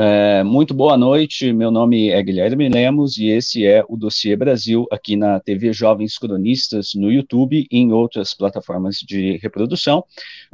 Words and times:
É, 0.00 0.44
muito 0.44 0.74
boa 0.74 0.96
noite, 0.96 1.52
meu 1.52 1.72
nome 1.72 2.10
é 2.10 2.22
Guilherme 2.22 2.68
Lemos 2.68 3.18
e 3.18 3.30
esse 3.30 3.66
é 3.66 3.84
o 3.88 3.96
Dossiê 3.96 4.36
Brasil 4.36 4.86
aqui 4.92 5.16
na 5.16 5.40
TV 5.40 5.72
Jovens 5.72 6.16
Cronistas 6.16 6.92
no 6.94 7.10
YouTube 7.10 7.66
e 7.68 7.76
em 7.76 7.92
outras 7.92 8.32
plataformas 8.32 8.98
de 8.98 9.38
reprodução. 9.38 10.04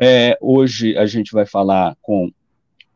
É, 0.00 0.38
hoje 0.40 0.96
a 0.96 1.04
gente 1.04 1.30
vai 1.30 1.44
falar 1.44 1.94
com 2.00 2.32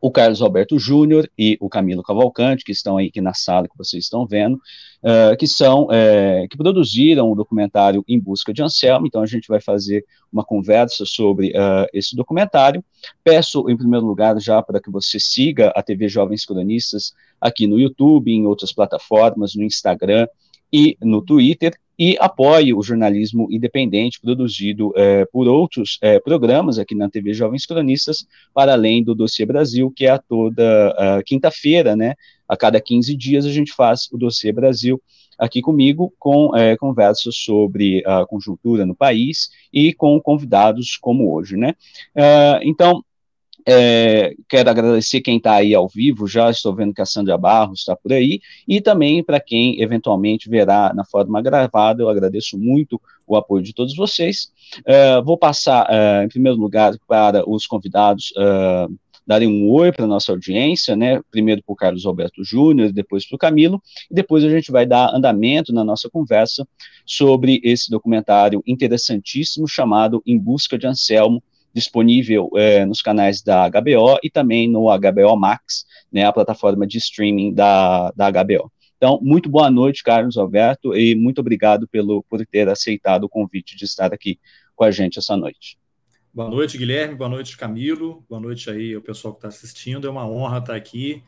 o 0.01 0.09
Carlos 0.09 0.41
Alberto 0.41 0.79
Júnior 0.79 1.29
e 1.37 1.57
o 1.59 1.69
Camilo 1.69 2.03
Cavalcante, 2.03 2.63
que 2.63 2.71
estão 2.71 2.97
aí 2.97 3.07
aqui 3.07 3.21
na 3.21 3.33
sala 3.33 3.67
que 3.67 3.77
vocês 3.77 4.03
estão 4.03 4.25
vendo, 4.25 4.55
uh, 4.55 5.35
que 5.37 5.47
são, 5.47 5.85
uh, 5.85 6.47
que 6.49 6.57
produziram 6.57 7.31
o 7.31 7.35
documentário 7.35 8.03
Em 8.07 8.19
Busca 8.19 8.53
de 8.53 8.63
Anselmo, 8.63 9.07
então 9.07 9.21
a 9.21 9.25
gente 9.25 9.47
vai 9.47 9.59
fazer 9.59 10.05
uma 10.31 10.43
conversa 10.43 11.05
sobre 11.05 11.49
uh, 11.49 11.87
esse 11.93 12.15
documentário. 12.15 12.83
Peço, 13.23 13.69
em 13.69 13.75
primeiro 13.75 14.05
lugar, 14.05 14.39
já 14.39 14.61
para 14.61 14.79
que 14.79 14.89
você 14.89 15.19
siga 15.19 15.69
a 15.75 15.83
TV 15.83 16.07
Jovens 16.07 16.45
Cronistas 16.45 17.13
aqui 17.39 17.67
no 17.67 17.79
YouTube, 17.79 18.31
em 18.31 18.45
outras 18.45 18.71
plataformas, 18.71 19.55
no 19.55 19.63
Instagram 19.63 20.27
e 20.71 20.97
no 21.01 21.21
Twitter, 21.21 21.73
e 21.99 22.15
apoie 22.17 22.73
o 22.73 22.81
jornalismo 22.81 23.49
independente 23.51 24.21
produzido 24.21 24.93
é, 24.95 25.25
por 25.25 25.49
outros 25.49 25.99
é, 26.01 26.17
programas 26.17 26.79
aqui 26.79 26.95
na 26.95 27.09
TV 27.09 27.33
Jovens 27.33 27.65
Cronistas, 27.65 28.25
para 28.53 28.71
além 28.71 29.03
do 29.03 29.13
Dossiê 29.13 29.45
Brasil, 29.45 29.91
que 29.93 30.05
é 30.05 30.11
a 30.11 30.17
toda 30.17 31.21
quinta-feira, 31.25 31.95
né? 31.95 32.15
A 32.47 32.55
cada 32.55 32.79
15 32.79 33.15
dias 33.15 33.45
a 33.45 33.51
gente 33.51 33.73
faz 33.73 34.07
o 34.11 34.17
Dossiê 34.17 34.53
Brasil 34.53 35.01
aqui 35.39 35.61
comigo, 35.61 36.13
com 36.19 36.55
é, 36.55 36.75
conversas 36.75 37.35
sobre 37.35 38.03
a 38.05 38.25
conjuntura 38.25 38.85
no 38.85 38.93
país 38.93 39.49
e 39.71 39.93
com 39.93 40.19
convidados 40.19 40.97
como 40.97 41.33
hoje, 41.33 41.55
né? 41.55 41.75
Uh, 42.15 42.59
então, 42.63 43.03
é, 43.69 44.33
quero 44.47 44.69
agradecer 44.69 45.21
quem 45.21 45.37
está 45.37 45.53
aí 45.53 45.75
ao 45.75 45.87
vivo, 45.87 46.27
já 46.27 46.49
estou 46.49 46.73
vendo 46.73 46.93
que 46.93 47.01
a 47.01 47.05
Sandra 47.05 47.37
Barros 47.37 47.79
está 47.79 47.95
por 47.95 48.11
aí, 48.11 48.41
e 48.67 48.81
também 48.81 49.23
para 49.23 49.39
quem 49.39 49.81
eventualmente 49.81 50.49
verá 50.49 50.91
na 50.95 51.05
forma 51.05 51.41
gravada, 51.41 52.01
eu 52.01 52.09
agradeço 52.09 52.57
muito 52.57 52.99
o 53.27 53.35
apoio 53.35 53.63
de 53.63 53.73
todos 53.73 53.95
vocês. 53.95 54.51
É, 54.85 55.21
vou 55.21 55.37
passar, 55.37 55.85
é, 55.89 56.23
em 56.23 56.27
primeiro 56.27 56.57
lugar, 56.57 56.93
para 57.07 57.47
os 57.47 57.67
convidados 57.67 58.33
é, 58.35 58.87
darem 59.29 59.47
um 59.47 59.69
oi 59.69 59.91
para 59.91 60.05
a 60.05 60.07
nossa 60.07 60.31
audiência, 60.31 60.95
né? 60.95 61.21
Primeiro 61.29 61.61
para 61.61 61.73
o 61.73 61.75
Carlos 61.75 62.03
Alberto 62.03 62.43
Júnior, 62.43 62.91
depois 62.91 63.27
para 63.27 63.35
o 63.35 63.39
Camilo, 63.39 63.79
e 64.09 64.15
depois 64.15 64.43
a 64.43 64.49
gente 64.49 64.71
vai 64.71 64.87
dar 64.87 65.13
andamento 65.13 65.71
na 65.71 65.83
nossa 65.83 66.09
conversa 66.09 66.67
sobre 67.05 67.61
esse 67.63 67.91
documentário 67.91 68.63
interessantíssimo 68.65 69.67
chamado 69.67 70.23
Em 70.25 70.39
Busca 70.39 70.79
de 70.79 70.87
Anselmo, 70.87 71.43
disponível 71.73 72.49
é, 72.55 72.85
nos 72.85 73.01
canais 73.01 73.41
da 73.41 73.69
HBO 73.69 74.17
e 74.23 74.29
também 74.29 74.69
no 74.69 74.85
HBO 74.85 75.35
Max, 75.35 75.85
né, 76.11 76.25
a 76.25 76.33
plataforma 76.33 76.85
de 76.87 76.97
streaming 76.97 77.53
da, 77.53 78.11
da 78.11 78.31
HBO. 78.31 78.71
Então, 78.97 79.19
muito 79.21 79.49
boa 79.49 79.71
noite, 79.71 80.03
Carlos 80.03 80.37
Alberto, 80.37 80.93
e 80.93 81.15
muito 81.15 81.39
obrigado 81.39 81.87
pelo, 81.87 82.21
por 82.23 82.45
ter 82.45 82.67
aceitado 82.67 83.23
o 83.23 83.29
convite 83.29 83.77
de 83.77 83.85
estar 83.85 84.13
aqui 84.13 84.37
com 84.75 84.83
a 84.83 84.91
gente 84.91 85.19
essa 85.19 85.37
noite. 85.37 85.77
Boa 86.33 86.49
noite, 86.49 86.77
Guilherme, 86.77 87.15
boa 87.15 87.29
noite, 87.29 87.57
Camilo, 87.57 88.25
boa 88.29 88.41
noite 88.41 88.69
aí 88.69 88.93
ao 88.93 89.01
pessoal 89.01 89.33
que 89.33 89.39
está 89.39 89.47
assistindo, 89.47 90.05
é 90.05 90.09
uma 90.09 90.27
honra 90.27 90.59
estar 90.59 90.75
aqui, 90.75 91.23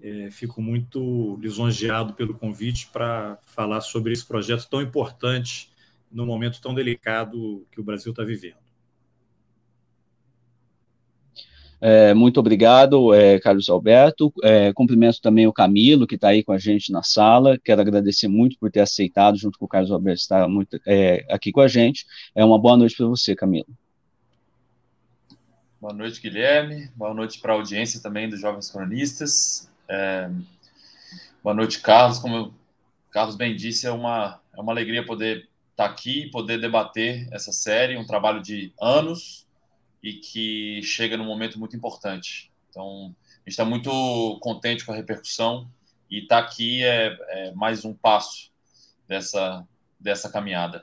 é, 0.00 0.30
fico 0.30 0.62
muito 0.62 1.36
lisonjeado 1.40 2.14
pelo 2.14 2.34
convite 2.34 2.88
para 2.92 3.36
falar 3.46 3.80
sobre 3.80 4.12
esse 4.12 4.24
projeto 4.24 4.68
tão 4.70 4.80
importante 4.80 5.70
no 6.10 6.24
momento 6.24 6.60
tão 6.60 6.72
delicado 6.72 7.66
que 7.70 7.80
o 7.80 7.84
Brasil 7.84 8.12
está 8.12 8.22
vivendo. 8.22 8.67
É, 11.80 12.12
muito 12.12 12.40
obrigado, 12.40 13.14
é, 13.14 13.38
Carlos 13.38 13.68
Alberto. 13.68 14.32
É, 14.42 14.72
cumprimento 14.72 15.20
também 15.20 15.46
o 15.46 15.52
Camilo, 15.52 16.06
que 16.06 16.16
está 16.16 16.28
aí 16.28 16.42
com 16.42 16.52
a 16.52 16.58
gente 16.58 16.90
na 16.90 17.02
sala. 17.02 17.56
Quero 17.58 17.80
agradecer 17.80 18.26
muito 18.26 18.58
por 18.58 18.70
ter 18.70 18.80
aceitado, 18.80 19.38
junto 19.38 19.58
com 19.58 19.64
o 19.64 19.68
Carlos 19.68 19.90
Alberto, 19.90 20.20
estar 20.20 20.48
muito, 20.48 20.80
é, 20.86 21.24
aqui 21.30 21.52
com 21.52 21.60
a 21.60 21.68
gente. 21.68 22.04
É 22.34 22.44
uma 22.44 22.58
boa 22.58 22.76
noite 22.76 22.96
para 22.96 23.06
você, 23.06 23.34
Camilo. 23.34 23.68
Boa 25.80 25.92
noite, 25.92 26.20
Guilherme. 26.20 26.90
Boa 26.96 27.14
noite 27.14 27.38
para 27.38 27.52
a 27.52 27.56
audiência 27.56 28.02
também 28.02 28.28
dos 28.28 28.40
Jovens 28.40 28.70
Cronistas. 28.70 29.70
É, 29.88 30.28
boa 31.42 31.54
noite, 31.54 31.80
Carlos. 31.80 32.18
Como 32.18 32.36
o 32.42 32.54
Carlos 33.12 33.36
bem 33.36 33.54
disse, 33.54 33.86
é 33.86 33.92
uma, 33.92 34.40
é 34.56 34.60
uma 34.60 34.72
alegria 34.72 35.06
poder 35.06 35.48
estar 35.70 35.84
tá 35.84 35.86
aqui, 35.86 36.28
poder 36.32 36.60
debater 36.60 37.28
essa 37.30 37.52
série, 37.52 37.96
um 37.96 38.04
trabalho 38.04 38.42
de 38.42 38.72
anos 38.80 39.46
e 40.08 40.14
que 40.14 40.80
chega 40.82 41.18
num 41.18 41.26
momento 41.26 41.58
muito 41.58 41.76
importante. 41.76 42.50
Então, 42.70 43.14
a 43.26 43.40
gente 43.40 43.48
está 43.48 43.64
muito 43.64 43.90
contente 44.40 44.84
com 44.84 44.92
a 44.92 44.96
repercussão 44.96 45.68
e 46.10 46.20
estar 46.20 46.40
tá 46.40 46.48
aqui 46.48 46.82
é, 46.82 47.14
é, 47.28 47.52
mais 47.52 47.84
um 47.84 47.92
passo 47.92 48.50
dessa, 49.06 49.66
dessa 50.00 50.30
caminhada. 50.30 50.82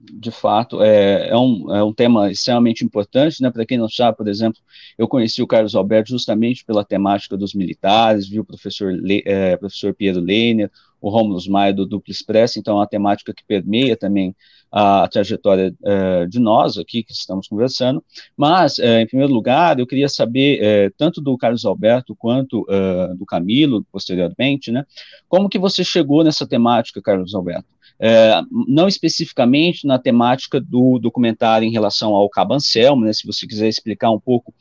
De 0.00 0.30
fato, 0.30 0.82
é, 0.82 1.28
é, 1.28 1.36
um, 1.36 1.74
é 1.74 1.82
um 1.82 1.92
tema 1.92 2.30
extremamente 2.30 2.84
importante, 2.84 3.42
né? 3.42 3.50
Para 3.50 3.66
quem 3.66 3.76
não 3.76 3.88
sabe, 3.88 4.16
por 4.16 4.28
exemplo, 4.28 4.60
eu 4.96 5.06
conheci 5.06 5.42
o 5.42 5.46
Carlos 5.46 5.74
Alberto 5.74 6.10
justamente 6.10 6.64
pela 6.64 6.84
temática 6.84 7.36
dos 7.36 7.54
militares, 7.54 8.28
vi 8.28 8.40
o 8.40 8.44
professor, 8.44 8.92
Le, 8.92 9.22
é, 9.26 9.56
professor 9.56 9.94
Piero 9.94 10.20
Leiner, 10.20 10.70
o 11.00 11.10
Rômulo 11.10 11.38
Maia 11.50 11.72
do 11.72 11.86
Duplo 11.86 12.10
Expresso, 12.10 12.58
então 12.58 12.74
é 12.74 12.80
uma 12.80 12.86
temática 12.86 13.32
que 13.32 13.44
permeia 13.44 13.96
também 13.96 14.34
a, 14.70 15.08
trajetória 15.08 15.74
uh, 15.82 16.26
de 16.28 16.38
nós 16.38 16.76
aqui 16.76 17.02
que 17.02 17.12
estamos 17.12 17.48
conversando, 17.48 18.02
mas, 18.36 18.78
uh, 18.78 19.00
em 19.00 19.06
primeiro 19.06 19.32
lugar, 19.32 19.78
eu 19.78 19.86
queria 19.86 20.08
saber, 20.08 20.60
uh, 20.60 20.94
tanto 20.96 21.20
do 21.20 21.36
Carlos 21.36 21.64
Alberto 21.64 22.14
quanto 22.16 22.66
do 23.16 23.24
Camilo, 23.26 23.84
posteriormente, 23.90 24.70
né, 24.70 24.84
como 25.28 25.48
que 25.48 25.58
você 25.58 25.82
chegou 25.82 26.22
nessa 26.22 26.46
temática, 26.46 27.00
Carlos 27.02 27.34
Alberto? 27.34 27.77
Não 28.50 28.86
especificamente 28.86 29.86
na 29.86 29.98
temática 29.98 30.60
do 30.60 30.98
documentário 30.98 31.66
em 31.66 31.72
relação 31.72 32.14
ao 32.14 32.28
Cabancelmo, 32.28 33.04
né, 33.04 33.12
se 33.12 33.26
você 33.26 33.46
quiser 33.46 33.68
explicar 33.68 34.10
um 34.10 34.20
pouco 34.20 34.54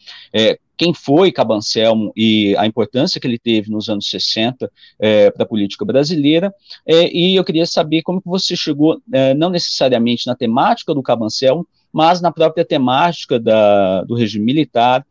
quem 0.78 0.94
foi 0.94 1.32
Cabancelmo 1.32 2.14
e 2.16 2.56
a 2.56 2.66
importância 2.66 3.20
que 3.20 3.26
ele 3.26 3.40
teve 3.40 3.72
nos 3.72 3.90
anos 3.90 4.10
60 4.10 4.72
é, 5.00 5.32
para 5.32 5.44
a 5.44 5.48
política 5.48 5.84
brasileira, 5.84 6.54
é, 6.86 7.12
e 7.12 7.36
eu 7.36 7.44
queria 7.44 7.66
saber 7.66 8.04
como 8.04 8.22
que 8.22 8.30
você 8.30 8.56
chegou, 8.56 9.02
é, 9.12 9.34
não 9.34 9.50
necessariamente 9.50 10.28
na 10.28 10.36
temática 10.36 10.94
do 10.94 11.02
Cabancelmo, 11.02 11.68
mas 11.92 12.22
na 12.22 12.32
própria 12.32 12.64
temática 12.64 13.40
da, 13.40 14.04
do 14.04 14.14
regime 14.14 14.46
militar, 14.46 15.04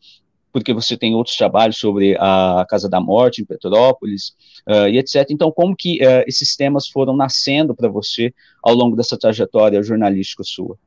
porque 0.57 0.73
você 0.73 0.97
tem 0.97 1.15
outros 1.15 1.37
trabalhos 1.37 1.77
sobre 1.77 2.17
a 2.19 2.65
Casa 2.67 2.89
da 2.89 2.99
Morte 2.99 3.43
em 3.43 3.45
Petrópolis 3.45 4.35
uh, 4.67 4.89
e 4.89 4.97
etc. 4.97 5.27
Então, 5.29 5.53
como 5.53 5.77
que 5.77 5.99
uh, 5.99 6.25
esses 6.27 6.57
temas 6.57 6.89
foram 6.89 7.15
nascendo 7.15 7.75
para 7.75 7.91
você 7.91 8.33
ao 8.63 8.73
longo 8.75 8.97
dessa 8.97 9.19
trajetória 9.19 9.83
jornalística 9.83 10.43
sua? 10.43 10.79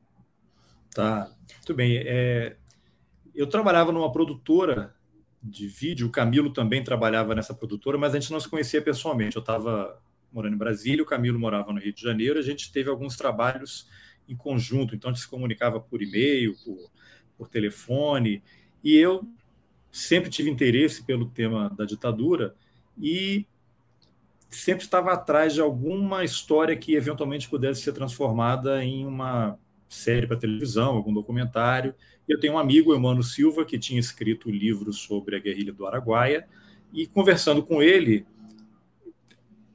Tá, 0.92 1.30
muito 1.58 1.72
bem. 1.72 2.02
É, 2.04 2.56
eu 3.32 3.46
trabalhava 3.46 3.92
numa 3.92 4.10
produtora 4.10 4.92
de 5.40 5.68
vídeo, 5.68 6.08
o 6.08 6.10
Camilo 6.10 6.52
também 6.52 6.82
trabalhava 6.82 7.32
nessa 7.32 7.54
produtora, 7.54 7.96
mas 7.96 8.12
a 8.12 8.18
gente 8.18 8.32
não 8.32 8.40
se 8.40 8.48
conhecia 8.48 8.82
pessoalmente. 8.82 9.36
Eu 9.36 9.40
estava 9.40 10.02
morando 10.32 10.54
em 10.54 10.58
Brasília, 10.58 11.04
o 11.04 11.06
Camilo 11.06 11.38
morava 11.38 11.72
no 11.72 11.78
Rio 11.78 11.94
de 11.94 12.02
Janeiro, 12.02 12.40
a 12.40 12.42
gente 12.42 12.72
teve 12.72 12.90
alguns 12.90 13.16
trabalhos 13.16 13.86
em 14.28 14.34
conjunto, 14.34 14.96
então 14.96 15.10
a 15.10 15.14
gente 15.14 15.22
se 15.22 15.30
comunicava 15.30 15.78
por 15.78 16.02
e-mail, 16.02 16.56
por, 16.64 16.90
por 17.38 17.48
telefone, 17.48 18.42
e 18.82 18.96
eu 18.96 19.24
sempre 19.90 20.30
tive 20.30 20.50
interesse 20.50 21.02
pelo 21.02 21.26
tema 21.26 21.68
da 21.70 21.84
ditadura 21.84 22.54
e 23.00 23.46
sempre 24.48 24.84
estava 24.84 25.12
atrás 25.12 25.54
de 25.54 25.60
alguma 25.60 26.24
história 26.24 26.76
que 26.76 26.94
eventualmente 26.94 27.48
pudesse 27.48 27.82
ser 27.82 27.92
transformada 27.92 28.84
em 28.84 29.06
uma 29.06 29.58
série 29.88 30.26
para 30.26 30.36
televisão, 30.36 30.96
algum 30.96 31.12
documentário. 31.12 31.94
Eu 32.28 32.38
tenho 32.38 32.54
um 32.54 32.58
amigo, 32.58 32.94
Emmanuel 32.94 33.22
Silva, 33.22 33.64
que 33.64 33.78
tinha 33.78 33.98
escrito 33.98 34.50
livros 34.50 34.98
sobre 34.98 35.36
a 35.36 35.38
guerrilha 35.38 35.72
do 35.72 35.86
Araguaia, 35.86 36.46
e 36.92 37.06
conversando 37.06 37.62
com 37.62 37.82
ele, 37.82 38.26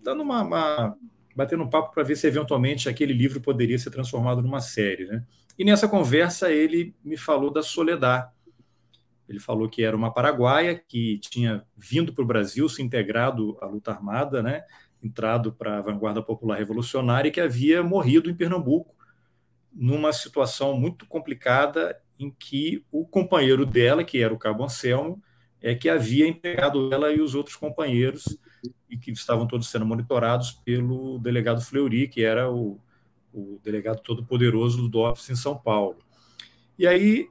dando 0.04 0.22
uma, 0.22 0.42
uma 0.42 0.98
batendo 1.36 1.64
um 1.64 1.70
papo 1.70 1.94
para 1.94 2.04
ver 2.04 2.16
se 2.16 2.28
eventualmente 2.28 2.88
aquele 2.88 3.14
livro 3.14 3.42
poderia 3.42 3.78
ser 3.78 3.90
transformado 3.90 4.42
numa 4.42 4.62
série, 4.62 5.06
né? 5.06 5.24
E 5.58 5.66
nessa 5.66 5.88
conversa 5.88 6.52
ele 6.52 6.94
me 7.04 7.18
falou 7.18 7.52
da 7.52 7.62
Soledad. 7.62 8.30
Ele 9.28 9.40
falou 9.40 9.68
que 9.68 9.84
era 9.84 9.96
uma 9.96 10.14
paraguaia 10.14 10.76
que 10.76 11.20
tinha 11.20 11.66
vindo 11.76 12.14
para 12.14 12.24
o 12.24 12.28
Brasil, 12.28 12.70
se 12.70 12.82
integrado 12.82 13.58
à 13.62 13.66
luta 13.66 13.92
armada, 13.92 14.44
né? 14.44 14.64
Entrado 15.02 15.52
para 15.52 15.80
a 15.80 15.82
vanguarda 15.82 16.22
popular 16.22 16.58
revolucionária 16.58 17.30
e 17.30 17.32
que 17.32 17.42
havia 17.42 17.82
morrido 17.84 18.30
em 18.30 18.36
Pernambuco 18.36 18.96
numa 19.74 20.14
situação 20.14 20.78
muito 20.80 21.06
complicada 21.06 22.00
em 22.18 22.32
que 22.32 22.86
o 22.92 23.06
companheiro 23.06 23.66
dela, 23.66 24.04
que 24.04 24.22
era 24.22 24.34
o 24.34 24.38
Cabo 24.38 24.64
Anselmo, 24.64 25.22
é 25.62 25.76
que 25.76 25.90
havia 25.90 26.28
entregado 26.28 26.94
ela 26.94 27.12
e 27.12 27.20
os 27.20 27.36
outros 27.36 27.56
companheiros 27.56 28.38
e 28.90 28.98
que 28.98 29.12
estavam 29.12 29.48
todos 29.48 29.68
sendo 29.68 29.86
monitorados 29.86 30.52
pelo 30.52 31.20
delegado 31.20 31.62
Fleury, 31.62 32.08
que 32.08 32.24
era 32.24 32.50
o, 32.50 32.80
o 33.34 33.60
delegado 33.64 34.02
todo-poderoso 34.02 34.78
do 34.78 34.88
DOPS 34.88 35.30
em 35.30 35.36
São 35.36 35.58
Paulo. 35.58 35.98
E 36.78 36.88
aí 36.88 37.30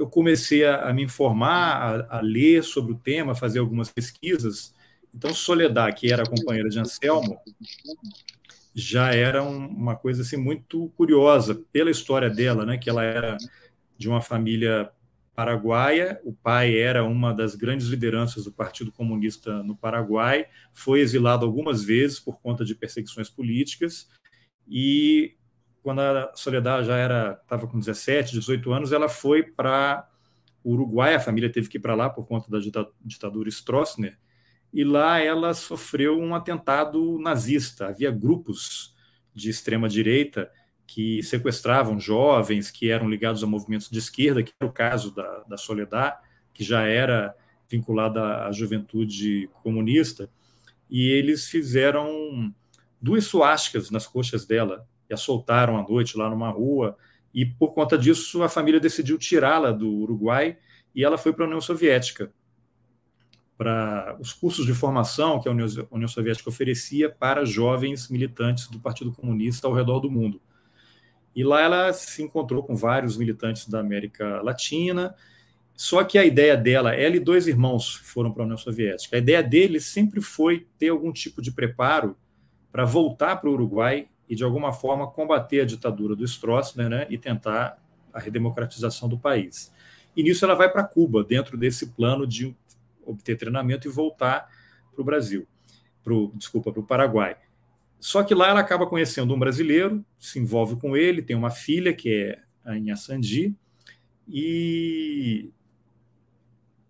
eu 0.00 0.08
comecei 0.08 0.64
a, 0.64 0.88
a 0.88 0.94
me 0.94 1.02
informar, 1.02 2.06
a, 2.08 2.18
a, 2.18 2.20
ler 2.22 2.64
sobre 2.64 2.92
o 2.92 2.96
tema, 2.96 3.34
fazer 3.34 3.58
algumas 3.58 3.92
pesquisas. 3.92 4.74
Então, 5.14 5.34
Soledad, 5.34 5.94
que 5.94 6.10
era 6.10 6.24
companheira 6.24 6.70
de 6.70 6.78
Anselmo, 6.78 7.38
já 8.74 9.14
era 9.14 9.42
um, 9.42 9.66
uma 9.66 9.94
coisa 9.94 10.22
assim 10.22 10.38
muito 10.38 10.88
curiosa 10.96 11.62
pela 11.70 11.90
história 11.90 12.30
dela, 12.30 12.64
né? 12.64 12.78
Que 12.78 12.88
ela 12.88 13.04
era 13.04 13.36
de 13.98 14.08
uma 14.08 14.22
família 14.22 14.90
paraguaia, 15.34 16.18
o 16.24 16.32
pai 16.32 16.78
era 16.78 17.04
uma 17.04 17.34
das 17.34 17.54
grandes 17.54 17.88
lideranças 17.88 18.44
do 18.44 18.52
Partido 18.52 18.90
Comunista 18.90 19.62
no 19.62 19.76
Paraguai, 19.76 20.46
foi 20.72 21.00
exilado 21.00 21.44
algumas 21.44 21.84
vezes 21.84 22.18
por 22.18 22.40
conta 22.40 22.64
de 22.64 22.74
perseguições 22.74 23.28
políticas 23.28 24.08
e 24.66 25.34
quando 25.82 26.00
a 26.00 26.32
Soledad 26.34 26.84
já 26.84 26.96
era 26.96 27.40
estava 27.42 27.66
com 27.66 27.78
17, 27.78 28.32
18 28.32 28.72
anos, 28.72 28.92
ela 28.92 29.08
foi 29.08 29.42
para 29.42 30.08
o 30.62 30.72
Uruguai, 30.72 31.14
a 31.14 31.20
família 31.20 31.50
teve 31.50 31.68
que 31.68 31.78
ir 31.78 31.80
para 31.80 31.94
lá 31.94 32.10
por 32.10 32.26
conta 32.26 32.50
da 32.50 32.58
ditadura 33.02 33.48
Stroessner, 33.48 34.18
e 34.72 34.84
lá 34.84 35.18
ela 35.18 35.54
sofreu 35.54 36.18
um 36.18 36.34
atentado 36.34 37.18
nazista. 37.18 37.88
Havia 37.88 38.10
grupos 38.10 38.94
de 39.34 39.50
extrema 39.50 39.88
direita 39.88 40.50
que 40.86 41.22
sequestravam 41.22 41.98
jovens 41.98 42.70
que 42.70 42.90
eram 42.90 43.08
ligados 43.08 43.42
a 43.42 43.46
movimentos 43.46 43.88
de 43.88 43.98
esquerda, 43.98 44.42
que 44.42 44.52
era 44.60 44.68
o 44.68 44.72
caso 44.72 45.14
da, 45.14 45.44
da 45.44 45.56
Soledad, 45.56 46.18
que 46.52 46.62
já 46.62 46.82
era 46.82 47.34
vinculada 47.68 48.44
à 48.46 48.52
juventude 48.52 49.48
comunista, 49.62 50.28
e 50.90 51.08
eles 51.08 51.48
fizeram 51.48 52.52
duas 53.00 53.24
suásticas 53.24 53.90
nas 53.90 54.06
coxas 54.06 54.44
dela, 54.44 54.86
e 55.10 55.14
a 55.14 55.16
soltaram 55.16 55.76
à 55.76 55.82
noite 55.82 56.16
lá 56.16 56.30
numa 56.30 56.48
rua, 56.48 56.96
e 57.34 57.44
por 57.44 57.74
conta 57.74 57.98
disso 57.98 58.42
a 58.42 58.48
família 58.48 58.80
decidiu 58.80 59.18
tirá-la 59.18 59.72
do 59.72 59.88
Uruguai 59.88 60.56
e 60.94 61.04
ela 61.04 61.18
foi 61.18 61.32
para 61.32 61.44
a 61.44 61.48
União 61.48 61.60
Soviética, 61.60 62.32
para 63.58 64.16
os 64.18 64.32
cursos 64.32 64.64
de 64.64 64.72
formação 64.72 65.40
que 65.40 65.48
a 65.48 65.52
União 65.52 66.08
Soviética 66.08 66.48
oferecia 66.48 67.10
para 67.10 67.44
jovens 67.44 68.08
militantes 68.08 68.68
do 68.68 68.80
Partido 68.80 69.12
Comunista 69.12 69.66
ao 69.66 69.74
redor 69.74 70.00
do 70.00 70.10
mundo. 70.10 70.40
E 71.34 71.44
lá 71.44 71.60
ela 71.60 71.92
se 71.92 72.22
encontrou 72.22 72.62
com 72.62 72.74
vários 72.74 73.16
militantes 73.16 73.68
da 73.68 73.80
América 73.80 74.40
Latina, 74.42 75.14
só 75.74 76.02
que 76.04 76.18
a 76.18 76.24
ideia 76.24 76.56
dela, 76.56 76.94
ela 76.94 77.16
e 77.16 77.20
dois 77.20 77.46
irmãos 77.46 77.94
foram 77.94 78.32
para 78.32 78.42
a 78.42 78.46
União 78.46 78.58
Soviética. 78.58 79.16
A 79.16 79.18
ideia 79.18 79.42
deles 79.42 79.86
sempre 79.86 80.20
foi 80.20 80.66
ter 80.78 80.88
algum 80.88 81.12
tipo 81.12 81.40
de 81.40 81.52
preparo 81.52 82.16
para 82.72 82.84
voltar 82.84 83.36
para 83.36 83.48
o 83.48 83.52
Uruguai 83.52 84.08
e, 84.30 84.36
de 84.36 84.44
alguma 84.44 84.72
forma, 84.72 85.08
combater 85.08 85.62
a 85.62 85.64
ditadura 85.64 86.14
do 86.14 86.24
Stroessner 86.24 86.88
né, 86.88 87.06
e 87.10 87.18
tentar 87.18 87.82
a 88.12 88.20
redemocratização 88.20 89.08
do 89.08 89.18
país. 89.18 89.72
E 90.16 90.22
nisso 90.22 90.44
ela 90.44 90.54
vai 90.54 90.70
para 90.70 90.84
Cuba, 90.84 91.24
dentro 91.24 91.58
desse 91.58 91.88
plano 91.88 92.24
de 92.24 92.56
obter 93.04 93.36
treinamento 93.36 93.88
e 93.88 93.90
voltar 93.90 94.48
para 94.92 95.02
o 95.02 95.04
Brasil, 95.04 95.48
pro, 96.04 96.30
desculpa, 96.36 96.70
para 96.70 96.80
o 96.80 96.86
Paraguai. 96.86 97.36
Só 97.98 98.22
que 98.22 98.32
lá 98.32 98.48
ela 98.48 98.60
acaba 98.60 98.86
conhecendo 98.86 99.34
um 99.34 99.38
brasileiro, 99.38 100.04
se 100.16 100.38
envolve 100.38 100.76
com 100.76 100.96
ele, 100.96 101.22
tem 101.22 101.34
uma 101.34 101.50
filha 101.50 101.92
que 101.92 102.08
é 102.14 102.42
a 102.64 102.78
Inha 102.78 102.94
Sandi, 102.94 103.52
e 104.28 105.50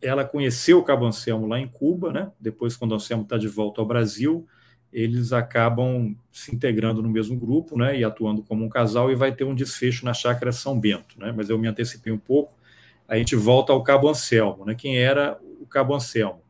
ela 0.03 0.27
conheceu 0.27 0.79
o 0.79 0.85
Cabo 0.85 1.07
Anselmo 1.07 1.47
lá 1.47 1.59
em 1.59 1.67
Cuba, 1.67 2.13
né? 2.13 2.31
Depois, 2.39 2.77
quando 2.77 2.93
o 2.93 2.97
Anselmo 2.97 3.23
está 3.23 3.39
de 3.39 3.49
volta 3.49 3.81
ao 3.81 3.87
Brasil, 3.87 4.47
eles 4.93 5.33
acabam 5.33 6.17
se 6.33 6.55
integrando 6.55 7.03
no 7.03 7.09
mesmo 7.09 7.39
grupo, 7.39 7.79
né, 7.79 7.99
e 7.99 8.05
atuando 8.05 8.43
como 8.43 8.65
um 8.65 8.69
casal, 8.69 9.11
e 9.11 9.15
vai 9.15 9.33
ter 9.33 9.45
um 9.45 9.55
desfecho 9.55 10.05
na 10.05 10.13
chácara 10.13 10.53
São 10.53 10.79
Bento, 10.79 11.19
né, 11.19 11.33
mas 11.35 11.49
eu 11.49 11.59
me 11.59 11.69
antecipei 11.69 12.13
um 12.13 12.19
pouco, 12.19 12.55
a 13.07 13.17
gente 13.17 13.37
volta 13.37 13.73
ao 13.73 13.83
Cabo 13.83 14.09
Anselmo, 14.09 14.65
né, 14.65 14.75
quem 14.75 14.99
era 14.99 15.39
o 15.61 15.67
Cabo 15.67 15.95
Anselmo? 15.95 16.43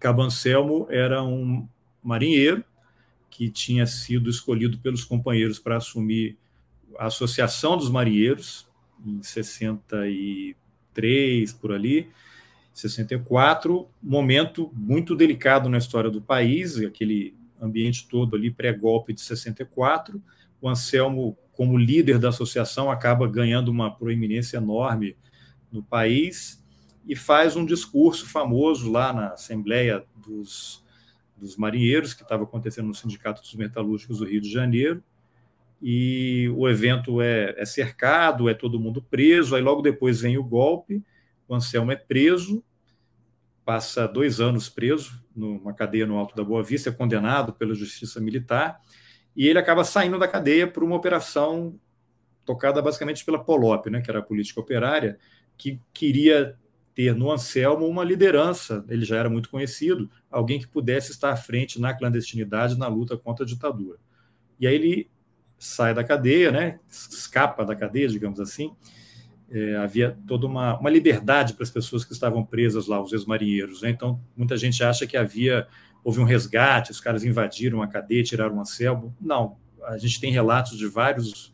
Cabo 0.00 0.22
Anselmo 0.22 0.86
era 0.90 1.22
um 1.22 1.68
marinheiro 2.02 2.64
que 3.30 3.48
tinha 3.48 3.86
sido 3.86 4.28
escolhido 4.28 4.78
pelos 4.78 5.04
companheiros 5.04 5.58
para 5.58 5.76
assumir 5.76 6.36
a 6.98 7.06
Associação 7.06 7.76
dos 7.76 7.90
Marinheiros, 7.90 8.68
em 9.04 9.22
63, 9.22 11.52
por 11.54 11.72
ali, 11.72 12.08
64, 12.74 13.88
momento 14.02 14.70
muito 14.74 15.14
delicado 15.14 15.68
na 15.68 15.78
história 15.78 16.10
do 16.10 16.20
país, 16.20 16.76
aquele 16.78 17.34
ambiente 17.62 18.08
todo 18.08 18.36
ali 18.36 18.50
pré-golpe 18.50 19.12
de 19.12 19.20
64. 19.20 20.22
O 20.60 20.68
Anselmo, 20.68 21.36
como 21.52 21.78
líder 21.78 22.18
da 22.18 22.28
associação, 22.28 22.90
acaba 22.90 23.26
ganhando 23.28 23.68
uma 23.68 23.90
proeminência 23.94 24.56
enorme 24.56 25.16
no 25.70 25.82
país 25.82 26.62
e 27.06 27.16
faz 27.16 27.56
um 27.56 27.64
discurso 27.64 28.26
famoso 28.26 28.90
lá 28.90 29.12
na 29.12 29.28
Assembleia 29.28 30.04
dos, 30.16 30.84
dos 31.36 31.56
Marinheiros, 31.56 32.14
que 32.14 32.22
estava 32.22 32.44
acontecendo 32.44 32.86
no 32.86 32.94
Sindicato 32.94 33.42
dos 33.42 33.54
Metalúrgicos 33.54 34.18
do 34.18 34.24
Rio 34.24 34.40
de 34.40 34.50
Janeiro. 34.50 35.02
E 35.80 36.48
o 36.56 36.68
evento 36.68 37.20
é, 37.20 37.54
é 37.56 37.64
cercado, 37.64 38.48
é 38.48 38.54
todo 38.54 38.78
mundo 38.78 39.02
preso. 39.02 39.56
Aí 39.56 39.62
logo 39.62 39.82
depois 39.82 40.20
vem 40.20 40.38
o 40.38 40.44
golpe, 40.44 41.02
o 41.48 41.54
Anselmo 41.54 41.90
é 41.90 41.96
preso 41.96 42.62
passa 43.64 44.06
dois 44.06 44.40
anos 44.40 44.68
preso 44.68 45.21
numa 45.34 45.72
cadeia 45.72 46.06
no 46.06 46.16
Alto 46.16 46.34
da 46.34 46.44
Boa 46.44 46.62
Vista, 46.62 46.90
é 46.90 46.92
condenado 46.92 47.52
pela 47.52 47.74
Justiça 47.74 48.20
Militar, 48.20 48.80
e 49.34 49.48
ele 49.48 49.58
acaba 49.58 49.84
saindo 49.84 50.18
da 50.18 50.28
cadeia 50.28 50.66
por 50.66 50.84
uma 50.84 50.96
operação 50.96 51.78
tocada 52.44 52.82
basicamente 52.82 53.24
pela 53.24 53.42
Polop, 53.42 53.86
né, 53.86 54.00
que 54.00 54.10
era 54.10 54.18
a 54.18 54.22
política 54.22 54.60
operária, 54.60 55.18
que 55.56 55.80
queria 55.92 56.56
ter 56.94 57.14
no 57.14 57.30
Anselmo 57.30 57.86
uma 57.86 58.04
liderança, 58.04 58.84
ele 58.88 59.04
já 59.04 59.16
era 59.16 59.30
muito 59.30 59.48
conhecido, 59.48 60.10
alguém 60.30 60.58
que 60.58 60.66
pudesse 60.66 61.12
estar 61.12 61.32
à 61.32 61.36
frente 61.36 61.80
na 61.80 61.94
clandestinidade 61.94 62.76
na 62.76 62.88
luta 62.88 63.16
contra 63.16 63.44
a 63.44 63.48
ditadura. 63.48 63.98
E 64.60 64.66
aí 64.66 64.74
ele 64.74 65.10
sai 65.58 65.94
da 65.94 66.04
cadeia, 66.04 66.50
né, 66.50 66.80
escapa 66.90 67.64
da 67.64 67.74
cadeia, 67.74 68.08
digamos 68.08 68.40
assim, 68.40 68.74
é, 69.52 69.76
havia 69.76 70.16
toda 70.26 70.46
uma, 70.46 70.78
uma 70.78 70.88
liberdade 70.88 71.52
para 71.52 71.62
as 71.62 71.70
pessoas 71.70 72.04
que 72.04 72.12
estavam 72.12 72.44
presas 72.44 72.86
lá, 72.86 73.00
os 73.00 73.12
ex-marinheiros. 73.12 73.82
Né? 73.82 73.90
Então, 73.90 74.18
muita 74.36 74.56
gente 74.56 74.82
acha 74.82 75.06
que 75.06 75.16
havia 75.16 75.66
houve 76.04 76.20
um 76.20 76.24
resgate, 76.24 76.90
os 76.90 77.00
caras 77.00 77.22
invadiram 77.22 77.80
a 77.80 77.86
cadeia, 77.86 78.24
tiraram 78.24 78.58
um 78.58 78.64
selvo. 78.64 79.14
Não, 79.20 79.56
a 79.84 79.96
gente 79.98 80.20
tem 80.20 80.32
relatos 80.32 80.76
de 80.76 80.86
vários 80.88 81.52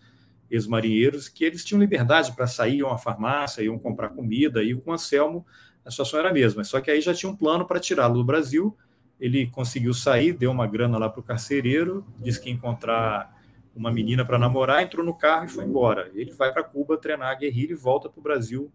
ex-marinheiros 0.51 1.29
que 1.29 1.45
eles 1.45 1.65
tinham 1.65 1.81
liberdade 1.81 2.33
para 2.33 2.47
sair, 2.47 2.79
iam 2.79 2.91
à 2.91 2.97
farmácia, 2.97 3.63
iam 3.63 3.79
comprar 3.79 4.09
comida, 4.11 4.63
e 4.63 4.75
com 4.75 4.91
o 4.91 4.95
Anselmo 4.95 5.45
a 5.85 5.91
situação 5.91 6.21
era 6.21 6.31
a 6.31 6.33
mesma, 6.33 6.65
só 6.65 6.81
que 6.81 6.91
aí 6.91 7.01
já 7.01 7.15
tinha 7.15 7.31
um 7.31 7.37
plano 7.37 7.67
para 7.67 7.81
tirá-lo 7.81 8.15
do 8.15 8.25
Brasil, 8.25 8.77
ele 9.19 9.47
conseguiu 9.47 9.95
sair, 9.95 10.33
deu 10.33 10.51
uma 10.51 10.67
grana 10.67 10.99
lá 10.99 11.09
para 11.09 11.21
o 11.21 11.23
carcereiro, 11.23 12.07
disse 12.19 12.41
que 12.41 12.49
ia 12.49 12.55
encontrar 12.55 13.38
uma 13.75 13.91
menina 13.93 14.25
para 14.25 14.39
namorar, 14.39 14.83
entrou 14.83 15.05
no 15.05 15.15
carro 15.15 15.47
e 15.47 15.49
foi 15.49 15.65
embora. 15.65 16.11
Ele 16.15 16.33
vai 16.33 16.53
para 16.53 16.65
Cuba 16.65 16.97
treinar 16.97 17.31
a 17.31 17.35
guerrilha 17.35 17.73
e 17.73 17.77
volta 17.77 18.09
para 18.09 18.21
o 18.21 18.23
Brasil 18.23 18.73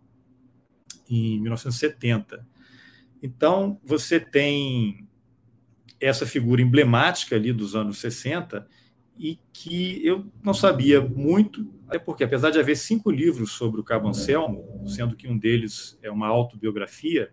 em 1.09 1.39
1970. 1.41 2.45
Então, 3.21 3.79
você 3.83 4.19
tem 4.19 5.07
essa 6.00 6.25
figura 6.25 6.62
emblemática 6.62 7.35
ali 7.35 7.53
dos 7.53 7.75
anos 7.75 7.97
60 8.00 8.67
e 9.17 9.39
que 9.53 10.05
eu 10.05 10.25
não 10.43 10.53
sabia 10.53 11.00
muito, 11.00 11.73
até 11.88 12.00
porque, 12.00 12.23
apesar 12.23 12.50
de 12.50 12.59
haver 12.59 12.75
cinco 12.75 13.12
livros 13.12 13.51
sobre 13.51 13.79
o 13.79 13.83
Cabo 13.83 14.07
Anselmo, 14.07 14.83
sendo 14.88 15.15
que 15.15 15.27
um 15.27 15.38
deles 15.38 15.97
é 16.01 16.09
uma 16.09 16.27
autobiografia, 16.27 17.31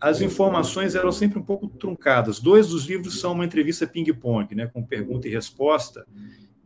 as 0.00 0.20
informações 0.20 0.94
eram 0.94 1.10
sempre 1.10 1.38
um 1.38 1.42
pouco 1.42 1.68
truncadas. 1.68 2.38
Dois 2.38 2.68
dos 2.68 2.84
livros 2.84 3.20
são 3.20 3.32
uma 3.32 3.44
entrevista 3.44 3.86
ping-pong, 3.86 4.54
né, 4.54 4.66
com 4.66 4.84
pergunta 4.84 5.26
e 5.26 5.30
resposta, 5.30 6.06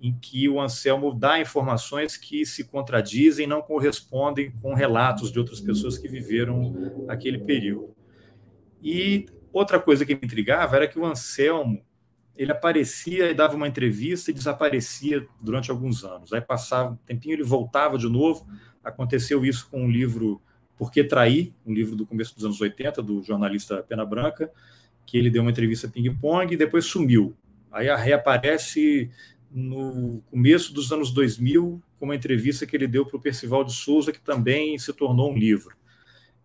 em 0.01 0.17
que 0.17 0.49
o 0.49 0.61
Anselmo 0.61 1.13
dá 1.13 1.41
informações 1.41 2.17
que 2.17 2.47
se 2.47 2.65
contradizem, 2.65 3.47
não 3.47 3.61
correspondem 3.61 4.53
com 4.63 4.75
relatos 4.75 5.33
de 5.33 5.39
outras 5.39 5.61
pessoas 5.61 5.99
que 5.99 6.07
viveram 6.07 7.05
aquele 7.09 7.39
período. 7.39 7.95
E 8.83 9.27
outra 9.53 9.81
coisa 9.81 10.07
que 10.07 10.15
me 10.15 10.21
intrigava 10.23 10.77
era 10.77 10.87
que 10.87 10.99
o 10.99 11.05
Anselmo 11.05 11.83
ele 12.37 12.53
aparecia 12.53 13.29
e 13.29 13.35
dava 13.35 13.57
uma 13.57 13.67
entrevista 13.67 14.31
e 14.31 14.35
desaparecia 14.35 15.27
durante 15.41 15.73
alguns 15.73 16.05
anos. 16.05 16.33
Aí 16.33 16.41
passava 16.41 16.93
um 16.93 16.97
tempinho, 16.97 17.35
ele 17.35 17.43
voltava 17.43 17.99
de 17.99 18.09
novo. 18.09 18.47
Aconteceu 18.85 19.45
isso 19.45 19.69
com 19.69 19.81
o 19.81 19.85
um 19.87 19.91
livro 19.91 20.41
Por 20.77 20.93
que 20.93 21.03
Trair, 21.03 21.53
um 21.67 21.75
livro 21.75 21.97
do 21.97 22.07
começo 22.07 22.37
dos 22.37 22.45
anos 22.45 22.61
80, 22.61 23.03
do 23.03 23.21
jornalista 23.25 23.83
Pena 23.83 24.07
Branca, 24.07 24.53
que 25.05 25.19
ele 25.19 25.31
deu 25.31 25.43
uma 25.43 25.51
entrevista 25.51 25.89
ping-pong 25.89 26.55
e 26.55 26.57
depois 26.57 26.85
sumiu. 26.85 27.37
Aí 27.73 27.89
reaparece 27.97 29.11
no 29.51 30.23
começo 30.31 30.73
dos 30.73 30.93
anos 30.93 31.11
2000, 31.11 31.83
com 31.99 32.05
uma 32.05 32.17
entrevista 32.17 32.67
que 32.67 32.77
ele 32.77 32.87
deu 32.87 33.05
para 33.05 33.17
o 33.17 33.21
Percival 33.21 33.65
de 33.65 33.73
Souza, 33.73 34.13
que 34.13 34.21
também 34.21 34.79
se 34.79 34.93
tornou 34.93 35.33
um 35.33 35.37
livro. 35.37 35.77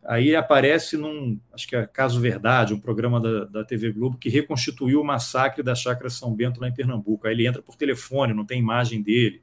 Aí 0.06 0.36
aparece 0.36 0.98
num, 0.98 1.40
acho 1.54 1.68
que 1.68 1.76
é 1.76 1.88
Caso 1.88 2.20
Verdade, 2.20 2.74
um 2.74 2.80
programa 2.80 3.22
da, 3.22 3.46
da 3.46 3.64
TV 3.64 3.92
Globo 3.92 4.18
que 4.18 4.28
reconstituiu 4.28 5.00
o 5.00 5.06
massacre 5.06 5.64
da 5.64 5.74
Chácara 5.74 6.10
São 6.10 6.34
Bento 6.34 6.60
lá 6.60 6.68
em 6.68 6.74
Pernambuco. 6.74 7.26
Aí 7.26 7.34
ele 7.34 7.48
entra 7.48 7.62
por 7.62 7.76
telefone, 7.76 8.34
não 8.34 8.46
tem 8.46 8.60
imagem 8.60 9.02
dele. 9.02 9.42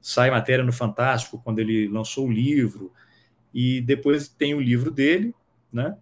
Sai 0.00 0.30
matéria 0.30 0.64
no 0.64 0.72
Fantástico 0.72 1.40
quando 1.42 1.58
ele 1.58 1.86
lançou 1.88 2.26
o 2.26 2.32
livro. 2.32 2.92
E 3.52 3.82
depois 3.82 4.28
tem 4.28 4.54
o 4.54 4.60
livro 4.60 4.90
dele, 4.90 5.34
né? 5.70 5.96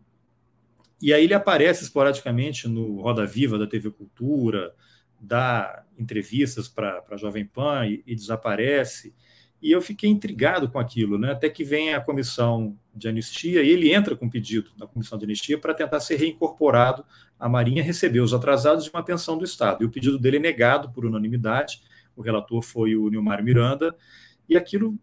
E 1.00 1.12
aí 1.12 1.24
ele 1.24 1.34
aparece 1.34 1.82
esporadicamente 1.82 2.68
no 2.68 3.00
Roda 3.00 3.26
Viva 3.26 3.58
da 3.58 3.66
TV 3.66 3.90
Cultura, 3.90 4.72
dá 5.20 5.84
entrevistas 6.02 6.68
para 6.68 7.02
a 7.10 7.16
Jovem 7.16 7.46
Pan 7.46 7.86
e, 7.86 8.02
e, 8.06 8.14
desaparece. 8.14 9.14
E 9.60 9.70
eu 9.70 9.80
fiquei 9.80 10.10
intrigado 10.10 10.68
com 10.68 10.78
aquilo, 10.78 11.16
né? 11.18 11.32
até 11.32 11.48
que 11.48 11.62
vem 11.62 11.94
a 11.94 12.00
comissão 12.00 12.76
de 12.94 13.08
anistia 13.08 13.62
e 13.62 13.68
ele 13.68 13.92
entra 13.92 14.16
com 14.16 14.28
pedido 14.28 14.70
na 14.76 14.86
comissão 14.86 15.16
de 15.16 15.24
anistia 15.24 15.56
para 15.56 15.72
tentar 15.72 16.00
ser 16.00 16.16
reincorporado 16.16 17.04
à 17.38 17.48
Marinha, 17.48 17.82
receber 17.82 18.20
os 18.20 18.34
atrasados 18.34 18.84
de 18.84 18.90
uma 18.90 19.04
pensão 19.04 19.38
do 19.38 19.44
Estado. 19.44 19.82
E 19.82 19.86
o 19.86 19.90
pedido 19.90 20.18
dele 20.18 20.38
é 20.38 20.40
negado 20.40 20.90
por 20.90 21.06
unanimidade. 21.06 21.80
O 22.16 22.22
relator 22.22 22.60
foi 22.60 22.96
o 22.96 23.08
Nilmar 23.08 23.42
Miranda, 23.42 23.96
e 24.48 24.56
aquilo 24.56 24.98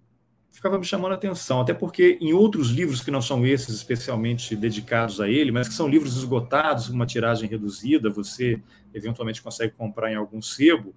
ficava 0.51 0.77
me 0.77 0.85
chamando 0.85 1.13
a 1.13 1.15
atenção, 1.15 1.61
até 1.61 1.73
porque 1.73 2.17
em 2.19 2.33
outros 2.33 2.69
livros 2.69 3.01
que 3.01 3.11
não 3.11 3.21
são 3.21 3.45
esses 3.45 3.75
especialmente 3.75 4.55
dedicados 4.55 5.21
a 5.21 5.29
ele, 5.29 5.51
mas 5.51 5.67
que 5.67 5.73
são 5.73 5.87
livros 5.87 6.17
esgotados, 6.17 6.89
uma 6.89 7.05
tiragem 7.05 7.49
reduzida, 7.49 8.09
você 8.09 8.61
eventualmente 8.93 9.41
consegue 9.41 9.73
comprar 9.75 10.11
em 10.11 10.15
algum 10.15 10.41
sebo, 10.41 10.93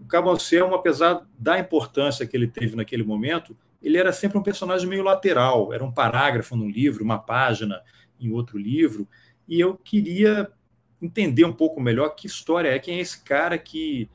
o 0.00 0.04
Cabo 0.06 0.30
Anselmo, 0.30 0.74
apesar 0.74 1.26
da 1.38 1.58
importância 1.58 2.26
que 2.26 2.36
ele 2.36 2.46
teve 2.46 2.76
naquele 2.76 3.02
momento, 3.02 3.56
ele 3.82 3.98
era 3.98 4.12
sempre 4.12 4.38
um 4.38 4.42
personagem 4.42 4.88
meio 4.88 5.02
lateral, 5.02 5.72
era 5.72 5.84
um 5.84 5.90
parágrafo 5.90 6.54
num 6.54 6.68
livro, 6.68 7.02
uma 7.02 7.18
página 7.18 7.82
em 8.20 8.30
outro 8.30 8.58
livro, 8.58 9.08
e 9.48 9.58
eu 9.58 9.76
queria 9.76 10.50
entender 11.00 11.44
um 11.44 11.52
pouco 11.52 11.80
melhor 11.80 12.10
que 12.10 12.26
história 12.26 12.68
é, 12.68 12.78
quem 12.78 12.98
é 12.98 13.00
esse 13.00 13.22
cara 13.22 13.58
que 13.58 14.08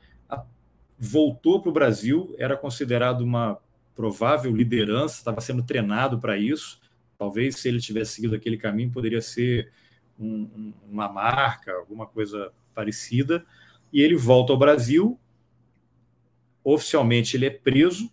voltou 0.98 1.60
para 1.60 1.70
o 1.70 1.74
Brasil, 1.74 2.36
era 2.38 2.56
considerado 2.56 3.22
uma 3.22 3.58
provável 3.96 4.56
liderança, 4.56 5.18
estava 5.18 5.42
sendo 5.42 5.64
treinado 5.64 6.20
para 6.20 6.38
isso. 6.38 6.80
Talvez, 7.18 7.58
se 7.58 7.68
ele 7.68 7.80
tivesse 7.80 8.16
seguido 8.16 8.36
aquele 8.36 8.58
caminho, 8.58 8.92
poderia 8.92 9.22
ser 9.22 9.72
um, 10.20 10.50
um, 10.56 10.74
uma 10.90 11.08
marca, 11.08 11.74
alguma 11.74 12.06
coisa 12.06 12.52
parecida. 12.74 13.46
E 13.92 14.02
ele 14.02 14.16
volta 14.16 14.54
ao 14.54 14.60
Brasil. 14.60 15.20
Oficialmente, 16.64 17.36
ele 17.36 17.46
é 17.46 17.50
preso 17.50 18.12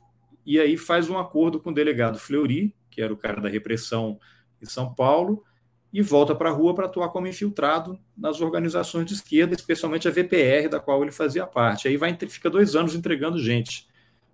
e 0.48 0.58
aí 0.58 0.78
faz 0.78 1.10
um 1.10 1.18
acordo 1.18 1.60
com 1.60 1.68
o 1.68 1.74
delegado 1.74 2.18
Fleury, 2.18 2.74
que 2.90 3.02
era 3.02 3.12
o 3.12 3.16
cara 3.18 3.38
da 3.38 3.50
repressão 3.50 4.18
em 4.62 4.64
São 4.64 4.94
Paulo, 4.94 5.44
e 5.92 6.00
volta 6.00 6.34
para 6.34 6.48
a 6.48 6.52
rua 6.52 6.74
para 6.74 6.86
atuar 6.86 7.10
como 7.10 7.26
infiltrado 7.26 7.98
nas 8.16 8.40
organizações 8.40 9.04
de 9.04 9.12
esquerda, 9.12 9.54
especialmente 9.54 10.08
a 10.08 10.10
VPR, 10.10 10.70
da 10.70 10.80
qual 10.80 11.02
ele 11.02 11.12
fazia 11.12 11.46
parte. 11.46 11.86
Aí 11.86 11.98
vai, 11.98 12.16
fica 12.28 12.48
dois 12.48 12.74
anos 12.74 12.94
entregando 12.94 13.38
gente. 13.38 13.86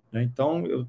Né? 0.09 0.23
Então, 0.23 0.65
eu 0.65 0.87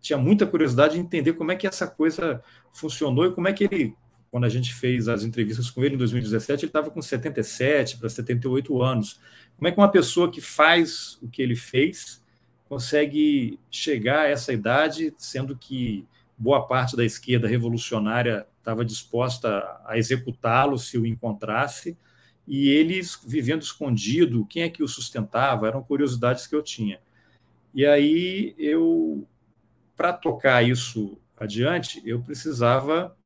tinha 0.00 0.18
muita 0.18 0.46
curiosidade 0.46 0.94
de 0.94 1.00
entender 1.00 1.32
como 1.32 1.52
é 1.52 1.56
que 1.56 1.66
essa 1.66 1.86
coisa 1.86 2.42
funcionou 2.72 3.26
e 3.26 3.32
como 3.32 3.48
é 3.48 3.52
que 3.52 3.64
ele, 3.64 3.94
quando 4.30 4.44
a 4.44 4.48
gente 4.48 4.74
fez 4.74 5.08
as 5.08 5.24
entrevistas 5.24 5.70
com 5.70 5.84
ele 5.84 5.94
em 5.94 5.98
2017, 5.98 6.64
ele 6.64 6.70
estava 6.70 6.90
com 6.90 7.02
77 7.02 7.98
para 7.98 8.08
78 8.08 8.82
anos. 8.82 9.20
Como 9.56 9.68
é 9.68 9.72
que 9.72 9.78
uma 9.78 9.90
pessoa 9.90 10.30
que 10.30 10.40
faz 10.40 11.18
o 11.22 11.28
que 11.28 11.42
ele 11.42 11.56
fez 11.56 12.22
consegue 12.68 13.58
chegar 13.70 14.20
a 14.20 14.28
essa 14.28 14.52
idade, 14.52 15.12
sendo 15.16 15.56
que 15.56 16.06
boa 16.36 16.66
parte 16.66 16.96
da 16.96 17.04
esquerda 17.04 17.48
revolucionária 17.48 18.46
estava 18.58 18.84
disposta 18.84 19.80
a 19.86 19.96
executá-lo 19.96 20.78
se 20.78 20.98
o 20.98 21.06
encontrasse, 21.06 21.96
e 22.46 22.68
eles 22.68 23.18
vivendo 23.26 23.62
escondido, 23.62 24.46
quem 24.46 24.62
é 24.62 24.68
que 24.68 24.82
o 24.82 24.88
sustentava? 24.88 25.66
Eram 25.66 25.82
curiosidades 25.82 26.46
que 26.46 26.54
eu 26.54 26.62
tinha. 26.62 27.00
E 27.74 27.84
aí 27.84 28.54
eu 28.58 29.26
para 29.98 30.12
tocar 30.12 30.62
isso 30.62 31.20
adiante, 31.36 32.00
eu 32.04 32.22
precisava 32.22 33.16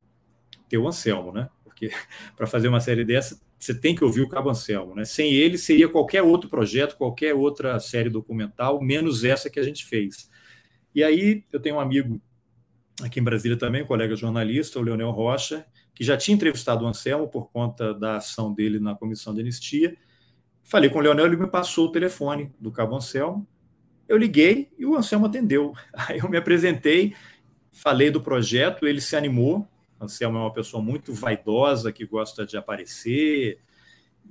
ter 0.67 0.79
o 0.79 0.87
Anselmo, 0.87 1.31
né? 1.31 1.47
Porque 1.63 1.91
para 2.35 2.47
fazer 2.47 2.67
uma 2.67 2.79
série 2.79 3.05
dessa, 3.05 3.39
você 3.59 3.75
tem 3.79 3.95
que 3.95 4.03
ouvir 4.03 4.21
o 4.21 4.27
Cabo 4.27 4.49
Anselmo, 4.49 4.95
né? 4.95 5.05
Sem 5.05 5.31
ele 5.31 5.57
seria 5.57 5.87
qualquer 5.87 6.23
outro 6.23 6.49
projeto, 6.49 6.97
qualquer 6.97 7.35
outra 7.35 7.79
série 7.79 8.09
documental, 8.09 8.81
menos 8.81 9.23
essa 9.23 9.51
que 9.51 9.59
a 9.59 9.63
gente 9.63 9.85
fez. 9.85 10.27
E 10.95 11.03
aí 11.03 11.45
eu 11.53 11.59
tenho 11.59 11.75
um 11.75 11.79
amigo 11.79 12.19
aqui 13.01 13.19
em 13.19 13.23
Brasília 13.23 13.57
também, 13.57 13.83
um 13.83 13.87
colega 13.87 14.15
jornalista, 14.15 14.79
o 14.79 14.81
Leonel 14.81 15.11
Rocha, 15.11 15.65
que 15.93 16.03
já 16.03 16.17
tinha 16.17 16.33
entrevistado 16.33 16.85
o 16.85 16.87
Anselmo 16.87 17.27
por 17.27 17.51
conta 17.51 17.93
da 17.93 18.17
ação 18.17 18.51
dele 18.51 18.79
na 18.79 18.95
comissão 18.95 19.33
de 19.33 19.41
anistia. 19.41 19.95
Falei 20.63 20.89
com 20.89 20.97
o 20.97 21.01
Leonel, 21.01 21.27
ele 21.27 21.37
me 21.37 21.47
passou 21.47 21.87
o 21.87 21.91
telefone 21.91 22.51
do 22.59 22.71
Cabo 22.71 22.95
Anselmo, 22.95 23.47
eu 24.13 24.17
liguei 24.17 24.71
e 24.77 24.85
o 24.85 24.95
Anselmo 24.95 25.25
atendeu. 25.25 25.73
Aí 25.93 26.19
eu 26.19 26.29
me 26.29 26.37
apresentei, 26.37 27.15
falei 27.71 28.11
do 28.11 28.21
projeto, 28.21 28.87
ele 28.87 29.01
se 29.01 29.15
animou. 29.15 29.67
O 29.99 30.03
Anselmo 30.05 30.37
é 30.37 30.41
uma 30.41 30.53
pessoa 30.53 30.81
muito 30.81 31.13
vaidosa, 31.13 31.91
que 31.91 32.05
gosta 32.05 32.45
de 32.45 32.55
aparecer, 32.57 33.59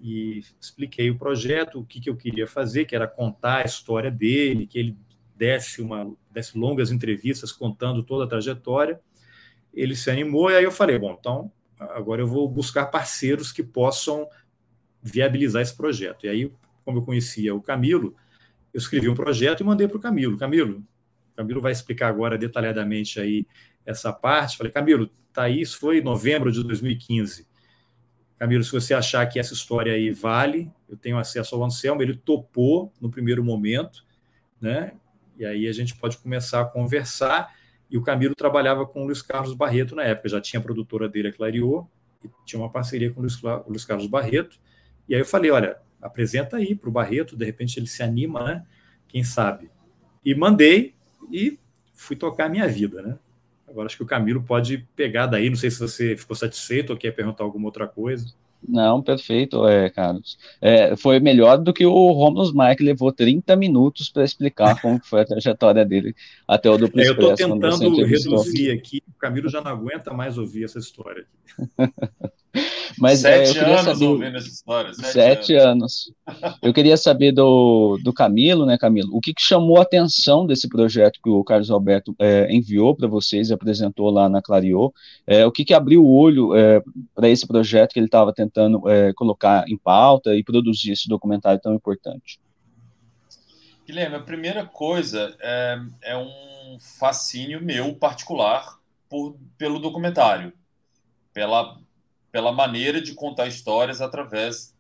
e 0.01 0.43
expliquei 0.61 1.11
o 1.11 1.19
projeto, 1.19 1.81
o 1.81 1.85
que, 1.85 2.01
que 2.01 2.11
eu 2.11 2.17
queria 2.17 2.47
fazer, 2.47 2.85
que 2.85 2.95
era 2.95 3.07
contar 3.07 3.63
a 3.63 3.65
história 3.65 4.11
dele, 4.11 4.67
que 4.67 4.79
ele 4.79 4.97
desse, 5.37 5.81
uma, 5.81 6.13
desse 6.31 6.57
longas 6.57 6.91
entrevistas 6.91 7.53
contando 7.53 8.03
toda 8.03 8.25
a 8.25 8.29
trajetória. 8.29 9.01
Ele 9.73 9.97
se 9.97 10.11
animou, 10.11 10.51
e 10.51 10.57
aí 10.57 10.65
eu 10.65 10.73
falei: 10.73 10.99
bom, 10.99 11.17
então 11.19 11.51
agora 11.79 12.23
eu 12.23 12.27
vou 12.27 12.49
buscar 12.49 12.87
parceiros 12.87 13.51
que 13.51 13.63
possam 13.63 14.29
viabilizar 15.03 15.63
esse 15.63 15.77
projeto. 15.77 16.27
E 16.27 16.29
aí, 16.29 16.53
como 16.85 16.99
eu 16.99 17.03
conhecia 17.03 17.55
o 17.55 17.63
Camilo, 17.63 18.15
eu 18.73 18.79
escrevi 18.79 19.09
um 19.09 19.15
projeto 19.15 19.61
e 19.61 19.65
mandei 19.65 19.87
para 19.87 19.97
o 19.97 20.01
Camilo. 20.01 20.39
Camilo, 20.39 20.83
Camilo 21.37 21.61
vai 21.61 21.73
explicar 21.73 22.09
agora 22.09 22.39
detalhadamente 22.39 23.21
aí 23.21 23.47
essa 23.85 24.13
parte. 24.13 24.57
Falei, 24.57 24.73
Camilo, 24.73 25.11
tá 25.33 25.45
aí, 25.45 25.61
isso 25.61 25.79
foi 25.79 25.99
em 25.99 26.03
novembro 26.03 26.51
de 26.51 26.63
2015. 26.63 27.47
Camilo, 28.39 28.65
se 28.65 28.73
você 28.73 28.93
achar 28.93 29.25
que 29.27 29.39
essa 29.39 29.55
história 29.55 29.93
aí 29.93 30.11
vale, 30.11 30.71
eu 30.89 30.97
tenho 30.97 31.17
acesso 31.17 31.55
ao 31.55 31.65
Anselmo, 31.65 32.03
ele 32.03 32.17
topou 32.17 32.93
no 33.01 33.09
primeiro 33.11 33.45
momento, 33.45 34.05
né? 34.61 34.93
E 35.39 35.45
aí 35.45 35.69
a 35.69 35.73
gente 35.73 35.95
pode 35.97 36.19
começar 36.19 36.61
a 36.61 36.65
conversar. 36.65 37.55
E 37.91 37.97
o 37.97 38.03
Camilo 38.03 38.35
trabalhava 38.35 38.87
com 38.87 39.03
o 39.03 39.05
Luiz 39.05 39.23
Carlos 39.23 39.55
Barreto 39.55 39.95
na 39.95 40.03
época, 40.03 40.29
já 40.29 40.41
tinha 40.41 40.59
a 40.61 40.63
produtora 40.63 41.09
dele, 41.09 41.29
a 41.29 41.33
Clariô, 41.33 41.87
e 42.25 42.29
tinha 42.45 42.61
uma 42.61 42.71
parceria 42.71 43.13
com 43.13 43.21
o 43.21 43.27
Luiz 43.69 43.85
Carlos 43.85 44.07
Barreto. 44.07 44.59
E 45.09 45.15
aí 45.15 45.21
eu 45.21 45.27
falei, 45.27 45.51
olha, 45.51 45.79
apresenta 46.03 46.57
aí 46.57 46.75
para 46.75 46.89
o 46.89 46.93
Barreto, 46.93 47.37
de 47.37 47.45
repente 47.45 47.79
ele 47.79 47.87
se 47.87 48.03
anima, 48.03 48.45
né? 48.45 48.67
Quem 49.09 49.23
sabe? 49.23 49.71
E 50.25 50.35
mandei 50.35 50.95
e 51.31 51.59
fui 51.95 52.17
tocar 52.17 52.47
a 52.47 52.49
minha 52.49 52.67
vida, 52.67 53.01
né? 53.01 53.19
Agora 53.69 53.87
acho 53.87 53.97
que 53.97 54.03
o 54.03 54.07
Camilo 54.07 54.43
pode 54.43 54.87
pegar 54.95 55.27
daí, 55.27 55.49
não 55.49 55.57
sei 55.57 55.71
se 55.71 55.79
você 55.79 56.17
ficou 56.17 56.37
satisfeito 56.37 56.91
ou 56.91 56.97
quer 56.97 57.13
perguntar 57.13 57.45
alguma 57.45 57.67
outra 57.67 57.87
coisa. 57.87 58.35
Não, 58.67 59.03
perfeito, 59.03 59.67
é, 59.67 59.91
Carlos. 59.91 60.39
É, 60.61 60.95
foi 60.95 61.19
melhor 61.19 61.59
do 61.59 61.73
que 61.73 61.85
o 61.85 62.13
Romulus 62.13 62.53
Mike 62.55 62.83
levou 62.83 63.13
30 63.13 63.57
minutos 63.57 64.09
para 64.09 64.25
explicar 64.25 64.81
como 64.81 65.01
foi 65.03 65.23
a 65.23 65.25
trajetória 65.25 65.85
dele 65.85 66.15
até 66.47 66.71
o 66.71 66.79
duplo 66.79 67.01
é, 67.01 67.09
Eu 67.09 67.13
estou 67.13 67.35
tentando 67.35 68.05
reduzir 68.05 68.71
aqui, 68.71 69.03
o 69.09 69.19
Camilo 69.19 69.49
já 69.49 69.61
não 69.61 69.71
aguenta 69.71 70.13
mais 70.13 70.39
ouvir 70.39 70.65
essa 70.65 70.79
história. 70.79 71.27
Mas 72.99 73.25
é, 73.25 73.47
sete 73.47 73.59
é, 73.59 73.65
anos 73.65 73.85
saber, 73.85 74.05
ouvindo 74.05 74.37
essa 74.37 74.49
história. 74.49 74.93
Sete, 74.93 75.13
sete 75.13 75.55
anos. 75.55 76.13
anos. 76.27 76.57
Eu 76.63 76.73
queria 76.73 76.97
saber 76.97 77.33
do, 77.33 77.99
do 78.03 78.13
Camilo, 78.13 78.67
né, 78.67 78.77
Camilo? 78.77 79.09
O 79.17 79.21
que, 79.21 79.33
que 79.33 79.43
chamou 79.43 79.79
a 79.79 79.83
atenção 79.83 80.47
desse 80.47 80.69
projeto 80.69 81.19
que 81.23 81.31
o 81.31 81.43
Carlos 81.43 81.71
Alberto 81.71 82.15
é, 82.19 82.53
enviou 82.55 82.95
para 82.95 83.09
vocês 83.09 83.51
e 83.51 83.53
apresentou 83.53 84.11
lá 84.11 84.29
na 84.29 84.43
Clariô? 84.43 84.93
É, 85.27 85.47
o 85.47 85.53
que, 85.53 85.65
que 85.65 85.75
abriu 85.75 86.05
o 86.05 86.15
olho 86.15 86.55
é, 86.55 86.83
para 87.15 87.29
esse 87.29 87.47
projeto 87.47 87.93
que 87.93 87.99
ele 87.99 88.07
estava 88.07 88.33
tentando 88.33 88.89
é, 88.89 89.13
colocar 89.15 89.65
em 89.69 89.77
pauta 89.77 90.35
e 90.35 90.45
produzir 90.45 90.93
esse 90.93 91.09
documentário 91.09 91.61
tão 91.61 91.75
importante? 91.75 92.39
Guilherme, 93.87 94.17
a 94.17 94.21
primeira 94.21 94.65
coisa 94.65 95.35
é, 95.41 95.79
é 96.03 96.17
um 96.17 96.79
fascínio 96.99 97.63
meu 97.63 97.95
particular 97.95 98.79
por, 99.09 99.37
pelo 99.59 99.79
documentário, 99.79 100.53
pela 101.35 101.82
pela 102.33 102.51
maneira 102.51 103.01
de 103.01 103.15
contar 103.15 103.47
histórias 103.47 104.01
através 104.01 104.75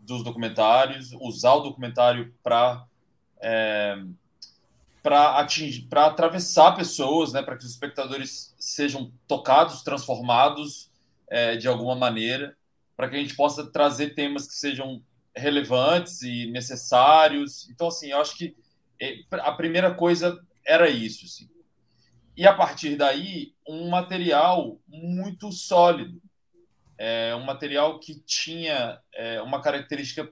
dos 0.00 0.24
documentários, 0.24 1.12
usar 1.20 1.52
o 1.54 1.60
documentário 1.60 2.34
para 2.42 2.84
é, 3.40 4.02
para 5.02 5.38
atingir, 5.38 5.82
para 5.82 6.06
atravessar 6.06 6.74
pessoas, 6.74 7.34
né, 7.34 7.42
para 7.42 7.58
que 7.58 7.64
os 7.64 7.70
espectadores 7.70 8.54
sejam 8.58 9.12
tocados, 9.28 9.82
transformados 9.82 10.90
é, 11.28 11.56
de 11.56 11.68
alguma 11.68 11.94
maneira, 11.94 12.56
para 12.96 13.10
que 13.10 13.16
a 13.16 13.18
gente 13.18 13.36
possa 13.36 13.70
trazer 13.70 14.14
temas 14.14 14.48
que 14.48 14.54
sejam 14.54 15.02
relevantes 15.36 16.22
e 16.22 16.46
necessários. 16.50 17.68
Então, 17.68 17.88
assim, 17.88 18.12
eu 18.12 18.18
acho 18.18 18.34
que 18.34 18.56
é, 18.98 19.18
a 19.30 19.52
primeira 19.52 19.92
coisa 19.92 20.40
era 20.66 20.88
isso, 20.88 21.26
assim. 21.26 21.50
E 22.34 22.46
a 22.46 22.54
partir 22.54 22.96
daí, 22.96 23.52
um 23.68 23.90
material 23.90 24.78
muito 24.88 25.52
sólido, 25.52 26.18
é 26.98 27.34
um 27.34 27.44
material 27.44 27.98
que 27.98 28.20
tinha 28.20 29.00
é, 29.12 29.40
uma 29.42 29.60
característica 29.60 30.30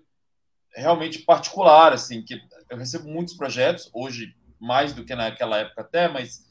realmente 0.74 1.18
particular, 1.20 1.92
assim, 1.92 2.22
que 2.22 2.40
eu 2.70 2.76
recebo 2.76 3.08
muitos 3.08 3.34
projetos, 3.34 3.90
hoje 3.92 4.34
mais 4.58 4.92
do 4.92 5.04
que 5.04 5.14
naquela 5.14 5.58
época 5.58 5.82
até, 5.82 6.08
mas 6.08 6.46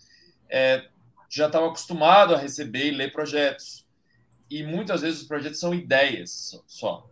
é, 0.50 0.86
já 1.30 1.48
estava 1.48 1.68
acostumado 1.68 2.36
a 2.36 2.38
receber 2.38 2.88
e 2.88 2.92
ler 2.92 3.12
projetos. 3.12 3.88
E 4.50 4.64
muitas 4.64 5.02
vezes 5.02 5.22
os 5.22 5.28
projetos 5.28 5.60
são 5.60 5.74
ideias 5.74 6.62
só. 6.68 7.10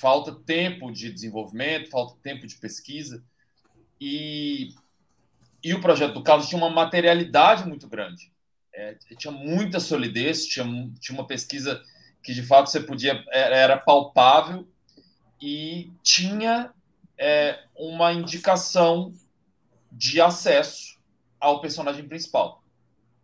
Falta 0.00 0.34
tempo 0.34 0.90
de 0.90 1.12
desenvolvimento, 1.12 1.90
falta 1.90 2.18
tempo 2.22 2.44
de 2.44 2.56
pesquisa. 2.56 3.24
E, 4.00 4.74
e 5.62 5.72
o 5.72 5.80
projeto 5.80 6.14
do 6.14 6.24
Carlos 6.24 6.48
tinha 6.48 6.58
uma 6.58 6.68
materialidade 6.68 7.66
muito 7.66 7.88
grande. 7.88 8.32
É, 8.74 8.94
tinha 9.16 9.32
muita 9.32 9.78
solidez, 9.78 10.44
tinha, 10.44 10.66
tinha 11.00 11.16
uma 11.16 11.26
pesquisa 11.26 11.80
que 12.26 12.34
de 12.34 12.42
fato 12.42 12.68
você 12.68 12.80
podia 12.80 13.24
era 13.30 13.78
palpável 13.78 14.66
e 15.40 15.92
tinha 16.02 16.72
é, 17.16 17.60
uma 17.76 18.12
indicação 18.12 19.14
de 19.92 20.20
acesso 20.20 20.98
ao 21.38 21.60
personagem 21.60 22.08
principal, 22.08 22.64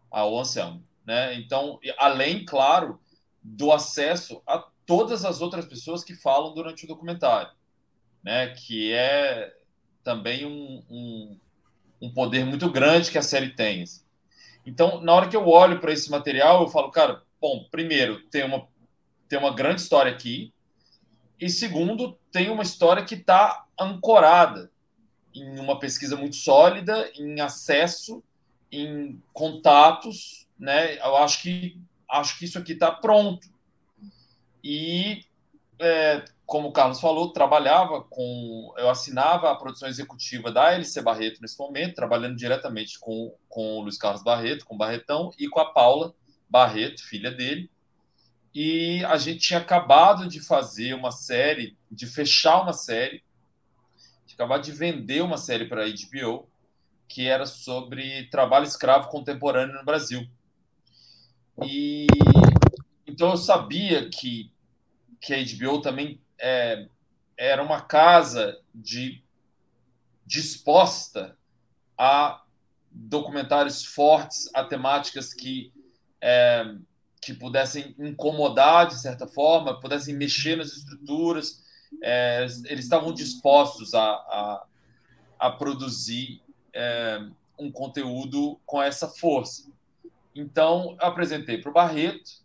ao 0.08 0.38
Anselmo. 0.38 0.84
Né? 1.04 1.34
Então, 1.34 1.80
além, 1.98 2.44
claro, 2.44 3.00
do 3.42 3.72
acesso 3.72 4.40
a 4.46 4.64
todas 4.86 5.24
as 5.24 5.40
outras 5.40 5.66
pessoas 5.66 6.04
que 6.04 6.14
falam 6.14 6.54
durante 6.54 6.84
o 6.84 6.88
documentário, 6.88 7.50
né? 8.22 8.50
que 8.50 8.92
é 8.92 9.52
também 10.04 10.46
um, 10.46 10.84
um, 10.88 11.40
um 12.00 12.14
poder 12.14 12.44
muito 12.44 12.70
grande 12.70 13.10
que 13.10 13.18
a 13.18 13.22
série 13.22 13.50
tem. 13.50 13.82
Então, 14.64 15.00
na 15.00 15.12
hora 15.12 15.28
que 15.28 15.36
eu 15.36 15.48
olho 15.48 15.80
para 15.80 15.92
esse 15.92 16.08
material, 16.08 16.62
eu 16.62 16.68
falo, 16.68 16.88
cara, 16.92 17.20
bom, 17.40 17.66
primeiro, 17.68 18.22
tem 18.28 18.44
uma, 18.44 18.68
tem 19.32 19.38
uma 19.38 19.54
grande 19.54 19.80
história 19.80 20.12
aqui, 20.12 20.52
e 21.40 21.48
segundo, 21.48 22.18
tem 22.30 22.50
uma 22.50 22.62
história 22.62 23.02
que 23.02 23.14
está 23.14 23.64
ancorada 23.80 24.70
em 25.34 25.58
uma 25.58 25.78
pesquisa 25.78 26.14
muito 26.16 26.36
sólida, 26.36 27.10
em 27.14 27.40
acesso, 27.40 28.22
em 28.70 29.18
contatos, 29.32 30.46
né? 30.58 30.98
Eu 30.98 31.16
acho 31.16 31.40
que 31.40 31.80
acho 32.10 32.38
que 32.38 32.44
isso 32.44 32.58
aqui 32.58 32.74
está 32.74 32.92
pronto. 32.92 33.48
E 34.62 35.24
é, 35.78 36.26
como 36.44 36.68
o 36.68 36.72
Carlos 36.72 37.00
falou, 37.00 37.32
trabalhava 37.32 38.02
com, 38.02 38.74
eu 38.76 38.90
assinava 38.90 39.50
a 39.50 39.56
produção 39.56 39.88
executiva 39.88 40.52
da 40.52 40.74
LC 40.74 41.00
Barreto 41.00 41.40
nesse 41.40 41.58
momento, 41.58 41.94
trabalhando 41.94 42.36
diretamente 42.36 43.00
com, 43.00 43.34
com 43.48 43.78
o 43.78 43.80
Luiz 43.80 43.96
Carlos 43.96 44.22
Barreto, 44.22 44.66
com 44.66 44.74
o 44.74 44.78
Barretão 44.78 45.30
e 45.38 45.48
com 45.48 45.58
a 45.58 45.72
Paula 45.72 46.14
Barreto, 46.50 47.02
filha 47.02 47.30
dele 47.30 47.70
e 48.54 49.04
a 49.06 49.16
gente 49.16 49.40
tinha 49.40 49.58
acabado 49.58 50.28
de 50.28 50.40
fazer 50.40 50.94
uma 50.94 51.10
série, 51.10 51.76
de 51.90 52.06
fechar 52.06 52.62
uma 52.62 52.72
série, 52.72 53.24
de 54.26 54.34
acabar 54.34 54.58
de 54.58 54.72
vender 54.72 55.22
uma 55.22 55.38
série 55.38 55.66
para 55.66 55.84
a 55.84 55.88
HBO, 55.88 56.48
que 57.08 57.26
era 57.28 57.46
sobre 57.46 58.28
trabalho 58.28 58.64
escravo 58.64 59.08
contemporâneo 59.08 59.74
no 59.74 59.84
Brasil. 59.84 60.26
E 61.64 62.06
então 63.06 63.30
eu 63.30 63.36
sabia 63.36 64.08
que, 64.08 64.50
que 65.20 65.34
a 65.34 65.38
HBO 65.42 65.80
também 65.80 66.20
é, 66.38 66.88
era 67.36 67.62
uma 67.62 67.80
casa 67.80 68.58
de 68.74 69.22
disposta 70.26 71.36
a 71.96 72.42
documentários 72.90 73.84
fortes, 73.84 74.50
a 74.54 74.64
temáticas 74.64 75.32
que 75.32 75.72
é, 76.20 76.74
que 77.22 77.32
pudessem 77.32 77.94
incomodar 77.98 78.88
de 78.88 79.00
certa 79.00 79.28
forma, 79.28 79.78
pudessem 79.80 80.14
mexer 80.14 80.56
nas 80.56 80.72
estruturas. 80.72 81.62
É, 82.02 82.42
eles 82.66 82.84
estavam 82.84 83.14
dispostos 83.14 83.94
a, 83.94 84.02
a, 84.02 84.66
a 85.38 85.50
produzir 85.50 86.42
é, 86.74 87.24
um 87.56 87.70
conteúdo 87.70 88.58
com 88.66 88.82
essa 88.82 89.06
força. 89.06 89.70
Então, 90.34 90.96
apresentei 90.98 91.58
para 91.58 91.70
o 91.70 91.74
Barreto 91.74 92.42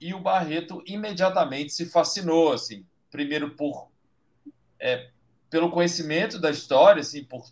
e 0.00 0.14
o 0.14 0.20
Barreto 0.20 0.82
imediatamente 0.86 1.72
se 1.72 1.84
fascinou, 1.86 2.52
assim, 2.52 2.86
primeiro 3.10 3.50
por 3.50 3.88
é, 4.80 5.10
pelo 5.50 5.70
conhecimento 5.70 6.38
da 6.38 6.50
história, 6.50 7.00
assim, 7.00 7.24
por 7.24 7.50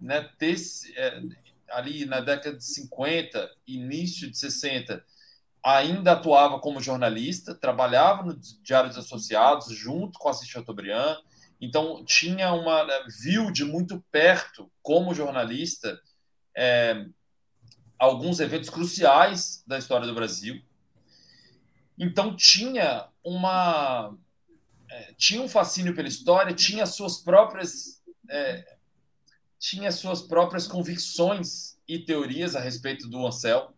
né, 0.00 0.28
ter 0.38 0.56
é, 0.96 1.22
ali 1.70 2.04
na 2.04 2.20
década 2.20 2.56
de 2.56 2.64
50, 2.64 3.50
início 3.66 4.30
de 4.30 4.38
60, 4.38 5.04
ainda 5.64 6.12
atuava 6.12 6.58
como 6.58 6.80
jornalista, 6.80 7.54
trabalhava 7.54 8.22
no 8.22 8.34
Diário 8.62 8.88
dos 8.88 8.98
Associados 8.98 9.68
junto 9.74 10.18
com 10.18 10.28
Assis 10.28 10.48
Chateaubriand, 10.48 11.16
então 11.60 12.02
tinha 12.04 12.52
uma 12.52 12.84
né, 12.84 12.94
viu 13.22 13.50
de 13.50 13.64
muito 13.64 14.02
perto 14.10 14.70
como 14.82 15.14
jornalista 15.14 16.00
é, 16.56 17.04
alguns 17.98 18.40
eventos 18.40 18.70
cruciais 18.70 19.62
da 19.66 19.78
história 19.78 20.06
do 20.06 20.14
Brasil. 20.14 20.62
Então 21.98 22.34
tinha 22.34 23.08
uma 23.22 24.16
é, 24.88 25.12
tinha 25.18 25.42
um 25.42 25.48
fascínio 25.48 25.94
pela 25.94 26.08
história, 26.08 26.54
tinha 26.54 26.86
suas 26.86 27.18
próprias 27.18 28.02
é, 28.30 28.76
tinha 29.58 29.92
suas 29.92 30.22
próprias 30.22 30.66
convicções 30.66 31.78
e 31.86 31.98
teorias 31.98 32.56
a 32.56 32.60
respeito 32.60 33.06
do 33.06 33.26
Ansel 33.26 33.74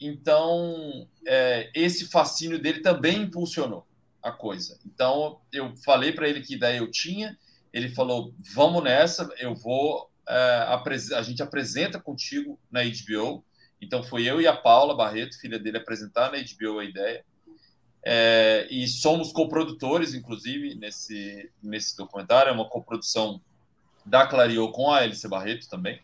então, 0.00 1.08
é, 1.26 1.70
esse 1.74 2.06
fascínio 2.06 2.58
dele 2.60 2.80
também 2.80 3.22
impulsionou 3.22 3.86
a 4.22 4.30
coisa. 4.30 4.78
Então, 4.86 5.40
eu 5.52 5.74
falei 5.84 6.12
para 6.12 6.28
ele 6.28 6.40
que 6.40 6.54
ideia 6.54 6.78
eu 6.78 6.90
tinha, 6.90 7.36
ele 7.72 7.88
falou: 7.88 8.34
vamos 8.54 8.82
nessa, 8.82 9.28
eu 9.38 9.54
vou. 9.54 10.10
É, 10.28 10.66
a 11.14 11.22
gente 11.22 11.42
apresenta 11.42 11.98
contigo 11.98 12.58
na 12.70 12.80
HBO. 12.82 13.44
Então, 13.80 14.02
foi 14.02 14.24
eu 14.24 14.40
e 14.40 14.46
a 14.46 14.56
Paula 14.56 14.94
Barreto, 14.94 15.38
filha 15.38 15.58
dele, 15.58 15.78
apresentar 15.78 16.30
na 16.30 16.38
HBO 16.38 16.78
a 16.78 16.84
ideia. 16.84 17.24
É, 18.04 18.66
e 18.70 18.86
somos 18.86 19.32
coprodutores, 19.32 20.14
inclusive, 20.14 20.74
nesse, 20.74 21.50
nesse 21.62 21.96
documentário. 21.96 22.50
É 22.50 22.52
uma 22.52 22.68
coprodução 22.68 23.40
da 24.04 24.26
Clariô 24.26 24.70
com 24.70 24.90
a 24.90 24.98
Alice 24.98 25.26
Barreto 25.28 25.68
também. 25.68 26.00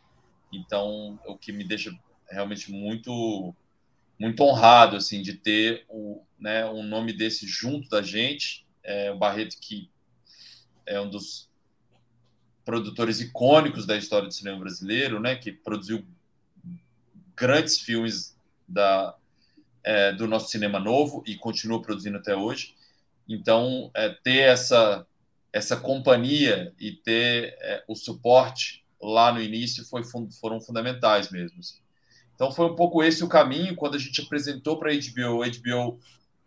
Então, 0.52 1.18
o 1.26 1.37
que 1.37 1.52
me 1.52 1.64
deixa 1.64 1.92
realmente 2.30 2.70
muito 2.70 3.54
muito 4.18 4.42
honrado 4.42 4.96
assim 4.96 5.22
de 5.22 5.35
ter 5.35 5.85
o, 5.88 6.22
né, 6.38 6.64
um 6.66 6.83
nome 6.83 7.12
desse 7.12 7.46
junto 7.46 7.88
da 7.88 8.03
gente. 8.03 8.66
É, 8.83 9.11
o 9.11 9.16
Barreto 9.16 9.57
que 9.61 9.90
é 10.87 11.00
um 11.00 11.09
dos 11.09 11.48
produtores 12.64 13.20
icônicos 13.20 13.87
da 13.87 13.96
história 13.96 14.29
do 14.29 14.35
cinema 14.35 14.59
brasileiro, 14.59 15.20
né, 15.20 15.37
que 15.37 15.53
produziu 15.53 16.05
grandes 17.37 17.79
filmes 17.79 18.37
da, 18.66 19.16
é, 19.83 20.12
do 20.12 20.27
nosso 20.27 20.50
cinema 20.50 20.79
novo 20.79 21.22
e 21.27 21.37
continua 21.37 21.83
produzindo 21.83 22.18
até 22.18 22.35
hoje. 22.35 22.74
Então, 23.29 23.90
é, 23.94 24.09
ter 24.11 24.38
essa 24.38 25.07
essa 25.55 25.77
companhia 25.77 26.74
e 26.81 26.90
ter 26.90 27.57
é, 27.61 27.85
o 27.87 27.94
suporte 27.94 28.85
lá 29.00 29.33
no 29.33 29.40
início 29.40 29.85
foi, 29.85 30.03
foram 30.40 30.61
fundamentais 30.61 31.31
mesmo. 31.31 31.61
Assim. 31.61 31.79
Então 32.35 32.51
foi 32.51 32.66
um 32.66 32.75
pouco 32.75 33.03
esse 33.03 33.23
o 33.23 33.29
caminho 33.29 33.77
quando 33.77 33.94
a 33.94 33.99
gente 33.99 34.20
apresentou 34.20 34.79
para 34.79 34.90
a 34.90 34.94
HBO. 34.94 35.42
A 35.42 35.49
HBO 35.49 35.99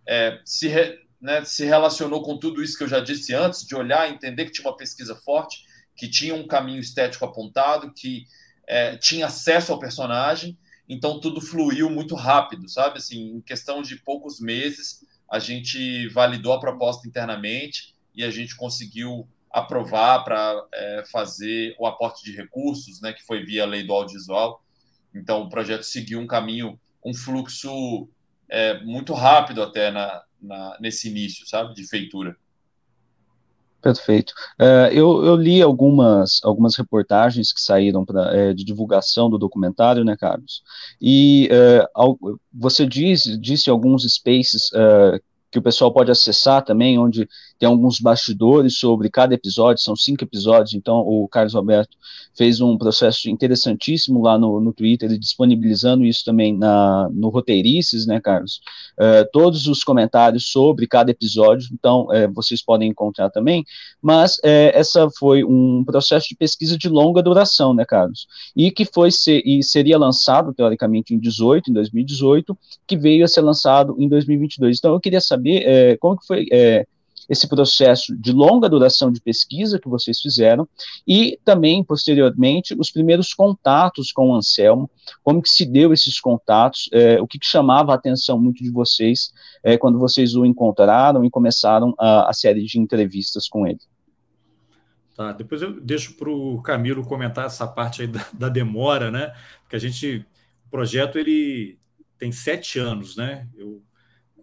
é, 0.07 0.39
se, 0.45 0.67
re, 0.67 0.99
né, 1.21 1.43
se 1.45 1.65
relacionou 1.65 2.21
com 2.21 2.37
tudo 2.37 2.61
isso 2.61 2.77
que 2.77 2.83
eu 2.83 2.87
já 2.87 2.99
disse 2.99 3.33
antes, 3.33 3.65
de 3.65 3.75
olhar, 3.75 4.09
entender 4.09 4.45
que 4.45 4.51
tinha 4.51 4.67
uma 4.67 4.77
pesquisa 4.77 5.15
forte, 5.15 5.65
que 5.95 6.09
tinha 6.09 6.35
um 6.35 6.47
caminho 6.47 6.79
estético 6.79 7.25
apontado, 7.25 7.93
que 7.93 8.25
é, 8.67 8.97
tinha 8.97 9.27
acesso 9.27 9.71
ao 9.71 9.79
personagem. 9.79 10.57
Então 10.89 11.19
tudo 11.19 11.41
fluiu 11.41 11.89
muito 11.89 12.15
rápido, 12.15 12.69
sabe? 12.69 12.97
Assim, 12.97 13.35
em 13.35 13.41
questão 13.41 13.81
de 13.81 13.95
poucos 13.97 14.39
meses, 14.39 15.05
a 15.29 15.39
gente 15.39 16.07
validou 16.09 16.53
a 16.53 16.59
proposta 16.59 17.07
internamente 17.07 17.95
e 18.13 18.23
a 18.23 18.31
gente 18.31 18.55
conseguiu 18.55 19.27
aprovar 19.49 20.23
para 20.23 20.65
é, 20.73 21.03
fazer 21.09 21.75
o 21.79 21.87
aporte 21.87 22.23
de 22.23 22.35
recursos, 22.35 23.01
né, 23.01 23.13
que 23.13 23.25
foi 23.25 23.43
via 23.43 23.65
lei 23.65 23.83
do 23.83 23.93
audiovisual 23.93 24.61
então, 25.13 25.43
o 25.43 25.49
projeto 25.49 25.83
seguiu 25.83 26.19
um 26.19 26.27
caminho, 26.27 26.79
um 27.05 27.13
fluxo 27.13 28.07
é, 28.49 28.81
muito 28.83 29.13
rápido 29.13 29.61
até 29.61 29.91
na, 29.91 30.21
na, 30.41 30.77
nesse 30.79 31.09
início, 31.09 31.47
sabe, 31.47 31.73
de 31.73 31.87
feitura. 31.87 32.35
Perfeito. 33.81 34.33
Uh, 34.59 34.91
eu, 34.91 35.23
eu, 35.23 35.35
li 35.35 35.61
algumas, 35.61 36.41
algumas 36.43 36.75
reportagens 36.75 37.53
que 37.53 37.61
saíram 37.61 38.03
pra, 38.03 38.35
é, 38.35 38.53
de 38.53 38.65
divulgação 38.65 39.29
do 39.29 39.37
documentário, 39.37 40.03
né, 40.03 40.17
Carlos? 40.17 40.63
E 40.99 41.47
uh, 41.51 41.87
ao, 41.93 42.17
você 42.51 42.85
diz, 42.85 43.23
disse 43.39 43.69
alguns 43.69 44.03
spaces 44.03 44.71
uh, 44.73 45.21
que 45.51 45.59
o 45.59 45.61
pessoal 45.61 45.93
pode 45.93 46.11
acessar 46.11 46.65
também, 46.65 46.97
onde 46.97 47.29
tem 47.59 47.67
alguns 47.67 47.99
bastidores 47.99 48.77
sobre 48.77 49.09
cada 49.09 49.33
episódio, 49.33 49.81
são 49.81 49.95
cinco 49.95 50.23
episódios, 50.23 50.73
então 50.73 50.99
o 50.99 51.27
Carlos 51.27 51.55
Alberto 51.55 51.97
fez 52.35 52.61
um 52.61 52.77
processo 52.77 53.29
interessantíssimo 53.29 54.21
lá 54.21 54.37
no, 54.37 54.59
no 54.59 54.71
Twitter, 54.71 55.17
disponibilizando 55.17 56.05
isso 56.05 56.23
também 56.23 56.55
na, 56.55 57.09
no 57.11 57.29
Roteirices, 57.29 58.05
né, 58.05 58.21
Carlos? 58.21 58.61
Uh, 58.97 59.27
todos 59.33 59.67
os 59.67 59.83
comentários 59.83 60.51
sobre 60.51 60.85
cada 60.85 61.09
episódio, 61.09 61.69
então 61.73 62.05
uh, 62.05 62.31
vocês 62.33 62.63
podem 62.63 62.89
encontrar 62.89 63.31
também, 63.31 63.65
mas 64.01 64.35
uh, 64.37 64.69
essa 64.73 65.09
foi 65.17 65.43
um 65.43 65.83
processo 65.83 66.27
de 66.29 66.35
pesquisa 66.35 66.77
de 66.77 66.87
longa 66.87 67.23
duração, 67.23 67.73
né, 67.73 67.83
Carlos? 67.85 68.27
E 68.55 68.69
que 68.69 68.85
foi 68.85 69.09
ser, 69.09 69.41
e 69.43 69.63
seria 69.63 69.97
lançado, 69.97 70.53
teoricamente, 70.53 71.15
em 71.15 71.19
18, 71.19 71.71
em 71.71 71.73
2018, 71.73 72.57
que 72.85 72.95
veio 72.95 73.25
a 73.25 73.27
ser 73.27 73.41
lançado 73.41 73.95
em 73.97 74.07
2022. 74.07 74.77
Então 74.77 74.93
eu 74.93 74.99
queria 74.99 75.21
saber 75.21 75.97
como 75.99 76.17
que 76.17 76.25
foi 76.25 76.45
esse 77.29 77.47
processo 77.47 78.15
de 78.17 78.31
longa 78.31 78.69
duração 78.69 79.11
de 79.11 79.21
pesquisa 79.21 79.79
que 79.79 79.89
vocês 79.89 80.19
fizeram 80.19 80.67
e 81.07 81.39
também, 81.43 81.83
posteriormente, 81.83 82.75
os 82.77 82.91
primeiros 82.91 83.33
contatos 83.33 84.11
com 84.11 84.29
o 84.29 84.35
Anselmo, 84.35 84.89
como 85.23 85.41
que 85.41 85.49
se 85.49 85.65
deu 85.65 85.93
esses 85.93 86.19
contatos, 86.19 86.89
é, 86.91 87.21
o 87.21 87.27
que, 87.27 87.39
que, 87.39 87.45
chamava 87.45 87.91
a 87.91 87.95
atenção 87.95 88.39
muito 88.39 88.63
de 88.63 88.71
vocês 88.71 89.31
é, 89.63 89.77
quando 89.77 89.99
vocês 89.99 90.35
o 90.35 90.45
encontraram 90.45 91.23
e 91.25 91.29
começaram 91.29 91.93
a, 91.97 92.29
a 92.29 92.33
série 92.33 92.63
de 92.63 92.79
entrevistas 92.79 93.47
com 93.47 93.67
ele. 93.67 93.79
Tá, 95.15 95.31
depois 95.31 95.63
eu 95.63 95.81
deixo 95.81 96.13
para 96.15 96.29
o 96.29 96.61
Camilo 96.61 97.03
comentar 97.03 97.47
essa 97.47 97.65
parte 97.67 98.03
aí 98.03 98.07
da, 98.07 98.25
da, 98.33 98.49
demora, 98.49 99.09
né? 99.09 99.33
Porque 99.63 99.75
a 99.75 99.79
gente, 99.79 100.23
o 100.67 100.69
projeto 100.69 101.17
ele 101.17 101.79
tem 102.19 102.31
sete 102.31 102.77
anos, 102.77 103.17
né? 103.17 103.47
Eu 103.55 103.81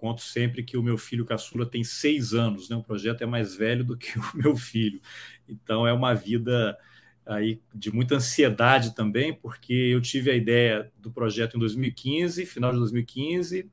conto 0.04 0.20
sempre 0.20 0.62
que 0.62 0.76
o 0.76 0.82
meu 0.82 0.98
filho 0.98 1.24
caçula 1.24 1.64
tem 1.64 1.82
seis 1.82 2.34
anos, 2.34 2.68
né? 2.68 2.76
O 2.76 2.82
projeto 2.82 3.22
é 3.22 3.26
mais 3.26 3.54
velho 3.56 3.82
do 3.82 3.96
que 3.96 4.18
o 4.20 4.24
meu 4.34 4.54
filho. 4.54 5.00
Então 5.48 5.86
é 5.86 5.94
uma 5.94 6.12
vida 6.12 6.76
aí 7.24 7.58
de 7.74 7.90
muita 7.90 8.16
ansiedade 8.16 8.94
também, 8.94 9.32
porque 9.32 9.72
eu 9.72 10.02
tive 10.02 10.30
a 10.30 10.34
ideia 10.34 10.92
do 10.98 11.10
projeto 11.10 11.56
em 11.56 11.58
2015, 11.58 12.44
final 12.44 12.70
de 12.70 12.76
2015, 12.80 13.70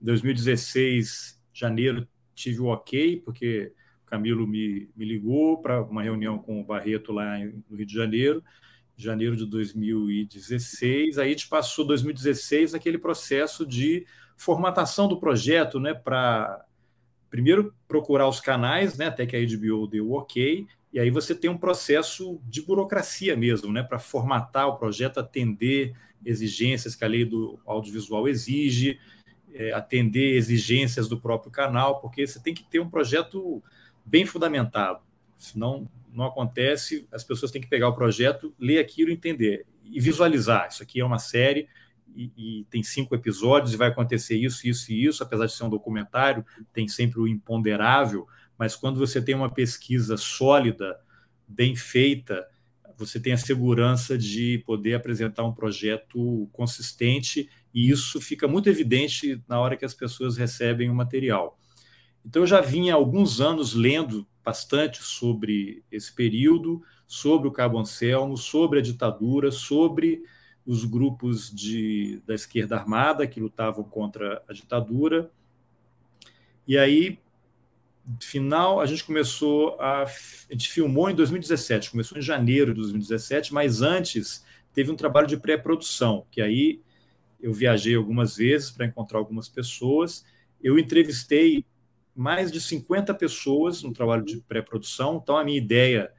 2016, 0.00 1.38
janeiro, 1.52 2.08
tive 2.34 2.60
o 2.60 2.68
ok, 2.68 3.20
porque 3.22 3.74
o 4.04 4.06
Camilo 4.06 4.46
me, 4.46 4.88
me 4.96 5.04
ligou 5.04 5.60
para 5.60 5.82
uma 5.82 6.02
reunião 6.02 6.38
com 6.38 6.62
o 6.62 6.64
Barreto 6.64 7.12
lá 7.12 7.38
no 7.68 7.76
Rio 7.76 7.84
de 7.84 7.92
Janeiro, 7.92 8.42
janeiro 8.96 9.36
de 9.36 9.44
2016, 9.44 11.18
aí 11.18 11.26
a 11.26 11.30
gente 11.30 11.46
passou 11.46 11.86
2016 11.86 12.72
naquele 12.72 12.96
processo 12.96 13.66
de 13.66 14.06
formatação 14.42 15.06
do 15.06 15.20
projeto, 15.20 15.78
né, 15.78 15.94
para 15.94 16.64
primeiro 17.30 17.72
procurar 17.86 18.28
os 18.28 18.40
canais, 18.40 18.98
né, 18.98 19.06
até 19.06 19.24
que 19.24 19.36
a 19.36 19.40
HBO 19.40 19.86
deu 19.86 20.12
ok, 20.12 20.66
e 20.92 20.98
aí 20.98 21.10
você 21.10 21.32
tem 21.32 21.48
um 21.48 21.56
processo 21.56 22.40
de 22.44 22.60
burocracia 22.60 23.36
mesmo, 23.36 23.72
né, 23.72 23.84
para 23.84 24.00
formatar 24.00 24.66
o 24.66 24.76
projeto, 24.76 25.18
atender 25.18 25.94
exigências 26.26 26.96
que 26.96 27.04
a 27.04 27.08
lei 27.08 27.24
do 27.24 27.60
audiovisual 27.64 28.28
exige, 28.28 28.98
é, 29.54 29.72
atender 29.72 30.34
exigências 30.34 31.08
do 31.08 31.20
próprio 31.20 31.52
canal, 31.52 32.00
porque 32.00 32.26
você 32.26 32.40
tem 32.40 32.52
que 32.52 32.64
ter 32.64 32.80
um 32.80 32.90
projeto 32.90 33.62
bem 34.04 34.26
fundamentado, 34.26 35.00
senão 35.38 35.88
não 36.12 36.24
acontece, 36.24 37.06
as 37.12 37.22
pessoas 37.22 37.52
têm 37.52 37.62
que 37.62 37.68
pegar 37.68 37.88
o 37.88 37.94
projeto, 37.94 38.52
ler 38.58 38.80
aquilo, 38.80 39.12
entender 39.12 39.64
e 39.84 40.00
visualizar. 40.00 40.68
Isso 40.68 40.82
aqui 40.82 41.00
é 41.00 41.04
uma 41.04 41.18
série, 41.18 41.68
e, 42.14 42.30
e, 42.36 42.64
tem 42.64 42.82
cinco 42.82 43.14
episódios 43.14 43.72
e 43.72 43.76
vai 43.76 43.88
acontecer 43.88 44.36
isso, 44.36 44.68
isso 44.68 44.92
e 44.92 45.06
isso, 45.06 45.22
apesar 45.22 45.46
de 45.46 45.52
ser 45.52 45.64
um 45.64 45.70
documentário, 45.70 46.44
tem 46.72 46.86
sempre 46.86 47.20
o 47.20 47.26
imponderável, 47.26 48.26
mas 48.58 48.76
quando 48.76 48.98
você 48.98 49.20
tem 49.20 49.34
uma 49.34 49.50
pesquisa 49.50 50.16
sólida, 50.16 50.98
bem 51.48 51.74
feita, 51.74 52.46
você 52.96 53.18
tem 53.18 53.32
a 53.32 53.38
segurança 53.38 54.16
de 54.16 54.62
poder 54.66 54.94
apresentar 54.94 55.44
um 55.44 55.52
projeto 55.52 56.48
consistente 56.52 57.48
e 57.74 57.90
isso 57.90 58.20
fica 58.20 58.46
muito 58.46 58.68
evidente 58.68 59.42
na 59.48 59.58
hora 59.58 59.76
que 59.76 59.84
as 59.84 59.94
pessoas 59.94 60.36
recebem 60.36 60.90
o 60.90 60.94
material. 60.94 61.58
Então, 62.24 62.42
eu 62.42 62.46
já 62.46 62.60
vinha 62.60 62.94
há 62.94 62.96
alguns 62.96 63.40
anos 63.40 63.74
lendo 63.74 64.26
bastante 64.44 65.02
sobre 65.02 65.82
esse 65.90 66.14
período, 66.14 66.82
sobre 67.06 67.48
o 67.48 67.52
Cabo 67.52 67.78
Anselmo, 67.78 68.36
sobre 68.36 68.78
a 68.78 68.82
ditadura, 68.82 69.50
sobre 69.50 70.22
os 70.66 70.84
grupos 70.84 71.50
de, 71.50 72.22
da 72.26 72.34
esquerda 72.34 72.76
armada 72.76 73.26
que 73.26 73.40
lutavam 73.40 73.84
contra 73.84 74.42
a 74.48 74.52
ditadura. 74.52 75.30
E 76.66 76.78
aí, 76.78 77.18
final, 78.20 78.80
a 78.80 78.86
gente 78.86 79.04
começou 79.04 79.76
a. 79.80 80.02
A 80.02 80.52
gente 80.52 80.70
filmou 80.70 81.10
em 81.10 81.14
2017, 81.14 81.90
começou 81.90 82.18
em 82.18 82.22
janeiro 82.22 82.72
de 82.72 82.80
2017, 82.80 83.52
mas 83.52 83.82
antes 83.82 84.44
teve 84.72 84.90
um 84.90 84.96
trabalho 84.96 85.26
de 85.26 85.36
pré-produção, 85.36 86.26
que 86.30 86.40
aí 86.40 86.80
eu 87.40 87.52
viajei 87.52 87.94
algumas 87.94 88.36
vezes 88.36 88.70
para 88.70 88.86
encontrar 88.86 89.18
algumas 89.18 89.48
pessoas. 89.48 90.24
Eu 90.62 90.78
entrevistei 90.78 91.64
mais 92.14 92.52
de 92.52 92.60
50 92.60 93.12
pessoas 93.14 93.82
no 93.82 93.92
trabalho 93.92 94.24
de 94.24 94.38
pré-produção, 94.40 95.20
então 95.22 95.36
a 95.36 95.44
minha 95.44 95.58
ideia 95.58 96.12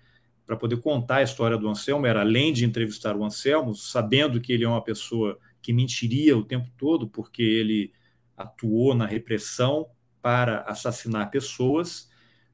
para 0.45 0.57
poder 0.57 0.77
contar 0.77 1.17
a 1.17 1.23
história 1.23 1.57
do 1.57 1.67
Anselmo 1.67 2.05
era, 2.05 2.21
além 2.21 2.51
de 2.51 2.65
entrevistar 2.65 3.15
o 3.15 3.23
Anselmo, 3.23 3.73
sabendo 3.73 4.41
que 4.41 4.51
ele 4.51 4.63
é 4.63 4.67
uma 4.67 4.83
pessoa 4.83 5.39
que 5.61 5.71
mentiria 5.71 6.37
o 6.37 6.43
tempo 6.43 6.69
todo, 6.77 7.07
porque 7.07 7.41
ele 7.41 7.93
atuou 8.35 8.93
na 8.93 9.05
repressão 9.05 9.87
para 10.21 10.61
assassinar 10.61 11.29
pessoas, 11.29 12.09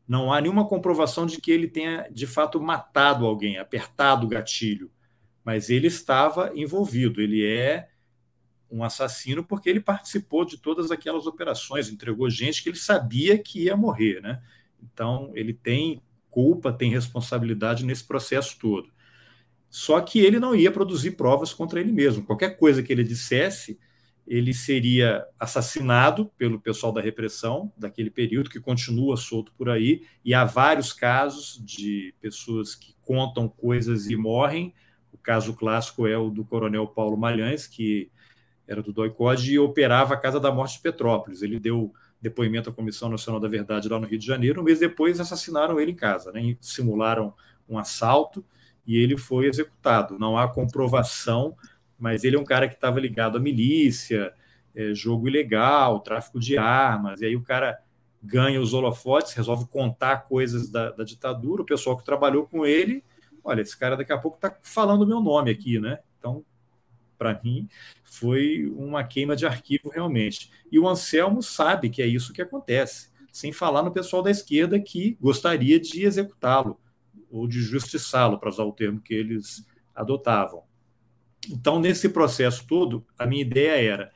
não 0.07 0.33
há 0.33 0.41
nenhuma 0.41 0.67
comprovação 0.67 1.25
de 1.25 1.39
que 1.39 1.51
ele 1.51 1.67
tenha 1.67 2.07
de 2.11 2.25
fato 2.25 2.59
matado 2.59 3.25
alguém, 3.25 3.57
apertado 3.57 4.25
o 4.25 4.29
gatilho, 4.29 4.91
mas 5.43 5.69
ele 5.69 5.87
estava 5.87 6.51
envolvido, 6.55 7.21
ele 7.21 7.45
é 7.45 7.89
um 8.71 8.83
assassino 8.83 9.43
porque 9.43 9.69
ele 9.69 9.79
participou 9.79 10.45
de 10.45 10.57
todas 10.57 10.91
aquelas 10.91 11.25
operações, 11.25 11.89
entregou 11.89 12.29
gente 12.29 12.61
que 12.61 12.69
ele 12.69 12.77
sabia 12.77 13.37
que 13.37 13.63
ia 13.63 13.75
morrer, 13.75 14.21
né? 14.21 14.41
Então, 14.81 15.31
ele 15.33 15.53
tem 15.53 16.01
culpa, 16.29 16.71
tem 16.71 16.91
responsabilidade 16.91 17.85
nesse 17.85 18.03
processo 18.03 18.57
todo. 18.59 18.89
Só 19.69 20.01
que 20.01 20.19
ele 20.19 20.39
não 20.39 20.55
ia 20.55 20.71
produzir 20.71 21.11
provas 21.11 21.53
contra 21.53 21.79
ele 21.79 21.91
mesmo. 21.91 22.23
Qualquer 22.23 22.57
coisa 22.57 22.81
que 22.81 22.91
ele 22.91 23.03
dissesse, 23.03 23.79
ele 24.25 24.53
seria 24.53 25.25
assassinado 25.39 26.31
pelo 26.37 26.59
pessoal 26.59 26.91
da 26.91 27.01
repressão 27.01 27.71
daquele 27.77 28.09
período, 28.09 28.49
que 28.49 28.59
continua 28.59 29.17
solto 29.17 29.51
por 29.57 29.69
aí, 29.69 30.03
e 30.23 30.33
há 30.33 30.45
vários 30.45 30.93
casos 30.93 31.59
de 31.63 32.13
pessoas 32.21 32.75
que 32.75 32.95
contam 33.01 33.47
coisas 33.47 34.07
e 34.09 34.15
morrem. 34.15 34.73
O 35.11 35.17
caso 35.17 35.53
clássico 35.53 36.07
é 36.07 36.17
o 36.17 36.29
do 36.29 36.45
coronel 36.45 36.87
Paulo 36.87 37.17
Malhães, 37.17 37.67
que 37.67 38.11
era 38.67 38.83
do 38.83 38.93
DOI-CODE 38.93 39.53
e 39.53 39.59
operava 39.59 40.13
a 40.13 40.17
Casa 40.17 40.39
da 40.39 40.51
Morte 40.51 40.75
de 40.75 40.83
Petrópolis. 40.83 41.41
Ele 41.41 41.59
deu 41.59 41.91
depoimento 42.21 42.69
à 42.69 42.73
Comissão 42.73 43.09
Nacional 43.09 43.39
da 43.39 43.47
Verdade 43.47 43.87
lá 43.87 43.99
no 43.99 44.07
Rio 44.07 44.19
de 44.19 44.25
Janeiro. 44.25 44.61
Um 44.61 44.63
mês 44.63 44.79
depois, 44.79 45.19
assassinaram 45.19 45.79
ele 45.79 45.91
em 45.91 45.95
casa, 45.95 46.31
né? 46.31 46.55
simularam 46.59 47.33
um 47.67 47.77
assalto 47.77 48.43
e 48.85 48.97
ele 48.97 49.17
foi 49.17 49.47
executado. 49.47 50.17
Não 50.17 50.37
há 50.37 50.47
comprovação, 50.47 51.55
mas 51.97 52.23
ele 52.23 52.35
é 52.35 52.39
um 52.39 52.43
cara 52.43 52.67
que 52.67 52.75
estava 52.75 52.99
ligado 52.99 53.37
à 53.37 53.39
milícia, 53.39 54.33
é, 54.75 54.93
jogo 54.93 55.27
ilegal, 55.27 55.99
tráfico 55.99 56.39
de 56.39 56.57
armas, 56.57 57.21
e 57.21 57.25
aí 57.25 57.35
o 57.35 57.43
cara 57.43 57.79
ganha 58.21 58.59
os 58.59 58.73
holofotes, 58.73 59.33
resolve 59.33 59.65
contar 59.67 60.23
coisas 60.25 60.69
da, 60.69 60.91
da 60.91 61.03
ditadura. 61.03 61.61
O 61.61 61.65
pessoal 61.65 61.97
que 61.97 62.03
trabalhou 62.03 62.45
com 62.45 62.65
ele, 62.65 63.03
olha, 63.43 63.61
esse 63.61 63.77
cara 63.77 63.95
daqui 63.95 64.11
a 64.11 64.17
pouco 64.17 64.37
está 64.37 64.57
falando 64.61 65.03
o 65.03 65.07
meu 65.07 65.21
nome 65.21 65.51
aqui, 65.51 65.79
né? 65.79 65.99
Então 66.17 66.43
para 67.19 67.39
mim, 67.43 67.67
foi 68.01 68.65
uma 68.75 69.03
queima 69.03 69.35
de 69.35 69.45
arquivo 69.45 69.89
realmente. 69.89 70.49
E 70.71 70.79
o 70.79 70.87
Anselmo 70.87 71.43
sabe 71.43 71.89
que 71.89 72.01
é 72.01 72.07
isso 72.07 72.31
que 72.31 72.41
acontece, 72.41 73.09
sem 73.31 73.51
falar 73.51 73.83
no 73.83 73.91
pessoal 73.91 74.23
da 74.23 74.31
esquerda 74.31 74.79
que 74.79 75.17
gostaria 75.21 75.79
de 75.79 76.03
executá-lo 76.03 76.79
ou 77.29 77.45
de 77.45 77.61
justiçá-lo, 77.61 78.39
para 78.39 78.49
usar 78.49 78.63
o 78.63 78.71
termo 78.71 79.01
que 79.01 79.13
eles 79.13 79.67
adotavam. 79.93 80.63
Então, 81.47 81.79
nesse 81.79 82.09
processo 82.09 82.65
todo, 82.65 83.05
a 83.17 83.25
minha 83.25 83.41
ideia 83.41 83.93
era: 83.93 84.11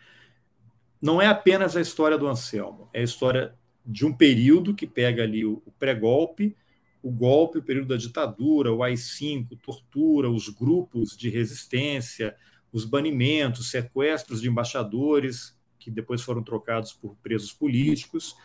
não 1.02 1.22
é 1.22 1.28
apenas 1.28 1.76
a 1.76 1.82
história 1.82 2.18
do 2.18 2.28
Anselmo, 2.28 2.90
é 2.94 3.02
a 3.02 3.04
história 3.04 3.54
de 3.86 4.06
um 4.06 4.14
período 4.14 4.74
que 4.74 4.88
pega 4.88 5.24
ali 5.24 5.46
o 5.46 5.62
pré-golpe, 5.78 6.56
o 7.02 7.12
golpe, 7.12 7.58
o 7.58 7.64
período 7.64 7.90
da 7.90 7.98
ditadura, 7.98 8.74
o 8.74 8.82
AI-5, 8.82 9.60
tortura, 9.62 10.30
os 10.30 10.48
grupos 10.48 11.18
de 11.18 11.30
resistência, 11.30 12.34
os 12.74 12.86
banimentos, 12.86 13.70
sequestros 13.70 14.42
de 14.42 14.50
embaixadores, 14.50 15.56
que 15.78 15.92
depois 15.92 16.24
foram 16.24 16.44
trocados 16.44 16.92
por 16.92 17.16
presos 17.18 17.54
políticos. 17.54 18.36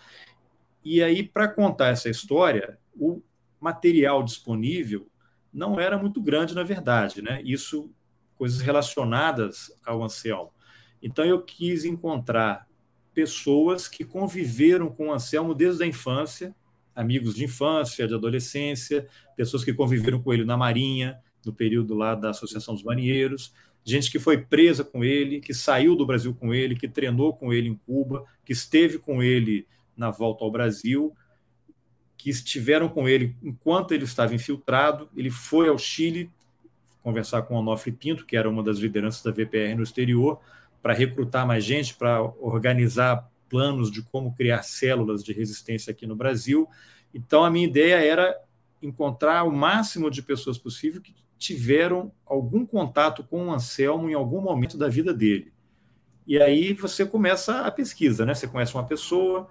E 0.84 1.02
aí, 1.02 1.22
para 1.22 1.48
contar 1.48 1.88
essa 1.88 2.10
história, 2.10 2.78
o 2.94 3.22
material 3.58 4.22
disponível 4.22 5.08
não 5.52 5.80
era 5.80 5.96
muito 5.96 6.20
grande, 6.20 6.54
na 6.54 6.62
verdade, 6.62 7.22
né? 7.22 7.40
Isso, 7.42 7.90
coisas 8.36 8.60
relacionadas 8.60 9.72
ao 9.84 10.04
Anselmo. 10.04 10.52
Então, 11.02 11.24
eu 11.24 11.42
quis 11.42 11.84
encontrar 11.84 12.68
pessoas 13.14 13.88
que 13.88 14.04
conviveram 14.04 14.90
com 14.90 15.08
o 15.08 15.12
Anselmo 15.12 15.54
desde 15.54 15.82
a 15.82 15.86
infância, 15.86 16.54
amigos 16.94 17.34
de 17.34 17.44
infância, 17.44 18.06
de 18.06 18.14
adolescência, 18.14 19.08
pessoas 19.36 19.64
que 19.64 19.72
conviveram 19.72 20.20
com 20.20 20.32
ele 20.32 20.44
na 20.44 20.56
Marinha, 20.56 21.18
no 21.46 21.52
período 21.52 21.94
lá 21.94 22.14
da 22.14 22.30
Associação 22.30 22.74
dos 22.74 22.82
Marinheiros, 22.82 23.54
gente 23.88 24.10
que 24.10 24.18
foi 24.18 24.38
presa 24.38 24.84
com 24.84 25.02
ele, 25.02 25.40
que 25.40 25.54
saiu 25.54 25.96
do 25.96 26.04
Brasil 26.04 26.34
com 26.34 26.52
ele, 26.52 26.76
que 26.76 26.86
treinou 26.86 27.34
com 27.34 27.52
ele 27.52 27.68
em 27.68 27.74
Cuba, 27.74 28.24
que 28.44 28.52
esteve 28.52 28.98
com 28.98 29.22
ele 29.22 29.66
na 29.96 30.10
volta 30.10 30.44
ao 30.44 30.50
Brasil, 30.50 31.14
que 32.16 32.28
estiveram 32.28 32.88
com 32.88 33.08
ele 33.08 33.36
enquanto 33.42 33.92
ele 33.92 34.04
estava 34.04 34.34
infiltrado. 34.34 35.08
Ele 35.16 35.30
foi 35.30 35.68
ao 35.68 35.78
Chile 35.78 36.30
conversar 37.02 37.42
com 37.42 37.54
Onofre 37.54 37.92
Pinto, 37.92 38.26
que 38.26 38.36
era 38.36 38.50
uma 38.50 38.62
das 38.62 38.78
lideranças 38.78 39.22
da 39.22 39.30
VPR 39.30 39.74
no 39.74 39.82
exterior, 39.82 40.38
para 40.82 40.92
recrutar 40.92 41.46
mais 41.46 41.64
gente, 41.64 41.94
para 41.94 42.22
organizar 42.22 43.30
planos 43.48 43.90
de 43.90 44.02
como 44.02 44.34
criar 44.34 44.62
células 44.62 45.24
de 45.24 45.32
resistência 45.32 45.90
aqui 45.90 46.06
no 46.06 46.14
Brasil. 46.14 46.68
Então, 47.14 47.42
a 47.42 47.50
minha 47.50 47.66
ideia 47.66 47.94
era 47.94 48.38
encontrar 48.82 49.44
o 49.44 49.50
máximo 49.50 50.10
de 50.10 50.22
pessoas 50.22 50.58
possível 50.58 51.00
que 51.00 51.14
tiveram 51.38 52.12
algum 52.26 52.66
contato 52.66 53.22
com 53.22 53.46
o 53.46 53.52
Anselmo 53.52 54.10
em 54.10 54.14
algum 54.14 54.40
momento 54.40 54.76
da 54.76 54.88
vida 54.88 55.14
dele. 55.14 55.52
E 56.26 56.40
aí 56.40 56.74
você 56.74 57.06
começa 57.06 57.60
a 57.60 57.70
pesquisa, 57.70 58.26
né? 58.26 58.34
Você 58.34 58.46
conhece 58.46 58.74
uma 58.74 58.84
pessoa 58.84 59.48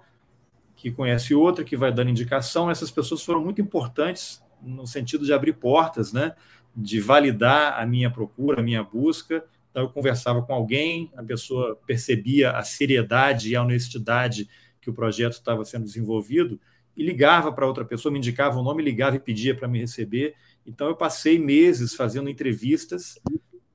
que 0.76 0.92
conhece 0.92 1.34
outra, 1.34 1.64
que 1.64 1.76
vai 1.76 1.92
dando 1.92 2.10
indicação. 2.10 2.70
Essas 2.70 2.90
pessoas 2.90 3.24
foram 3.24 3.42
muito 3.42 3.60
importantes 3.60 4.40
no 4.62 4.86
sentido 4.86 5.24
de 5.24 5.32
abrir 5.32 5.54
portas, 5.54 6.12
né? 6.12 6.36
De 6.76 7.00
validar 7.00 7.80
a 7.80 7.86
minha 7.86 8.10
procura, 8.10 8.60
a 8.60 8.62
minha 8.62 8.82
busca. 8.84 9.44
Então 9.70 9.82
eu 9.82 9.88
conversava 9.88 10.42
com 10.42 10.52
alguém, 10.52 11.10
a 11.16 11.22
pessoa 11.22 11.76
percebia 11.86 12.52
a 12.52 12.62
seriedade 12.62 13.50
e 13.50 13.56
a 13.56 13.62
honestidade 13.62 14.48
que 14.80 14.88
o 14.88 14.94
projeto 14.94 15.32
estava 15.32 15.64
sendo 15.64 15.84
desenvolvido 15.84 16.60
e 16.96 17.02
ligava 17.02 17.52
para 17.52 17.66
outra 17.66 17.84
pessoa, 17.84 18.12
me 18.12 18.18
indicava 18.18 18.58
o 18.58 18.62
nome, 18.62 18.82
ligava 18.82 19.16
e 19.16 19.20
pedia 19.20 19.54
para 19.54 19.68
me 19.68 19.78
receber. 19.78 20.34
Então, 20.68 20.86
eu 20.86 20.94
passei 20.94 21.38
meses 21.38 21.94
fazendo 21.94 22.28
entrevistas, 22.28 23.18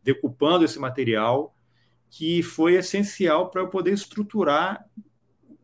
decupando 0.03 0.63
esse 0.63 0.77
material, 0.77 1.57
que 2.07 2.43
foi 2.43 2.75
essencial 2.75 3.49
para 3.49 3.61
eu 3.61 3.67
poder 3.67 3.91
estruturar 3.91 4.85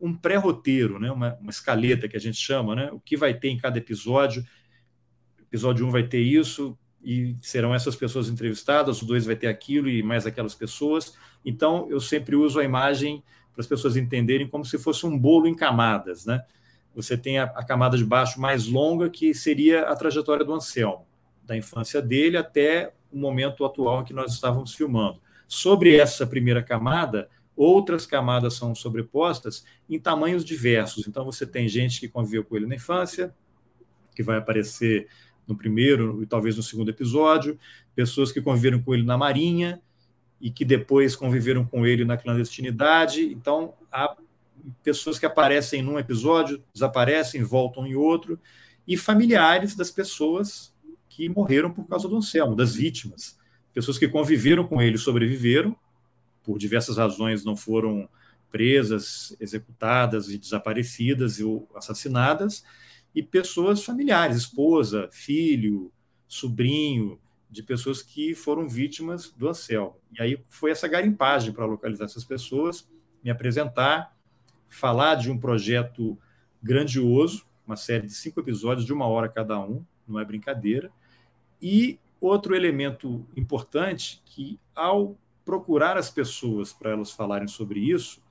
um 0.00 0.12
pré-roteiro, 0.12 0.98
né? 0.98 1.08
uma, 1.12 1.36
uma 1.40 1.50
escaleta 1.50 2.08
que 2.08 2.16
a 2.16 2.20
gente 2.20 2.36
chama, 2.36 2.74
né? 2.74 2.90
o 2.90 2.98
que 2.98 3.16
vai 3.16 3.32
ter 3.32 3.48
em 3.48 3.56
cada 3.56 3.78
episódio. 3.78 4.44
Episódio 5.40 5.84
1 5.86 5.88
um 5.88 5.92
vai 5.92 6.02
ter 6.02 6.18
isso, 6.18 6.76
e 7.00 7.36
serão 7.40 7.72
essas 7.72 7.94
pessoas 7.94 8.28
entrevistadas, 8.28 9.00
o 9.00 9.06
2 9.06 9.26
vai 9.26 9.36
ter 9.36 9.46
aquilo 9.46 9.88
e 9.88 10.02
mais 10.02 10.26
aquelas 10.26 10.56
pessoas. 10.56 11.16
Então, 11.44 11.86
eu 11.88 12.00
sempre 12.00 12.34
uso 12.34 12.58
a 12.58 12.64
imagem 12.64 13.22
para 13.52 13.60
as 13.60 13.68
pessoas 13.68 13.96
entenderem 13.96 14.48
como 14.48 14.64
se 14.64 14.78
fosse 14.78 15.06
um 15.06 15.16
bolo 15.16 15.46
em 15.46 15.54
camadas. 15.54 16.26
Né? 16.26 16.42
Você 16.92 17.16
tem 17.16 17.38
a, 17.38 17.44
a 17.44 17.64
camada 17.64 17.96
de 17.96 18.04
baixo 18.04 18.40
mais 18.40 18.66
longa, 18.66 19.08
que 19.08 19.32
seria 19.32 19.82
a 19.82 19.94
trajetória 19.94 20.44
do 20.44 20.52
Anselmo 20.52 21.08
da 21.50 21.56
infância 21.56 22.00
dele 22.00 22.36
até 22.36 22.94
o 23.10 23.18
momento 23.18 23.64
atual 23.64 24.00
em 24.00 24.04
que 24.04 24.14
nós 24.14 24.32
estávamos 24.32 24.72
filmando. 24.72 25.20
Sobre 25.48 25.96
essa 25.96 26.24
primeira 26.24 26.62
camada, 26.62 27.28
outras 27.56 28.06
camadas 28.06 28.54
são 28.54 28.72
sobrepostas 28.72 29.64
em 29.88 29.98
tamanhos 29.98 30.44
diversos. 30.44 31.08
Então, 31.08 31.24
você 31.24 31.44
tem 31.44 31.66
gente 31.66 31.98
que 31.98 32.08
conviveu 32.08 32.44
com 32.44 32.56
ele 32.56 32.66
na 32.66 32.76
infância, 32.76 33.34
que 34.14 34.22
vai 34.22 34.38
aparecer 34.38 35.08
no 35.44 35.56
primeiro 35.56 36.22
e 36.22 36.26
talvez 36.26 36.56
no 36.56 36.62
segundo 36.62 36.88
episódio, 36.88 37.58
pessoas 37.96 38.30
que 38.30 38.40
conviveram 38.40 38.80
com 38.80 38.94
ele 38.94 39.02
na 39.02 39.18
Marinha 39.18 39.82
e 40.40 40.52
que 40.52 40.64
depois 40.64 41.16
conviveram 41.16 41.64
com 41.64 41.84
ele 41.84 42.04
na 42.04 42.16
clandestinidade. 42.16 43.24
Então, 43.24 43.74
há 43.90 44.16
pessoas 44.84 45.18
que 45.18 45.26
aparecem 45.26 45.82
num 45.82 45.98
episódio, 45.98 46.62
desaparecem, 46.72 47.42
voltam 47.42 47.84
em 47.88 47.96
outro, 47.96 48.38
e 48.86 48.96
familiares 48.96 49.74
das 49.74 49.90
pessoas 49.90 50.69
que 51.20 51.28
morreram 51.28 51.70
por 51.70 51.86
causa 51.86 52.08
do 52.08 52.16
Anselmo, 52.16 52.56
das 52.56 52.74
vítimas. 52.74 53.38
Pessoas 53.74 53.98
que 53.98 54.08
conviveram 54.08 54.66
com 54.66 54.80
ele 54.80 54.96
sobreviveram, 54.96 55.76
por 56.42 56.58
diversas 56.58 56.96
razões 56.96 57.44
não 57.44 57.54
foram 57.54 58.08
presas, 58.50 59.36
executadas 59.38 60.30
e 60.30 60.38
desaparecidas 60.38 61.38
ou 61.38 61.68
assassinadas, 61.74 62.64
e 63.14 63.22
pessoas 63.22 63.84
familiares, 63.84 64.38
esposa, 64.38 65.10
filho, 65.12 65.92
sobrinho, 66.26 67.20
de 67.50 67.62
pessoas 67.62 68.02
que 68.02 68.34
foram 68.34 68.66
vítimas 68.66 69.30
do 69.30 69.46
Anselmo. 69.46 69.96
E 70.18 70.22
aí 70.22 70.42
foi 70.48 70.70
essa 70.70 70.88
garimpagem 70.88 71.52
para 71.52 71.66
localizar 71.66 72.06
essas 72.06 72.24
pessoas, 72.24 72.88
me 73.22 73.30
apresentar, 73.30 74.16
falar 74.70 75.16
de 75.16 75.30
um 75.30 75.38
projeto 75.38 76.18
grandioso, 76.62 77.44
uma 77.66 77.76
série 77.76 78.06
de 78.06 78.14
cinco 78.14 78.40
episódios 78.40 78.86
de 78.86 78.92
uma 78.92 79.06
hora 79.06 79.28
cada 79.28 79.60
um, 79.60 79.84
não 80.08 80.18
é 80.18 80.24
brincadeira, 80.24 80.90
e 81.60 81.98
outro 82.20 82.54
elemento 82.54 83.26
importante 83.36 84.22
que, 84.24 84.58
ao 84.74 85.16
procurar 85.44 85.96
as 85.96 86.10
pessoas 86.10 86.72
para 86.72 86.90
elas 86.90 87.10
falarem 87.10 87.48
sobre 87.48 87.80
isso, 87.80 88.22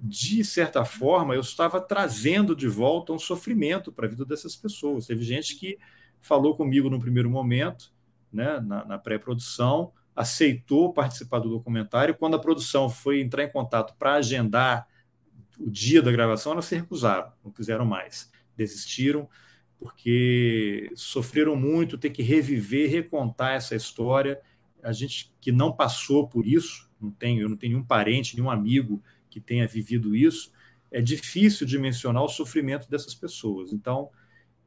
de 0.00 0.44
certa 0.44 0.84
forma, 0.84 1.34
eu 1.34 1.40
estava 1.40 1.80
trazendo 1.80 2.54
de 2.54 2.68
volta 2.68 3.12
um 3.12 3.18
sofrimento 3.18 3.90
para 3.90 4.06
a 4.06 4.08
vida 4.08 4.24
dessas 4.24 4.54
pessoas. 4.54 5.06
Teve 5.06 5.24
gente 5.24 5.56
que 5.56 5.76
falou 6.20 6.56
comigo 6.56 6.88
no 6.88 7.00
primeiro 7.00 7.28
momento, 7.28 7.92
né, 8.32 8.60
na, 8.60 8.84
na 8.84 8.98
pré-produção, 8.98 9.92
aceitou 10.14 10.92
participar 10.92 11.40
do 11.40 11.50
documentário. 11.50 12.14
Quando 12.14 12.36
a 12.36 12.40
produção 12.40 12.88
foi 12.88 13.20
entrar 13.20 13.44
em 13.44 13.50
contato 13.50 13.94
para 13.98 14.14
agendar 14.14 14.86
o 15.58 15.68
dia 15.68 16.00
da 16.00 16.12
gravação, 16.12 16.52
elas 16.52 16.66
se 16.66 16.76
recusaram, 16.76 17.32
não 17.44 17.50
quiseram 17.50 17.84
mais, 17.84 18.30
desistiram 18.56 19.28
porque 19.78 20.90
sofreram 20.94 21.54
muito, 21.54 21.96
ter 21.96 22.10
que 22.10 22.22
reviver, 22.22 22.90
recontar 22.90 23.52
essa 23.52 23.76
história. 23.76 24.40
A 24.82 24.92
gente 24.92 25.32
que 25.40 25.52
não 25.52 25.72
passou 25.72 26.28
por 26.28 26.46
isso, 26.46 26.90
não 27.00 27.10
tenho, 27.10 27.42
eu 27.42 27.48
não 27.48 27.56
tenho 27.56 27.74
nenhum 27.74 27.84
parente, 27.84 28.36
nenhum 28.36 28.50
amigo 28.50 29.02
que 29.30 29.40
tenha 29.40 29.66
vivido 29.66 30.16
isso, 30.16 30.52
é 30.90 31.00
difícil 31.00 31.66
dimensionar 31.66 32.22
o 32.22 32.28
sofrimento 32.28 32.90
dessas 32.90 33.14
pessoas. 33.14 33.72
Então, 33.72 34.10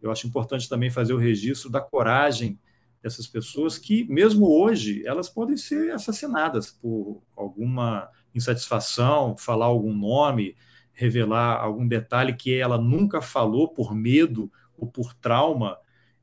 eu 0.02 0.12
acho 0.12 0.28
importante 0.28 0.70
também 0.70 0.90
fazer 0.90 1.14
o 1.14 1.18
registro 1.18 1.70
da 1.70 1.82
coragem 1.82 2.58
dessas 3.02 3.28
pessoas 3.28 3.78
que, 3.78 4.06
mesmo 4.06 4.48
hoje, 4.48 5.06
elas 5.06 5.28
podem 5.28 5.58
ser 5.58 5.92
assassinadas 5.92 6.72
por 6.72 7.22
alguma 7.36 8.08
insatisfação, 8.34 9.36
falar 9.36 9.66
algum 9.66 9.94
nome, 9.94 10.56
revelar 10.94 11.60
algum 11.60 11.88
detalhe 11.88 12.34
que 12.34 12.54
ela 12.54 12.78
nunca 12.78 13.22
falou 13.22 13.68
por 13.68 13.94
medo 13.94 14.52
ou 14.82 14.88
por 14.88 15.14
trauma. 15.14 15.78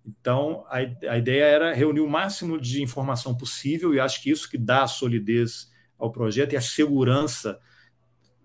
Então, 0.04 0.64
a, 0.68 0.78
a 1.12 1.18
ideia 1.18 1.44
era 1.44 1.72
reunir 1.72 2.00
o 2.00 2.10
máximo 2.10 2.60
de 2.60 2.82
informação 2.82 3.34
possível, 3.36 3.94
e 3.94 4.00
acho 4.00 4.20
que 4.20 4.30
isso 4.30 4.50
que 4.50 4.58
dá 4.58 4.86
solidez 4.86 5.70
ao 5.96 6.10
projeto 6.10 6.54
e 6.54 6.56
a 6.56 6.60
segurança. 6.60 7.60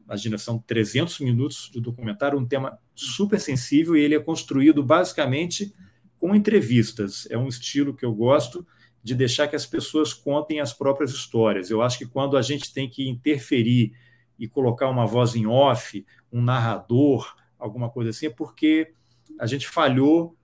Imagina, 0.06 0.38
são 0.38 0.60
300 0.60 1.20
minutos 1.22 1.72
de 1.74 1.82
documentário, 1.82 2.38
um 2.38 2.46
tema 2.46 2.78
super 2.94 3.40
sensível, 3.40 3.96
e 3.96 4.02
ele 4.02 4.16
é 4.16 4.20
construído 4.20 4.84
basicamente 4.84 5.74
com 6.20 6.36
entrevistas. 6.36 7.28
É 7.32 7.38
um 7.38 7.48
estilo 7.48 7.96
que 7.96 8.06
eu 8.06 8.14
gosto 8.14 8.66
de 9.02 9.16
deixar 9.16 9.48
que 9.48 9.56
as 9.56 9.66
pessoas 9.66 10.14
contem 10.14 10.60
as 10.60 10.74
próprias 10.74 11.12
histórias. 11.12 11.70
Eu 11.70 11.82
acho 11.82 11.98
que 11.98 12.06
quando 12.06 12.38
a 12.38 12.42
gente 12.42 12.72
tem 12.74 12.90
que 12.90 13.10
interferir 13.10 13.94
e 14.38 14.48
colocar 14.48 14.90
uma 14.90 15.06
voz 15.06 15.36
em 15.36 15.46
off, 15.46 16.06
um 16.32 16.42
narrador, 16.42 17.36
alguma 17.58 17.90
coisa 17.90 18.12
assim, 18.12 18.28
é 18.28 18.30
porque 18.30 18.94
a 19.40 19.46
gente 19.46 19.68
falhou, 19.68 20.36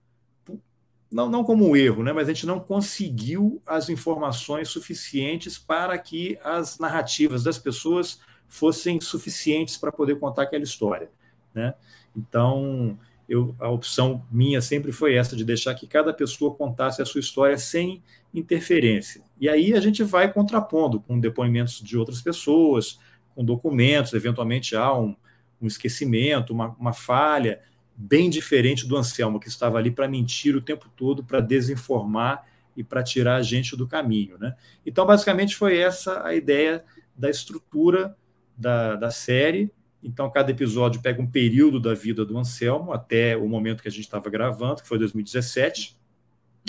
não, 1.10 1.28
não 1.28 1.42
como 1.42 1.68
um 1.68 1.76
erro, 1.76 2.02
né, 2.02 2.12
mas 2.12 2.28
a 2.28 2.32
gente 2.32 2.46
não 2.46 2.60
conseguiu 2.60 3.60
as 3.66 3.88
informações 3.88 4.68
suficientes 4.68 5.58
para 5.58 5.98
que 5.98 6.38
as 6.44 6.78
narrativas 6.78 7.42
das 7.42 7.58
pessoas 7.58 8.20
fossem 8.48 9.00
suficientes 9.00 9.76
para 9.76 9.92
poder 9.92 10.18
contar 10.18 10.42
aquela 10.42 10.64
história. 10.64 11.10
Né? 11.54 11.74
Então, 12.16 12.98
eu, 13.28 13.54
a 13.60 13.68
opção 13.68 14.26
minha 14.30 14.60
sempre 14.60 14.90
foi 14.90 15.14
essa, 15.14 15.36
de 15.36 15.44
deixar 15.44 15.74
que 15.74 15.86
cada 15.86 16.12
pessoa 16.12 16.54
contasse 16.54 17.00
a 17.00 17.06
sua 17.06 17.20
história 17.20 17.56
sem 17.56 18.02
interferência. 18.34 19.22
E 19.40 19.48
aí 19.48 19.72
a 19.72 19.80
gente 19.80 20.02
vai 20.02 20.32
contrapondo 20.32 21.00
com 21.00 21.18
depoimentos 21.18 21.80
de 21.80 21.96
outras 21.96 22.20
pessoas, 22.20 22.98
com 23.34 23.44
documentos, 23.44 24.12
eventualmente 24.12 24.74
há 24.74 24.92
um, 24.92 25.14
um 25.62 25.66
esquecimento, 25.66 26.52
uma, 26.52 26.74
uma 26.78 26.92
falha, 26.92 27.60
bem 28.00 28.30
diferente 28.30 28.86
do 28.86 28.96
Anselmo, 28.96 29.38
que 29.38 29.48
estava 29.48 29.76
ali 29.76 29.90
para 29.90 30.08
mentir 30.08 30.56
o 30.56 30.62
tempo 30.62 30.88
todo, 30.96 31.22
para 31.22 31.38
desinformar 31.38 32.46
e 32.74 32.82
para 32.82 33.02
tirar 33.02 33.36
a 33.36 33.42
gente 33.42 33.76
do 33.76 33.86
caminho. 33.86 34.38
Né? 34.38 34.56
Então, 34.86 35.04
basicamente, 35.04 35.54
foi 35.54 35.76
essa 35.76 36.24
a 36.24 36.34
ideia 36.34 36.82
da 37.14 37.28
estrutura 37.28 38.16
da, 38.56 38.96
da 38.96 39.10
série. 39.10 39.70
Então, 40.02 40.30
cada 40.30 40.50
episódio 40.50 41.02
pega 41.02 41.20
um 41.20 41.26
período 41.26 41.78
da 41.78 41.92
vida 41.92 42.24
do 42.24 42.38
Anselmo, 42.38 42.90
até 42.92 43.36
o 43.36 43.46
momento 43.46 43.82
que 43.82 43.88
a 43.88 43.92
gente 43.92 44.04
estava 44.04 44.30
gravando, 44.30 44.80
que 44.80 44.88
foi 44.88 44.98
2017. 44.98 45.94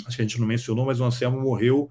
Acho 0.04 0.16
que 0.16 0.22
a 0.22 0.26
gente 0.26 0.38
não 0.38 0.46
mencionou, 0.46 0.84
mas 0.84 1.00
o 1.00 1.04
Anselmo 1.04 1.40
morreu 1.40 1.90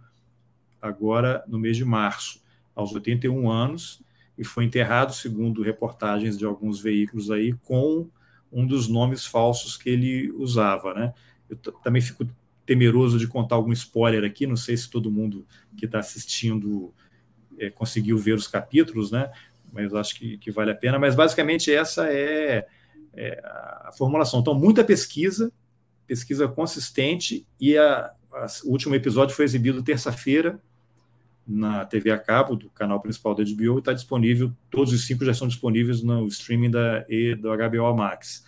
agora 0.80 1.43
no 1.47 1.58
mês 1.58 1.75
de 1.75 1.86
março, 1.86 2.43
aos 2.75 2.93
81 2.93 3.49
anos. 3.49 4.04
e 4.38 4.43
foi 4.43 4.65
enterrado, 4.65 5.13
segundo 5.13 5.62
reportagens 5.62 6.38
de 6.38 6.45
alguns 6.45 6.80
veículos 6.80 7.30
aí, 7.30 7.54
com 7.63 8.10
um 8.51 8.65
dos 8.65 8.87
nomes 8.87 9.25
falsos 9.25 9.77
que 9.77 9.89
ele 9.89 10.31
usava, 10.31 10.93
né? 10.93 11.13
Eu 11.49 11.57
também 11.57 12.01
fico 12.01 12.27
temeroso 12.65 13.17
de 13.17 13.27
contar 13.27 13.55
algum 13.55 13.71
spoiler 13.71 14.23
aqui, 14.23 14.47
não 14.47 14.55
sei 14.55 14.77
se 14.77 14.89
todo 14.89 15.11
mundo 15.11 15.45
que 15.77 15.85
está 15.85 15.99
assistindo 15.99 16.93
é, 17.57 17.69
conseguiu 17.69 18.17
ver 18.17 18.33
os 18.33 18.47
capítulos, 18.47 19.11
né? 19.11 19.31
Mas 19.71 19.93
acho 19.93 20.15
que, 20.15 20.37
que, 20.37 20.51
vale 20.51 20.71
a 20.71 20.75
pena. 20.75 20.99
Mas 20.99 21.15
basicamente 21.15 21.73
essa 21.73 22.07
é, 22.11 22.65
é, 23.13 23.41
a 23.43 23.91
formulação. 23.97 24.39
Então, 24.39 24.53
muita 24.53 24.83
pesquisa, 24.83 25.51
pesquisa 26.05 26.47
consistente, 26.47 27.45
e 27.59 27.77
a, 27.77 28.11
a, 28.33 28.47
o 28.65 28.71
último 28.71 28.95
episódio 28.95 29.35
foi 29.35 29.45
exibido 29.45 29.83
terça-feira 29.83 30.61
na 31.51 31.85
TV 31.85 32.11
a 32.11 32.17
cabo 32.17 32.55
do 32.55 32.69
canal 32.69 32.99
principal 33.01 33.35
da 33.35 33.43
HBO 33.43 33.75
e 33.75 33.79
está 33.79 33.91
disponível, 33.91 34.53
todos 34.69 34.93
os 34.93 35.05
cinco 35.05 35.25
já 35.25 35.31
estão 35.31 35.47
disponíveis 35.47 36.01
no 36.01 36.25
streaming 36.27 36.71
da, 36.71 37.05
e, 37.09 37.35
do 37.35 37.49
HBO 37.49 37.95
Max. 37.95 38.45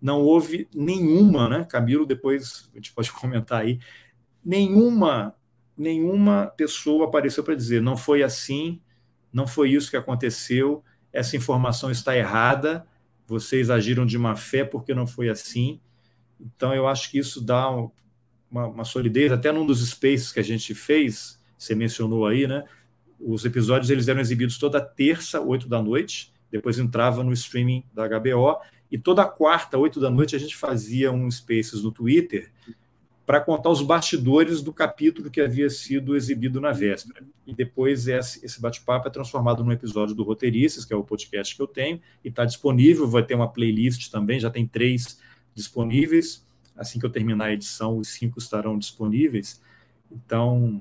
Não 0.00 0.22
houve 0.22 0.66
nenhuma, 0.74 1.48
né, 1.48 1.66
Camilo, 1.68 2.06
depois 2.06 2.70
a 2.72 2.76
gente 2.76 2.92
pode 2.92 3.12
comentar 3.12 3.60
aí, 3.60 3.78
nenhuma, 4.42 5.34
nenhuma 5.76 6.46
pessoa 6.56 7.06
apareceu 7.06 7.44
para 7.44 7.54
dizer 7.54 7.82
não 7.82 7.96
foi 7.96 8.22
assim, 8.22 8.80
não 9.32 9.46
foi 9.46 9.70
isso 9.70 9.90
que 9.90 9.96
aconteceu, 9.96 10.82
essa 11.12 11.36
informação 11.36 11.90
está 11.90 12.16
errada, 12.16 12.86
vocês 13.26 13.68
agiram 13.68 14.06
de 14.06 14.18
má 14.18 14.34
fé 14.34 14.64
porque 14.64 14.94
não 14.94 15.06
foi 15.06 15.28
assim. 15.28 15.80
Então, 16.40 16.74
eu 16.74 16.88
acho 16.88 17.10
que 17.10 17.18
isso 17.18 17.40
dá 17.40 17.68
uma, 18.50 18.66
uma 18.66 18.84
solidez, 18.84 19.30
até 19.30 19.52
num 19.52 19.66
dos 19.66 19.86
spaces 19.86 20.32
que 20.32 20.40
a 20.40 20.44
gente 20.44 20.74
fez, 20.74 21.39
você 21.60 21.74
mencionou 21.74 22.26
aí, 22.26 22.46
né? 22.46 22.64
Os 23.20 23.44
episódios 23.44 23.90
eles 23.90 24.08
eram 24.08 24.20
exibidos 24.20 24.56
toda 24.56 24.80
terça, 24.80 25.40
oito 25.42 25.68
da 25.68 25.82
noite, 25.82 26.32
depois 26.50 26.78
entrava 26.78 27.22
no 27.22 27.32
streaming 27.34 27.84
da 27.92 28.08
HBO, 28.08 28.56
e 28.90 28.96
toda 28.96 29.26
quarta, 29.26 29.76
oito 29.76 30.00
da 30.00 30.10
noite, 30.10 30.34
a 30.34 30.38
gente 30.38 30.56
fazia 30.56 31.12
um 31.12 31.30
Spaces 31.30 31.82
no 31.82 31.92
Twitter 31.92 32.50
para 33.26 33.40
contar 33.40 33.68
os 33.68 33.82
bastidores 33.82 34.62
do 34.62 34.72
capítulo 34.72 35.30
que 35.30 35.40
havia 35.40 35.68
sido 35.68 36.16
exibido 36.16 36.60
na 36.60 36.72
véspera. 36.72 37.24
E 37.46 37.54
depois 37.54 38.08
esse 38.08 38.60
bate-papo 38.60 39.06
é 39.06 39.10
transformado 39.10 39.62
num 39.62 39.70
episódio 39.70 40.16
do 40.16 40.24
Roteiristas, 40.24 40.84
que 40.84 40.92
é 40.92 40.96
o 40.96 41.04
podcast 41.04 41.54
que 41.54 41.62
eu 41.62 41.68
tenho, 41.68 42.00
e 42.24 42.28
está 42.28 42.44
disponível, 42.44 43.06
vai 43.06 43.22
ter 43.22 43.34
uma 43.34 43.48
playlist 43.48 44.10
também, 44.10 44.40
já 44.40 44.50
tem 44.50 44.66
três 44.66 45.20
disponíveis. 45.54 46.44
Assim 46.74 46.98
que 46.98 47.04
eu 47.04 47.10
terminar 47.10 47.44
a 47.44 47.52
edição, 47.52 47.98
os 47.98 48.08
cinco 48.08 48.38
estarão 48.38 48.78
disponíveis. 48.78 49.62
Então, 50.10 50.80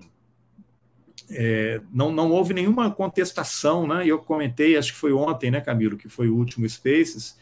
é, 1.31 1.81
não, 1.91 2.11
não 2.11 2.31
houve 2.31 2.53
nenhuma 2.53 2.89
contestação, 2.91 3.87
né? 3.87 4.05
Eu 4.05 4.19
comentei, 4.19 4.75
acho 4.77 4.93
que 4.93 4.97
foi 4.97 5.13
ontem, 5.13 5.51
né, 5.51 5.61
Camilo, 5.61 5.97
que 5.97 6.09
foi 6.09 6.27
o 6.27 6.35
último 6.35 6.67
Spaces. 6.67 7.37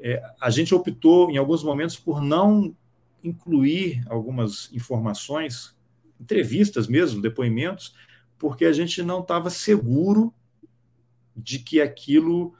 É, 0.00 0.22
a 0.40 0.48
gente 0.48 0.74
optou, 0.74 1.30
em 1.30 1.36
alguns 1.36 1.62
momentos, 1.62 1.96
por 1.96 2.22
não 2.22 2.74
incluir 3.22 4.02
algumas 4.08 4.72
informações, 4.72 5.76
entrevistas 6.20 6.86
mesmo, 6.86 7.20
depoimentos, 7.20 7.94
porque 8.38 8.64
a 8.64 8.72
gente 8.72 9.02
não 9.02 9.20
estava 9.20 9.50
seguro 9.50 10.32
de 11.36 11.58
que 11.58 11.80
aquilo. 11.80 12.54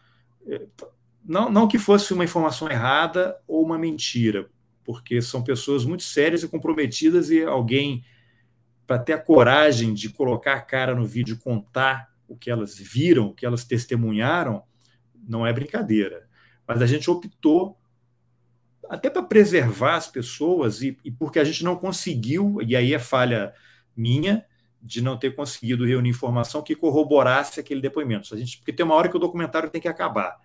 É, 0.46 0.66
não, 1.24 1.50
não 1.50 1.68
que 1.68 1.78
fosse 1.78 2.12
uma 2.12 2.24
informação 2.24 2.70
errada 2.70 3.38
ou 3.46 3.62
uma 3.62 3.78
mentira, 3.78 4.48
porque 4.84 5.20
são 5.20 5.42
pessoas 5.42 5.84
muito 5.84 6.02
sérias 6.02 6.42
e 6.42 6.48
comprometidas 6.48 7.30
e 7.30 7.42
alguém 7.42 8.02
para 8.88 8.98
ter 8.98 9.12
a 9.12 9.20
coragem 9.20 9.92
de 9.92 10.08
colocar 10.08 10.54
a 10.54 10.62
cara 10.62 10.94
no 10.94 11.04
vídeo 11.04 11.38
contar 11.38 12.10
o 12.26 12.34
que 12.34 12.50
elas 12.50 12.78
viram, 12.78 13.26
o 13.26 13.34
que 13.34 13.44
elas 13.44 13.62
testemunharam, 13.62 14.62
não 15.28 15.46
é 15.46 15.52
brincadeira. 15.52 16.26
Mas 16.66 16.80
a 16.80 16.86
gente 16.86 17.10
optou, 17.10 17.78
até 18.88 19.10
para 19.10 19.22
preservar 19.22 19.96
as 19.96 20.08
pessoas, 20.08 20.80
e, 20.80 20.96
e, 21.04 21.10
porque 21.10 21.38
a 21.38 21.44
gente 21.44 21.62
não 21.62 21.76
conseguiu, 21.76 22.62
e 22.66 22.74
aí 22.74 22.94
é 22.94 22.98
falha 22.98 23.52
minha, 23.94 24.42
de 24.80 25.02
não 25.02 25.18
ter 25.18 25.34
conseguido 25.34 25.84
reunir 25.84 26.08
informação 26.08 26.62
que 26.62 26.74
corroborasse 26.74 27.60
aquele 27.60 27.82
depoimento. 27.82 28.34
A 28.34 28.38
gente, 28.38 28.56
porque 28.56 28.72
tem 28.72 28.86
uma 28.86 28.94
hora 28.94 29.10
que 29.10 29.16
o 29.16 29.20
documentário 29.20 29.68
tem 29.68 29.82
que 29.82 29.88
acabar. 29.88 30.38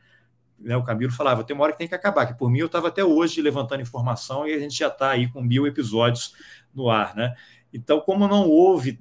Né, 0.60 0.76
o 0.76 0.84
Camilo 0.84 1.14
falava, 1.14 1.46
tem 1.46 1.56
uma 1.56 1.64
hora 1.64 1.72
que 1.72 1.78
tem 1.78 1.88
que 1.88 1.96
acabar, 1.96 2.26
que 2.26 2.38
por 2.38 2.50
mim 2.50 2.60
eu 2.60 2.66
estava 2.66 2.90
até 2.90 3.06
hoje 3.06 3.42
levantando 3.42 3.82
informação 3.82 4.46
e 4.46 4.54
a 4.54 4.60
gente 4.60 4.78
já 4.78 4.88
está 4.88 5.12
aí 5.12 5.32
com 5.32 5.42
mil 5.42 5.66
episódios 5.66 6.36
no 6.74 6.90
ar. 6.90 7.16
Né? 7.16 7.34
Então, 7.74 8.00
como 8.00 8.28
não 8.28 8.48
houve 8.48 9.00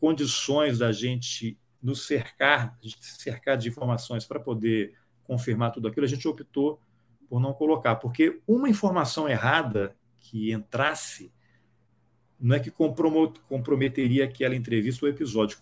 condições 0.00 0.78
da 0.78 0.92
gente 0.92 1.58
nos 1.82 2.06
cercar, 2.06 2.78
cercar 3.00 3.56
de 3.58 3.68
informações 3.68 4.24
para 4.24 4.38
poder 4.38 4.94
confirmar 5.24 5.72
tudo 5.72 5.88
aquilo, 5.88 6.06
a 6.06 6.08
gente 6.08 6.26
optou 6.28 6.80
por 7.28 7.40
não 7.40 7.52
colocar, 7.52 7.96
porque 7.96 8.40
uma 8.46 8.68
informação 8.68 9.28
errada 9.28 9.96
que 10.20 10.52
entrasse 10.52 11.32
não 12.38 12.56
é 12.56 12.60
que 12.60 12.70
comprometeria 12.70 14.24
aquela 14.24 14.54
entrevista 14.54 15.06
ou 15.06 15.10
episódio, 15.10 15.58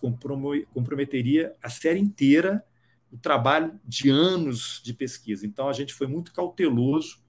comprometeria 0.73 1.55
a 1.61 1.69
série 1.69 1.99
inteira, 1.99 2.65
o 3.11 3.17
trabalho 3.17 3.79
de 3.85 4.09
anos 4.09 4.81
de 4.83 4.93
pesquisa. 4.93 5.45
Então, 5.45 5.69
a 5.69 5.73
gente 5.73 5.93
foi 5.93 6.07
muito 6.07 6.33
cauteloso 6.33 7.19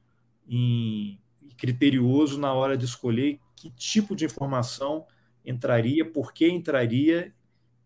e 0.49 1.19
criterioso 1.57 2.39
na 2.41 2.53
hora 2.55 2.77
de 2.77 2.87
escolher 2.87 3.39
que 3.55 3.71
tipo 3.71 4.17
de 4.17 4.25
informação 4.25 5.07
entraria, 5.45 6.05
por 6.05 6.33
que 6.33 6.49
entraria 6.49 7.33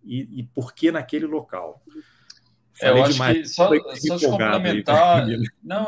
e, 0.05 0.41
e 0.41 0.43
por 0.43 0.75
que 0.75 0.91
naquele 0.91 1.27
local. 1.27 1.83
É, 2.81 2.91
eu 2.91 3.03
acho 3.03 3.13
demais. 3.15 3.39
que 3.39 3.49
só, 3.49 3.71
só 3.97 4.17
de 4.17 4.27
complementar. 4.27 5.25
Aí, 5.25 5.43
não, 5.63 5.87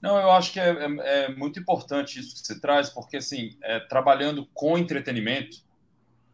não, 0.00 0.18
eu 0.18 0.30
acho 0.32 0.52
que 0.52 0.60
é, 0.60 0.70
é, 0.70 1.24
é, 1.24 1.34
muito 1.34 1.58
importante 1.58 2.18
isso 2.18 2.34
que 2.34 2.46
você 2.46 2.60
traz, 2.60 2.90
porque 2.90 3.18
assim, 3.18 3.56
é, 3.62 3.80
trabalhando 3.80 4.46
com 4.52 4.76
entretenimento, 4.76 5.58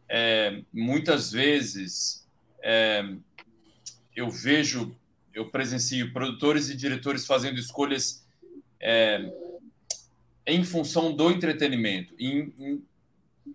é, 0.09 0.61
muitas 0.73 1.31
vezes 1.31 2.27
é, 2.61 3.03
eu 4.15 4.29
vejo, 4.29 4.95
eu 5.33 5.49
presencio 5.49 6.11
produtores 6.11 6.69
e 6.69 6.75
diretores 6.75 7.25
fazendo 7.25 7.59
escolhas 7.59 8.25
em 10.45 10.63
função 10.63 11.15
do 11.15 11.31
entretenimento, 11.31 12.13
em, 12.19 12.53
em, 12.59 12.83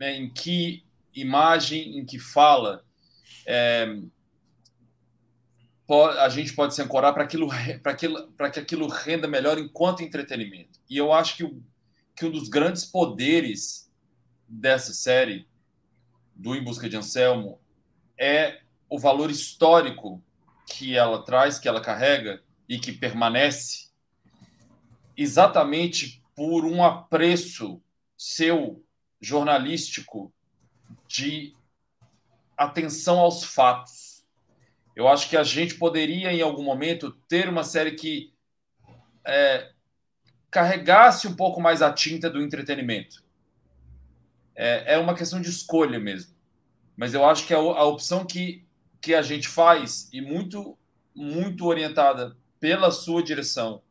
em 0.00 0.28
que 0.28 0.82
imagem, 1.14 1.98
em 1.98 2.04
que 2.04 2.18
fala, 2.18 2.84
é, 3.46 3.86
a 6.18 6.28
gente 6.28 6.52
pode 6.52 6.74
se 6.74 6.82
ancorar 6.82 7.12
para 7.12 7.24
aquilo, 7.24 7.48
aquilo, 7.84 8.32
que 8.52 8.60
aquilo 8.60 8.86
renda 8.86 9.26
melhor 9.26 9.58
enquanto 9.58 10.02
entretenimento. 10.02 10.78
E 10.88 10.96
eu 10.96 11.12
acho 11.12 11.36
que, 11.36 11.62
que 12.14 12.24
um 12.24 12.30
dos 12.30 12.48
grandes 12.48 12.84
poderes 12.84 13.90
dessa 14.48 14.92
série, 14.92 15.48
do 16.34 16.54
Em 16.54 16.62
Busca 16.62 16.88
de 16.88 16.96
Anselmo, 16.96 17.60
é 18.18 18.60
o 18.88 18.98
valor 18.98 19.30
histórico 19.30 20.22
que 20.66 20.96
ela 20.96 21.24
traz, 21.24 21.58
que 21.58 21.68
ela 21.68 21.80
carrega 21.80 22.42
e 22.68 22.78
que 22.78 22.92
permanece, 22.92 23.90
exatamente 25.16 26.22
por 26.36 26.64
um 26.64 26.84
apreço 26.84 27.82
seu 28.16 28.84
jornalístico 29.20 30.32
de 31.10 31.56
atenção 32.56 33.18
aos 33.18 33.42
fatos. 33.42 34.24
Eu 34.94 35.08
acho 35.08 35.28
que 35.28 35.36
a 35.36 35.42
gente 35.42 35.74
poderia, 35.74 36.32
em 36.32 36.40
algum 36.40 36.62
momento, 36.62 37.10
ter 37.28 37.48
uma 37.48 37.64
série 37.64 37.92
que 37.92 38.32
é, 39.26 39.72
carregasse 40.50 41.26
um 41.26 41.34
pouco 41.34 41.60
mais 41.60 41.82
a 41.82 41.92
tinta 41.92 42.30
do 42.30 42.40
entretenimento. 42.40 43.24
É, 44.54 44.94
é 44.94 44.98
uma 44.98 45.16
questão 45.16 45.40
de 45.40 45.50
escolha 45.50 45.98
mesmo. 45.98 46.32
Mas 46.96 47.12
eu 47.12 47.24
acho 47.24 47.44
que 47.44 47.54
a, 47.54 47.58
a 47.58 47.84
opção 47.84 48.24
que, 48.24 48.64
que 49.00 49.12
a 49.12 49.22
gente 49.22 49.48
faz, 49.48 50.08
e 50.12 50.20
muito, 50.20 50.78
muito 51.12 51.66
orientada 51.66 52.36
pela 52.60 52.92
sua 52.92 53.20
direção, 53.20 53.82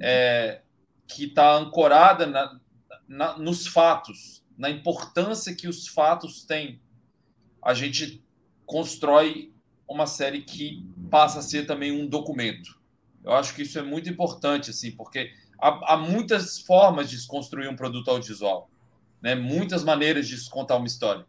é, 0.00 0.60
que 1.08 1.24
está 1.24 1.56
ancorada 1.56 2.24
na, 2.24 2.60
na, 3.08 3.36
nos 3.36 3.66
fatos, 3.66 4.45
na 4.56 4.70
importância 4.70 5.54
que 5.54 5.68
os 5.68 5.86
fatos 5.86 6.44
têm, 6.44 6.80
a 7.62 7.74
gente 7.74 8.22
constrói 8.64 9.52
uma 9.88 10.06
série 10.06 10.42
que 10.42 10.84
passa 11.10 11.38
a 11.38 11.42
ser 11.42 11.66
também 11.66 11.92
um 11.92 12.06
documento. 12.06 12.80
Eu 13.22 13.32
acho 13.32 13.54
que 13.54 13.62
isso 13.62 13.78
é 13.78 13.82
muito 13.82 14.08
importante, 14.08 14.70
assim, 14.70 14.90
porque 14.92 15.32
há, 15.60 15.94
há 15.94 15.96
muitas 15.96 16.60
formas 16.60 17.10
de 17.10 17.26
construir 17.26 17.68
um 17.68 17.76
produto 17.76 18.08
audiovisual, 18.08 18.70
né? 19.20 19.34
muitas 19.34 19.84
maneiras 19.84 20.28
de 20.28 20.36
se 20.38 20.48
contar 20.48 20.76
uma 20.76 20.86
história. 20.86 21.26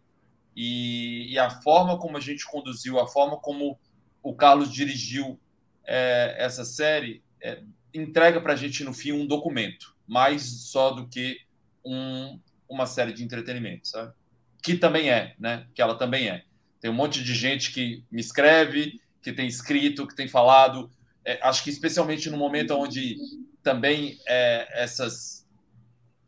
E, 0.56 1.32
e 1.32 1.38
a 1.38 1.50
forma 1.50 1.98
como 2.00 2.18
a 2.18 2.20
gente 2.20 2.46
conduziu, 2.46 3.00
a 3.00 3.08
forma 3.08 3.38
como 3.38 3.80
o 4.24 4.34
Carlos 4.34 4.72
dirigiu 4.72 5.40
é, 5.86 6.36
essa 6.38 6.66
série, 6.66 7.22
é, 7.42 7.62
entrega 7.94 8.42
para 8.42 8.54
a 8.54 8.56
gente, 8.56 8.84
no 8.84 8.94
fim, 8.94 9.12
um 9.12 9.26
documento, 9.26 9.96
mais 10.08 10.44
só 10.44 10.92
do 10.92 11.08
que 11.08 11.40
um, 11.86 12.40
uma 12.70 12.86
série 12.86 13.14
de 13.14 13.24
entretenimento, 13.24 13.88
sabe? 13.88 14.14
Que 14.62 14.76
também 14.76 15.10
é, 15.10 15.36
né? 15.40 15.68
Que 15.74 15.82
ela 15.82 15.96
também 15.96 16.30
é. 16.30 16.44
Tem 16.80 16.92
um 16.92 16.94
monte 16.94 17.24
de 17.24 17.34
gente 17.34 17.72
que 17.72 18.04
me 18.12 18.22
escreve, 18.22 19.00
que 19.22 19.34
tem 19.34 19.48
escrito, 19.48 20.08
que 20.08 20.16
tem 20.16 20.28
falado. 20.28 20.92
É, 21.26 21.40
acho 21.42 21.64
que 21.64 21.70
especialmente 21.70 22.30
no 22.30 22.38
momento 22.38 22.74
onde 22.74 23.18
também 23.64 24.20
é, 24.28 24.84
essas 24.84 25.46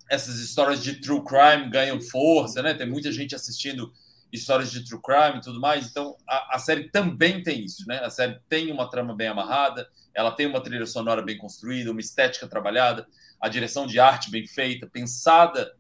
essas 0.09 0.39
histórias 0.39 0.81
de 0.83 0.95
true 0.95 1.23
crime 1.23 1.69
ganham 1.69 2.01
força, 2.01 2.63
né? 2.63 2.73
Tem 2.73 2.89
muita 2.89 3.11
gente 3.11 3.35
assistindo 3.35 3.93
histórias 4.33 4.71
de 4.71 4.83
true 4.83 4.99
crime 5.01 5.37
e 5.37 5.41
tudo 5.41 5.59
mais. 5.59 5.87
Então, 5.87 6.17
a, 6.27 6.55
a, 6.55 6.59
série 6.59 6.89
também 6.89 7.43
tem 7.43 7.63
isso, 7.63 7.85
né? 7.87 7.99
A 7.99 8.09
série 8.09 8.39
tem 8.49 8.71
uma 8.71 8.89
trama 8.89 9.15
bem 9.15 9.27
amarrada, 9.27 9.87
ela 10.13 10.31
tem 10.31 10.47
uma 10.47 10.61
trilha 10.61 10.85
sonora 10.87 11.21
bem 11.21 11.37
construída, 11.37 11.91
uma 11.91 11.99
estética 11.99 12.47
trabalhada, 12.47 13.07
a 13.39 13.47
direção 13.47 13.85
de 13.85 13.99
arte 13.99 14.31
bem 14.31 14.45
feita, 14.47 14.87
pensada 14.87 15.71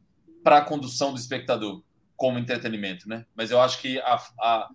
para 0.43 0.57
a 0.57 0.61
condução 0.61 1.11
do 1.11 1.19
espectador 1.19 1.81
como 2.15 2.37
entretenimento, 2.37 3.07
né? 3.07 3.25
Mas 3.35 3.51
eu 3.51 3.61
acho 3.61 3.81
que 3.81 3.99
a, 3.99 4.21
a, 4.39 4.69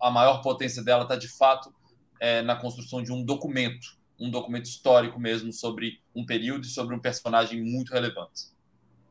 a, 0.00 0.10
maior 0.10 0.42
potência 0.42 0.82
dela 0.82 1.04
está 1.04 1.16
de 1.16 1.28
fato 1.28 1.72
é, 2.20 2.42
na 2.42 2.54
construção 2.54 3.02
de 3.02 3.10
um 3.10 3.24
documento, 3.24 3.86
um 4.20 4.30
documento 4.30 4.66
histórico 4.66 5.18
mesmo 5.18 5.52
sobre 5.52 6.00
um 6.14 6.24
período 6.24 6.64
e 6.64 6.68
sobre 6.68 6.94
um 6.94 6.98
personagem 6.98 7.62
muito 7.62 7.92
relevante. 7.92 8.52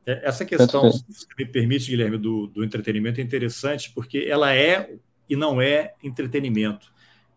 É, 0.06 0.28
essa 0.28 0.44
questão, 0.44 0.90
se 0.92 1.26
me 1.38 1.46
permite, 1.46 1.90
Guilherme, 1.90 2.18
do, 2.18 2.46
do 2.46 2.64
entretenimento 2.64 3.20
é 3.20 3.24
interessante, 3.24 3.92
porque 3.92 4.26
ela 4.28 4.54
é 4.54 4.96
e 5.28 5.36
não 5.36 5.60
é 5.60 5.94
entretenimento. 6.02 6.92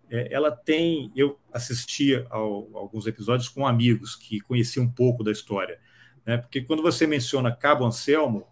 É, 0.09 0.33
ela 0.33 0.51
tem. 0.51 1.11
Eu 1.15 1.39
assistia 1.51 2.27
a 2.29 2.35
alguns 2.37 3.07
episódios 3.07 3.49
com 3.49 3.65
amigos 3.65 4.15
que 4.15 4.39
conheciam 4.41 4.85
um 4.85 4.91
pouco 4.91 5.23
da 5.23 5.31
história. 5.31 5.79
Né? 6.25 6.37
Porque 6.37 6.61
quando 6.61 6.81
você 6.81 7.07
menciona 7.07 7.55
Cabo 7.55 7.85
Anselmo, 7.85 8.47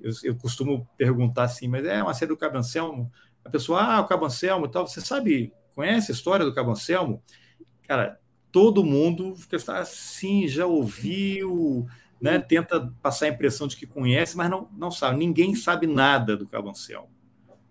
eu, 0.00 0.12
eu, 0.24 0.36
costumo 0.36 0.88
perguntar 0.96 1.44
assim, 1.44 1.68
mas 1.68 1.84
é 1.84 2.02
uma 2.02 2.14
série 2.14 2.30
do 2.30 2.36
Cabo 2.36 2.58
Anselmo? 2.58 3.10
A 3.44 3.50
pessoa, 3.50 3.80
ah, 3.80 4.00
o 4.00 4.06
Cabo 4.06 4.26
Anselmo 4.26 4.66
e 4.66 4.70
tal, 4.70 4.86
você 4.86 5.00
sabe 5.00 5.52
Conhece 5.74 6.10
a 6.10 6.14
história 6.14 6.44
do 6.44 6.54
Cabo 6.54 6.72
Anselmo? 6.72 7.22
Cara, 7.86 8.20
todo 8.52 8.84
mundo 8.84 9.34
fica 9.34 9.56
assim, 9.78 10.46
já 10.48 10.66
ouviu, 10.66 11.86
né? 12.20 12.38
tenta 12.38 12.92
passar 13.00 13.26
a 13.26 13.28
impressão 13.28 13.66
de 13.66 13.76
que 13.76 13.86
conhece, 13.86 14.36
mas 14.36 14.50
não, 14.50 14.68
não 14.76 14.90
sabe. 14.90 15.16
Ninguém 15.16 15.54
sabe 15.54 15.86
nada 15.86 16.36
do 16.36 16.46
Cabo 16.46 16.68
Anselmo. 16.68 17.08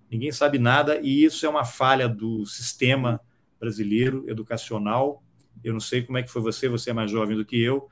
Ninguém 0.09 0.31
sabe 0.31 0.57
nada, 0.57 0.99
e 0.99 1.23
isso 1.23 1.45
é 1.45 1.49
uma 1.49 1.63
falha 1.63 2.09
do 2.09 2.45
sistema 2.45 3.21
brasileiro 3.59 4.27
educacional. 4.27 5.21
Eu 5.63 5.73
não 5.73 5.79
sei 5.79 6.01
como 6.01 6.17
é 6.17 6.23
que 6.23 6.31
foi 6.31 6.41
você, 6.41 6.67
você 6.67 6.89
é 6.89 6.93
mais 6.93 7.11
jovem 7.11 7.37
do 7.37 7.45
que 7.45 7.61
eu. 7.61 7.89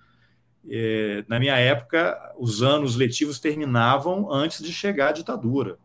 É, 0.69 1.23
na 1.27 1.39
minha 1.39 1.55
época, 1.57 2.33
os 2.37 2.61
anos 2.61 2.95
letivos 2.95 3.39
terminavam 3.39 4.31
antes 4.31 4.61
de 4.61 4.73
chegar 4.73 5.09
a 5.09 5.13
ditadura 5.13 5.77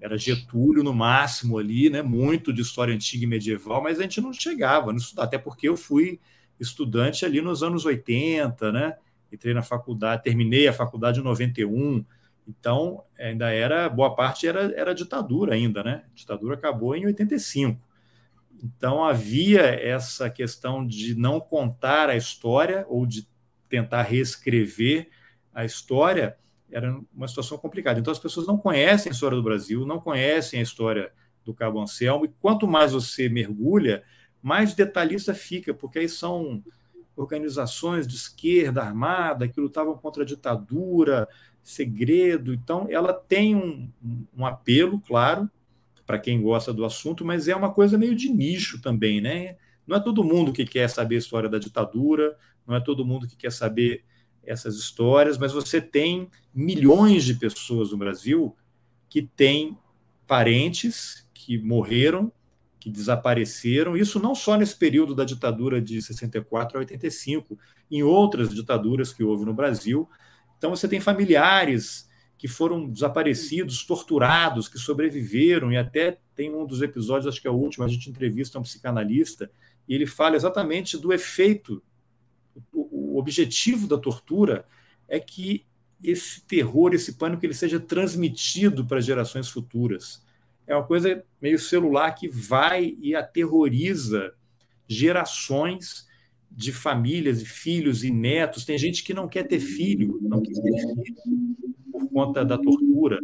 era 0.00 0.16
Getúlio 0.16 0.82
no 0.82 0.94
máximo 0.94 1.58
ali, 1.58 1.90
né? 1.90 2.02
Muito 2.02 2.52
de 2.52 2.62
história 2.62 2.94
antiga 2.94 3.24
e 3.24 3.26
medieval, 3.26 3.82
mas 3.82 3.98
a 3.98 4.02
gente 4.02 4.20
não 4.20 4.32
chegava, 4.32 4.92
não 4.92 5.00
até 5.18 5.36
porque 5.38 5.68
eu 5.68 5.76
fui 5.76 6.20
estudante 6.58 7.24
ali 7.24 7.40
nos 7.40 7.62
anos 7.62 7.84
80, 7.84 8.72
né? 8.72 8.96
Entrei 9.32 9.52
na 9.52 9.62
faculdade, 9.62 10.22
terminei 10.22 10.68
a 10.68 10.72
faculdade 10.72 11.20
em 11.20 11.22
91, 11.22 12.04
então 12.46 13.04
ainda 13.18 13.50
era 13.50 13.88
boa 13.88 14.14
parte 14.14 14.46
era, 14.46 14.72
era 14.74 14.94
ditadura 14.94 15.54
ainda, 15.54 15.82
né? 15.82 16.04
A 16.10 16.14
ditadura 16.14 16.54
acabou 16.54 16.94
em 16.96 17.06
85. 17.06 17.80
Então 18.62 19.04
havia 19.04 19.60
essa 19.60 20.30
questão 20.30 20.86
de 20.86 21.14
não 21.14 21.38
contar 21.40 22.08
a 22.08 22.16
história 22.16 22.84
ou 22.88 23.06
de 23.06 23.26
tentar 23.68 24.02
reescrever 24.02 25.08
a 25.54 25.64
história 25.64 26.36
era 26.70 26.98
uma 27.14 27.26
situação 27.26 27.56
complicada. 27.58 27.98
Então, 27.98 28.12
as 28.12 28.18
pessoas 28.18 28.46
não 28.46 28.58
conhecem 28.58 29.10
a 29.10 29.12
história 29.12 29.36
do 29.36 29.42
Brasil, 29.42 29.86
não 29.86 29.98
conhecem 30.00 30.60
a 30.60 30.62
história 30.62 31.12
do 31.44 31.54
Cabo 31.54 31.80
Anselmo, 31.80 32.26
e 32.26 32.34
quanto 32.40 32.68
mais 32.68 32.92
você 32.92 33.28
mergulha, 33.28 34.02
mais 34.42 34.74
detalhista 34.74 35.34
fica, 35.34 35.72
porque 35.72 35.98
aí 35.98 36.08
são 36.08 36.62
organizações 37.16 38.06
de 38.06 38.14
esquerda 38.14 38.82
armada 38.82 39.48
que 39.48 39.60
lutavam 39.60 39.96
contra 39.96 40.22
a 40.22 40.26
ditadura, 40.26 41.26
segredo. 41.62 42.52
Então, 42.52 42.86
ela 42.90 43.12
tem 43.12 43.56
um, 43.56 43.90
um 44.36 44.46
apelo, 44.46 45.00
claro, 45.00 45.50
para 46.06 46.18
quem 46.18 46.40
gosta 46.40 46.72
do 46.72 46.84
assunto, 46.84 47.24
mas 47.24 47.48
é 47.48 47.56
uma 47.56 47.72
coisa 47.72 47.98
meio 47.98 48.14
de 48.14 48.30
nicho 48.30 48.80
também, 48.80 49.20
né? 49.20 49.56
Não 49.86 49.96
é 49.96 50.00
todo 50.00 50.24
mundo 50.24 50.52
que 50.52 50.64
quer 50.64 50.88
saber 50.88 51.16
a 51.16 51.18
história 51.18 51.48
da 51.48 51.58
ditadura, 51.58 52.36
não 52.68 52.76
é 52.76 52.80
todo 52.80 53.04
mundo 53.04 53.26
que 53.26 53.34
quer 53.34 53.50
saber 53.50 54.04
essas 54.44 54.76
histórias, 54.76 55.38
mas 55.38 55.52
você 55.52 55.80
tem 55.80 56.30
milhões 56.54 57.24
de 57.24 57.34
pessoas 57.34 57.90
no 57.90 57.98
Brasil 57.98 58.54
que 59.08 59.22
têm 59.22 59.76
parentes 60.26 61.26
que 61.32 61.58
morreram, 61.58 62.30
que 62.78 62.90
desapareceram, 62.90 63.96
isso 63.96 64.20
não 64.20 64.34
só 64.34 64.56
nesse 64.56 64.76
período 64.76 65.14
da 65.14 65.24
ditadura 65.24 65.80
de 65.80 66.00
64 66.00 66.76
a 66.76 66.80
85, 66.80 67.58
em 67.90 68.02
outras 68.02 68.54
ditaduras 68.54 69.12
que 69.12 69.24
houve 69.24 69.44
no 69.44 69.54
Brasil. 69.54 70.08
Então 70.56 70.70
você 70.70 70.86
tem 70.86 71.00
familiares 71.00 72.08
que 72.36 72.46
foram 72.46 72.88
desaparecidos, 72.88 73.84
torturados, 73.84 74.68
que 74.68 74.78
sobreviveram, 74.78 75.72
e 75.72 75.76
até 75.76 76.18
tem 76.36 76.54
um 76.54 76.64
dos 76.64 76.82
episódios, 76.82 77.26
acho 77.26 77.42
que 77.42 77.48
é 77.48 77.50
o 77.50 77.54
último, 77.54 77.84
a 77.84 77.88
gente 77.88 78.08
entrevista 78.08 78.58
um 78.58 78.62
psicanalista, 78.62 79.50
e 79.88 79.94
ele 79.94 80.06
fala 80.06 80.36
exatamente 80.36 80.96
do 80.96 81.12
efeito 81.12 81.82
o 82.72 83.18
objetivo 83.18 83.86
da 83.86 83.98
tortura 83.98 84.64
é 85.08 85.18
que 85.18 85.64
esse 86.02 86.42
terror, 86.42 86.94
esse 86.94 87.14
pânico, 87.14 87.44
ele 87.44 87.54
seja 87.54 87.80
transmitido 87.80 88.84
para 88.84 89.00
gerações 89.00 89.48
futuras. 89.48 90.22
É 90.66 90.74
uma 90.74 90.84
coisa 90.84 91.24
meio 91.40 91.58
celular 91.58 92.12
que 92.12 92.28
vai 92.28 92.94
e 93.00 93.14
aterroriza 93.14 94.34
gerações 94.86 96.06
de 96.50 96.72
famílias 96.72 97.42
e 97.42 97.46
filhos 97.46 98.04
e 98.04 98.10
netos. 98.10 98.64
Tem 98.64 98.78
gente 98.78 99.02
que 99.02 99.14
não 99.14 99.28
quer 99.28 99.44
ter 99.46 99.60
filho, 99.60 100.18
não 100.22 100.40
quer 100.40 100.54
ter 100.54 100.72
filho 100.78 101.56
por 101.90 102.08
conta 102.08 102.44
da 102.44 102.56
tortura. 102.56 103.18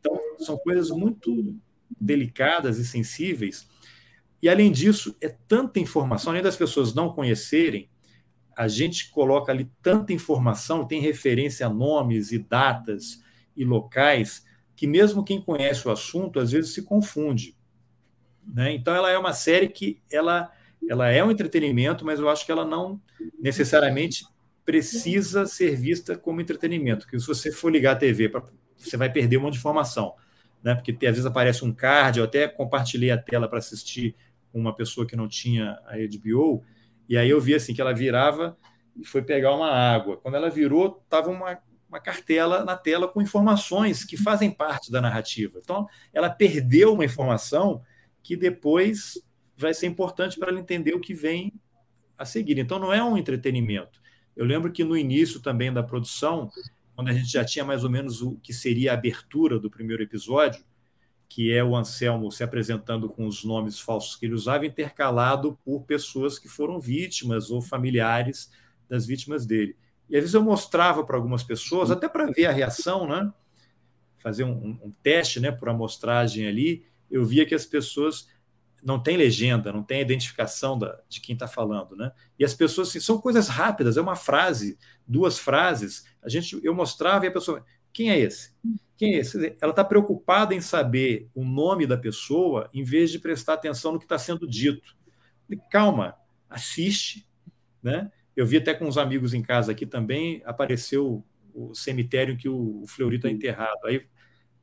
Então, 0.00 0.18
são 0.38 0.56
coisas 0.58 0.90
muito 0.90 1.54
delicadas 2.00 2.78
e 2.78 2.84
sensíveis. 2.84 3.68
E, 4.42 4.48
além 4.48 4.70
disso, 4.70 5.16
é 5.20 5.28
tanta 5.28 5.80
informação, 5.80 6.30
além 6.30 6.42
das 6.42 6.56
pessoas 6.56 6.94
não 6.94 7.12
conhecerem, 7.12 7.88
a 8.56 8.68
gente 8.68 9.10
coloca 9.10 9.52
ali 9.52 9.70
tanta 9.82 10.14
informação, 10.14 10.86
tem 10.86 11.00
referência 11.00 11.66
a 11.66 11.70
nomes 11.70 12.32
e 12.32 12.38
datas 12.38 13.22
e 13.54 13.64
locais, 13.64 14.46
que 14.74 14.86
mesmo 14.86 15.22
quem 15.22 15.40
conhece 15.40 15.86
o 15.86 15.90
assunto 15.90 16.40
às 16.40 16.52
vezes 16.52 16.72
se 16.72 16.82
confunde. 16.82 17.54
Né? 18.46 18.72
Então 18.72 18.94
ela 18.94 19.10
é 19.10 19.18
uma 19.18 19.34
série 19.34 19.68
que 19.68 20.00
ela, 20.10 20.50
ela 20.88 21.08
é 21.08 21.22
um 21.22 21.30
entretenimento, 21.30 22.04
mas 22.04 22.18
eu 22.18 22.30
acho 22.30 22.46
que 22.46 22.52
ela 22.52 22.64
não 22.64 23.00
necessariamente 23.38 24.24
precisa 24.64 25.46
ser 25.46 25.76
vista 25.76 26.16
como 26.16 26.40
entretenimento, 26.40 27.04
porque 27.04 27.20
se 27.20 27.26
você 27.26 27.52
for 27.52 27.70
ligar 27.70 27.92
a 27.92 27.96
TV, 27.96 28.32
você 28.76 28.96
vai 28.96 29.12
perder 29.12 29.36
um 29.36 29.42
monte 29.42 29.54
de 29.54 29.58
informação, 29.58 30.14
né? 30.62 30.74
porque 30.74 30.92
às 31.06 31.12
vezes 31.12 31.26
aparece 31.26 31.64
um 31.64 31.72
card, 31.72 32.18
eu 32.18 32.24
até 32.24 32.48
compartilhei 32.48 33.10
a 33.10 33.18
tela 33.18 33.48
para 33.48 33.58
assistir 33.58 34.16
com 34.50 34.58
uma 34.58 34.74
pessoa 34.74 35.06
que 35.06 35.14
não 35.14 35.28
tinha 35.28 35.78
a 35.86 35.94
HBO, 35.96 36.64
e 37.08 37.16
aí 37.16 37.30
eu 37.30 37.40
vi 37.40 37.54
assim 37.54 37.74
que 37.74 37.80
ela 37.80 37.94
virava 37.94 38.56
e 38.96 39.04
foi 39.04 39.22
pegar 39.22 39.54
uma 39.54 39.70
água. 39.70 40.16
Quando 40.16 40.34
ela 40.34 40.50
virou, 40.50 41.02
estava 41.04 41.30
uma, 41.30 41.58
uma 41.88 42.00
cartela 42.00 42.64
na 42.64 42.76
tela 42.76 43.06
com 43.06 43.22
informações 43.22 44.04
que 44.04 44.16
fazem 44.16 44.50
parte 44.50 44.90
da 44.90 45.00
narrativa. 45.00 45.58
Então, 45.62 45.86
ela 46.12 46.30
perdeu 46.30 46.94
uma 46.94 47.04
informação 47.04 47.82
que 48.22 48.36
depois 48.36 49.20
vai 49.56 49.72
ser 49.72 49.86
importante 49.86 50.38
para 50.38 50.50
ela 50.50 50.60
entender 50.60 50.94
o 50.94 51.00
que 51.00 51.14
vem 51.14 51.52
a 52.18 52.24
seguir. 52.24 52.58
Então, 52.58 52.78
não 52.78 52.92
é 52.92 53.02
um 53.02 53.16
entretenimento. 53.16 54.00
Eu 54.34 54.44
lembro 54.44 54.72
que 54.72 54.84
no 54.84 54.96
início 54.96 55.40
também 55.40 55.72
da 55.72 55.82
produção, 55.82 56.50
quando 56.94 57.08
a 57.08 57.12
gente 57.12 57.30
já 57.30 57.44
tinha 57.44 57.64
mais 57.64 57.84
ou 57.84 57.90
menos 57.90 58.20
o 58.20 58.36
que 58.36 58.52
seria 58.52 58.90
a 58.90 58.94
abertura 58.94 59.58
do 59.58 59.70
primeiro 59.70 60.02
episódio, 60.02 60.64
que 61.28 61.52
é 61.52 61.62
o 61.62 61.74
Anselmo 61.74 62.30
se 62.30 62.42
apresentando 62.44 63.08
com 63.08 63.26
os 63.26 63.44
nomes 63.44 63.80
falsos 63.80 64.16
que 64.16 64.26
ele 64.26 64.34
usava, 64.34 64.66
intercalado 64.66 65.58
por 65.64 65.82
pessoas 65.82 66.38
que 66.38 66.48
foram 66.48 66.80
vítimas 66.80 67.50
ou 67.50 67.60
familiares 67.60 68.50
das 68.88 69.06
vítimas 69.06 69.44
dele. 69.44 69.76
E 70.08 70.16
às 70.16 70.22
vezes 70.22 70.34
eu 70.34 70.42
mostrava 70.42 71.04
para 71.04 71.16
algumas 71.16 71.42
pessoas, 71.42 71.90
até 71.90 72.08
para 72.08 72.30
ver 72.30 72.46
a 72.46 72.52
reação, 72.52 73.08
né? 73.08 73.32
fazer 74.18 74.44
um, 74.44 74.76
um, 74.82 74.92
teste 75.02 75.38
né, 75.38 75.52
por 75.52 75.68
amostragem 75.68 76.48
ali, 76.48 76.84
eu 77.08 77.24
via 77.24 77.46
que 77.46 77.54
as 77.54 77.64
pessoas 77.64 78.28
não 78.82 79.00
têm 79.00 79.16
legenda, 79.16 79.72
não 79.72 79.84
tem 79.84 80.00
identificação 80.00 80.76
da, 80.76 81.00
de 81.08 81.20
quem 81.20 81.34
está 81.34 81.46
falando. 81.46 81.94
Né? 81.94 82.10
E 82.38 82.44
as 82.44 82.52
pessoas, 82.52 82.88
assim, 82.88 82.98
são 82.98 83.20
coisas 83.20 83.48
rápidas, 83.48 83.96
é 83.96 84.00
uma 84.00 84.16
frase, 84.16 84.78
duas 85.06 85.38
frases. 85.38 86.04
A 86.20 86.28
gente, 86.28 86.58
eu 86.64 86.74
mostrava 86.74 87.24
e 87.24 87.28
a 87.28 87.32
pessoa, 87.32 87.64
quem 87.96 88.10
é 88.10 88.20
esse? 88.20 88.52
Quem 88.94 89.14
é 89.14 89.20
esse? 89.20 89.56
Ela 89.58 89.70
está 89.70 89.82
preocupada 89.82 90.54
em 90.54 90.60
saber 90.60 91.30
o 91.34 91.42
nome 91.42 91.86
da 91.86 91.96
pessoa 91.96 92.68
em 92.74 92.84
vez 92.84 93.10
de 93.10 93.18
prestar 93.18 93.54
atenção 93.54 93.92
no 93.92 93.98
que 93.98 94.04
está 94.04 94.18
sendo 94.18 94.46
dito. 94.46 94.94
E, 95.48 95.56
calma, 95.56 96.14
assiste. 96.46 97.26
Né? 97.82 98.12
Eu 98.36 98.46
vi 98.46 98.58
até 98.58 98.74
com 98.74 98.84
uns 98.84 98.98
amigos 98.98 99.32
em 99.32 99.40
casa 99.40 99.72
aqui 99.72 99.86
também, 99.86 100.42
apareceu 100.44 101.24
o 101.54 101.74
cemitério 101.74 102.34
em 102.34 102.36
que 102.36 102.50
o 102.50 102.84
Fleurito 102.86 103.26
está 103.26 103.34
enterrado. 103.34 103.86
Aí 103.86 104.06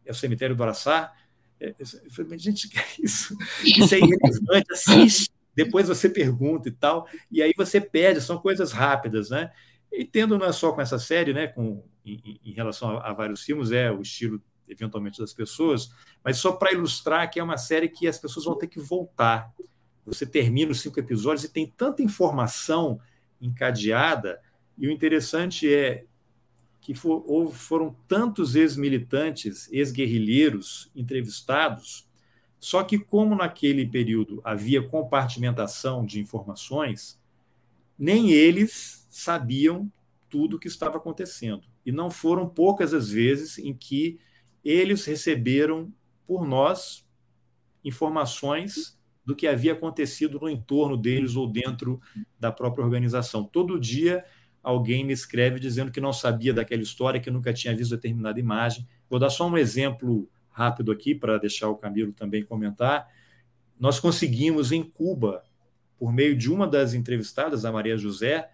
é 0.05 0.11
o 0.11 0.15
cemitério 0.15 0.55
do 0.55 0.61
Araçá. 0.61 1.11
É, 1.59 1.73
eu 1.79 2.11
falei, 2.11 2.38
gente, 2.38 2.69
isso, 3.01 3.36
isso 3.63 3.95
é 3.95 3.97
irrelevante, 3.97 4.71
assiste, 4.71 5.31
depois 5.55 5.88
você 5.88 6.07
pergunta 6.07 6.69
e 6.69 6.71
tal, 6.71 7.07
e 7.31 7.41
aí 7.41 7.51
você 7.57 7.81
pede, 7.81 8.21
são 8.21 8.38
coisas 8.38 8.71
rápidas, 8.71 9.31
né? 9.31 9.51
E 9.91 10.05
tendo 10.05 10.38
não 10.38 10.45
é 10.45 10.51
só 10.51 10.71
com 10.71 10.81
essa 10.81 10.99
série, 10.99 11.34
né, 11.34 11.47
com, 11.47 11.84
em, 12.05 12.39
em 12.43 12.51
relação 12.51 12.97
a, 12.97 13.09
a, 13.09 13.13
vários 13.13 13.43
filmes, 13.43 13.71
é 13.71 13.91
o 13.91 14.01
estilo, 14.01 14.41
eventualmente, 14.67 15.19
das 15.19 15.33
pessoas, 15.33 15.91
mas 16.23 16.37
só 16.37 16.51
para 16.51 16.73
ilustrar 16.73 17.29
que 17.29 17.39
é 17.39 17.43
uma 17.43 17.57
série 17.57 17.89
que 17.89 18.07
as 18.07 18.17
pessoas 18.17 18.45
vão 18.45 18.57
ter 18.57 18.67
que 18.67 18.79
voltar. 18.79 19.51
Você 20.05 20.25
termina 20.25 20.71
os 20.71 20.81
cinco 20.81 20.99
episódios 20.99 21.43
e 21.43 21.49
tem 21.49 21.65
tanta 21.65 22.01
informação 22.01 22.99
encadeada, 23.41 24.41
e 24.77 24.87
o 24.87 24.91
interessante 24.91 25.71
é 25.71 26.05
que 26.81 26.93
for, 26.93 27.53
foram 27.53 27.95
tantos 28.07 28.55
ex-militantes, 28.55 29.71
ex-guerrilheiros 29.71 30.91
entrevistados, 30.93 32.07
só 32.59 32.83
que 32.83 32.97
como 32.97 33.35
naquele 33.35 33.85
período 33.85 34.41
havia 34.43 34.85
compartimentação 34.87 36.05
de 36.05 36.19
informações, 36.19 37.19
nem 37.97 38.31
eles 38.31 39.05
sabiam 39.09 39.91
tudo 40.29 40.55
o 40.55 40.59
que 40.59 40.67
estava 40.67 40.97
acontecendo. 40.97 41.63
E 41.86 41.91
não 41.91 42.09
foram 42.09 42.47
poucas 42.47 42.93
as 42.93 43.09
vezes 43.09 43.57
em 43.57 43.73
que 43.73 44.19
eles 44.63 45.05
receberam 45.05 45.93
por 46.25 46.47
nós 46.47 47.05
informações 47.84 48.97
do 49.25 49.36
que 49.36 49.47
havia 49.47 49.73
acontecido 49.73 50.39
no 50.39 50.49
entorno 50.49 50.97
deles 50.97 51.36
ou 51.36 51.47
dentro 51.47 52.01
da 52.39 52.51
própria 52.51 52.84
organização. 52.84 53.43
Todo 53.43 53.79
dia 53.79 54.23
alguém 54.61 55.03
me 55.03 55.13
escreve 55.13 55.59
dizendo 55.59 55.91
que 55.91 56.01
não 56.01 56.13
sabia 56.13 56.53
daquela 56.53 56.81
história, 56.81 57.19
que 57.19 57.31
nunca 57.31 57.53
tinha 57.53 57.75
visto 57.75 57.91
determinada 57.91 58.39
imagem. 58.39 58.88
Vou 59.09 59.19
dar 59.19 59.29
só 59.29 59.47
um 59.47 59.57
exemplo 59.57 60.29
rápido 60.49 60.91
aqui 60.91 61.13
para 61.13 61.38
deixar 61.38 61.67
o 61.69 61.75
Camilo 61.75 62.13
também 62.13 62.43
comentar. 62.43 63.07
Nós 63.79 63.99
conseguimos 63.99 64.71
em 64.71 64.84
Cuba, 64.84 65.43
por 65.97 66.13
meio 66.13 66.38
de 66.38 66.51
uma 66.51 66.67
das 66.67 66.93
entrevistadas, 66.93 67.65
a 67.65 67.71
Maria 67.71 67.97
José, 67.97 68.49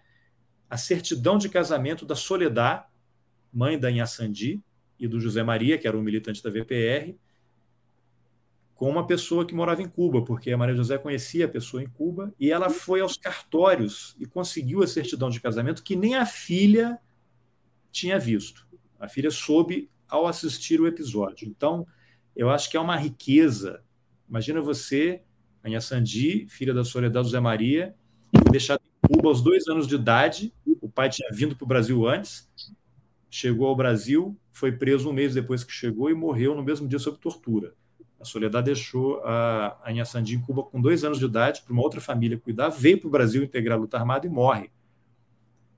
a 0.68 0.76
certidão 0.76 1.36
de 1.36 1.48
casamento 1.48 2.06
da 2.06 2.14
Soledad, 2.14 2.84
mãe 3.52 3.78
da 3.78 3.90
Inhaçandi, 3.90 4.60
e 5.00 5.08
do 5.08 5.18
José 5.18 5.42
Maria, 5.42 5.78
que 5.78 5.88
era 5.88 5.96
um 5.96 6.02
militante 6.02 6.42
da 6.42 6.50
VPR, 6.50 7.16
com 8.74 8.88
uma 8.88 9.06
pessoa 9.06 9.46
que 9.46 9.54
morava 9.54 9.82
em 9.82 9.88
Cuba, 9.88 10.22
porque 10.22 10.52
a 10.52 10.58
Maria 10.58 10.74
José 10.74 10.98
conhecia 10.98 11.46
a 11.46 11.48
pessoa 11.48 11.82
em 11.82 11.88
Cuba, 11.88 12.34
e 12.38 12.52
ela 12.52 12.68
foi 12.68 13.00
aos 13.00 13.16
cartórios 13.16 14.14
e 14.18 14.26
conseguiu 14.26 14.82
a 14.82 14.86
certidão 14.86 15.30
de 15.30 15.40
casamento 15.40 15.82
que 15.82 15.96
nem 15.96 16.16
a 16.16 16.26
filha 16.26 16.98
tinha 17.90 18.18
visto. 18.18 18.66
A 18.98 19.08
filha 19.08 19.30
soube 19.30 19.90
ao 20.06 20.26
assistir 20.26 20.80
o 20.80 20.86
episódio. 20.86 21.48
Então, 21.48 21.86
eu 22.36 22.50
acho 22.50 22.70
que 22.70 22.76
é 22.76 22.80
uma 22.80 22.96
riqueza. 22.96 23.82
Imagina 24.28 24.60
você, 24.60 25.22
Anha 25.64 25.80
Sandi, 25.80 26.46
filha 26.48 26.74
da 26.74 26.84
Soledad 26.84 27.24
José 27.24 27.40
Maria, 27.40 27.94
deixada 28.50 28.82
em 28.82 29.14
Cuba 29.14 29.28
aos 29.28 29.42
dois 29.42 29.66
anos 29.68 29.86
de 29.86 29.94
idade. 29.94 30.54
O 30.80 30.88
pai 30.88 31.08
tinha 31.08 31.28
vindo 31.32 31.56
para 31.56 31.64
o 31.64 31.68
Brasil 31.68 32.06
antes, 32.06 32.50
chegou 33.30 33.68
ao 33.68 33.76
Brasil, 33.76 34.36
foi 34.50 34.72
preso 34.72 35.08
um 35.08 35.12
mês 35.12 35.34
depois 35.34 35.62
que 35.62 35.72
chegou 35.72 36.10
e 36.10 36.14
morreu 36.14 36.54
no 36.54 36.62
mesmo 36.62 36.88
dia 36.88 36.98
sob 36.98 37.18
tortura. 37.18 37.72
A 38.20 38.24
Soledad 38.24 38.64
deixou 38.64 39.22
a, 39.24 39.78
a 39.82 39.92
Inhaçandi 39.92 40.34
em 40.34 40.40
Cuba 40.40 40.62
com 40.62 40.80
dois 40.80 41.04
anos 41.04 41.18
de 41.18 41.24
idade 41.24 41.62
para 41.62 41.72
uma 41.72 41.82
outra 41.82 42.00
família 42.00 42.38
cuidar, 42.38 42.68
veio 42.68 42.98
para 42.98 43.08
o 43.08 43.10
Brasil 43.10 43.42
integrar 43.42 43.78
a 43.78 43.80
luta 43.80 43.96
armada 43.96 44.26
e 44.26 44.30
morre. 44.30 44.70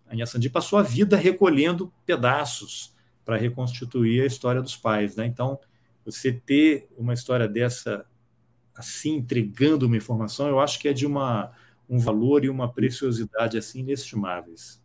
A 0.09 0.15
Inhaçandi 0.15 0.51
passou 0.51 0.79
a 0.79 0.83
vida 0.83 1.17
recolhendo 1.17 1.93
pedaços 2.05 2.97
para 3.25 3.37
reconstituir 3.37 4.23
a 4.23 4.27
história 4.27 4.61
dos 4.61 4.77
pais. 4.77 5.15
Né? 5.15 5.27
Então, 5.27 5.59
você 6.05 6.33
ter 6.33 6.89
uma 6.99 7.15
história 7.15 7.47
dessa 7.47 8.05
assim, 8.75 9.17
entregando 9.17 9.87
uma 9.87 9.97
informação, 9.97 10.49
eu 10.49 10.59
acho 10.59 10.81
que 10.81 10.89
é 10.89 10.93
de 10.93 11.07
uma, 11.07 11.53
um 11.89 11.99
valor 11.99 12.45
e 12.45 12.49
uma 12.49 12.73
preciosidade 12.73 13.57
assim 13.57 13.81
inestimáveis. 13.81 14.83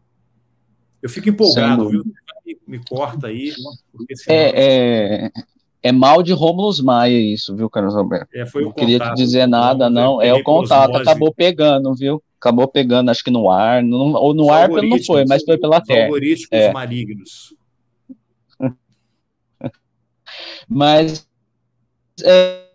Eu 1.01 1.09
fico 1.09 1.30
empolgado, 1.30 1.89
viu? 1.89 2.03
Me, 2.68 2.80
corta 2.80 3.28
aí. 3.28 3.54
É, 4.28 5.26
é, 5.26 5.32
é 5.84 5.91
mal 5.91 6.24
de 6.24 6.34
Rômulo 6.34 6.72
Maia 6.84 7.20
isso, 7.20 7.56
viu, 7.56 7.70
Carlos 7.70 7.95
Alberto? 7.95 8.28
É, 8.34 8.45
não 8.62 8.72
queria 8.72 9.00
te 9.00 9.16
dizer 9.16 9.48
nada, 9.48 9.89
não. 9.89 10.22
É 10.22 10.34
o 10.34 10.43
contato, 10.43 10.95
acabou 10.95 11.34
pegando, 11.34 11.93
viu? 11.95 12.22
Acabou 12.39 12.68
pegando, 12.68 13.10
acho 13.10 13.24
que 13.24 13.32
no 13.32 13.50
ar, 13.50 13.84
no, 13.84 14.16
ou 14.16 14.34
no 14.34 14.45
Os 14.45 14.50
ar 14.50 14.70
não 14.70 15.04
foi, 15.04 15.26
mas 15.26 15.43
foi 15.43 15.58
pela 15.58 15.82
terra. 15.82 16.06
Algoritmos 16.06 16.50
é. 16.52 16.72
malignos. 16.72 17.56
mas 20.70 21.28
é, 22.24 22.68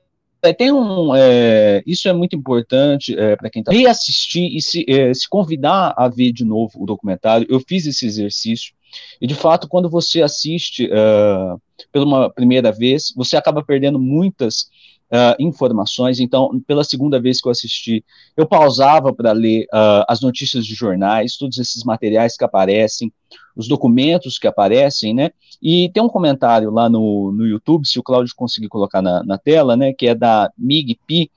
é, 0.43 0.53
tem 0.53 0.73
um, 0.73 1.14
é, 1.14 1.83
isso 1.87 2.09
é 2.09 2.12
muito 2.12 2.35
importante 2.35 3.16
é, 3.16 3.37
para 3.37 3.49
quem 3.49 3.61
está 3.61 3.70
reassistir 3.70 4.55
e 4.55 4.61
se, 4.61 4.85
é, 4.89 5.14
se 5.14 5.29
convidar 5.29 5.95
a 5.97 6.09
ver 6.09 6.33
de 6.33 6.45
novo 6.45 6.83
o 6.83 6.87
documentário. 6.87 7.47
Eu 7.49 7.61
fiz 7.61 7.87
esse 7.87 8.05
exercício 8.05 8.75
e 9.20 9.26
de 9.26 9.34
fato, 9.34 9.68
quando 9.68 9.88
você 9.88 10.22
assiste 10.22 10.86
uh, 10.86 11.61
pela 11.90 12.30
primeira 12.30 12.72
vez, 12.72 13.12
você 13.16 13.36
acaba 13.36 13.62
perdendo 13.62 13.99
muitas 13.99 14.68
uh, 15.12 15.36
informações. 15.38 16.18
Então, 16.18 16.61
pela 16.66 16.82
segunda 16.82 17.20
vez 17.20 17.40
que 17.40 17.47
eu 17.47 17.53
assisti, 17.53 18.05
eu 18.36 18.47
pausava 18.47 19.12
para 19.12 19.32
ler 19.32 19.64
uh, 19.64 20.05
as 20.09 20.20
notícias 20.20 20.64
de 20.64 20.74
jornais, 20.74 21.36
todos 21.36 21.59
esses 21.59 21.84
materiais 21.84 22.36
que 22.36 22.45
aparecem, 22.45 23.12
os 23.55 23.68
documentos 23.68 24.38
que 24.38 24.47
aparecem, 24.47 25.14
né? 25.14 25.30
E 25.61 25.90
tem 25.90 26.03
um 26.03 26.09
comentário 26.09 26.70
lá 26.70 26.88
no, 26.88 27.30
no 27.32 27.47
YouTube, 27.47 27.86
se 27.86 27.99
o 27.99 28.03
Cláudio 28.03 28.34
conseguir 28.34 28.68
colocar 28.68 29.03
na, 29.03 29.22
na 29.22 29.38
tela, 29.38 29.76
né? 29.76 29.93
Que 29.93 30.09
é 30.09 30.14
da 30.14 30.51
Mig 30.57 30.99
Pi. 31.07 31.30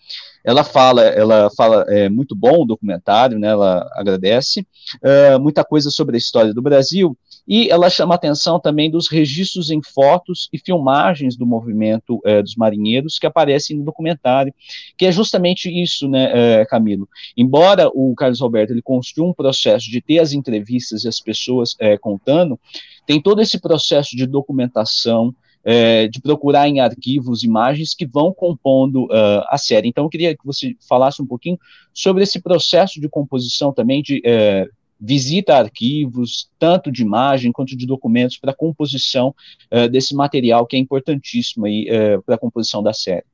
Ela 0.45 0.63
fala, 0.63 1.01
ela 1.01 1.49
fala, 1.57 1.83
é 1.89 2.07
muito 2.07 2.35
bom 2.35 2.61
o 2.61 2.65
documentário, 2.65 3.39
né? 3.39 3.47
Ela 3.47 3.89
agradece 3.93 4.61
uh, 4.97 5.39
muita 5.39 5.65
coisa 5.65 5.89
sobre 5.89 6.15
a 6.15 6.19
história 6.19 6.53
do 6.53 6.61
Brasil 6.61 7.17
e 7.47 7.67
ela 7.69 7.89
chama 7.89 8.13
atenção 8.13 8.59
também 8.59 8.89
dos 8.89 9.09
registros 9.09 9.71
em 9.71 9.81
fotos 9.81 10.47
e 10.53 10.59
filmagens 10.59 11.35
do 11.35 11.45
movimento 11.45 12.19
é, 12.25 12.41
dos 12.41 12.55
marinheiros 12.55 13.19
que 13.19 13.27
aparecem 13.27 13.77
no 13.77 13.83
documentário, 13.83 14.53
que 14.97 15.05
é 15.05 15.11
justamente 15.11 15.69
isso, 15.69 16.07
né, 16.07 16.31
é, 16.33 16.65
Camilo? 16.65 17.07
Embora 17.37 17.87
o 17.93 18.15
Carlos 18.15 18.39
Roberto 18.39 18.71
ele 18.71 18.81
construa 18.81 19.29
um 19.29 19.33
processo 19.33 19.91
de 19.91 20.01
ter 20.01 20.19
as 20.19 20.33
entrevistas 20.33 21.03
e 21.03 21.07
as 21.07 21.19
pessoas 21.19 21.75
contando, 22.01 22.59
tem 23.05 23.21
todo 23.21 23.41
esse 23.41 23.59
processo 23.59 24.15
de 24.15 24.25
documentação, 24.25 25.33
é, 25.65 26.07
de 26.07 26.21
procurar 26.21 26.69
em 26.69 26.79
arquivos 26.79 27.43
imagens 27.43 27.95
que 27.95 28.05
vão 28.05 28.31
compondo 28.31 29.05
uh, 29.05 29.43
a 29.49 29.57
série. 29.57 29.89
Então, 29.89 30.03
eu 30.03 30.09
queria 30.09 30.37
que 30.37 30.45
você 30.45 30.75
falasse 30.87 31.21
um 31.21 31.25
pouquinho 31.25 31.57
sobre 31.91 32.21
esse 32.21 32.39
processo 32.39 33.01
de 33.01 33.09
composição 33.09 33.73
também, 33.73 34.03
de 34.03 34.21
é, 34.23 34.69
visita 35.01 35.57
arquivos, 35.57 36.49
tanto 36.59 36.91
de 36.91 37.01
imagem 37.01 37.51
quanto 37.51 37.75
de 37.75 37.87
documentos, 37.87 38.37
para 38.37 38.51
a 38.51 38.55
composição 38.55 39.33
uh, 39.71 39.89
desse 39.89 40.13
material 40.13 40.67
que 40.67 40.75
é 40.75 40.79
importantíssimo 40.79 41.65
aí 41.65 41.87
uh, 41.89 42.21
para 42.21 42.35
a 42.35 42.39
composição 42.39 42.83
da 42.83 42.93
série. 42.93 43.25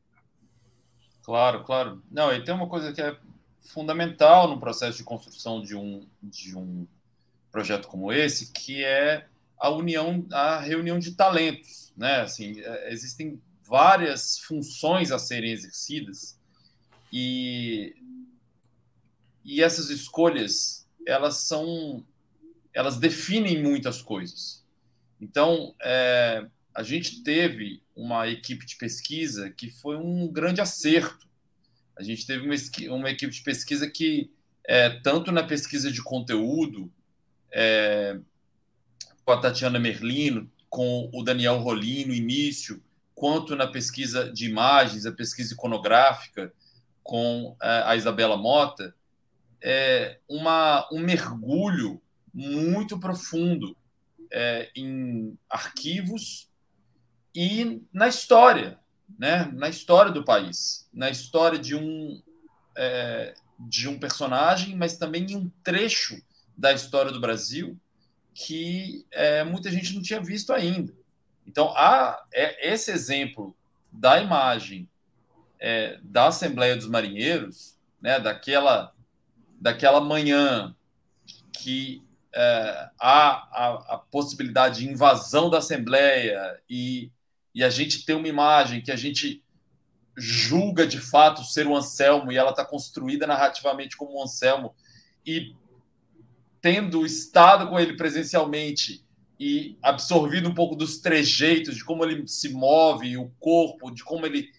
Claro, 1.23 1.63
claro. 1.65 2.01
Não, 2.09 2.33
e 2.33 2.41
tem 2.41 2.55
uma 2.55 2.67
coisa 2.67 2.93
que 2.93 3.01
é 3.01 3.15
fundamental 3.59 4.47
no 4.47 4.59
processo 4.59 4.97
de 4.97 5.03
construção 5.03 5.61
de 5.61 5.75
um, 5.75 6.05
de 6.23 6.57
um 6.57 6.87
projeto 7.51 7.87
como 7.87 8.11
esse, 8.11 8.51
que 8.51 8.83
é 8.83 9.25
a 9.61 9.69
união, 9.69 10.25
a 10.31 10.59
reunião 10.59 10.97
de 10.97 11.11
talentos, 11.11 11.93
né? 11.95 12.21
Assim, 12.21 12.59
é, 12.59 12.91
existem 12.91 13.39
várias 13.63 14.39
funções 14.39 15.11
a 15.11 15.19
serem 15.19 15.51
exercidas 15.51 16.37
e 17.13 17.95
e 19.45 19.61
essas 19.61 19.89
escolhas 19.89 20.87
elas 21.05 21.37
são 21.47 22.03
elas 22.73 22.97
definem 22.97 23.61
muitas 23.61 24.01
coisas. 24.01 24.65
Então, 25.19 25.75
é, 25.83 26.47
a 26.73 26.81
gente 26.81 27.21
teve 27.21 27.83
uma 27.95 28.27
equipe 28.27 28.65
de 28.65 28.77
pesquisa 28.77 29.51
que 29.51 29.69
foi 29.69 29.95
um 29.97 30.27
grande 30.27 30.61
acerto. 30.61 31.29
A 31.95 32.01
gente 32.01 32.25
teve 32.25 32.45
uma, 32.45 32.55
uma 32.95 33.11
equipe 33.11 33.31
de 33.31 33.43
pesquisa 33.43 33.89
que, 33.89 34.31
é, 34.65 34.89
tanto 35.01 35.31
na 35.31 35.43
pesquisa 35.43 35.91
de 35.91 36.01
conteúdo, 36.01 36.91
é, 37.51 38.17
com 39.25 39.31
a 39.31 39.37
Tatiana 39.37 39.79
Merlino, 39.79 40.49
com 40.69 41.09
o 41.13 41.23
Daniel 41.23 41.57
Rolim 41.57 42.05
no 42.05 42.13
início, 42.13 42.81
quanto 43.13 43.55
na 43.55 43.67
pesquisa 43.67 44.31
de 44.31 44.49
imagens, 44.49 45.05
a 45.05 45.11
pesquisa 45.11 45.53
iconográfica, 45.53 46.51
com 47.03 47.55
é, 47.61 47.83
a 47.85 47.95
Isabela 47.95 48.37
Mota, 48.37 48.95
é, 49.61 50.19
uma, 50.27 50.87
um 50.91 50.99
mergulho 50.99 52.01
muito 52.33 52.99
profundo 52.99 53.75
é, 54.31 54.71
em 54.75 55.37
arquivos 55.49 56.49
e 57.35 57.81
na 57.93 58.07
história, 58.07 58.79
né? 59.19 59.51
na 59.53 59.69
história 59.69 60.11
do 60.11 60.23
país, 60.23 60.89
na 60.93 61.09
história 61.09 61.59
de 61.59 61.75
um, 61.75 62.21
é, 62.77 63.33
de 63.59 63.87
um 63.87 63.99
personagem, 63.99 64.75
mas 64.75 64.97
também 64.97 65.25
em 65.25 65.35
um 65.35 65.51
trecho 65.63 66.21
da 66.57 66.71
história 66.71 67.11
do 67.11 67.19
Brasil 67.19 67.79
que 68.33 69.05
é, 69.11 69.43
muita 69.43 69.71
gente 69.71 69.93
não 69.93 70.01
tinha 70.01 70.21
visto 70.21 70.53
ainda. 70.53 70.93
Então, 71.45 71.69
há, 71.75 72.23
é, 72.33 72.71
esse 72.71 72.91
exemplo 72.91 73.55
da 73.91 74.21
imagem 74.21 74.87
é, 75.59 75.99
da 76.01 76.27
Assembleia 76.27 76.75
dos 76.75 76.87
Marinheiros, 76.87 77.77
né, 78.01 78.19
daquela, 78.19 78.93
daquela 79.59 80.01
manhã 80.01 80.75
que 81.53 82.03
é, 82.33 82.89
há 82.99 83.29
a, 83.51 83.95
a, 83.95 83.97
possibilidade 83.97 84.79
de 84.79 84.89
invasão 84.89 85.49
da 85.49 85.59
Assembleia 85.59 86.59
e, 86.69 87.11
e 87.53 87.63
a 87.63 87.69
gente 87.69 88.05
tem 88.05 88.15
uma 88.15 88.27
imagem 88.27 88.81
que 88.81 88.91
a 88.91 88.95
gente 88.95 89.43
julga 90.17 90.87
de 90.87 90.99
fato 90.99 91.43
ser 91.43 91.67
o 91.67 91.75
Anselmo 91.75 92.31
e 92.31 92.37
ela 92.37 92.51
está 92.51 92.65
construída 92.65 93.27
narrativamente 93.27 93.97
como 93.97 94.17
o 94.17 94.23
Anselmo 94.23 94.73
e 95.25 95.55
tendo 96.61 97.05
estado 97.05 97.67
com 97.67 97.79
ele 97.79 97.97
presencialmente 97.97 99.03
e 99.39 99.75
absorvido 99.81 100.47
um 100.47 100.53
pouco 100.53 100.75
dos 100.75 100.99
trejeitos, 100.99 101.75
de 101.75 101.83
como 101.83 102.05
ele 102.05 102.27
se 102.27 102.49
move, 102.49 103.17
o 103.17 103.31
corpo, 103.39 103.89
de 103.89 104.03
como 104.03 104.25
ele. 104.25 104.49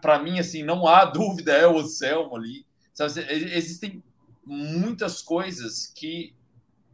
Para 0.00 0.20
mim, 0.20 0.38
assim, 0.38 0.62
não 0.62 0.86
há 0.86 1.04
dúvida, 1.06 1.52
é 1.52 1.66
o 1.66 1.80
Anselmo 1.80 2.36
ali. 2.36 2.64
Sabe? 2.94 3.20
Existem 3.28 4.02
muitas 4.44 5.20
coisas 5.20 5.92
que 5.94 6.34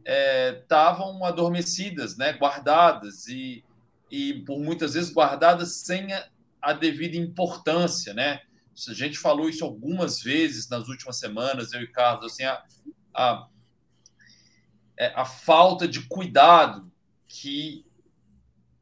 estavam 0.03 1.23
é, 1.25 1.27
adormecidas, 1.27 2.17
né? 2.17 2.33
guardadas, 2.33 3.27
e, 3.27 3.63
e 4.09 4.41
por 4.45 4.59
muitas 4.59 4.93
vezes 4.93 5.11
guardadas 5.11 5.75
sem 5.75 6.11
a, 6.13 6.27
a 6.61 6.73
devida 6.73 7.17
importância. 7.17 8.13
Né? 8.13 8.39
A 8.87 8.93
gente 8.93 9.19
falou 9.19 9.49
isso 9.49 9.63
algumas 9.63 10.21
vezes 10.21 10.69
nas 10.69 10.87
últimas 10.87 11.19
semanas, 11.19 11.73
eu 11.73 11.81
e 11.81 11.87
Carlos, 11.87 12.31
assim, 12.31 12.45
a, 12.45 12.63
a, 13.13 13.47
é, 14.97 15.13
a 15.15 15.25
falta 15.25 15.87
de 15.87 16.07
cuidado 16.07 16.91
que 17.27 17.85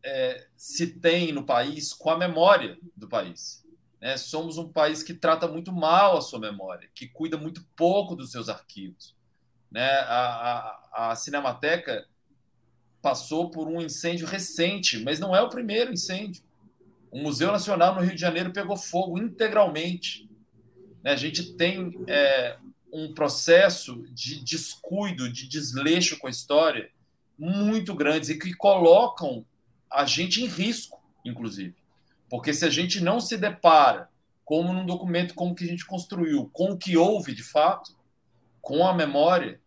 é, 0.03 0.47
se 0.55 0.87
tem 0.99 1.31
no 1.31 1.43
país 1.43 1.93
com 1.93 2.09
a 2.09 2.17
memória 2.17 2.77
do 2.95 3.07
país. 3.07 3.65
Né? 3.99 4.17
Somos 4.17 4.57
um 4.57 4.71
país 4.71 5.03
que 5.03 5.13
trata 5.13 5.47
muito 5.47 5.71
mal 5.73 6.17
a 6.17 6.21
sua 6.21 6.39
memória, 6.39 6.89
que 6.93 7.07
cuida 7.07 7.37
muito 7.37 7.65
pouco 7.75 8.15
dos 8.15 8.31
seus 8.31 8.49
arquivos. 8.49 9.15
Né? 9.71 9.89
A, 10.01 10.77
a, 10.93 11.11
a 11.11 11.15
Cinemateca 11.15 12.07
passou 13.01 13.51
por 13.51 13.67
um 13.67 13.81
incêndio 13.81 14.27
recente, 14.27 15.03
mas 15.03 15.19
não 15.19 15.35
é 15.35 15.41
o 15.41 15.49
primeiro 15.49 15.91
incêndio. 15.91 16.43
O 17.11 17.19
Museu 17.19 17.51
Nacional 17.51 17.95
no 17.95 18.01
Rio 18.01 18.15
de 18.15 18.21
Janeiro 18.21 18.53
pegou 18.53 18.77
fogo 18.77 19.17
integralmente. 19.17 20.29
Né? 21.03 21.11
A 21.11 21.15
gente 21.15 21.53
tem 21.53 21.93
é, 22.07 22.57
um 22.97 23.13
processo 23.13 24.07
de 24.11 24.39
descuido, 24.39 25.29
de 25.29 25.49
desleixo 25.49 26.17
com 26.17 26.27
a 26.27 26.29
história 26.29 26.89
muito 27.37 27.93
grandes 27.93 28.29
e 28.29 28.39
que 28.39 28.53
colocam 28.53 29.45
a 29.91 30.05
gente 30.05 30.41
em 30.41 30.47
risco, 30.47 31.03
inclusive. 31.25 31.75
Porque 32.29 32.53
se 32.53 32.63
a 32.63 32.69
gente 32.69 33.01
não 33.01 33.19
se 33.19 33.35
depara, 33.35 34.09
como 34.45 34.71
num 34.71 34.85
documento 34.85 35.33
como 35.35 35.53
que 35.53 35.65
a 35.65 35.67
gente 35.67 35.85
construiu, 35.85 36.49
com 36.53 36.71
o 36.71 36.77
que 36.77 36.95
houve 36.95 37.35
de 37.35 37.43
fato, 37.43 37.93
com 38.61 38.87
a 38.87 38.93
memória, 38.93 39.59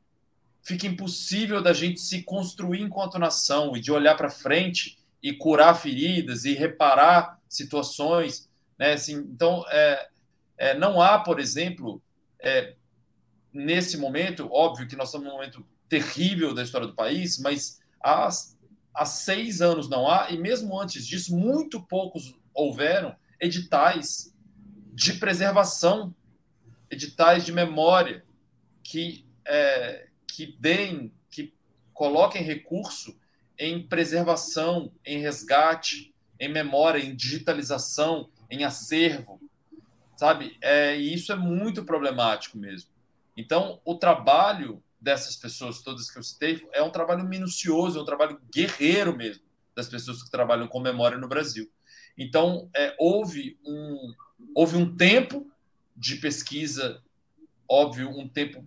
fica 0.63 0.87
impossível 0.87 1.61
da 1.63 1.75
gente 1.75 2.01
se 2.01 2.23
construir 2.23 2.81
enquanto 2.81 3.19
nação 3.19 3.77
e 3.77 3.81
de 3.81 3.93
olhar 3.93 4.17
para 4.17 4.31
frente 4.31 4.97
e 5.23 5.35
curar 5.35 5.75
feridas 5.75 6.47
e 6.47 6.55
reparar 6.55 7.39
situações. 7.47 8.49
Né? 8.79 8.95
Assim, 8.95 9.17
então, 9.17 9.67
é, 9.69 10.09
é, 10.57 10.79
não 10.79 11.03
há, 11.03 11.19
por 11.19 11.39
exemplo, 11.39 12.01
é, 12.41 12.75
nesse 13.53 13.97
momento, 13.97 14.49
óbvio 14.53 14.87
que 14.87 14.97
nós 14.97 15.09
estamos 15.09 15.27
num 15.27 15.35
momento 15.35 15.65
terrível 15.89 16.55
da 16.55 16.63
história 16.63 16.87
do 16.87 16.95
país, 16.95 17.39
mas 17.39 17.81
há, 18.03 18.29
há 18.95 19.05
seis 19.07 19.61
anos 19.61 19.89
não 19.89 20.09
há, 20.09 20.31
e 20.31 20.39
mesmo 20.39 20.79
antes 20.79 21.07
disso, 21.07 21.37
muito 21.37 21.81
poucos 21.81 22.35
houveram 22.53 23.17
editais 23.41 24.35
de 24.93 25.15
preservação, 25.15 26.15
editais 26.91 27.45
de 27.45 27.53
memória, 27.53 28.25
que, 28.83 29.25
é, 29.45 30.09
que 30.27 30.57
deem, 30.59 31.13
que 31.31 31.55
coloquem 31.93 32.43
recurso 32.43 33.17
em 33.59 33.83
preservação, 33.87 34.93
em 35.05 35.19
resgate, 35.19 36.15
em 36.39 36.49
memória, 36.49 37.01
em 37.01 37.15
digitalização, 37.15 38.31
em 38.51 38.65
acervo, 38.65 39.41
sabe? 40.17 40.57
É, 40.61 40.99
e 40.99 41.13
isso 41.13 41.33
é 41.33 41.37
muito 41.37 41.85
problemático 41.85 42.57
mesmo. 42.57 42.91
Então, 43.39 43.81
o 43.85 43.95
trabalho 43.95 44.83
dessas 45.01 45.37
pessoas 45.37 45.81
todas 45.81 46.11
que 46.11 46.19
eu 46.19 46.23
citei 46.25 46.61
é 46.73 46.83
um 46.83 46.91
trabalho 46.91 47.25
minucioso, 47.25 47.97
é 47.97 48.03
um 48.03 48.05
trabalho 48.05 48.41
guerreiro 48.53 49.17
mesmo 49.17 49.45
das 49.77 49.89
pessoas 49.89 50.25
que 50.25 50.31
trabalham 50.31 50.67
com 50.67 50.81
memória 50.81 51.17
no 51.17 51.29
Brasil. 51.29 51.71
Então, 52.19 52.69
é, 52.75 52.97
houve, 52.99 53.57
um, 53.65 54.13
houve 54.57 54.77
um 54.77 54.97
tempo 54.97 55.49
de 55.97 56.17
pesquisa, 56.17 57.01
óbvio, 57.69 58.11
um 58.11 58.29
tempo 58.29 58.65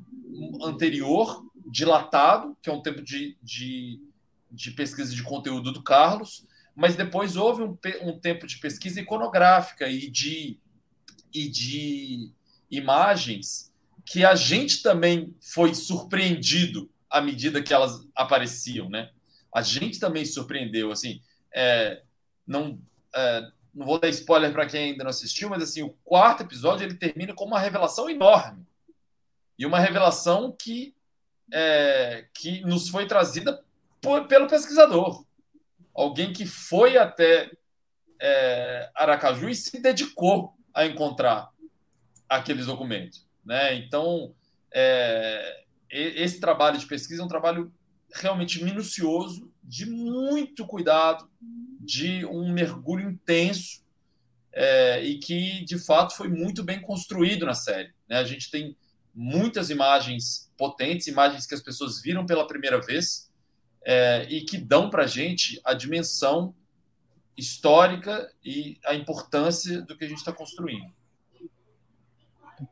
anterior, 0.64 1.46
dilatado, 1.70 2.56
que 2.62 2.70
é 2.70 2.74
um 2.74 2.82
tempo 2.82 3.02
de, 3.02 3.38
de, 3.44 4.02
de 4.50 4.72
pesquisa 4.72 5.14
de 5.14 5.22
conteúdo 5.22 5.74
do 5.74 5.84
Carlos, 5.84 6.48
mas 6.74 6.96
depois 6.96 7.36
houve 7.36 7.62
um, 7.62 7.78
um 8.04 8.18
tempo 8.18 8.48
de 8.48 8.58
pesquisa 8.58 9.02
iconográfica 9.02 9.90
e 9.90 10.10
de, 10.10 10.58
e 11.34 11.50
de 11.50 12.32
imagens 12.70 13.71
que 14.06 14.26
a 14.26 14.36
gente 14.36 14.82
também 14.82 15.36
foi 15.40 15.74
surpreendido 15.74 16.90
à 17.10 17.22
medida 17.22 17.62
que 17.62 17.74
elas 17.74 18.08
apareciam, 18.16 18.90
né? 18.90 19.12
A 19.54 19.62
gente 19.62 20.00
também 20.00 20.26
surpreendeu, 20.26 20.92
assim, 20.92 21.22
é, 21.54 22.02
não, 22.48 22.80
é, 23.14 23.52
não 23.74 23.86
vou 23.86 24.00
dar 24.00 24.10
spoiler 24.10 24.52
para 24.54 24.66
quem 24.66 24.92
ainda 24.92 25.04
não 25.04 25.10
assistiu, 25.10 25.50
mas 25.50 25.62
assim, 25.62 25.82
o 25.82 25.96
quarto 26.04 26.44
episódio 26.44 26.86
ele 26.86 26.96
termina 26.96 27.34
com 27.34 27.46
uma 27.46 27.60
revelação 27.60 28.10
enorme 28.10 28.66
e 29.60 29.66
uma 29.66 29.80
revelação 29.80 30.56
que 30.58 30.96
é, 31.52 32.28
que 32.34 32.62
nos 32.62 32.88
foi 32.88 33.06
trazida 33.06 33.62
por, 34.02 34.26
pelo 34.28 34.48
pesquisador, 34.48 35.26
alguém 35.94 36.32
que 36.32 36.46
foi 36.46 36.98
até 36.98 37.52
é, 38.20 38.90
Aracaju 38.96 39.50
e 39.50 39.56
se 39.56 39.80
dedicou 39.82 40.56
a 40.74 40.86
encontrar 40.86 41.52
aqueles 42.30 42.66
documentos. 42.66 43.28
Né? 43.46 43.76
Então, 43.76 44.34
é, 44.74 45.64
esse 45.90 46.40
trabalho 46.40 46.78
de 46.78 46.86
pesquisa 46.86 47.22
é 47.22 47.26
um 47.26 47.30
trabalho 47.30 47.72
realmente 48.14 48.64
minucioso, 48.64 49.52
de 49.64 49.86
muito 49.86 50.66
cuidado, 50.66 51.30
de 51.80 52.26
um 52.26 52.52
mergulho 52.52 53.10
intenso 53.10 53.82
é, 54.54 55.04
e 55.04 55.18
que, 55.18 55.64
de 55.66 55.78
fato, 55.78 56.16
foi 56.16 56.28
muito 56.28 56.64
bem 56.64 56.82
construído 56.82 57.46
na 57.46 57.54
série. 57.54 57.94
Né? 58.08 58.18
A 58.18 58.24
gente 58.24 58.52
tem 58.52 58.76
muitas 59.14 59.70
imagens 59.70 60.52
potentes, 60.58 61.08
imagens 61.08 61.46
que 61.46 61.54
as 61.54 61.62
pessoas 61.62 62.02
viram 62.02 62.26
pela 62.26 62.48
primeira 62.48 62.80
vez 62.80 63.32
é, 63.84 64.28
e 64.30 64.42
que 64.42 64.58
dão 64.58 64.90
para 64.90 65.04
a 65.04 65.08
gente 65.08 65.60
a 65.64 65.74
dimensão 65.74 66.54
histórica 67.36 68.32
e 68.44 68.80
a 68.86 68.94
importância 68.94 69.82
do 69.82 69.98
que 69.98 70.06
a 70.06 70.08
gente 70.08 70.20
está 70.20 70.32
construindo. 70.32 70.94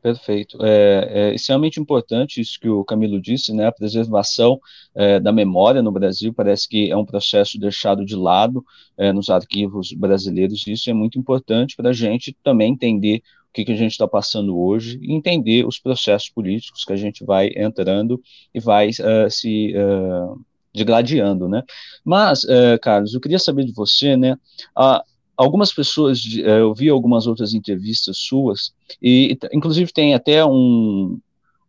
Perfeito. 0.01 0.63
É, 0.63 1.09
é, 1.11 1.33
extremamente 1.33 1.79
importante 1.79 2.39
isso 2.39 2.59
que 2.59 2.69
o 2.69 2.83
Camilo 2.83 3.19
disse, 3.19 3.53
né? 3.53 3.67
A 3.67 3.71
preservação 3.71 4.59
é, 4.93 5.19
da 5.19 5.31
memória 5.31 5.81
no 5.81 5.91
Brasil 5.91 6.33
parece 6.33 6.67
que 6.67 6.91
é 6.91 6.95
um 6.95 7.05
processo 7.05 7.59
deixado 7.59 8.05
de 8.05 8.15
lado 8.15 8.63
é, 8.97 9.11
nos 9.11 9.29
arquivos 9.29 9.91
brasileiros. 9.93 10.67
Isso 10.67 10.89
é 10.89 10.93
muito 10.93 11.17
importante 11.17 11.75
para 11.75 11.89
a 11.89 11.93
gente 11.93 12.35
também 12.43 12.73
entender 12.73 13.23
o 13.49 13.53
que, 13.53 13.65
que 13.65 13.71
a 13.71 13.75
gente 13.75 13.91
está 13.91 14.07
passando 14.07 14.57
hoje 14.59 14.99
e 15.01 15.13
entender 15.13 15.65
os 15.65 15.79
processos 15.79 16.29
políticos 16.29 16.85
que 16.85 16.93
a 16.93 16.97
gente 16.97 17.25
vai 17.25 17.49
entrando 17.55 18.21
e 18.53 18.59
vai 18.59 18.89
uh, 18.89 19.29
se 19.29 19.73
uh, 19.75 20.39
degladiando, 20.71 21.49
né? 21.49 21.63
Mas, 22.05 22.45
Carlos, 22.83 23.15
eu 23.15 23.19
queria 23.19 23.39
saber 23.39 23.65
de 23.65 23.73
você, 23.73 24.15
né? 24.15 24.37
A, 24.75 25.03
algumas 25.39 25.71
pessoas, 25.71 26.21
eh, 26.37 26.59
eu 26.59 26.73
vi 26.73 26.89
algumas 26.89 27.25
outras 27.25 27.53
entrevistas 27.53 28.17
suas, 28.17 28.73
e 29.01 29.37
inclusive 29.53 29.93
tem 29.93 30.13
até 30.13 30.45
um, 30.45 31.17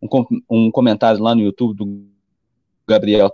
um, 0.03 0.09
um 0.51 0.71
comentário 0.73 1.23
lá 1.23 1.37
no 1.37 1.43
YouTube 1.43 1.77
do 1.77 2.05
Gabriel 2.85 3.31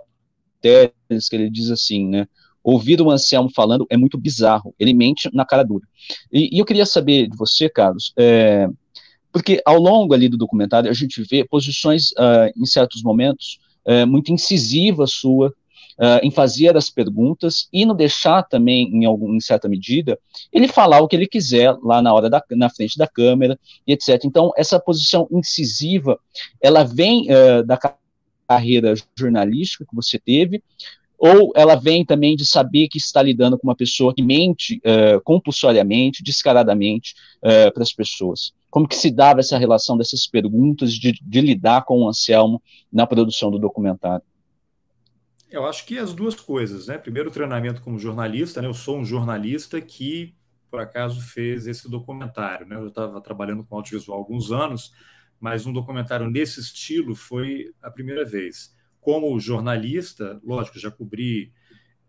Teres, 0.61 1.27
que 1.27 1.35
ele 1.35 1.49
diz 1.49 1.71
assim, 1.71 2.07
né, 2.07 2.27
ouvir 2.63 3.01
o 3.01 3.09
Anselmo 3.09 3.49
falando 3.49 3.87
é 3.89 3.97
muito 3.97 4.15
bizarro, 4.15 4.75
ele 4.77 4.93
mente 4.93 5.27
na 5.33 5.43
cara 5.43 5.63
dura. 5.63 5.87
E, 6.31 6.55
e 6.55 6.59
eu 6.59 6.65
queria 6.65 6.85
saber 6.85 7.27
de 7.27 7.35
você, 7.35 7.67
Carlos, 7.67 8.13
é, 8.15 8.69
porque 9.31 9.59
ao 9.65 9.79
longo 9.79 10.13
ali 10.13 10.29
do 10.29 10.37
documentário 10.37 10.87
a 10.87 10.93
gente 10.93 11.23
vê 11.23 11.43
posições, 11.43 12.11
uh, 12.11 12.53
em 12.55 12.65
certos 12.67 13.01
momentos, 13.01 13.57
uh, 13.87 14.05
muito 14.05 14.31
incisivas 14.31 15.13
sua, 15.13 15.51
uh, 15.97 16.19
em 16.23 16.31
fazer 16.31 16.75
as 16.77 16.89
perguntas 16.89 17.67
e 17.71 17.85
no 17.85 17.93
deixar 17.93 18.43
também, 18.43 18.89
em, 18.93 19.05
algum, 19.05 19.35
em 19.35 19.39
certa 19.39 19.67
medida, 19.67 20.17
ele 20.51 20.67
falar 20.67 21.01
o 21.01 21.07
que 21.07 21.15
ele 21.15 21.27
quiser 21.27 21.75
lá 21.83 22.01
na 22.01 22.13
hora 22.13 22.29
da, 22.29 22.43
na 22.51 22.69
frente 22.69 22.97
da 22.97 23.07
câmera 23.07 23.59
e 23.85 23.93
etc. 23.93 24.23
Então, 24.25 24.51
essa 24.55 24.79
posição 24.79 25.27
incisiva, 25.31 26.19
ela 26.61 26.83
vem 26.83 27.27
uh, 27.31 27.63
da 27.63 27.79
carreira 28.47 28.93
jornalística 29.17 29.85
que 29.85 29.95
você 29.95 30.17
teve, 30.17 30.63
ou 31.17 31.51
ela 31.55 31.75
vem 31.75 32.05
também 32.05 32.35
de 32.35 32.45
saber 32.45 32.87
que 32.87 32.97
está 32.97 33.21
lidando 33.21 33.57
com 33.57 33.67
uma 33.67 33.75
pessoa 33.75 34.13
que 34.13 34.21
mente 34.21 34.79
uh, 34.85 35.19
compulsoriamente, 35.23 36.23
descaradamente 36.23 37.15
uh, 37.39 37.73
para 37.73 37.81
as 37.81 37.91
pessoas? 37.91 38.53
Como 38.69 38.87
que 38.87 38.95
se 38.95 39.09
dava 39.09 39.39
essa 39.39 39.57
relação 39.57 39.97
dessas 39.97 40.27
perguntas 40.27 40.93
de, 40.93 41.13
de 41.19 41.41
lidar 41.41 41.85
com 41.85 42.01
o 42.01 42.07
Anselmo 42.07 42.61
na 42.93 43.07
produção 43.07 43.49
do 43.49 43.57
documentário? 43.57 44.23
Eu 45.49 45.65
acho 45.65 45.85
que 45.85 45.97
as 45.97 46.13
duas 46.13 46.35
coisas, 46.35 46.87
né? 46.87 46.97
Primeiro, 46.97 47.29
o 47.29 47.31
treinamento 47.31 47.81
como 47.81 47.97
jornalista, 47.97 48.61
né? 48.61 48.67
Eu 48.67 48.73
sou 48.73 48.99
um 48.99 49.05
jornalista 49.05 49.79
que, 49.79 50.35
por 50.69 50.79
acaso, 50.79 51.21
fez 51.21 51.67
esse 51.67 51.89
documentário, 51.89 52.67
né? 52.67 52.75
Eu 52.75 52.87
estava 52.87 53.21
trabalhando 53.21 53.63
com 53.63 53.75
audiovisual 53.75 54.17
há 54.17 54.21
alguns 54.21 54.51
anos, 54.51 54.93
mas 55.39 55.65
um 55.65 55.71
documentário 55.71 56.29
nesse 56.29 56.59
estilo 56.59 57.15
foi 57.15 57.73
a 57.81 57.89
primeira 57.89 58.25
vez 58.25 58.75
como 59.07 59.39
jornalista, 59.39 60.37
lógico, 60.43 60.77
já 60.77 60.91
cobri 60.91 61.53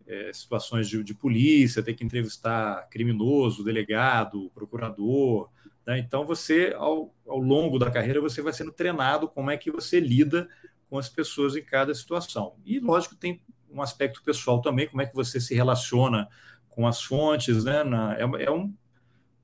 é, 0.04 0.32
situações 0.32 0.88
de, 0.88 1.04
de, 1.04 1.14
polícia, 1.14 1.80
ter 1.80 1.94
que 1.94 2.02
entrevistar 2.02 2.88
criminoso, 2.88 3.62
delegado, 3.62 4.50
procurador. 4.52 5.48
Né? 5.86 6.00
Então, 6.00 6.26
você, 6.26 6.74
ao, 6.76 7.14
ao 7.24 7.38
longo 7.38 7.78
da 7.78 7.88
carreira, 7.88 8.20
você 8.20 8.42
vai 8.42 8.52
sendo 8.52 8.72
treinado 8.72 9.28
como 9.28 9.48
é 9.48 9.56
que 9.56 9.70
você 9.70 10.00
lida 10.00 10.48
com 10.88 10.98
as 10.98 11.08
pessoas 11.08 11.56
em 11.56 11.62
cada 11.62 11.94
situação. 11.94 12.54
E, 12.64 12.78
lógico, 12.80 13.14
tem 13.14 13.42
um 13.70 13.82
aspecto 13.82 14.22
pessoal 14.22 14.60
também, 14.60 14.88
como 14.88 15.02
é 15.02 15.06
que 15.06 15.14
você 15.14 15.40
se 15.40 15.54
relaciona 15.54 16.28
com 16.68 16.86
as 16.86 17.02
fontes, 17.02 17.64
né? 17.64 17.82
É, 18.18 18.44
é 18.44 18.50
um 18.50 18.72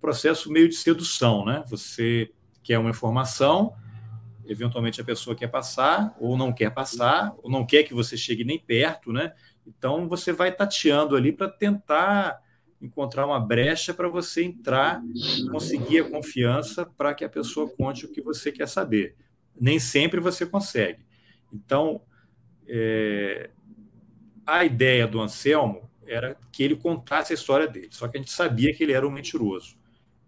processo 0.01 0.51
meio 0.51 0.69
de 0.69 0.77
sedução, 0.77 1.45
né? 1.45 1.65
Você 1.69 2.33
quer 2.63 2.79
uma 2.79 2.91
informação, 2.91 3.75
eventualmente 4.47 5.01
a 5.01 5.05
pessoa 5.05 5.37
quer 5.37 5.49
passar, 5.49 6.17
ou 6.19 6.37
não 6.37 6.53
quer 6.53 6.71
passar, 6.71 7.35
ou 7.43 7.51
não 7.51 7.67
quer 7.67 7.83
que 7.83 7.95
você 7.95 8.17
chegue 8.17 8.45
nem 8.45 8.59
perto, 8.59 9.13
né? 9.13 9.33
Então 9.67 10.09
você 10.09 10.33
vai 10.33 10.53
tateando 10.53 11.17
ali 11.17 11.33
para 11.33 11.49
tentar 11.49 12.41
encontrar 12.81 13.27
uma 13.27 13.41
brecha 13.41 13.95
para 13.95 14.09
você 14.09 14.45
entrar 14.45 15.03
conseguir 15.51 16.01
a 16.01 16.11
confiança 16.11 16.85
para 16.85 17.15
que 17.15 17.25
a 17.25 17.29
pessoa 17.29 17.69
conte 17.69 18.05
o 18.05 18.13
que 18.13 18.21
você 18.21 18.53
quer 18.53 18.69
saber. 18.69 19.17
Nem 19.59 19.79
sempre 19.79 20.21
você 20.21 20.45
consegue. 20.45 21.05
Então, 21.55 22.03
é... 22.67 23.51
a 24.45 24.65
ideia 24.65 25.07
do 25.07 25.21
Anselmo 25.21 25.89
era 26.07 26.37
que 26.53 26.63
ele 26.63 26.77
contasse 26.77 27.33
a 27.33 27.35
história 27.35 27.69
dele, 27.69 27.89
só 27.91 28.09
que 28.09 28.19
a 28.19 28.21
gente 28.21 28.33
sabia 28.33 28.75
que 28.75 28.83
ele 28.83 28.93
era 28.93 29.07
um 29.07 29.11
mentiroso. 29.11 29.77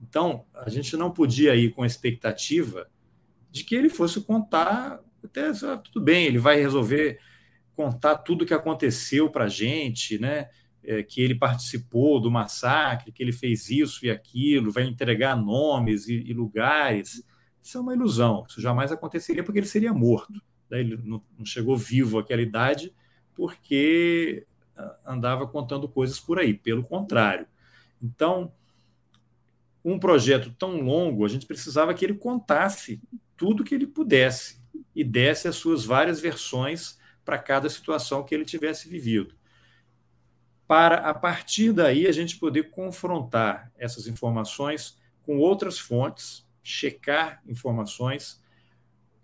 Então, 0.01 0.47
a 0.55 0.71
gente 0.71 0.97
não 0.97 1.11
podia 1.11 1.55
ir 1.57 1.73
com 1.73 1.83
a 1.83 1.87
expectativa 1.87 2.89
de 3.51 3.65
que 3.65 3.75
ele 3.75 3.89
fosse 3.89 4.21
contar, 4.21 5.01
até 5.25 5.51
tudo 5.83 6.01
bem, 6.01 6.27
ele 6.27 6.39
vai 6.39 6.61
resolver 6.61 7.19
contar 7.75 8.17
tudo 8.19 8.43
o 8.43 8.47
que 8.47 8.55
aconteceu 8.55 9.31
para 9.31 9.45
a 9.45 9.49
gente, 9.49 10.19
né? 10.19 10.49
É, 10.83 11.03
que 11.03 11.21
ele 11.21 11.35
participou 11.35 12.21
do 12.21 12.31
massacre, 12.31 13.11
que 13.11 13.21
ele 13.21 13.33
fez 13.33 13.69
isso 13.71 14.07
e 14.07 14.11
aquilo, 14.11 14.71
vai 14.71 14.85
entregar 14.85 15.37
nomes 15.37 16.07
e, 16.07 16.15
e 16.15 16.33
lugares. 16.33 17.25
Isso 17.61 17.77
é 17.77 17.81
uma 17.81 17.93
ilusão, 17.93 18.45
isso 18.49 18.61
jamais 18.61 18.93
aconteceria 18.93 19.43
porque 19.43 19.59
ele 19.59 19.67
seria 19.67 19.93
morto. 19.93 20.41
Né? 20.71 20.81
Ele 20.81 20.97
não, 21.03 21.23
não 21.39 21.45
chegou 21.45 21.77
vivo 21.77 22.19
àquela 22.19 22.43
idade 22.43 22.95
porque 23.35 24.47
ah, 24.77 24.97
andava 25.07 25.47
contando 25.47 25.89
coisas 25.89 26.19
por 26.19 26.39
aí, 26.39 26.55
pelo 26.55 26.83
contrário. 26.83 27.47
Então, 28.03 28.53
um 29.85 29.99
projeto 29.99 30.51
tão 30.59 30.81
longo, 30.81 31.25
a 31.25 31.29
gente 31.29 31.47
precisava 31.47 31.95
que 31.95 32.05
ele 32.05 32.15
contasse 32.15 33.01
tudo 33.37 33.63
que 33.63 33.75
ele 33.75 33.87
pudesse 33.87 34.61
e 34.95 35.05
desse 35.05 35.47
as 35.47 35.57
suas 35.57 35.85
várias 35.85 36.21
versões 36.21 36.99
para 37.25 37.39
cada 37.39 37.69
situação 37.69 38.25
que 38.25 38.35
ele 38.35 38.45
tivesse 38.45 38.89
vivido. 38.89 39.35
Para, 40.67 40.97
a 40.97 41.15
partir 41.15 41.73
daí, 41.73 42.07
a 42.07 42.13
gente 42.13 42.39
poder 42.39 42.71
confrontar 42.71 43.71
essas 43.77 44.09
informações 44.09 44.99
com 45.23 45.39
outras 45.39 45.79
fontes, 45.79 46.47
checar 46.63 47.43
informações 47.47 48.43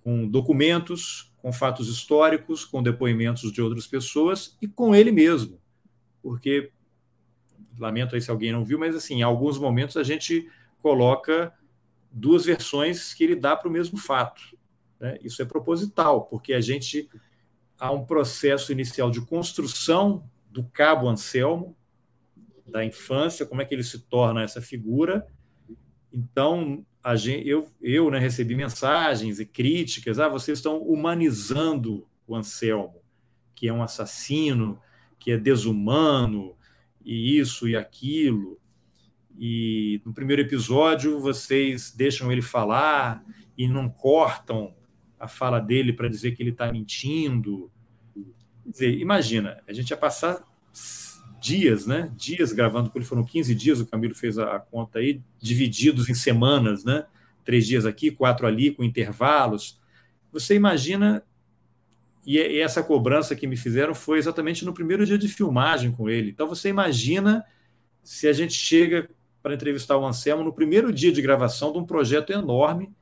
com 0.05 0.29
documentos, 0.29 1.32
com 1.43 1.53
fatos 1.53 1.89
históricos, 1.89 2.65
com 2.65 2.81
depoimentos 2.81 3.53
de 3.53 3.61
outras 3.61 3.87
pessoas 3.87 4.57
e 4.63 4.69
com 4.69 4.95
ele 4.95 5.11
mesmo. 5.11 5.61
Porque, 6.23 6.71
lamento 7.77 8.15
aí 8.15 8.23
se 8.23 8.31
alguém 8.31 8.53
não 8.53 8.65
viu, 8.65 8.79
mas 8.79 8.95
assim, 8.95 9.17
em 9.17 9.23
alguns 9.23 9.59
momentos 9.59 9.97
a 9.97 10.05
gente 10.05 10.49
coloca 10.81 11.53
duas 12.13 12.45
versões 12.45 13.13
que 13.13 13.25
ele 13.25 13.35
dá 13.35 13.57
para 13.57 13.69
o 13.69 13.73
mesmo 13.73 13.99
fato. 13.99 14.41
Né? 15.01 15.19
Isso 15.21 15.43
é 15.43 15.45
proposital, 15.45 16.27
porque 16.27 16.55
a 16.55 16.61
gente 16.61 17.11
há 17.77 17.91
um 17.91 18.07
processo 18.07 18.71
inicial 18.71 19.11
de 19.11 19.21
construção 19.21 20.25
do 20.49 20.63
cabo 20.63 21.09
Anselmo, 21.09 21.77
da 22.65 22.85
infância, 22.85 23.45
como 23.45 23.61
é 23.61 23.65
que 23.65 23.75
ele 23.75 23.83
se 23.83 23.99
torna 23.99 24.45
essa 24.45 24.63
figura. 24.63 25.27
Então, 26.13 26.87
gente, 27.17 27.49
eu, 27.49 27.69
eu 27.81 28.11
né, 28.11 28.19
recebi 28.19 28.55
mensagens 28.55 29.41
e 29.41 29.47
críticas, 29.47 30.19
ah, 30.19 30.29
vocês 30.29 30.59
estão 30.59 30.79
humanizando 30.79 32.07
o 32.27 32.37
Anselmo, 32.37 33.03
que 33.55 33.69
é 33.69 33.73
um 33.73 33.83
assassino, 33.83 34.79
que 35.19 35.33
é 35.33 35.37
desumano, 35.37 36.57
e 37.05 37.39
isso 37.39 37.69
e 37.69 37.77
aquilo 37.77 38.61
e 39.39 40.01
no 40.05 40.13
primeiro 40.13 40.43
episódio 40.43 41.19
vocês 41.21 41.93
deixam 41.93 42.31
ele 42.31 42.43
falar 42.43 43.25
e 43.57 43.67
não 43.67 43.89
cortam 43.89 44.75
a 45.19 45.29
fala 45.29 45.61
dele 45.61 45.93
para 45.93 46.09
dizer 46.09 46.33
que 46.33 46.43
ele 46.43 46.51
está 46.51 46.71
mentindo. 46.71 47.71
Quer 48.15 48.71
dizer, 48.71 48.99
imagina, 48.99 49.63
a 49.67 49.73
gente 49.73 49.91
ia 49.91 49.97
passar 49.97 50.43
dias, 51.43 51.87
né? 51.87 52.11
Dias 52.17 52.53
gravando 52.53 52.89
com 52.89 52.97
ele, 52.97 53.05
foram 53.05 53.25
15 53.25 53.55
dias, 53.55 53.81
o 53.81 53.87
Camilo 53.87 54.15
fez 54.15 54.39
a, 54.39 54.61
conta 54.61 55.01
aí, 55.01 55.21
divididos 55.41 56.09
em 56.09 56.15
semanas, 56.15 56.85
né? 56.85 57.05
Três 57.45 57.67
dias 57.67 57.85
aqui, 57.85 58.13
quatro 58.13 58.47
ali, 58.47 58.71
com 58.71 58.85
intervalos. 58.85 59.81
Você 60.33 60.55
imagina, 60.55 61.25
e, 62.25 62.39
e 62.39 62.61
essa 62.61 62.83
cobrança 62.83 63.35
que 63.35 63.49
me 63.49 63.57
fizeram 63.57 63.93
foi 63.93 64.19
exatamente 64.19 64.65
no 64.65 64.73
primeiro 64.73 65.05
dia 65.05 65.19
de 65.19 65.27
filmagem 65.27 65.91
com 65.91 66.09
ele. 66.09 66.31
Então 66.31 66.47
você 66.47 66.69
imagina 66.69 67.45
se 68.05 68.29
a 68.29 68.33
gente 68.33 68.55
chega 68.55 69.11
para 69.43 69.55
entrevistar 69.55 69.99
o 69.99 70.07
Anselmo 70.07 70.45
no 70.45 70.53
primeiro 70.53 70.93
dia 70.93 71.11
de 71.11 71.21
gravação 71.21 71.73
de 71.73 71.79
um 71.79 71.85
projeto 71.85 72.33
enorme. 72.33 72.93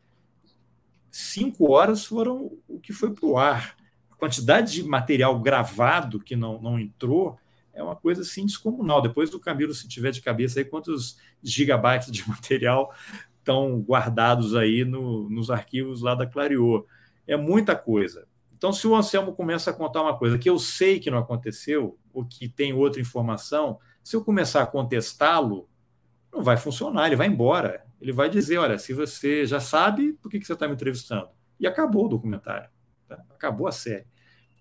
Cinco 1.10 1.72
horas 1.72 2.06
foram 2.06 2.50
o 2.66 2.80
que 2.80 2.94
foi 2.94 3.12
para 3.12 3.26
o 3.26 3.36
ar. 3.36 3.76
A 4.10 4.14
quantidade 4.14 4.72
de 4.72 4.82
material 4.82 5.38
gravado 5.38 6.18
que 6.18 6.34
não, 6.34 6.60
não 6.60 6.78
entrou 6.78 7.38
é 7.80 7.82
uma 7.82 7.96
coisa 7.96 8.22
assim 8.22 8.46
descomunal. 8.46 9.00
Depois 9.00 9.30
do 9.30 9.40
Camilo, 9.40 9.74
se 9.74 9.88
tiver 9.88 10.10
de 10.10 10.20
cabeça 10.20 10.60
aí, 10.60 10.64
quantos 10.64 11.18
gigabytes 11.42 12.10
de 12.10 12.26
material 12.28 12.94
estão 13.38 13.80
guardados 13.80 14.54
aí 14.54 14.84
no, 14.84 15.28
nos 15.28 15.50
arquivos 15.50 16.02
lá 16.02 16.14
da 16.14 16.26
Clariô. 16.26 16.86
É 17.26 17.36
muita 17.36 17.74
coisa. 17.74 18.28
Então, 18.56 18.72
se 18.72 18.86
o 18.86 18.94
Anselmo 18.94 19.32
começa 19.32 19.70
a 19.70 19.74
contar 19.74 20.02
uma 20.02 20.16
coisa 20.16 20.38
que 20.38 20.48
eu 20.48 20.58
sei 20.58 21.00
que 21.00 21.10
não 21.10 21.18
aconteceu, 21.18 21.98
ou 22.12 22.24
que 22.24 22.48
tem 22.48 22.74
outra 22.74 23.00
informação, 23.00 23.78
se 24.04 24.14
eu 24.14 24.22
começar 24.22 24.62
a 24.62 24.66
contestá-lo, 24.66 25.66
não 26.30 26.42
vai 26.42 26.58
funcionar, 26.58 27.06
ele 27.06 27.16
vai 27.16 27.26
embora. 27.26 27.84
Ele 28.00 28.12
vai 28.12 28.28
dizer: 28.28 28.58
olha, 28.58 28.78
se 28.78 28.92
você 28.92 29.46
já 29.46 29.60
sabe, 29.60 30.12
por 30.14 30.30
que, 30.30 30.38
que 30.38 30.46
você 30.46 30.52
está 30.52 30.68
me 30.68 30.74
entrevistando? 30.74 31.28
E 31.58 31.66
acabou 31.66 32.06
o 32.06 32.08
documentário, 32.08 32.68
tá? 33.08 33.22
acabou 33.30 33.66
a 33.66 33.72
série. 33.72 34.06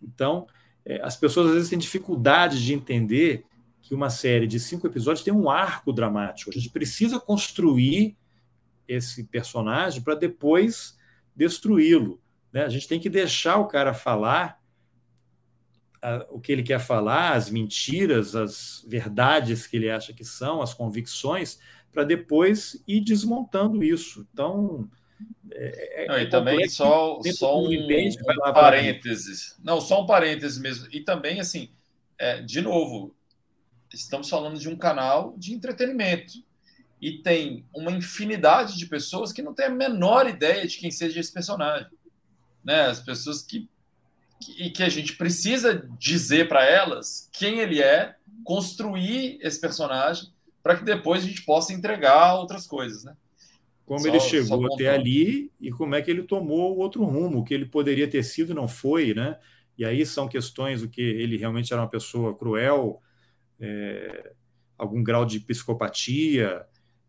Então, 0.02 0.48
as 1.02 1.16
pessoas 1.16 1.48
às 1.48 1.54
vezes 1.54 1.70
têm 1.70 1.80
dificuldade 1.80 2.64
de 2.64 2.74
entender 2.74 3.46
que 3.82 3.94
uma 3.94 4.10
série 4.10 4.48
de 4.48 4.60
cinco 4.60 4.88
episódios 4.88 5.24
tem 5.24 5.34
um 5.34 5.50
arco 5.50 5.94
dramático. 5.94 6.50
A 6.50 6.54
gente 6.54 6.70
precisa 6.70 7.20
construir 7.20 8.18
esse 8.88 9.24
personagem 9.26 10.02
para 10.02 10.16
depois 10.16 10.98
destruí-lo. 11.36 12.22
Né? 12.52 12.64
A 12.64 12.70
gente 12.70 12.88
tem 12.88 13.00
que 13.00 13.10
deixar 13.10 13.58
o 13.58 13.68
cara 13.68 13.94
falar 13.94 14.60
a, 16.02 16.26
o 16.30 16.40
que 16.40 16.52
ele 16.52 16.64
quer 16.64 16.80
falar, 16.80 17.34
as 17.34 17.50
mentiras, 17.50 18.36
as 18.36 18.84
verdades 18.88 19.68
que 19.68 19.78
ele 19.78 19.90
acha 19.90 20.14
que 20.14 20.24
são, 20.24 20.62
as 20.62 20.74
convicções, 20.74 21.60
para 21.92 22.04
depois 22.04 22.82
ir 22.88 23.02
desmontando 23.02 23.84
isso. 23.84 24.28
Então. 24.34 24.90
É, 25.52 26.04
é 26.04 26.08
Não, 26.08 26.20
e 26.20 26.30
também 26.30 26.68
só, 26.70 27.20
só 27.34 27.60
um, 27.60 27.70
um 27.72 28.54
parênteses. 28.54 29.56
Não, 29.64 29.82
só 29.82 30.04
um 30.04 30.06
parênteses 30.06 30.58
mesmo. 30.58 30.88
E 30.92 31.02
também, 31.02 31.40
assim, 31.40 31.70
é, 32.18 32.42
de 32.42 32.62
novo, 32.62 33.16
estamos 33.94 34.30
falando 34.30 34.60
de 34.60 34.70
um 34.70 34.76
canal 34.76 35.36
de 35.38 35.54
entretenimento. 35.54 36.34
E 37.02 37.20
tem 37.20 37.66
uma 37.74 37.92
infinidade 37.92 38.78
de 38.78 38.86
pessoas 38.86 39.32
que 39.32 39.42
não 39.42 39.54
têm 39.54 39.68
a 39.68 39.70
menor 39.70 40.28
ideia 40.28 40.68
de 40.68 40.78
quem 40.78 40.92
seja 40.92 41.20
esse 41.20 41.32
personagem. 41.32 41.88
Né? 42.64 42.82
As 42.82 43.00
pessoas 43.00 43.42
que 43.42 43.70
e 44.58 44.70
que 44.70 44.84
a 44.84 44.90
gente 44.90 45.18
precisa 45.18 45.86
dizer 46.00 46.48
para 46.48 46.64
elas 46.66 47.30
quem 47.34 47.60
ele 47.60 47.82
é, 47.82 48.16
construir 48.44 49.38
esse 49.42 49.60
personagem 49.60 50.32
para 50.64 50.78
que 50.78 50.84
depois 50.84 51.24
a 51.24 51.28
gente 51.28 51.44
possa 51.44 51.74
entregar 51.74 52.36
outras 52.36 52.66
coisas, 52.66 53.04
né? 53.04 53.16
Como 53.90 54.02
só, 54.02 54.08
ele 54.08 54.20
chegou 54.20 54.72
até 54.72 54.88
ali 54.88 55.52
e 55.60 55.72
como 55.72 55.96
é 55.96 56.02
que 56.04 56.12
ele 56.12 56.22
tomou 56.22 56.76
o 56.76 56.78
outro 56.78 57.04
rumo, 57.04 57.44
que 57.44 57.56
ele 57.56 57.66
poderia 57.66 58.08
ter 58.08 58.22
sido 58.22 58.52
e 58.52 58.56
não 58.56 58.68
foi, 58.68 59.16
né? 59.16 59.40
E 59.76 59.84
aí 59.84 60.06
são 60.06 60.28
questões 60.28 60.82
do 60.82 60.88
que 60.88 61.02
ele 61.02 61.38
realmente 61.38 61.74
era 61.74 61.82
uma 61.82 61.90
pessoa 61.90 62.38
cruel, 62.38 63.02
é, 63.60 64.32
algum 64.78 65.02
grau 65.02 65.26
de 65.26 65.40
psicopatia, 65.40 66.68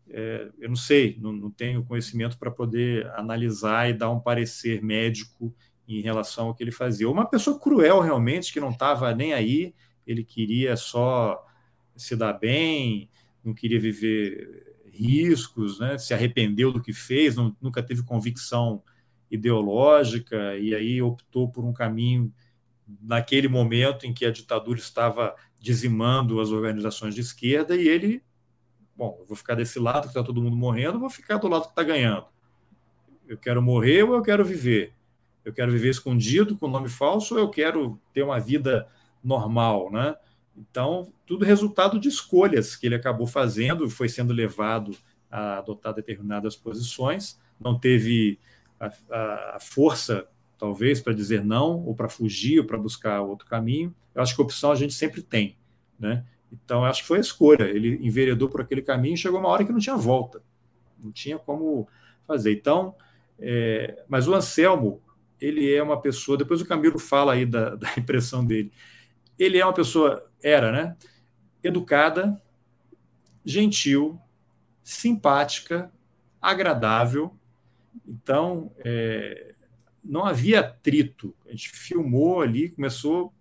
é, 0.09 0.49
eu 0.57 0.69
não 0.69 0.75
sei, 0.75 1.19
não, 1.21 1.31
não 1.31 1.51
tenho 1.51 1.85
conhecimento 1.85 2.35
para 2.39 2.49
poder 2.49 3.05
analisar 3.11 3.87
e 3.87 3.93
dar 3.93 4.09
um 4.09 4.19
parecer 4.19 4.81
médico 4.81 5.53
em 5.87 6.01
relação 6.01 6.47
ao 6.47 6.55
que 6.55 6.63
ele 6.63 6.71
fazia. 6.71 7.07
Uma 7.07 7.29
pessoa 7.29 7.59
cruel 7.59 7.99
realmente, 7.99 8.51
que 8.51 8.59
não 8.59 8.71
estava 8.71 9.13
nem 9.13 9.33
aí, 9.33 9.75
ele 10.07 10.23
queria 10.23 10.75
só 10.75 11.45
se 11.95 12.15
dar 12.15 12.33
bem, 12.33 13.07
não 13.43 13.53
queria 13.53 13.79
viver 13.79 14.70
riscos, 15.01 15.79
né? 15.79 15.97
se 15.97 16.13
arrependeu 16.13 16.71
do 16.71 16.81
que 16.81 16.93
fez, 16.93 17.35
não, 17.35 17.55
nunca 17.61 17.81
teve 17.81 18.03
convicção 18.03 18.83
ideológica, 19.29 20.57
e 20.57 20.75
aí 20.75 21.01
optou 21.01 21.49
por 21.49 21.63
um 21.63 21.73
caminho 21.73 22.33
naquele 23.01 23.47
momento 23.47 24.05
em 24.05 24.13
que 24.13 24.25
a 24.25 24.31
ditadura 24.31 24.77
estava 24.77 25.35
dizimando 25.59 26.41
as 26.41 26.49
organizações 26.49 27.15
de 27.15 27.21
esquerda, 27.21 27.75
e 27.75 27.87
ele, 27.87 28.21
bom, 28.95 29.23
vou 29.27 29.37
ficar 29.37 29.55
desse 29.55 29.79
lado 29.79 30.03
que 30.03 30.09
está 30.09 30.23
todo 30.23 30.41
mundo 30.41 30.55
morrendo, 30.55 30.99
vou 30.99 31.09
ficar 31.09 31.37
do 31.37 31.47
lado 31.47 31.63
que 31.63 31.69
está 31.69 31.83
ganhando. 31.83 32.25
Eu 33.27 33.37
quero 33.37 33.61
morrer 33.61 34.03
ou 34.03 34.15
eu 34.15 34.21
quero 34.21 34.43
viver? 34.43 34.93
Eu 35.43 35.53
quero 35.53 35.71
viver 35.71 35.89
escondido 35.89 36.57
com 36.57 36.67
nome 36.67 36.89
falso 36.89 37.35
ou 37.35 37.39
eu 37.39 37.49
quero 37.49 37.99
ter 38.13 38.23
uma 38.23 38.39
vida 38.39 38.87
normal, 39.23 39.89
né? 39.91 40.15
Então, 40.61 41.11
tudo 41.25 41.43
resultado 41.43 41.99
de 41.99 42.07
escolhas 42.07 42.75
que 42.75 42.85
ele 42.85 42.93
acabou 42.93 43.25
fazendo, 43.25 43.89
foi 43.89 44.07
sendo 44.07 44.31
levado 44.31 44.95
a 45.29 45.57
adotar 45.57 45.93
determinadas 45.93 46.55
posições, 46.55 47.39
não 47.59 47.79
teve 47.79 48.39
a, 48.79 48.91
a, 49.09 49.55
a 49.55 49.59
força, 49.59 50.27
talvez, 50.59 51.01
para 51.01 51.13
dizer 51.13 51.43
não, 51.43 51.83
ou 51.83 51.95
para 51.95 52.07
fugir, 52.07 52.59
ou 52.59 52.65
para 52.65 52.77
buscar 52.77 53.21
outro 53.21 53.47
caminho. 53.47 53.93
Eu 54.13 54.21
acho 54.21 54.35
que 54.35 54.41
opção 54.41 54.71
a 54.71 54.75
gente 54.75 54.93
sempre 54.93 55.23
tem, 55.23 55.57
né? 55.99 56.23
Então, 56.51 56.85
acho 56.85 57.01
que 57.01 57.07
foi 57.07 57.17
a 57.17 57.21
escolha. 57.21 57.63
Ele 57.63 57.97
enveredou 58.05 58.49
por 58.49 58.61
aquele 58.61 58.81
caminho 58.81 59.15
e 59.15 59.17
chegou 59.17 59.39
uma 59.39 59.49
hora 59.49 59.63
que 59.63 59.71
não 59.71 59.79
tinha 59.79 59.95
volta, 59.95 60.43
não 61.01 61.11
tinha 61.11 61.39
como 61.39 61.87
fazer. 62.27 62.53
Então, 62.53 62.93
é, 63.39 64.03
mas 64.07 64.27
o 64.27 64.35
Anselmo, 64.35 65.01
ele 65.39 65.73
é 65.73 65.81
uma 65.81 65.99
pessoa, 65.99 66.37
depois 66.37 66.61
o 66.61 66.65
Camilo 66.65 66.99
fala 66.99 67.33
aí 67.33 67.45
da, 67.45 67.73
da 67.75 67.93
impressão 67.97 68.45
dele, 68.45 68.71
ele 69.41 69.57
é 69.57 69.65
uma 69.65 69.73
pessoa, 69.73 70.29
era, 70.43 70.71
né? 70.71 70.95
Educada, 71.63 72.39
gentil, 73.43 74.19
simpática, 74.83 75.91
agradável. 76.39 77.35
Então, 78.07 78.71
é, 78.77 79.55
não 80.03 80.25
havia 80.25 80.59
atrito. 80.59 81.35
A 81.47 81.49
gente 81.49 81.69
filmou 81.69 82.41
ali, 82.41 82.69
começou 82.69 83.33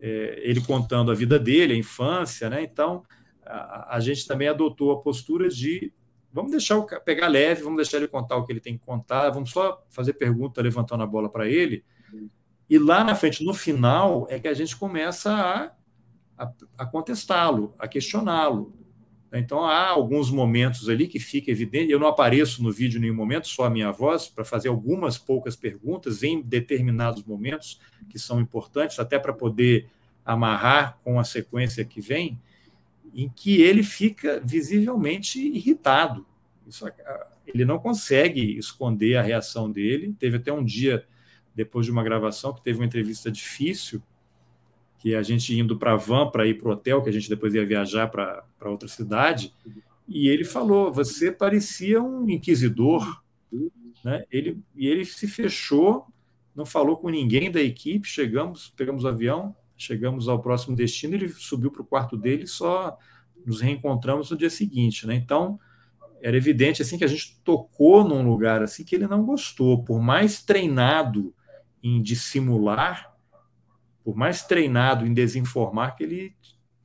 é, 0.00 0.38
ele 0.42 0.60
contando 0.60 1.10
a 1.10 1.14
vida 1.14 1.38
dele, 1.38 1.72
a 1.72 1.78
infância, 1.78 2.50
né? 2.50 2.62
Então, 2.62 3.02
a, 3.42 3.96
a, 3.96 4.00
gente 4.00 4.26
também 4.26 4.48
adotou 4.48 4.92
a 4.92 5.00
postura 5.00 5.48
de 5.48 5.90
vamos 6.30 6.50
deixar 6.50 6.76
o 6.76 6.86
pegar 7.00 7.28
leve, 7.28 7.62
vamos 7.62 7.78
deixar 7.78 7.96
ele 7.96 8.08
contar 8.08 8.36
o 8.36 8.44
que 8.44 8.52
ele 8.52 8.60
tem 8.60 8.76
que 8.76 8.84
contar, 8.84 9.30
vamos 9.30 9.50
só 9.50 9.82
fazer 9.88 10.12
pergunta 10.12 10.60
levantando 10.60 11.02
a 11.02 11.06
bola 11.06 11.30
para 11.30 11.48
ele 11.48 11.82
e 12.68 12.78
lá 12.78 13.04
na 13.04 13.14
frente, 13.14 13.44
no 13.44 13.52
final, 13.52 14.26
é 14.30 14.38
que 14.38 14.48
a 14.48 14.54
gente 14.54 14.76
começa 14.76 15.32
a, 15.32 15.72
a, 16.44 16.52
a 16.78 16.86
contestá-lo, 16.86 17.74
a 17.78 17.86
questioná-lo. 17.86 18.72
Então, 19.34 19.64
há 19.64 19.88
alguns 19.88 20.30
momentos 20.30 20.88
ali 20.88 21.06
que 21.06 21.18
fica 21.18 21.50
evidente. 21.50 21.90
Eu 21.90 21.98
não 21.98 22.06
apareço 22.06 22.62
no 22.62 22.70
vídeo 22.70 22.98
em 22.98 23.02
nenhum 23.02 23.14
momento, 23.14 23.48
só 23.48 23.64
a 23.64 23.70
minha 23.70 23.90
voz, 23.90 24.28
para 24.28 24.44
fazer 24.44 24.68
algumas 24.68 25.16
poucas 25.16 25.56
perguntas 25.56 26.22
em 26.22 26.42
determinados 26.42 27.24
momentos 27.24 27.80
que 28.10 28.18
são 28.18 28.40
importantes, 28.40 28.98
até 28.98 29.18
para 29.18 29.32
poder 29.32 29.88
amarrar 30.24 30.98
com 31.02 31.18
a 31.18 31.24
sequência 31.24 31.84
que 31.84 32.00
vem, 32.00 32.38
em 33.14 33.28
que 33.28 33.60
ele 33.62 33.82
fica 33.82 34.40
visivelmente 34.44 35.40
irritado. 35.40 36.26
Isso, 36.66 36.86
ele 37.46 37.64
não 37.64 37.78
consegue 37.78 38.58
esconder 38.58 39.16
a 39.16 39.22
reação 39.22 39.70
dele. 39.70 40.14
Teve 40.18 40.36
até 40.36 40.52
um 40.52 40.64
dia 40.64 41.06
depois 41.54 41.86
de 41.86 41.92
uma 41.92 42.02
gravação, 42.02 42.52
que 42.52 42.62
teve 42.62 42.78
uma 42.78 42.86
entrevista 42.86 43.30
difícil, 43.30 44.02
que 44.98 45.14
a 45.14 45.22
gente 45.22 45.58
indo 45.58 45.76
para 45.76 45.92
a 45.92 45.96
van 45.96 46.30
para 46.30 46.46
ir 46.46 46.54
para 46.54 46.68
o 46.68 46.72
hotel, 46.72 47.02
que 47.02 47.08
a 47.08 47.12
gente 47.12 47.28
depois 47.28 47.54
ia 47.54 47.66
viajar 47.66 48.08
para 48.08 48.44
outra 48.70 48.88
cidade, 48.88 49.52
e 50.06 50.28
ele 50.28 50.44
falou: 50.44 50.92
você 50.92 51.32
parecia 51.32 52.02
um 52.02 52.28
inquisidor, 52.28 53.22
né? 54.04 54.24
Ele 54.30 54.60
e 54.76 54.86
ele 54.86 55.04
se 55.04 55.26
fechou, 55.26 56.06
não 56.54 56.64
falou 56.64 56.96
com 56.96 57.08
ninguém 57.08 57.50
da 57.50 57.60
equipe. 57.60 58.06
Chegamos, 58.06 58.72
pegamos 58.76 59.04
o 59.04 59.08
avião, 59.08 59.54
chegamos 59.76 60.28
ao 60.28 60.40
próximo 60.40 60.76
destino. 60.76 61.14
Ele 61.14 61.28
subiu 61.28 61.70
para 61.70 61.82
o 61.82 61.86
quarto 61.86 62.16
dele, 62.16 62.46
só 62.46 62.96
nos 63.44 63.60
reencontramos 63.60 64.30
no 64.30 64.36
dia 64.36 64.50
seguinte, 64.50 65.06
né? 65.06 65.14
Então 65.14 65.58
era 66.20 66.36
evidente 66.36 66.80
assim 66.80 66.96
que 66.96 67.04
a 67.04 67.08
gente 67.08 67.40
tocou 67.42 68.04
num 68.04 68.22
lugar 68.22 68.62
assim 68.62 68.84
que 68.84 68.94
ele 68.94 69.08
não 69.08 69.24
gostou, 69.24 69.82
por 69.82 70.00
mais 70.00 70.42
treinado 70.42 71.34
em 71.82 72.02
dissimular, 72.02 73.14
por 74.04 74.16
mais 74.16 74.42
treinado 74.42 75.06
em 75.06 75.14
desinformar 75.14 75.96
que 75.96 76.04
ele 76.04 76.36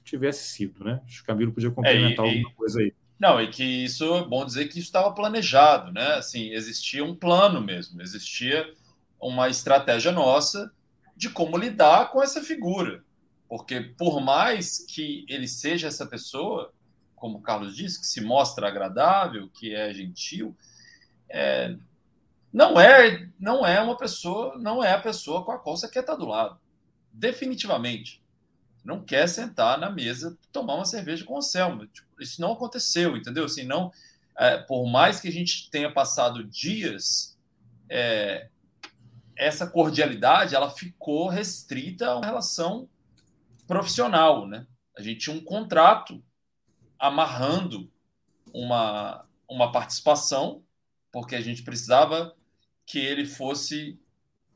tivesse 0.03 0.47
sido, 0.49 0.83
né? 0.83 1.01
Acho 1.05 1.17
que 1.17 1.23
o 1.23 1.25
Camilo 1.25 1.51
podia 1.51 1.71
complementar 1.71 2.25
é, 2.25 2.29
e, 2.29 2.37
alguma 2.37 2.55
coisa 2.55 2.79
aí. 2.79 2.93
Não, 3.19 3.41
e 3.41 3.49
que 3.49 3.63
isso 3.63 4.15
é 4.15 4.25
bom 4.25 4.45
dizer 4.45 4.65
que 4.65 4.79
isso 4.79 4.87
estava 4.87 5.11
planejado, 5.11 5.91
né? 5.91 6.13
Assim, 6.13 6.51
existia 6.51 7.03
um 7.03 7.15
plano 7.15 7.59
mesmo, 7.61 8.01
existia 8.01 8.71
uma 9.19 9.49
estratégia 9.49 10.11
nossa 10.11 10.71
de 11.15 11.29
como 11.29 11.57
lidar 11.57 12.11
com 12.11 12.21
essa 12.21 12.41
figura. 12.41 13.03
Porque 13.49 13.81
por 13.81 14.21
mais 14.21 14.85
que 14.85 15.25
ele 15.27 15.47
seja 15.47 15.87
essa 15.87 16.05
pessoa, 16.05 16.71
como 17.15 17.39
o 17.39 17.41
Carlos 17.41 17.75
disse, 17.75 17.99
que 17.99 18.05
se 18.05 18.21
mostra 18.21 18.67
agradável, 18.67 19.49
que 19.49 19.73
é 19.73 19.91
gentil, 19.93 20.55
é, 21.29 21.75
não 22.51 22.79
é 22.79 23.29
não 23.39 23.65
é 23.65 23.81
uma 23.81 23.97
pessoa, 23.97 24.57
não 24.57 24.83
é 24.83 24.93
a 24.93 25.01
pessoa 25.01 25.43
com 25.43 25.51
a 25.51 25.59
qual 25.59 25.77
você 25.77 25.87
quer 25.89 26.01
estar 26.01 26.15
do 26.15 26.25
lado. 26.25 26.59
Definitivamente. 27.11 28.23
Não 28.83 29.03
quer 29.03 29.27
sentar 29.27 29.77
na 29.77 29.89
mesa 29.89 30.37
tomar 30.51 30.75
uma 30.75 30.85
cerveja 30.85 31.25
com 31.25 31.37
o 31.37 31.41
Selma. 31.41 31.87
Tipo, 31.87 32.07
isso 32.21 32.39
não 32.39 32.53
aconteceu, 32.53 33.17
entendeu? 33.17 33.45
Assim, 33.45 33.63
não, 33.63 33.91
é, 34.37 34.57
por 34.57 34.87
mais 34.87 35.19
que 35.19 35.27
a 35.27 35.31
gente 35.31 35.69
tenha 35.69 35.91
passado 35.91 36.43
dias, 36.43 37.37
é, 37.89 38.49
essa 39.35 39.67
cordialidade 39.67 40.55
ela 40.55 40.69
ficou 40.69 41.27
restrita 41.27 42.07
a 42.07 42.17
uma 42.17 42.25
relação 42.25 42.87
profissional, 43.67 44.47
né? 44.47 44.65
A 44.97 45.01
gente 45.01 45.19
tinha 45.19 45.35
um 45.35 45.43
contrato 45.43 46.23
amarrando 46.97 47.91
uma, 48.53 49.25
uma 49.49 49.71
participação, 49.71 50.63
porque 51.11 51.35
a 51.35 51.41
gente 51.41 51.63
precisava 51.63 52.36
que 52.87 52.97
ele 52.97 53.25
fosse 53.25 53.99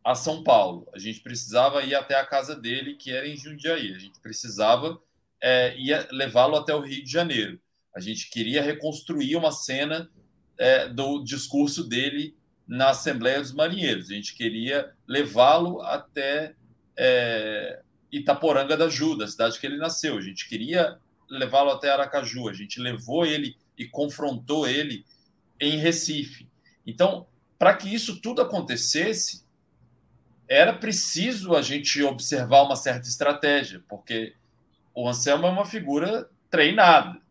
a 0.03 0.15
São 0.15 0.43
Paulo. 0.43 0.87
A 0.95 0.97
gente 0.97 1.19
precisava 1.19 1.83
ir 1.83 1.93
até 1.93 2.15
a 2.15 2.25
casa 2.25 2.55
dele, 2.55 2.95
que 2.95 3.11
era 3.11 3.27
em 3.27 3.35
Jundiaí. 3.35 3.93
A 3.93 3.99
gente 3.99 4.19
precisava 4.19 4.99
é, 5.43 5.75
levá-lo 6.11 6.55
até 6.55 6.73
o 6.73 6.79
Rio 6.79 7.03
de 7.03 7.11
Janeiro. 7.11 7.59
A 7.95 7.99
gente 7.99 8.29
queria 8.29 8.63
reconstruir 8.63 9.35
uma 9.35 9.51
cena 9.51 10.09
é, 10.57 10.87
do 10.87 11.21
discurso 11.23 11.83
dele 11.83 12.35
na 12.67 12.91
Assembleia 12.91 13.41
dos 13.41 13.51
Marinheiros. 13.51 14.09
A 14.09 14.13
gente 14.13 14.33
queria 14.33 14.91
levá-lo 15.05 15.81
até 15.81 16.55
é, 16.97 17.81
Itaporanga 18.11 18.77
da 18.77 18.85
Ajuda, 18.85 19.25
a 19.25 19.27
cidade 19.27 19.59
que 19.59 19.67
ele 19.67 19.77
nasceu. 19.77 20.17
A 20.17 20.21
gente 20.21 20.47
queria 20.47 20.97
levá-lo 21.29 21.69
até 21.69 21.89
Aracaju. 21.89 22.47
A 22.47 22.53
gente 22.53 22.79
levou 22.79 23.25
ele 23.25 23.57
e 23.77 23.85
confrontou 23.85 24.67
ele 24.67 25.05
em 25.59 25.77
Recife. 25.77 26.47
Então, 26.87 27.27
para 27.61 27.75
que 27.75 27.93
isso 27.93 28.19
tudo 28.19 28.41
acontecesse, 28.41 29.45
era 30.49 30.73
preciso 30.73 31.55
a 31.55 31.61
gente 31.61 32.01
observar 32.01 32.63
uma 32.63 32.75
certa 32.75 33.07
estratégia, 33.07 33.83
porque 33.87 34.33
o 34.95 35.07
Anselmo 35.07 35.45
é 35.45 35.49
uma 35.51 35.63
figura 35.63 36.27
treinada, 36.49 37.21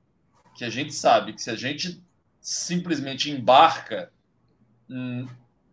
que 0.54 0.64
a 0.64 0.70
gente 0.70 0.94
sabe 0.94 1.32
que 1.32 1.42
se 1.42 1.50
a 1.50 1.56
gente 1.56 2.00
simplesmente 2.40 3.28
embarca 3.28 4.12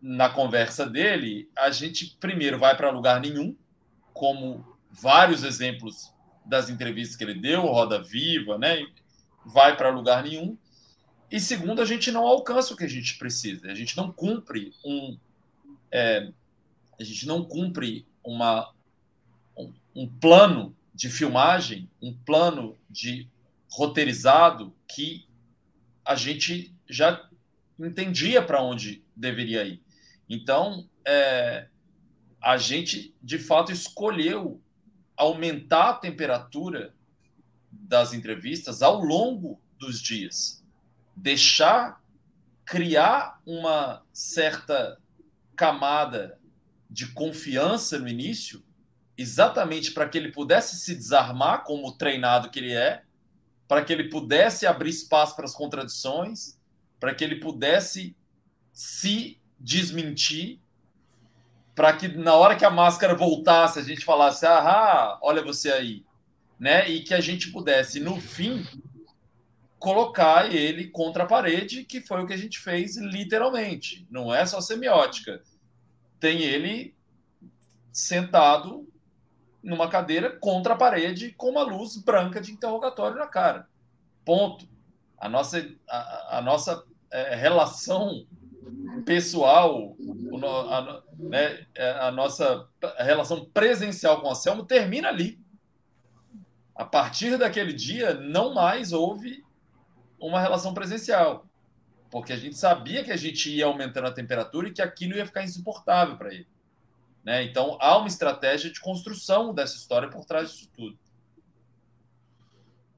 na 0.02 0.28
conversa 0.28 0.84
dele, 0.84 1.48
a 1.56 1.70
gente 1.70 2.16
primeiro 2.18 2.58
vai 2.58 2.76
para 2.76 2.90
lugar 2.90 3.20
nenhum, 3.20 3.56
como 4.12 4.76
vários 4.90 5.44
exemplos 5.44 6.12
das 6.44 6.68
entrevistas 6.68 7.16
que 7.16 7.22
ele 7.22 7.40
deu, 7.40 7.60
Roda 7.60 8.02
Viva, 8.02 8.58
né? 8.58 8.84
Vai 9.46 9.76
para 9.76 9.90
lugar 9.90 10.24
nenhum. 10.24 10.58
E 11.30 11.38
segundo, 11.40 11.82
a 11.82 11.84
gente 11.84 12.10
não 12.10 12.26
alcança 12.26 12.72
o 12.72 12.76
que 12.76 12.84
a 12.84 12.88
gente 12.88 13.18
precisa. 13.18 13.70
A 13.70 13.74
gente 13.74 13.96
não 13.96 14.10
cumpre 14.10 14.74
um. 14.84 15.18
É, 15.90 16.30
a 16.98 17.04
gente 17.04 17.26
não 17.26 17.44
cumpre 17.44 18.06
uma, 18.24 18.72
um, 19.56 19.72
um 19.94 20.08
plano 20.08 20.74
de 20.94 21.08
filmagem, 21.08 21.88
um 22.02 22.12
plano 22.12 22.76
de 22.90 23.28
roteirizado 23.70 24.74
que 24.88 25.26
a 26.04 26.14
gente 26.14 26.74
já 26.88 27.28
entendia 27.78 28.42
para 28.42 28.62
onde 28.62 29.04
deveria 29.14 29.64
ir. 29.64 29.82
Então, 30.28 30.88
é, 31.06 31.68
a 32.40 32.56
gente 32.56 33.14
de 33.22 33.38
fato 33.38 33.70
escolheu 33.70 34.60
aumentar 35.16 35.90
a 35.90 35.94
temperatura 35.94 36.94
das 37.70 38.12
entrevistas 38.12 38.82
ao 38.82 39.02
longo 39.02 39.60
dos 39.78 40.00
dias, 40.00 40.57
deixar 41.18 42.00
criar 42.64 43.40
uma 43.46 44.02
certa 44.12 44.98
camada 45.56 46.38
de 46.88 47.08
confiança 47.12 47.98
no 47.98 48.08
início, 48.08 48.62
exatamente 49.16 49.90
para 49.90 50.08
que 50.08 50.16
ele 50.16 50.30
pudesse 50.30 50.76
se 50.76 50.94
desarmar 50.94 51.64
como 51.64 51.96
treinado 51.96 52.50
que 52.50 52.58
ele 52.58 52.72
é, 52.72 53.02
para 53.66 53.84
que 53.84 53.92
ele 53.92 54.08
pudesse 54.08 54.66
abrir 54.66 54.90
espaço 54.90 55.34
para 55.34 55.44
as 55.44 55.54
contradições, 55.54 56.58
para 57.00 57.14
que 57.14 57.24
ele 57.24 57.36
pudesse 57.36 58.16
se 58.72 59.40
desmentir, 59.58 60.60
para 61.74 61.92
que 61.92 62.08
na 62.08 62.34
hora 62.34 62.56
que 62.56 62.64
a 62.64 62.70
máscara 62.70 63.14
voltasse, 63.14 63.78
a 63.78 63.82
gente 63.82 64.04
falasse: 64.04 64.46
"Ah, 64.46 65.18
olha 65.22 65.42
você 65.42 65.70
aí", 65.70 66.04
né? 66.58 66.88
E 66.88 67.02
que 67.02 67.12
a 67.12 67.20
gente 67.20 67.50
pudesse 67.50 68.00
no 68.00 68.20
fim 68.20 68.66
colocar 69.78 70.52
ele 70.52 70.88
contra 70.88 71.24
a 71.24 71.26
parede, 71.26 71.84
que 71.84 72.00
foi 72.00 72.22
o 72.22 72.26
que 72.26 72.32
a 72.32 72.38
gente 72.38 72.58
fez 72.58 72.96
literalmente. 72.96 74.06
Não 74.10 74.34
é 74.34 74.44
só 74.44 74.60
semiótica. 74.60 75.42
Tem 76.18 76.42
ele 76.42 76.94
sentado 77.92 78.88
numa 79.62 79.88
cadeira 79.88 80.30
contra 80.30 80.74
a 80.74 80.76
parede 80.76 81.32
com 81.32 81.50
uma 81.50 81.62
luz 81.62 81.96
branca 81.96 82.40
de 82.40 82.52
interrogatório 82.52 83.18
na 83.18 83.26
cara. 83.26 83.68
Ponto. 84.24 84.68
A 85.16 85.28
nossa, 85.28 85.68
a, 85.88 86.38
a 86.38 86.42
nossa 86.42 86.84
é, 87.10 87.34
relação 87.34 88.26
pessoal, 89.04 89.96
a, 90.70 91.02
né, 91.18 91.66
é, 91.74 91.90
a 92.00 92.10
nossa 92.10 92.68
relação 92.98 93.44
presencial 93.46 94.20
com 94.20 94.28
o 94.28 94.30
Anselmo 94.30 94.64
termina 94.64 95.08
ali. 95.08 95.40
A 96.74 96.84
partir 96.84 97.36
daquele 97.36 97.72
dia, 97.72 98.14
não 98.14 98.54
mais 98.54 98.92
houve 98.92 99.44
uma 100.20 100.40
relação 100.40 100.74
presencial, 100.74 101.46
porque 102.10 102.32
a 102.32 102.36
gente 102.36 102.56
sabia 102.56 103.04
que 103.04 103.12
a 103.12 103.16
gente 103.16 103.50
ia 103.50 103.66
aumentando 103.66 104.06
a 104.06 104.12
temperatura 104.12 104.68
e 104.68 104.72
que 104.72 104.82
aquilo 104.82 105.16
ia 105.16 105.26
ficar 105.26 105.44
insuportável 105.44 106.16
para 106.16 106.32
ele. 106.32 106.46
Né? 107.24 107.42
Então, 107.44 107.76
há 107.80 107.98
uma 107.98 108.08
estratégia 108.08 108.70
de 108.70 108.80
construção 108.80 109.52
dessa 109.52 109.76
história 109.76 110.08
por 110.08 110.24
trás 110.24 110.50
disso 110.50 110.70
tudo. 110.74 110.98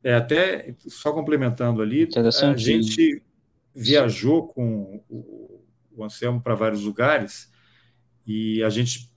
É, 0.03 0.15
até, 0.15 0.75
só 0.89 1.13
complementando 1.13 1.83
ali, 1.83 2.09
a 2.17 2.57
gente 2.57 3.23
viajou 3.75 4.47
com 4.49 5.03
o, 5.09 5.61
o 5.95 6.05
Anselmo 6.05 6.41
para 6.41 6.55
vários 6.55 6.83
lugares 6.83 7.53
e 8.27 8.63
a 8.63 8.71
gente 8.71 9.11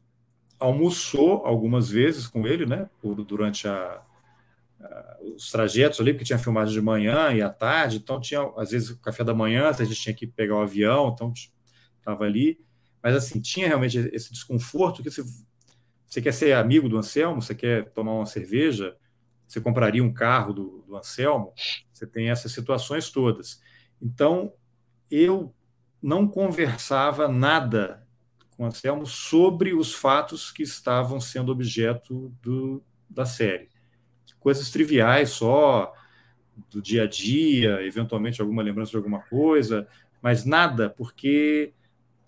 almoçou 0.59 1.45
algumas 1.45 1.89
vezes 1.89 2.27
com 2.27 2.45
ele, 2.47 2.65
né, 2.65 2.89
por, 3.01 3.23
durante 3.23 3.67
a, 3.67 4.01
os 5.35 5.49
trajetos 5.49 5.99
ali, 5.99 6.13
porque 6.13 6.25
tinha 6.25 6.37
filmagem 6.37 6.73
de 6.73 6.81
manhã 6.81 7.31
e 7.31 7.41
à 7.41 7.49
tarde, 7.49 7.97
então 7.97 8.19
tinha, 8.19 8.41
às 8.57 8.71
vezes, 8.71 8.89
o 8.89 8.99
café 8.99 9.23
da 9.23 9.33
manhã, 9.33 9.69
a 9.69 9.83
gente 9.83 9.95
tinha 9.95 10.13
que 10.13 10.27
pegar 10.27 10.55
o 10.55 10.61
avião, 10.61 11.11
então 11.13 11.33
estava 11.97 12.23
ali. 12.23 12.59
Mas, 13.01 13.15
assim, 13.15 13.41
tinha 13.41 13.67
realmente 13.67 13.97
esse 14.13 14.31
desconforto 14.31 15.01
que 15.01 15.09
você, 15.09 15.23
você 16.05 16.21
quer 16.21 16.33
ser 16.33 16.53
amigo 16.53 16.87
do 16.87 16.97
Anselmo, 16.97 17.41
você 17.41 17.55
quer 17.55 17.89
tomar 17.91 18.13
uma 18.13 18.25
cerveja, 18.25 18.95
você 19.47 19.59
compraria 19.59 20.03
um 20.03 20.13
carro 20.13 20.53
do, 20.53 20.83
do 20.87 20.95
Anselmo, 20.95 21.53
você 21.91 22.07
tem 22.07 22.29
essas 22.29 22.51
situações 22.51 23.09
todas. 23.09 23.61
Então, 24.01 24.53
eu 25.09 25.53
não 26.01 26.27
conversava 26.27 27.27
nada 27.27 28.05
com 28.51 28.63
o 28.63 28.65
Anselmo 28.65 29.05
sobre 29.05 29.73
os 29.73 29.93
fatos 29.93 30.51
que 30.51 30.63
estavam 30.63 31.19
sendo 31.19 31.51
objeto 31.51 32.33
do, 32.41 32.83
da 33.09 33.25
série 33.25 33.72
coisas 34.43 34.69
triviais 34.69 35.29
só, 35.29 35.93
do 36.69 36.81
dia 36.81 37.03
a 37.03 37.07
dia, 37.07 37.81
eventualmente 37.81 38.41
alguma 38.41 38.61
lembrança 38.61 38.91
de 38.91 38.97
alguma 38.97 39.21
coisa, 39.21 39.87
mas 40.21 40.45
nada, 40.45 40.89
porque 40.89 41.73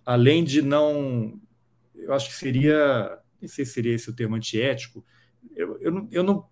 além 0.06 0.44
de 0.44 0.62
não. 0.62 1.40
Eu 1.94 2.14
acho 2.14 2.30
que 2.30 2.36
seria. 2.36 3.20
Não 3.42 3.48
sei 3.48 3.66
se 3.66 3.74
seria 3.74 3.94
esse 3.94 4.10
o 4.10 4.16
termo 4.16 4.36
antiético. 4.36 5.06
Eu, 5.56 5.78
eu, 5.80 5.92
não, 5.92 6.08
eu 6.12 6.24
não. 6.24 6.48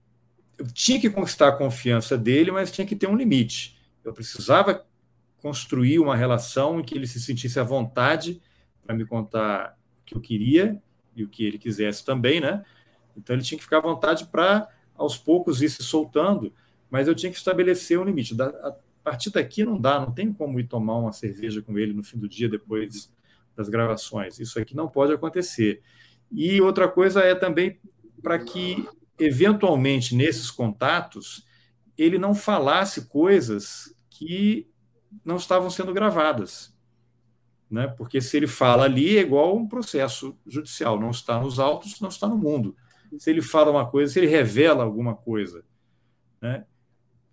Eu 0.57 0.67
tinha 0.71 0.99
que 0.99 1.09
conquistar 1.09 1.47
a 1.47 1.57
confiança 1.57 2.17
dele, 2.17 2.51
mas 2.51 2.71
tinha 2.71 2.85
que 2.85 2.95
ter 2.95 3.07
um 3.07 3.15
limite. 3.15 3.79
Eu 4.03 4.13
precisava 4.13 4.85
construir 5.37 5.99
uma 5.99 6.15
relação 6.15 6.79
em 6.79 6.83
que 6.83 6.95
ele 6.95 7.07
se 7.07 7.19
sentisse 7.19 7.59
à 7.59 7.63
vontade 7.63 8.41
para 8.85 8.95
me 8.95 9.05
contar 9.05 9.77
o 10.01 10.05
que 10.05 10.15
eu 10.15 10.21
queria 10.21 10.81
e 11.15 11.23
o 11.23 11.29
que 11.29 11.45
ele 11.45 11.57
quisesse 11.57 12.05
também, 12.05 12.39
né? 12.39 12.63
Então 13.15 13.35
ele 13.35 13.43
tinha 13.43 13.57
que 13.57 13.63
ficar 13.63 13.77
à 13.77 13.81
vontade 13.81 14.25
para 14.27 14.67
aos 15.03 15.17
poucos 15.17 15.61
ir 15.61 15.69
se 15.69 15.83
soltando, 15.83 16.51
mas 16.89 17.07
eu 17.07 17.15
tinha 17.15 17.31
que 17.31 17.37
estabelecer 17.37 17.99
um 17.99 18.03
limite. 18.03 18.35
a 18.41 18.75
partir 19.03 19.29
daqui 19.29 19.63
não 19.63 19.79
dá, 19.79 19.99
não 19.99 20.11
tem 20.11 20.31
como 20.31 20.59
ir 20.59 20.67
tomar 20.67 20.97
uma 20.97 21.11
cerveja 21.11 21.61
com 21.61 21.77
ele 21.77 21.93
no 21.93 22.03
fim 22.03 22.17
do 22.17 22.27
dia 22.27 22.47
depois 22.47 23.11
das 23.55 23.69
gravações. 23.69 24.39
Isso 24.39 24.59
aqui 24.59 24.75
não 24.75 24.87
pode 24.87 25.13
acontecer. 25.13 25.81
E 26.31 26.61
outra 26.61 26.87
coisa 26.87 27.21
é 27.21 27.35
também 27.35 27.79
para 28.21 28.39
que, 28.39 28.87
eventualmente, 29.19 30.15
nesses 30.15 30.49
contatos, 30.49 31.45
ele 31.97 32.17
não 32.17 32.33
falasse 32.33 33.05
coisas 33.05 33.93
que 34.09 34.67
não 35.23 35.35
estavam 35.35 35.69
sendo 35.69 35.93
gravadas. 35.93 36.73
Né? 37.69 37.87
Porque 37.87 38.21
se 38.21 38.37
ele 38.37 38.47
fala 38.47 38.85
ali, 38.85 39.17
é 39.17 39.21
igual 39.21 39.55
um 39.55 39.67
processo 39.67 40.35
judicial, 40.47 40.99
não 40.99 41.11
está 41.11 41.39
nos 41.39 41.59
autos, 41.59 41.99
não 41.99 42.09
está 42.09 42.27
no 42.27 42.37
mundo 42.37 42.75
se 43.19 43.29
ele 43.29 43.41
fala 43.41 43.71
uma 43.71 43.89
coisa, 43.89 44.11
se 44.11 44.19
ele 44.19 44.27
revela 44.27 44.83
alguma 44.83 45.15
coisa. 45.15 45.63
Né? 46.41 46.65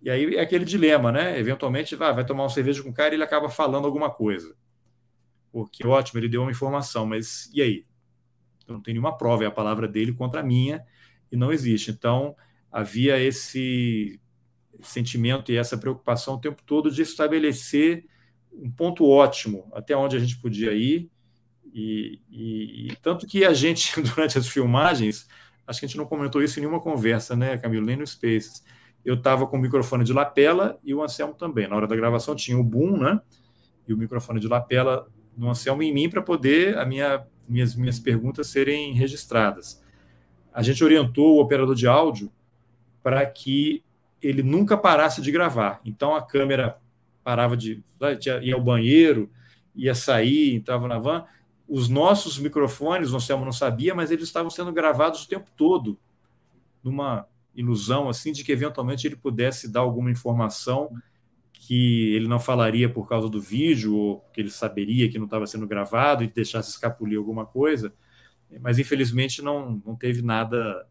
E 0.01 0.09
aí 0.09 0.35
é 0.35 0.41
aquele 0.41 0.65
dilema, 0.65 1.11
né? 1.11 1.37
Eventualmente 1.39 1.95
vai, 1.95 2.13
vai 2.13 2.25
tomar 2.25 2.43
uma 2.43 2.49
cerveja 2.49 2.81
com 2.81 2.89
o 2.89 2.93
cara 2.93 3.13
e 3.13 3.17
ele 3.17 3.23
acaba 3.23 3.49
falando 3.49 3.85
alguma 3.85 4.09
coisa. 4.09 4.55
Porque 5.51 5.85
ótimo, 5.85 6.19
ele 6.19 6.29
deu 6.29 6.41
uma 6.41 6.51
informação, 6.51 7.05
mas 7.05 7.49
e 7.53 7.61
aí? 7.61 7.85
Eu 8.67 8.75
não 8.75 8.81
tem 8.81 8.93
nenhuma 8.93 9.17
prova, 9.17 9.43
é 9.43 9.47
a 9.47 9.51
palavra 9.51 9.87
dele 9.87 10.13
contra 10.13 10.39
a 10.39 10.43
minha 10.43 10.85
e 11.31 11.35
não 11.35 11.51
existe. 11.51 11.91
Então 11.91 12.35
havia 12.71 13.19
esse 13.19 14.19
sentimento 14.81 15.51
e 15.51 15.57
essa 15.57 15.77
preocupação 15.77 16.35
o 16.35 16.41
tempo 16.41 16.63
todo 16.65 16.89
de 16.89 17.01
estabelecer 17.01 18.05
um 18.51 18.71
ponto 18.71 19.07
ótimo 19.07 19.69
até 19.73 19.95
onde 19.95 20.15
a 20.15 20.19
gente 20.19 20.39
podia 20.39 20.73
ir. 20.73 21.11
E, 21.73 22.21
e, 22.29 22.87
e 22.87 22.95
tanto 22.97 23.27
que 23.27 23.45
a 23.45 23.53
gente, 23.53 23.99
durante 24.01 24.37
as 24.37 24.47
filmagens, 24.47 25.27
Acho 25.65 25.79
que 25.79 25.85
a 25.85 25.87
gente 25.87 25.97
não 25.97 26.05
comentou 26.05 26.41
isso 26.41 26.59
em 26.59 26.61
nenhuma 26.61 26.81
conversa, 26.81 27.35
né, 27.35 27.57
Camilo? 27.57 27.85
Nem 27.85 27.95
no 27.95 28.05
Spaces. 28.05 28.63
Eu 29.03 29.15
estava 29.15 29.47
com 29.47 29.57
o 29.57 29.59
microfone 29.59 30.03
de 30.03 30.13
lapela 30.13 30.77
e 30.83 30.93
o 30.93 31.01
Anselmo 31.01 31.33
também. 31.33 31.67
Na 31.67 31.75
hora 31.75 31.87
da 31.87 31.95
gravação 31.95 32.35
tinha 32.35 32.57
o 32.57 32.63
boom, 32.63 32.97
né? 32.97 33.19
E 33.87 33.93
o 33.93 33.97
microfone 33.97 34.39
de 34.39 34.47
lapela 34.47 35.07
no 35.35 35.49
Anselmo 35.49 35.81
em 35.81 35.93
mim 35.93 36.09
para 36.09 36.21
poder 36.21 36.77
a 36.77 36.85
minha, 36.85 37.25
minhas, 37.47 37.75
minhas 37.75 37.99
perguntas 37.99 38.47
serem 38.47 38.93
registradas. 38.93 39.81
A 40.53 40.61
gente 40.61 40.83
orientou 40.83 41.37
o 41.37 41.41
operador 41.41 41.73
de 41.73 41.87
áudio 41.87 42.31
para 43.01 43.25
que 43.25 43.83
ele 44.21 44.43
nunca 44.43 44.77
parasse 44.77 45.21
de 45.21 45.31
gravar. 45.31 45.81
Então 45.83 46.15
a 46.15 46.21
câmera 46.21 46.77
parava 47.23 47.57
de 47.57 47.83
ia 48.41 48.55
ao 48.55 48.61
banheiro, 48.61 49.31
ia 49.75 49.95
sair, 49.95 50.55
entrava 50.55 50.87
na 50.87 50.99
van, 50.99 51.25
os 51.71 51.87
nossos 51.87 52.37
microfones, 52.37 53.13
o 53.13 53.15
Anselmo 53.15 53.45
não 53.45 53.53
sabia, 53.53 53.95
mas 53.95 54.11
eles 54.11 54.25
estavam 54.25 54.49
sendo 54.49 54.73
gravados 54.73 55.23
o 55.23 55.27
tempo 55.27 55.49
todo, 55.55 55.97
numa 56.83 57.25
ilusão 57.55 58.09
assim 58.09 58.33
de 58.33 58.43
que 58.43 58.51
eventualmente 58.51 59.07
ele 59.07 59.15
pudesse 59.15 59.71
dar 59.71 59.79
alguma 59.79 60.11
informação 60.11 60.89
que 61.53 62.13
ele 62.13 62.27
não 62.27 62.41
falaria 62.41 62.89
por 62.91 63.07
causa 63.07 63.29
do 63.29 63.39
vídeo, 63.39 63.95
ou 63.95 64.19
que 64.33 64.41
ele 64.41 64.49
saberia 64.49 65.09
que 65.09 65.17
não 65.17 65.25
estava 65.25 65.47
sendo 65.47 65.65
gravado 65.65 66.25
e 66.25 66.27
deixasse 66.27 66.71
escapulir 66.71 67.17
alguma 67.17 67.45
coisa. 67.45 67.93
Mas 68.59 68.77
infelizmente 68.77 69.41
não, 69.41 69.81
não 69.85 69.95
teve 69.95 70.21
nada 70.21 70.85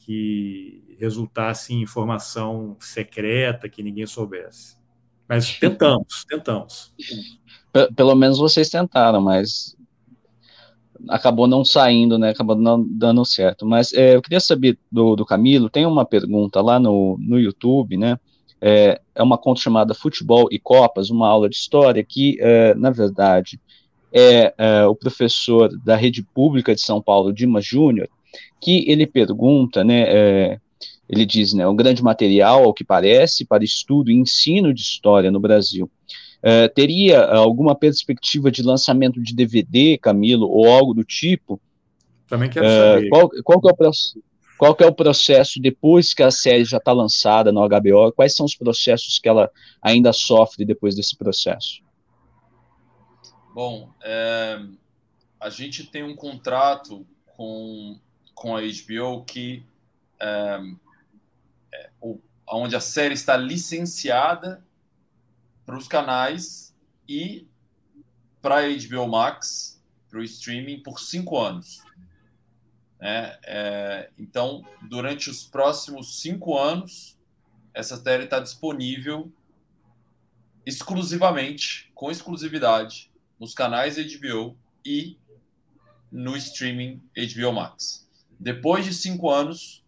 que 0.00 0.96
resultasse 0.98 1.72
em 1.72 1.80
informação 1.80 2.76
secreta 2.78 3.70
que 3.70 3.82
ninguém 3.82 4.06
soubesse. 4.06 4.76
Mas 5.26 5.58
tentamos, 5.58 6.26
tentamos. 6.28 6.94
Pelo 7.96 8.14
menos 8.14 8.36
vocês 8.36 8.68
tentaram, 8.68 9.22
mas 9.22 9.79
acabou 11.08 11.46
não 11.46 11.64
saindo, 11.64 12.18
né? 12.18 12.30
Acabou 12.30 12.56
não 12.56 12.84
dando 12.88 13.24
certo. 13.24 13.66
Mas 13.66 13.92
é, 13.92 14.14
eu 14.14 14.22
queria 14.22 14.40
saber 14.40 14.78
do, 14.90 15.16
do 15.16 15.24
Camilo, 15.24 15.70
tem 15.70 15.86
uma 15.86 16.04
pergunta 16.04 16.60
lá 16.60 16.78
no, 16.78 17.16
no 17.18 17.38
YouTube, 17.38 17.96
né? 17.96 18.18
É, 18.60 19.00
é 19.14 19.22
uma 19.22 19.38
conta 19.38 19.60
chamada 19.60 19.94
Futebol 19.94 20.48
e 20.50 20.58
Copas, 20.58 21.08
uma 21.08 21.28
aula 21.28 21.48
de 21.48 21.56
história 21.56 22.04
que, 22.04 22.36
é, 22.40 22.74
na 22.74 22.90
verdade, 22.90 23.58
é, 24.12 24.52
é, 24.58 24.86
o 24.86 24.94
professor 24.94 25.70
da 25.82 25.96
rede 25.96 26.22
pública 26.22 26.74
de 26.74 26.80
São 26.80 27.00
Paulo, 27.00 27.32
Dimas 27.32 27.64
Júnior, 27.64 28.08
que 28.60 28.84
ele 28.90 29.06
pergunta, 29.06 29.82
né? 29.82 30.04
É, 30.06 30.58
ele 31.08 31.26
diz, 31.26 31.52
né? 31.52 31.66
Um 31.66 31.74
grande 31.74 32.02
material, 32.02 32.64
ao 32.64 32.74
que 32.74 32.84
parece, 32.84 33.44
para 33.44 33.64
estudo 33.64 34.10
e 34.10 34.14
ensino 34.14 34.72
de 34.72 34.82
história 34.82 35.30
no 35.30 35.40
Brasil. 35.40 35.90
É, 36.42 36.68
teria 36.68 37.22
alguma 37.24 37.74
perspectiva 37.74 38.50
de 38.50 38.62
lançamento 38.62 39.22
de 39.22 39.34
DVD, 39.34 39.98
Camilo, 39.98 40.48
ou 40.48 40.66
algo 40.68 40.94
do 40.94 41.04
tipo? 41.04 41.60
Também 42.26 42.48
quero 42.48 42.66
saber. 42.66 43.08
Qual, 43.08 43.30
qual, 43.44 43.60
que 43.60 43.68
é 43.68 43.72
o 43.72 43.76
processo, 43.76 44.22
qual 44.56 44.74
que 44.74 44.84
é 44.84 44.86
o 44.86 44.94
processo 44.94 45.60
depois 45.60 46.14
que 46.14 46.22
a 46.22 46.30
série 46.30 46.64
já 46.64 46.78
está 46.78 46.92
lançada 46.92 47.52
no 47.52 47.66
HBO? 47.68 48.12
Quais 48.12 48.34
são 48.34 48.46
os 48.46 48.54
processos 48.54 49.18
que 49.18 49.28
ela 49.28 49.50
ainda 49.82 50.12
sofre 50.12 50.64
depois 50.64 50.94
desse 50.94 51.16
processo? 51.16 51.82
Bom, 53.54 53.90
é, 54.02 54.60
a 55.38 55.50
gente 55.50 55.84
tem 55.84 56.02
um 56.02 56.14
contrato 56.14 57.06
com, 57.36 57.98
com 58.34 58.56
a 58.56 58.60
HBO 58.60 59.24
que 59.24 59.64
é, 60.20 60.60
é, 61.74 61.90
onde 62.48 62.76
a 62.76 62.80
série 62.80 63.14
está 63.14 63.36
licenciada 63.36 64.62
para 65.70 65.78
os 65.78 65.86
canais 65.86 66.74
e 67.08 67.46
para 68.42 68.56
a 68.56 68.62
HBO 68.62 69.06
Max, 69.06 69.80
para 70.08 70.18
o 70.18 70.24
streaming, 70.24 70.82
por 70.82 70.98
cinco 70.98 71.38
anos. 71.38 71.84
É, 73.00 73.38
é, 73.44 74.10
então, 74.18 74.66
durante 74.88 75.30
os 75.30 75.44
próximos 75.44 76.20
cinco 76.20 76.58
anos, 76.58 77.16
essa 77.72 77.96
série 78.02 78.24
está 78.24 78.40
disponível 78.40 79.32
exclusivamente, 80.66 81.88
com 81.94 82.10
exclusividade, 82.10 83.08
nos 83.38 83.54
canais 83.54 83.94
HBO 83.94 84.58
e 84.84 85.16
no 86.10 86.36
streaming 86.36 87.00
HBO 87.14 87.52
Max. 87.52 88.10
Depois 88.40 88.84
de 88.84 88.92
cinco 88.92 89.30
anos, 89.30 89.84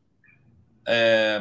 é, 0.87 1.41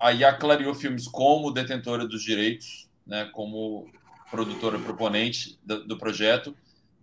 a 0.00 0.32
clareou 0.32 0.74
filmes 0.74 1.06
como 1.06 1.50
detentora 1.50 2.08
dos 2.08 2.22
direitos, 2.22 2.85
né, 3.06 3.30
como 3.32 3.88
produtora 4.30 4.78
proponente 4.78 5.58
do, 5.64 5.86
do 5.86 5.96
projeto, 5.96 6.56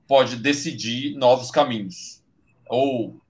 pode 0.07 0.35
decidir 0.35 1.15
novos 1.15 1.49
caminhos. 1.49 2.21
Ou 2.67 3.21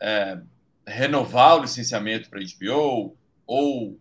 é, 0.00 0.40
renovar 0.86 1.58
o 1.58 1.62
licenciamento 1.62 2.30
para 2.30 2.40
HBO, 2.40 3.16
ou 3.46 3.98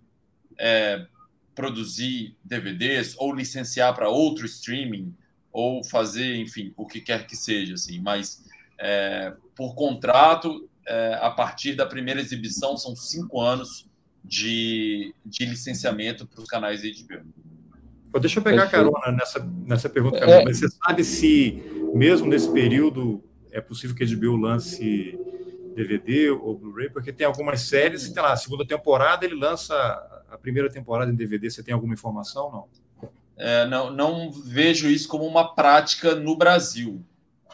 é, 0.58 1.06
produzir 1.54 2.36
DVDs, 2.44 3.16
ou 3.18 3.34
licenciar 3.34 3.94
para 3.94 4.10
outro 4.10 4.46
streaming, 4.46 5.14
ou 5.52 5.84
fazer, 5.84 6.38
enfim, 6.38 6.74
o 6.78 6.86
que 6.86 7.02
quer 7.02 7.26
que 7.26 7.36
seja, 7.36 7.74
assim. 7.74 8.00
Mas 8.00 8.46
é, 8.78 9.34
por 9.56 9.76
contrato, 9.76 10.70
é, 10.86 11.18
a 11.22 11.32
partir 11.32 11.74
da 11.74 11.86
primeira 11.86 12.22
exibição, 12.22 12.78
são 12.78 12.96
cinco 12.96 13.42
anos 13.42 13.88
de, 14.24 15.14
de 15.26 15.46
licenciamento 15.46 16.26
para 16.28 16.42
os 16.42 16.48
canais 16.48 16.82
HBO. 16.82 17.26
Deixa 18.20 18.40
eu 18.40 18.44
pegar 18.44 18.68
carona 18.68 19.12
nessa, 19.12 19.40
nessa 19.66 19.90
pergunta, 19.90 20.18
é... 20.18 20.44
mas 20.44 20.60
você 20.60 20.70
sabe 20.70 21.04
se, 21.04 21.64
mesmo 21.94 22.28
nesse 22.28 22.52
período, 22.52 23.24
é 23.52 23.62
possível 23.62 23.96
que 23.96 24.04
a 24.04 24.08
HBO 24.08 24.36
lance 24.36 25.20
DVD 25.76 26.32
ou 26.32 26.58
Blu-ray? 26.58 26.90
Porque 26.90 27.14
tem 27.14 27.28
algumas 27.28 27.62
séries, 27.62 28.04
sei 28.04 28.22
lá, 28.22 28.34
a 28.34 28.38
segunda 28.38 28.66
temporada 28.66 29.26
ele 29.26 29.36
lança 29.36 29.76
a 30.30 30.38
primeira 30.38 30.70
temporada 30.70 31.12
em 31.12 31.16
DVD. 31.16 31.50
Você 31.50 31.62
tem 31.62 31.74
alguma 31.74 31.94
informação? 31.94 32.52
Não. 32.52 33.10
É, 33.38 33.68
não, 33.68 33.92
não 33.92 34.32
vejo 34.32 34.90
isso 34.90 35.08
como 35.08 35.26
uma 35.26 35.54
prática 35.54 36.16
no 36.16 36.36
Brasil. 36.36 37.04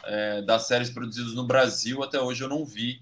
É, 0.06 0.42
das 0.42 0.66
séries 0.66 0.90
produzidas 0.90 1.34
no 1.34 1.46
Brasil, 1.46 2.02
até 2.02 2.20
hoje 2.20 2.42
eu 2.42 2.48
não 2.48 2.64
vi, 2.64 3.00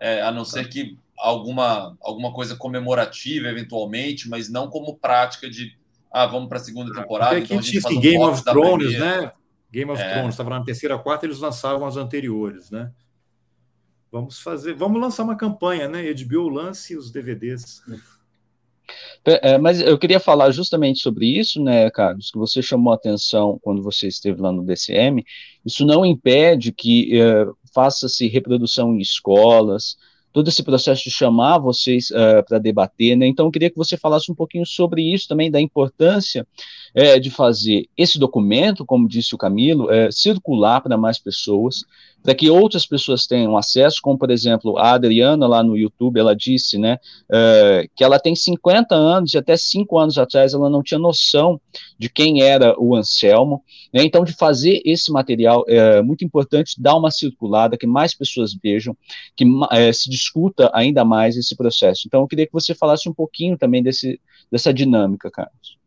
é, 0.00 0.20
a 0.20 0.32
não 0.32 0.44
ser 0.44 0.68
que 0.68 0.98
alguma, 1.16 1.96
alguma 2.00 2.32
coisa 2.32 2.56
comemorativa, 2.56 3.46
eventualmente, 3.46 4.28
mas 4.28 4.48
não 4.48 4.68
como 4.68 4.96
prática 4.96 5.48
de 5.48 5.78
ah, 6.10 6.26
vamos 6.26 6.48
para 6.48 6.58
a 6.58 6.60
segunda 6.60 6.92
temporada. 6.92 7.38
então 7.38 7.58
a 7.58 7.62
gente 7.62 7.80
faz 7.80 7.96
um 7.96 8.00
Game 8.00 8.22
of 8.22 8.44
Thrones, 8.44 8.98
né? 8.98 9.32
Game 9.70 9.90
of 9.90 10.02
é. 10.02 10.12
Thrones 10.12 10.30
estava 10.34 10.50
na 10.50 10.64
terceira, 10.64 10.98
quarta, 10.98 11.26
eles 11.26 11.38
lançavam 11.38 11.86
as 11.86 11.96
anteriores, 11.96 12.70
né? 12.70 12.90
Vamos 14.10 14.40
fazer, 14.40 14.74
vamos 14.74 15.00
lançar 15.00 15.22
uma 15.22 15.36
campanha, 15.36 15.88
né? 15.88 16.12
HBO 16.12 16.48
lance 16.48 16.96
os 16.96 17.12
DVDs. 17.12 17.82
É, 19.24 19.58
mas 19.58 19.80
eu 19.80 19.98
queria 19.98 20.18
falar 20.18 20.50
justamente 20.50 21.00
sobre 21.00 21.26
isso, 21.26 21.62
né, 21.62 21.90
Carlos, 21.90 22.30
que 22.30 22.38
você 22.38 22.60
chamou 22.60 22.92
a 22.92 22.96
atenção 22.96 23.58
quando 23.62 23.82
você 23.82 24.08
esteve 24.08 24.40
lá 24.40 24.50
no 24.50 24.64
DCM. 24.64 25.24
Isso 25.64 25.84
não 25.84 26.04
impede 26.04 26.72
que 26.72 27.20
é, 27.20 27.46
faça-se 27.72 28.26
reprodução 28.26 28.96
em 28.96 28.98
escolas, 28.98 29.96
todo 30.32 30.48
esse 30.48 30.62
processo 30.62 31.04
de 31.04 31.10
chamar 31.10 31.58
vocês 31.58 32.10
uh, 32.10 32.44
para 32.46 32.58
debater, 32.58 33.16
né? 33.16 33.26
Então, 33.26 33.46
eu 33.46 33.50
queria 33.50 33.70
que 33.70 33.76
você 33.76 33.96
falasse 33.96 34.30
um 34.30 34.34
pouquinho 34.34 34.64
sobre 34.64 35.02
isso 35.02 35.28
também, 35.28 35.50
da 35.50 35.60
importância 35.60 36.46
é, 36.94 37.18
de 37.18 37.30
fazer 37.30 37.88
esse 37.96 38.18
documento, 38.18 38.84
como 38.84 39.08
disse 39.08 39.34
o 39.34 39.38
Camilo, 39.38 39.90
é, 39.90 40.10
circular 40.10 40.80
para 40.80 40.96
mais 40.96 41.18
pessoas, 41.18 41.84
para 42.22 42.34
que 42.34 42.50
outras 42.50 42.86
pessoas 42.86 43.26
tenham 43.26 43.56
acesso, 43.56 43.98
como, 44.02 44.18
por 44.18 44.30
exemplo, 44.30 44.76
a 44.76 44.92
Adriana 44.92 45.46
lá 45.46 45.62
no 45.62 45.76
YouTube, 45.76 46.20
ela 46.20 46.36
disse, 46.36 46.76
né, 46.76 46.98
é, 47.30 47.88
que 47.96 48.04
ela 48.04 48.18
tem 48.18 48.34
50 48.34 48.94
anos 48.94 49.32
e 49.32 49.38
até 49.38 49.56
5 49.56 49.98
anos 49.98 50.18
atrás 50.18 50.52
ela 50.52 50.68
não 50.68 50.82
tinha 50.82 50.98
noção 50.98 51.60
de 51.98 52.10
quem 52.10 52.42
era 52.42 52.78
o 52.78 52.94
Anselmo, 52.94 53.62
né, 53.92 54.02
então 54.04 54.24
de 54.24 54.32
fazer 54.32 54.82
esse 54.84 55.10
material 55.10 55.64
é 55.66 56.02
muito 56.02 56.24
importante 56.24 56.80
dar 56.80 56.94
uma 56.96 57.10
circulada, 57.10 57.78
que 57.78 57.86
mais 57.86 58.14
pessoas 58.14 58.54
vejam, 58.54 58.96
que 59.34 59.44
é, 59.72 59.92
se 59.92 60.10
discuta 60.10 60.70
ainda 60.74 61.04
mais 61.04 61.36
esse 61.36 61.56
processo. 61.56 62.02
Então 62.06 62.20
eu 62.20 62.28
queria 62.28 62.46
que 62.46 62.52
você 62.52 62.74
falasse 62.74 63.08
um 63.08 63.14
pouquinho 63.14 63.56
também 63.56 63.82
desse, 63.82 64.20
dessa 64.50 64.74
dinâmica, 64.74 65.30
Carlos. 65.30 65.79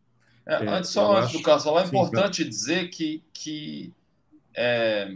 É, 0.45 0.55
é, 0.55 0.69
antes, 0.69 0.89
só 0.89 1.15
antes 1.15 1.29
acho, 1.29 1.37
do 1.37 1.43
caso 1.43 1.77
é 1.77 1.85
importante 1.85 2.43
sim, 2.43 2.49
dizer 2.49 2.89
que, 2.89 3.23
que 3.33 3.93
é, 4.55 5.15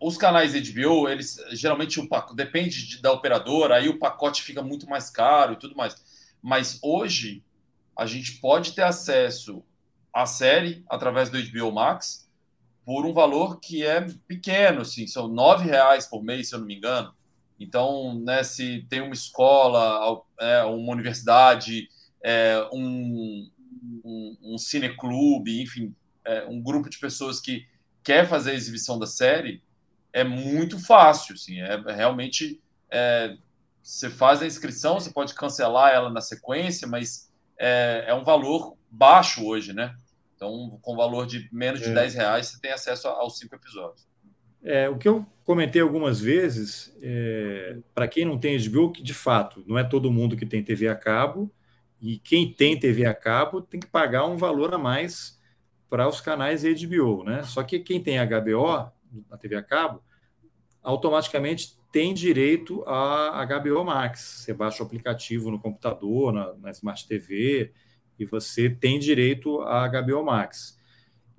os 0.00 0.16
canais 0.16 0.52
HBO, 0.52 1.08
eles 1.08 1.36
geralmente 1.52 1.98
o 2.00 2.08
pacote, 2.08 2.36
depende 2.36 2.86
de, 2.86 3.02
da 3.02 3.12
operadora, 3.12 3.76
aí 3.76 3.88
o 3.88 3.98
pacote 3.98 4.42
fica 4.42 4.62
muito 4.62 4.88
mais 4.88 5.10
caro 5.10 5.54
e 5.54 5.56
tudo 5.56 5.76
mais. 5.76 5.96
Mas 6.42 6.78
hoje 6.82 7.42
a 7.96 8.06
gente 8.06 8.40
pode 8.40 8.72
ter 8.72 8.82
acesso 8.82 9.62
à 10.12 10.24
série 10.26 10.84
através 10.88 11.28
do 11.28 11.38
HBO 11.42 11.72
Max 11.72 12.28
por 12.84 13.04
um 13.04 13.12
valor 13.12 13.60
que 13.60 13.84
é 13.84 14.06
pequeno, 14.26 14.82
assim, 14.82 15.06
são 15.06 15.28
nove 15.28 15.64
reais 15.64 16.06
por 16.06 16.22
mês, 16.22 16.48
se 16.48 16.54
eu 16.54 16.60
não 16.60 16.66
me 16.66 16.76
engano. 16.76 17.12
Então, 17.60 18.18
né, 18.20 18.42
se 18.44 18.86
tem 18.88 19.00
uma 19.00 19.12
escola, 19.12 20.22
é, 20.40 20.62
uma 20.62 20.92
universidade, 20.92 21.88
é, 22.22 22.66
um, 22.72 23.50
um, 24.08 24.54
um 24.54 24.58
cineclube, 24.58 25.62
enfim, 25.62 25.94
é, 26.24 26.46
um 26.46 26.60
grupo 26.60 26.88
de 26.88 26.98
pessoas 26.98 27.40
que 27.40 27.66
quer 28.02 28.26
fazer 28.26 28.52
a 28.52 28.54
exibição 28.54 28.98
da 28.98 29.06
série, 29.06 29.62
é 30.12 30.24
muito 30.24 30.78
fácil, 30.78 31.34
assim, 31.34 31.60
é, 31.60 31.76
realmente 31.94 32.60
é, 32.90 33.36
você 33.82 34.08
faz 34.08 34.42
a 34.42 34.46
inscrição, 34.46 34.98
você 34.98 35.10
pode 35.10 35.34
cancelar 35.34 35.92
ela 35.92 36.10
na 36.10 36.20
sequência, 36.20 36.88
mas 36.88 37.30
é, 37.58 38.04
é 38.08 38.14
um 38.14 38.24
valor 38.24 38.76
baixo 38.90 39.44
hoje, 39.44 39.72
né? 39.72 39.94
Então, 40.34 40.78
com 40.80 40.96
valor 40.96 41.26
de 41.26 41.48
menos 41.52 41.80
de 41.80 41.90
é. 41.90 41.94
10 41.94 42.14
reais, 42.14 42.46
você 42.46 42.60
tem 42.60 42.70
acesso 42.70 43.08
aos 43.08 43.38
cinco 43.38 43.56
episódios. 43.56 44.06
É, 44.62 44.88
o 44.88 44.96
que 44.96 45.08
eu 45.08 45.26
comentei 45.44 45.80
algumas 45.80 46.20
vezes, 46.20 46.94
é, 47.00 47.78
para 47.94 48.08
quem 48.08 48.24
não 48.24 48.38
tem 48.38 48.58
HBO, 48.58 48.92
que 48.92 49.02
de 49.02 49.14
fato 49.14 49.64
não 49.66 49.78
é 49.78 49.84
todo 49.84 50.12
mundo 50.12 50.36
que 50.36 50.46
tem 50.46 50.62
TV 50.62 50.88
a 50.88 50.94
cabo, 50.94 51.50
e 52.00 52.18
quem 52.18 52.52
tem 52.52 52.78
TV 52.78 53.04
a 53.04 53.14
cabo 53.14 53.60
tem 53.60 53.80
que 53.80 53.86
pagar 53.86 54.26
um 54.26 54.36
valor 54.36 54.72
a 54.74 54.78
mais 54.78 55.38
para 55.90 56.08
os 56.08 56.20
canais 56.20 56.62
HBO, 56.62 57.24
né? 57.24 57.42
Só 57.42 57.62
que 57.62 57.80
quem 57.80 58.02
tem 58.02 58.18
HBO 58.24 58.90
na 59.28 59.36
TV 59.36 59.56
a 59.56 59.62
cabo 59.62 60.02
automaticamente 60.82 61.78
tem 61.90 62.12
direito 62.14 62.84
a 62.86 63.44
HBO 63.44 63.84
Max. 63.84 64.42
Você 64.44 64.54
baixa 64.54 64.82
o 64.82 64.86
aplicativo 64.86 65.50
no 65.50 65.58
computador, 65.58 66.32
na, 66.32 66.54
na 66.54 66.70
Smart 66.70 67.06
TV, 67.06 67.72
e 68.18 68.24
você 68.24 68.68
tem 68.68 68.98
direito 68.98 69.60
a 69.62 69.88
HBO 69.88 70.22
Max. 70.22 70.78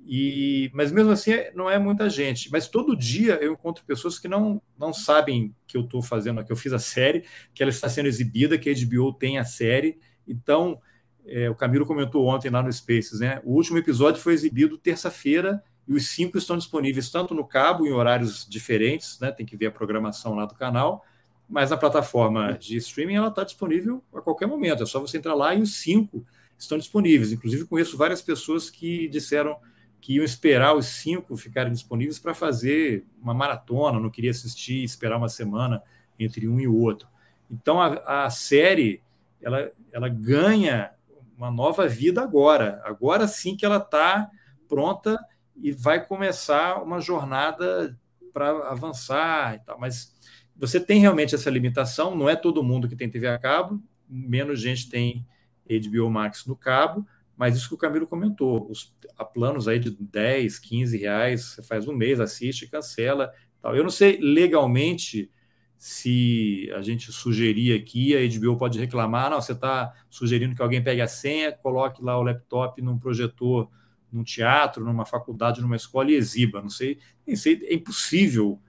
E, 0.05 0.71
mas 0.73 0.91
mesmo 0.91 1.11
assim, 1.11 1.31
não 1.53 1.69
é 1.69 1.77
muita 1.77 2.09
gente. 2.09 2.51
Mas 2.51 2.67
todo 2.67 2.95
dia 2.95 3.35
eu 3.35 3.53
encontro 3.53 3.83
pessoas 3.85 4.17
que 4.17 4.27
não, 4.27 4.61
não 4.77 4.91
sabem 4.91 5.53
que 5.67 5.77
eu 5.77 5.81
estou 5.81 6.01
fazendo, 6.01 6.43
que 6.43 6.51
eu 6.51 6.55
fiz 6.55 6.73
a 6.73 6.79
série, 6.79 7.25
que 7.53 7.61
ela 7.61 7.69
está 7.69 7.87
sendo 7.87 8.07
exibida, 8.07 8.57
que 8.57 8.69
a 8.69 8.73
HBO 8.73 9.13
tem 9.13 9.37
a 9.37 9.43
série, 9.43 9.99
então, 10.29 10.79
é, 11.25 11.49
o 11.49 11.55
Camilo 11.55 11.85
comentou 11.85 12.25
ontem 12.25 12.49
lá 12.49 12.61
no 12.61 12.71
Spaces, 12.71 13.19
né? 13.19 13.41
O 13.43 13.53
último 13.53 13.77
episódio 13.77 14.21
foi 14.21 14.33
exibido 14.33 14.77
terça-feira 14.77 15.63
e 15.87 15.93
os 15.93 16.07
cinco 16.09 16.37
estão 16.37 16.57
disponíveis 16.57 17.09
tanto 17.09 17.33
no 17.33 17.43
cabo, 17.43 17.85
em 17.85 17.91
horários 17.91 18.47
diferentes, 18.47 19.19
né? 19.19 19.31
Tem 19.31 19.45
que 19.45 19.57
ver 19.57 19.67
a 19.67 19.71
programação 19.71 20.35
lá 20.35 20.45
do 20.45 20.53
canal, 20.53 21.03
mas 21.49 21.71
na 21.71 21.77
plataforma 21.77 22.53
de 22.53 22.77
streaming 22.77 23.15
ela 23.15 23.29
está 23.29 23.43
disponível 23.43 24.03
a 24.13 24.21
qualquer 24.21 24.47
momento. 24.47 24.83
É 24.83 24.85
só 24.85 24.99
você 24.99 25.17
entrar 25.17 25.33
lá 25.33 25.53
e 25.55 25.61
os 25.61 25.75
cinco 25.75 26.25
estão 26.57 26.77
disponíveis. 26.77 27.31
Inclusive, 27.31 27.65
conheço 27.65 27.97
várias 27.97 28.21
pessoas 28.21 28.69
que 28.69 29.07
disseram 29.07 29.57
que 30.01 30.13
iam 30.15 30.23
esperar 30.23 30.75
os 30.75 30.85
cinco 30.85 31.35
ficarem 31.35 31.73
disponíveis 31.73 32.17
para 32.19 32.33
fazer 32.33 33.05
uma 33.21 33.33
maratona, 33.33 33.99
não 33.99 34.09
queria 34.09 34.31
assistir, 34.31 34.83
esperar 34.83 35.17
uma 35.17 35.27
semana 35.27 35.83
entre 36.17 36.47
um 36.47 36.59
e 36.59 36.67
o 36.67 36.77
outro. 36.77 37.07
Então, 37.51 37.81
a, 37.81 38.25
a 38.25 38.29
série 38.29 39.01
ela, 39.41 39.71
ela 39.91 40.09
ganha 40.09 40.91
uma 41.37 41.49
nova 41.49 41.87
vida 41.87 42.21
agora. 42.21 42.81
Agora 42.83 43.27
sim 43.27 43.55
que 43.55 43.65
ela 43.65 43.77
está 43.77 44.29
pronta 44.67 45.19
e 45.55 45.71
vai 45.71 46.05
começar 46.05 46.81
uma 46.81 46.99
jornada 46.99 47.97
para 48.33 48.49
avançar 48.69 49.55
e 49.55 49.59
tal. 49.59 49.79
Mas 49.79 50.13
você 50.55 50.79
tem 50.79 50.99
realmente 50.99 51.33
essa 51.33 51.49
limitação, 51.49 52.15
não 52.15 52.29
é 52.29 52.35
todo 52.35 52.63
mundo 52.63 52.87
que 52.87 52.95
tem 52.95 53.09
TV 53.09 53.27
a 53.27 53.39
cabo, 53.39 53.81
menos 54.07 54.59
gente 54.59 54.89
tem 54.89 55.25
HBO 55.69 56.09
Max 56.09 56.45
no 56.45 56.55
cabo, 56.55 57.05
mas 57.37 57.55
isso 57.55 57.69
que 57.69 57.75
o 57.75 57.77
Camilo 57.77 58.05
comentou, 58.05 58.69
os 58.69 58.93
há 59.17 59.23
planos 59.23 59.67
aí 59.67 59.79
de 59.79 59.91
10, 59.91 60.59
15 60.59 60.97
reais, 60.97 61.41
você 61.45 61.63
faz 61.63 61.87
um 61.87 61.93
mês, 61.93 62.19
assiste, 62.19 62.67
cancela. 62.67 63.31
Tal. 63.61 63.75
Eu 63.75 63.83
não 63.83 63.89
sei 63.89 64.17
legalmente 64.17 65.31
se 65.79 66.69
a 66.75 66.81
gente 66.81 67.09
sugerir 67.09 67.73
aqui, 67.73 68.13
a 68.13 68.19
HBO 68.19 68.57
pode 68.57 68.77
reclamar, 68.77 69.29
não, 69.29 69.39
você 69.39 69.53
está 69.53 69.93
sugerindo 70.09 70.53
que 70.53 70.61
alguém 70.61 70.83
pegue 70.83 70.99
a 70.99 71.07
senha, 71.07 71.53
coloque 71.53 72.03
lá 72.03 72.19
o 72.19 72.21
laptop 72.21 72.81
num 72.81 72.99
projetor, 72.99 73.69
num 74.11 74.21
teatro, 74.21 74.83
numa 74.83 75.05
faculdade, 75.05 75.61
numa 75.61 75.77
escola 75.77 76.11
e 76.11 76.15
exiba. 76.15 76.61
Não 76.61 76.69
sei, 76.69 76.99
nem 77.25 77.33
sei 77.33 77.61
é 77.63 77.73
impossível 77.73 78.59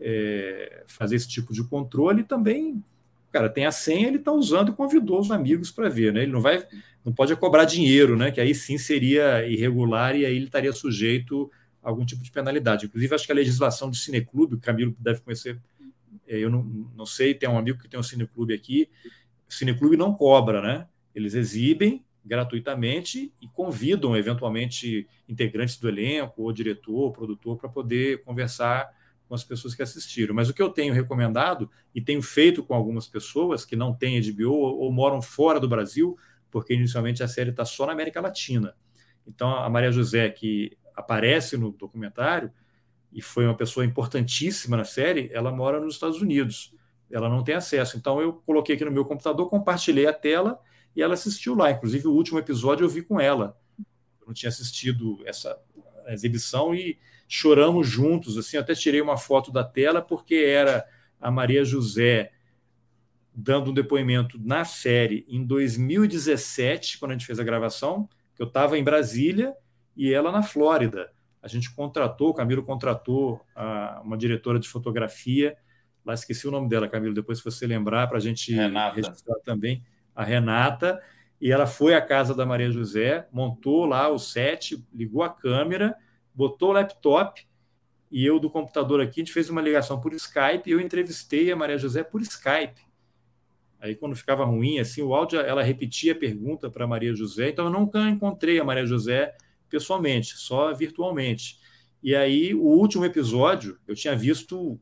é, 0.00 0.84
fazer 0.86 1.16
esse 1.16 1.28
tipo 1.28 1.52
de 1.52 1.64
controle. 1.64 2.20
E 2.20 2.24
também, 2.24 2.84
cara, 3.32 3.48
tem 3.48 3.66
a 3.66 3.72
senha, 3.72 4.06
ele 4.06 4.18
está 4.18 4.30
usando 4.30 4.70
e 4.70 4.74
convidou 4.74 5.18
os 5.18 5.32
amigos 5.32 5.72
para 5.72 5.88
ver, 5.88 6.12
né? 6.12 6.22
Ele 6.22 6.30
não 6.30 6.40
vai, 6.40 6.64
não 7.04 7.12
pode 7.12 7.34
cobrar 7.34 7.64
dinheiro, 7.64 8.16
né? 8.16 8.30
Que 8.30 8.40
aí 8.40 8.54
sim 8.54 8.78
seria 8.78 9.44
irregular 9.44 10.14
e 10.14 10.24
aí 10.24 10.36
ele 10.36 10.44
estaria 10.44 10.72
sujeito 10.72 11.50
a 11.82 11.88
algum 11.88 12.04
tipo 12.04 12.22
de 12.22 12.30
penalidade. 12.30 12.86
Inclusive, 12.86 13.12
acho 13.12 13.26
que 13.26 13.32
a 13.32 13.34
legislação 13.34 13.90
do 13.90 13.96
cineclube, 13.96 14.54
o 14.54 14.60
Camilo 14.60 14.94
deve 15.00 15.20
conhecer 15.20 15.58
eu 16.38 16.50
não, 16.50 16.62
não 16.96 17.06
sei, 17.06 17.34
tem 17.34 17.48
um 17.48 17.58
amigo 17.58 17.78
que 17.78 17.88
tem 17.88 17.98
um 17.98 18.02
cineclube 18.02 18.54
aqui, 18.54 18.88
o 19.48 19.52
cineclube 19.52 19.96
não 19.96 20.14
cobra, 20.14 20.60
né? 20.60 20.86
Eles 21.14 21.34
exibem 21.34 22.04
gratuitamente 22.24 23.32
e 23.40 23.48
convidam, 23.48 24.16
eventualmente, 24.16 25.08
integrantes 25.28 25.78
do 25.78 25.88
elenco, 25.88 26.42
ou 26.42 26.52
diretor, 26.52 26.94
ou 26.94 27.12
produtor, 27.12 27.58
para 27.58 27.68
poder 27.68 28.22
conversar 28.22 28.88
com 29.26 29.34
as 29.34 29.44
pessoas 29.44 29.74
que 29.74 29.82
assistiram. 29.82 30.34
Mas 30.34 30.48
o 30.48 30.54
que 30.54 30.62
eu 30.62 30.68
tenho 30.68 30.92
recomendado, 30.92 31.70
e 31.94 32.00
tenho 32.00 32.22
feito 32.22 32.62
com 32.62 32.74
algumas 32.74 33.08
pessoas 33.08 33.64
que 33.64 33.76
não 33.76 33.94
têm 33.94 34.20
HBO 34.20 34.52
ou 34.52 34.92
moram 34.92 35.22
fora 35.22 35.58
do 35.58 35.68
Brasil, 35.68 36.16
porque 36.50 36.74
inicialmente 36.74 37.22
a 37.22 37.28
série 37.28 37.50
está 37.50 37.64
só 37.64 37.86
na 37.86 37.92
América 37.92 38.20
Latina. 38.20 38.74
Então, 39.26 39.54
a 39.54 39.70
Maria 39.70 39.92
José, 39.92 40.28
que 40.30 40.76
aparece 40.96 41.56
no 41.56 41.70
documentário, 41.70 42.50
e 43.12 43.20
foi 43.20 43.44
uma 43.44 43.56
pessoa 43.56 43.84
importantíssima 43.84 44.76
na 44.76 44.84
série, 44.84 45.30
ela 45.32 45.50
mora 45.50 45.80
nos 45.80 45.94
Estados 45.94 46.20
Unidos. 46.20 46.74
Ela 47.10 47.28
não 47.28 47.42
tem 47.42 47.54
acesso. 47.54 47.96
Então 47.96 48.20
eu 48.20 48.34
coloquei 48.34 48.76
aqui 48.76 48.84
no 48.84 48.90
meu 48.90 49.04
computador, 49.04 49.48
compartilhei 49.48 50.06
a 50.06 50.12
tela 50.12 50.60
e 50.94 51.02
ela 51.02 51.14
assistiu 51.14 51.54
lá. 51.54 51.70
Inclusive 51.70 52.06
o 52.06 52.12
último 52.12 52.38
episódio 52.38 52.84
eu 52.84 52.88
vi 52.88 53.02
com 53.02 53.20
ela. 53.20 53.58
Eu 54.20 54.28
não 54.28 54.34
tinha 54.34 54.48
assistido 54.48 55.18
essa 55.24 55.58
exibição 56.08 56.74
e 56.74 56.98
choramos 57.26 57.88
juntos. 57.88 58.38
Assim, 58.38 58.56
eu 58.56 58.62
até 58.62 58.74
tirei 58.74 59.00
uma 59.00 59.16
foto 59.16 59.50
da 59.50 59.64
tela 59.64 60.00
porque 60.00 60.36
era 60.36 60.86
a 61.20 61.30
Maria 61.30 61.64
José 61.64 62.32
dando 63.34 63.70
um 63.70 63.74
depoimento 63.74 64.38
na 64.40 64.64
série 64.64 65.24
em 65.28 65.44
2017, 65.44 66.98
quando 66.98 67.12
a 67.12 67.14
gente 67.14 67.26
fez 67.26 67.38
a 67.40 67.44
gravação, 67.44 68.08
que 68.34 68.42
eu 68.42 68.46
estava 68.46 68.78
em 68.78 68.84
Brasília 68.84 69.54
e 69.96 70.12
ela 70.12 70.30
na 70.30 70.42
Flórida 70.42 71.10
a 71.42 71.48
gente 71.48 71.74
contratou, 71.74 72.30
o 72.30 72.34
Camilo 72.34 72.62
contratou 72.62 73.40
a, 73.54 74.00
uma 74.04 74.16
diretora 74.16 74.58
de 74.58 74.68
fotografia, 74.68 75.56
lá 76.04 76.14
esqueci 76.14 76.46
o 76.46 76.50
nome 76.50 76.68
dela, 76.68 76.88
Camilo, 76.88 77.14
depois 77.14 77.38
se 77.38 77.44
você 77.44 77.66
lembrar, 77.66 78.06
para 78.08 78.18
a 78.18 78.20
gente 78.20 78.52
Renata. 78.52 78.96
registrar 78.96 79.36
também, 79.44 79.82
a 80.14 80.22
Renata, 80.22 81.00
e 81.40 81.50
ela 81.50 81.66
foi 81.66 81.94
à 81.94 82.02
casa 82.02 82.34
da 82.34 82.44
Maria 82.44 82.70
José, 82.70 83.26
montou 83.32 83.86
lá 83.86 84.08
o 84.08 84.18
set, 84.18 84.84
ligou 84.92 85.22
a 85.22 85.30
câmera, 85.30 85.96
botou 86.34 86.70
o 86.70 86.72
laptop, 86.72 87.46
e 88.10 88.26
eu 88.26 88.38
do 88.38 88.50
computador 88.50 89.00
aqui, 89.00 89.20
a 89.20 89.24
gente 89.24 89.32
fez 89.32 89.48
uma 89.48 89.62
ligação 89.62 90.00
por 90.00 90.12
Skype, 90.12 90.68
e 90.68 90.72
eu 90.72 90.80
entrevistei 90.80 91.50
a 91.50 91.56
Maria 91.56 91.78
José 91.78 92.02
por 92.02 92.20
Skype. 92.20 92.82
Aí, 93.80 93.94
quando 93.94 94.14
ficava 94.14 94.44
ruim, 94.44 94.78
assim, 94.78 95.00
o 95.00 95.14
áudio, 95.14 95.40
ela 95.40 95.62
repetia 95.62 96.12
a 96.12 96.16
pergunta 96.16 96.68
para 96.68 96.84
a 96.84 96.88
Maria 96.88 97.14
José, 97.14 97.48
então 97.48 97.64
eu 97.64 97.70
nunca 97.70 97.98
encontrei 98.10 98.60
a 98.60 98.64
Maria 98.64 98.84
José 98.84 99.34
pessoalmente, 99.70 100.36
só 100.36 100.74
virtualmente. 100.74 101.58
E 102.02 102.14
aí, 102.14 102.54
o 102.54 102.64
último 102.64 103.04
episódio, 103.04 103.78
eu 103.86 103.94
tinha 103.94 104.16
visto 104.16 104.80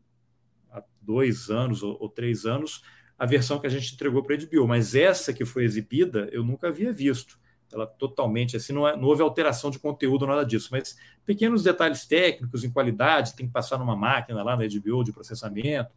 há 0.71 0.83
dois 1.01 1.51
anos 1.51 1.83
ou, 1.83 1.97
ou 2.01 2.09
três 2.09 2.47
anos 2.47 2.83
a 3.19 3.27
versão 3.27 3.59
que 3.59 3.67
a 3.67 3.71
gente 3.71 3.93
entregou 3.93 4.23
para 4.23 4.37
a 4.37 4.39
HBO, 4.39 4.67
mas 4.69 4.95
essa 4.95 5.33
que 5.33 5.45
foi 5.45 5.65
exibida 5.65 6.29
eu 6.31 6.45
nunca 6.45 6.69
havia 6.69 6.93
visto. 6.93 7.39
Ela 7.73 7.87
totalmente 7.87 8.57
assim, 8.57 8.73
não, 8.73 8.89
é, 8.89 8.97
não 8.97 9.09
houve 9.09 9.21
alteração 9.21 9.71
de 9.71 9.79
conteúdo, 9.79 10.27
nada 10.27 10.45
disso, 10.45 10.69
mas 10.71 10.97
pequenos 11.27 11.63
detalhes 11.63 12.07
técnicos 12.07 12.65
em 12.65 12.71
qualidade, 12.71 13.35
tem 13.35 13.47
que 13.47 13.53
passar 13.53 13.77
numa 13.77 13.97
máquina 13.97 14.43
lá 14.43 14.57
na 14.57 14.65
HBO 14.65 15.05
de 15.05 15.13
processamento. 15.13 15.91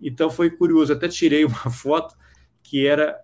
Então 0.00 0.30
foi 0.30 0.50
curioso, 0.50 0.92
até 0.92 1.08
tirei 1.08 1.44
uma 1.46 1.70
foto 1.70 2.14
que 2.62 2.86
era 2.86 3.18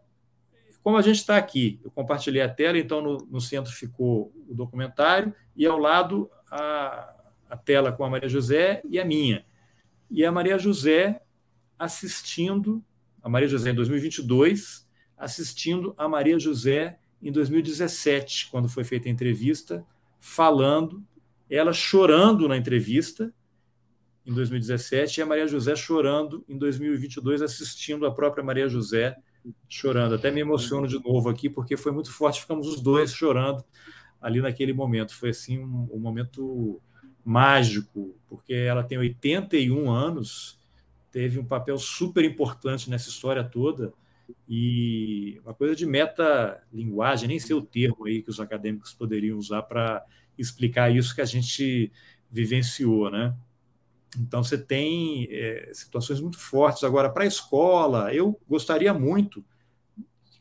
como 0.84 0.98
a 0.98 1.02
gente 1.02 1.16
está 1.16 1.38
aqui, 1.38 1.80
eu 1.82 1.90
compartilhei 1.90 2.42
a 2.42 2.48
tela, 2.48 2.76
então 2.76 3.00
no, 3.00 3.16
no, 3.30 3.40
centro 3.40 3.72
ficou 3.72 4.30
o 4.46 4.54
documentário 4.54 5.34
e 5.56 5.64
ao 5.64 5.78
lado 5.78 6.30
a, 6.50 7.22
a 7.48 7.56
tela 7.56 7.90
com 7.90 8.04
a 8.04 8.10
Maria 8.10 8.28
José 8.28 8.82
e 8.86 9.00
a 9.00 9.04
minha. 9.04 9.46
E 10.10 10.22
a 10.26 10.30
Maria 10.30 10.58
José 10.58 11.22
assistindo, 11.78 12.84
a 13.22 13.30
Maria 13.30 13.48
José 13.48 13.70
em 13.70 13.74
2022, 13.74 14.86
assistindo 15.16 15.94
a 15.96 16.06
Maria 16.06 16.38
José 16.38 16.98
em 17.22 17.32
2017, 17.32 18.50
quando 18.50 18.68
foi 18.68 18.84
feita 18.84 19.08
a 19.08 19.10
entrevista, 19.10 19.86
falando, 20.20 21.02
ela 21.48 21.72
chorando 21.72 22.46
na 22.46 22.58
entrevista 22.58 23.32
em 24.26 24.34
2017 24.34 25.18
e 25.18 25.22
a 25.22 25.26
Maria 25.26 25.48
José 25.48 25.74
chorando 25.74 26.44
em 26.46 26.58
2022, 26.58 27.40
assistindo 27.40 28.04
a 28.04 28.14
própria 28.14 28.44
Maria 28.44 28.68
José 28.68 29.16
chorando. 29.68 30.14
Até 30.14 30.30
me 30.30 30.40
emociono 30.40 30.86
de 30.86 31.02
novo 31.02 31.28
aqui, 31.28 31.48
porque 31.48 31.76
foi 31.76 31.92
muito 31.92 32.12
forte, 32.12 32.40
ficamos 32.40 32.66
os 32.66 32.80
dois 32.80 33.12
chorando 33.12 33.64
ali 34.20 34.40
naquele 34.40 34.72
momento. 34.72 35.14
Foi 35.14 35.30
assim 35.30 35.58
um, 35.58 35.88
um 35.92 35.98
momento 35.98 36.80
mágico, 37.24 38.16
porque 38.28 38.54
ela 38.54 38.82
tem 38.82 38.98
81 38.98 39.90
anos, 39.90 40.58
teve 41.10 41.38
um 41.38 41.44
papel 41.44 41.78
super 41.78 42.24
importante 42.24 42.90
nessa 42.90 43.08
história 43.08 43.42
toda 43.42 43.92
e 44.48 45.40
uma 45.44 45.54
coisa 45.54 45.74
de 45.74 45.86
meta-linguagem, 45.86 47.28
nem 47.28 47.38
sei 47.38 47.54
o 47.54 47.62
termo 47.62 48.06
aí 48.06 48.22
que 48.22 48.30
os 48.30 48.40
acadêmicos 48.40 48.92
poderiam 48.92 49.38
usar 49.38 49.62
para 49.62 50.04
explicar 50.36 50.94
isso 50.94 51.14
que 51.14 51.20
a 51.20 51.26
gente 51.26 51.92
vivenciou, 52.30 53.10
né? 53.10 53.34
Então, 54.20 54.42
você 54.42 54.58
tem 54.58 55.28
é, 55.30 55.70
situações 55.72 56.20
muito 56.20 56.38
fortes. 56.38 56.84
Agora, 56.84 57.10
para 57.10 57.24
a 57.24 57.26
escola, 57.26 58.12
eu 58.14 58.40
gostaria 58.48 58.92
muito, 58.92 59.44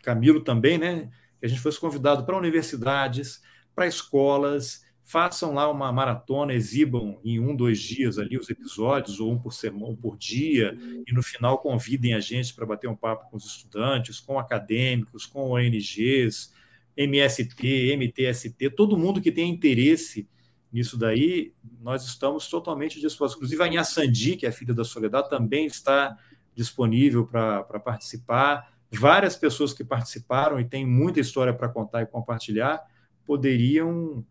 Camilo 0.02 0.42
também, 0.42 0.78
né, 0.78 1.10
que 1.40 1.46
a 1.46 1.50
gente 1.50 1.62
fosse 1.62 1.80
convidado 1.80 2.26
para 2.26 2.38
universidades, 2.38 3.42
para 3.76 3.88
escolas, 3.88 4.84
façam 5.04 5.54
lá 5.54 5.70
uma 5.70 5.92
maratona, 5.92 6.54
exibam 6.54 7.20
em 7.24 7.40
um, 7.40 7.56
dois 7.56 7.80
dias 7.80 8.18
ali 8.18 8.38
os 8.38 8.50
episódios, 8.50 9.20
ou 9.20 9.34
um 9.34 9.40
por 9.40 9.54
semana, 9.54 9.88
um 9.88 9.96
por 9.96 10.18
dia, 10.18 10.78
e 11.06 11.14
no 11.14 11.22
final 11.22 11.58
convidem 11.58 12.14
a 12.14 12.20
gente 12.20 12.54
para 12.54 12.66
bater 12.66 12.90
um 12.90 12.96
papo 12.96 13.30
com 13.30 13.38
os 13.38 13.46
estudantes, 13.46 14.20
com 14.20 14.40
acadêmicos, 14.40 15.26
com 15.26 15.52
ONGs, 15.52 16.54
MST, 16.96 17.98
MTST, 17.98 18.70
todo 18.72 18.98
mundo 18.98 19.22
que 19.22 19.32
tem 19.32 19.50
interesse 19.50 20.28
nisso 20.74 20.98
daí, 20.98 21.54
nós 21.80 22.04
estamos 22.04 22.48
totalmente 22.48 23.00
dispostos. 23.00 23.38
Inclusive, 23.38 23.62
a 23.62 23.68
Inhaçandi, 23.68 24.36
que 24.36 24.48
é 24.48 24.52
filha 24.52 24.74
da 24.74 24.84
Soledad, 24.84 25.30
também 25.30 25.68
está 25.68 26.18
disponível 26.56 27.28
para 27.28 27.80
participar. 27.80 28.74
Várias 28.92 29.36
pessoas 29.36 29.72
que 29.72 29.84
participaram 29.84 30.60
e 30.60 30.66
têm 30.66 30.86
muita 30.86 31.20
história 31.20 31.54
para 31.54 31.70
contar 31.70 32.02
e 32.02 32.08
compartilhar 32.08 32.82
poderiam 33.26 34.26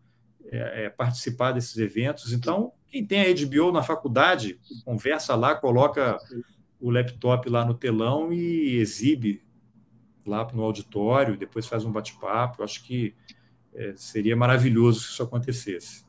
é, 0.51 0.85
é, 0.85 0.89
participar 0.89 1.53
desses 1.53 1.77
eventos. 1.77 2.33
Então, 2.33 2.73
quem 2.87 3.05
tem 3.05 3.21
a 3.21 3.33
HBO 3.33 3.71
na 3.71 3.81
faculdade, 3.81 4.59
conversa 4.83 5.35
lá, 5.35 5.55
coloca 5.55 6.17
o 6.79 6.91
laptop 6.91 7.49
lá 7.49 7.65
no 7.65 7.73
telão 7.73 8.33
e 8.33 8.75
exibe 8.75 9.41
lá 10.25 10.47
no 10.53 10.61
auditório, 10.61 11.37
depois 11.37 11.65
faz 11.65 11.85
um 11.85 11.91
bate-papo. 11.91 12.63
Acho 12.63 12.83
que 12.83 13.15
é, 13.73 13.93
seria 13.95 14.35
maravilhoso 14.35 15.01
se 15.01 15.07
isso 15.11 15.23
acontecesse. 15.23 16.05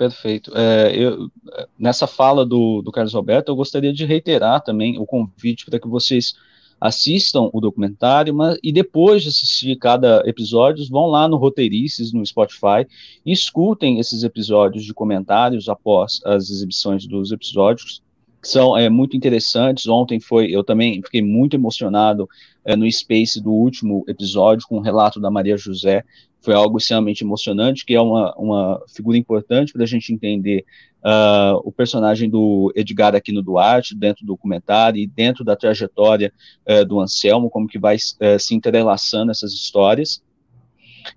Perfeito. 0.00 0.50
É, 0.56 0.96
eu, 0.96 1.30
nessa 1.78 2.06
fala 2.06 2.46
do, 2.46 2.80
do 2.80 2.90
Carlos 2.90 3.12
Roberto, 3.12 3.50
eu 3.50 3.54
gostaria 3.54 3.92
de 3.92 4.06
reiterar 4.06 4.62
também 4.62 4.98
o 4.98 5.04
convite 5.04 5.66
para 5.66 5.78
que 5.78 5.86
vocês 5.86 6.32
assistam 6.80 7.50
o 7.52 7.60
documentário, 7.60 8.34
mas, 8.34 8.58
e 8.62 8.72
depois 8.72 9.22
de 9.22 9.28
assistir 9.28 9.76
cada 9.76 10.22
episódio, 10.24 10.88
vão 10.88 11.04
lá 11.04 11.28
no 11.28 11.36
Roteirices, 11.36 12.14
no 12.14 12.24
Spotify, 12.24 12.86
e 13.26 13.30
escutem 13.30 13.98
esses 13.98 14.22
episódios 14.22 14.86
de 14.86 14.94
comentários 14.94 15.68
após 15.68 16.22
as 16.24 16.48
exibições 16.48 17.06
dos 17.06 17.30
episódios, 17.30 18.02
que 18.40 18.48
são 18.48 18.74
é, 18.74 18.88
muito 18.88 19.14
interessantes. 19.14 19.86
Ontem 19.86 20.18
foi, 20.18 20.46
eu 20.50 20.64
também 20.64 21.02
fiquei 21.02 21.20
muito 21.20 21.54
emocionado 21.54 22.26
é, 22.64 22.74
no 22.74 22.90
Space 22.90 23.38
do 23.38 23.52
último 23.52 24.02
episódio 24.08 24.66
com 24.66 24.78
o 24.78 24.80
relato 24.80 25.20
da 25.20 25.30
Maria 25.30 25.58
José. 25.58 26.06
Foi 26.40 26.54
algo 26.54 26.78
extremamente 26.78 27.22
emocionante, 27.22 27.84
que 27.84 27.94
é 27.94 28.00
uma, 28.00 28.34
uma 28.36 28.82
figura 28.88 29.18
importante 29.18 29.72
para 29.72 29.82
a 29.82 29.86
gente 29.86 30.12
entender 30.12 30.64
uh, 31.04 31.60
o 31.64 31.70
personagem 31.70 32.30
do 32.30 32.72
Edgar 32.74 33.14
Aquino 33.14 33.42
Duarte 33.42 33.94
dentro 33.94 34.24
do 34.24 34.28
documentário 34.28 34.98
e 34.98 35.06
dentro 35.06 35.44
da 35.44 35.54
trajetória 35.54 36.32
uh, 36.68 36.84
do 36.84 37.00
Anselmo, 37.00 37.50
como 37.50 37.68
que 37.68 37.78
vai 37.78 37.96
uh, 37.96 38.38
se 38.38 38.54
entrelaçando 38.54 39.30
essas 39.30 39.52
histórias. 39.52 40.22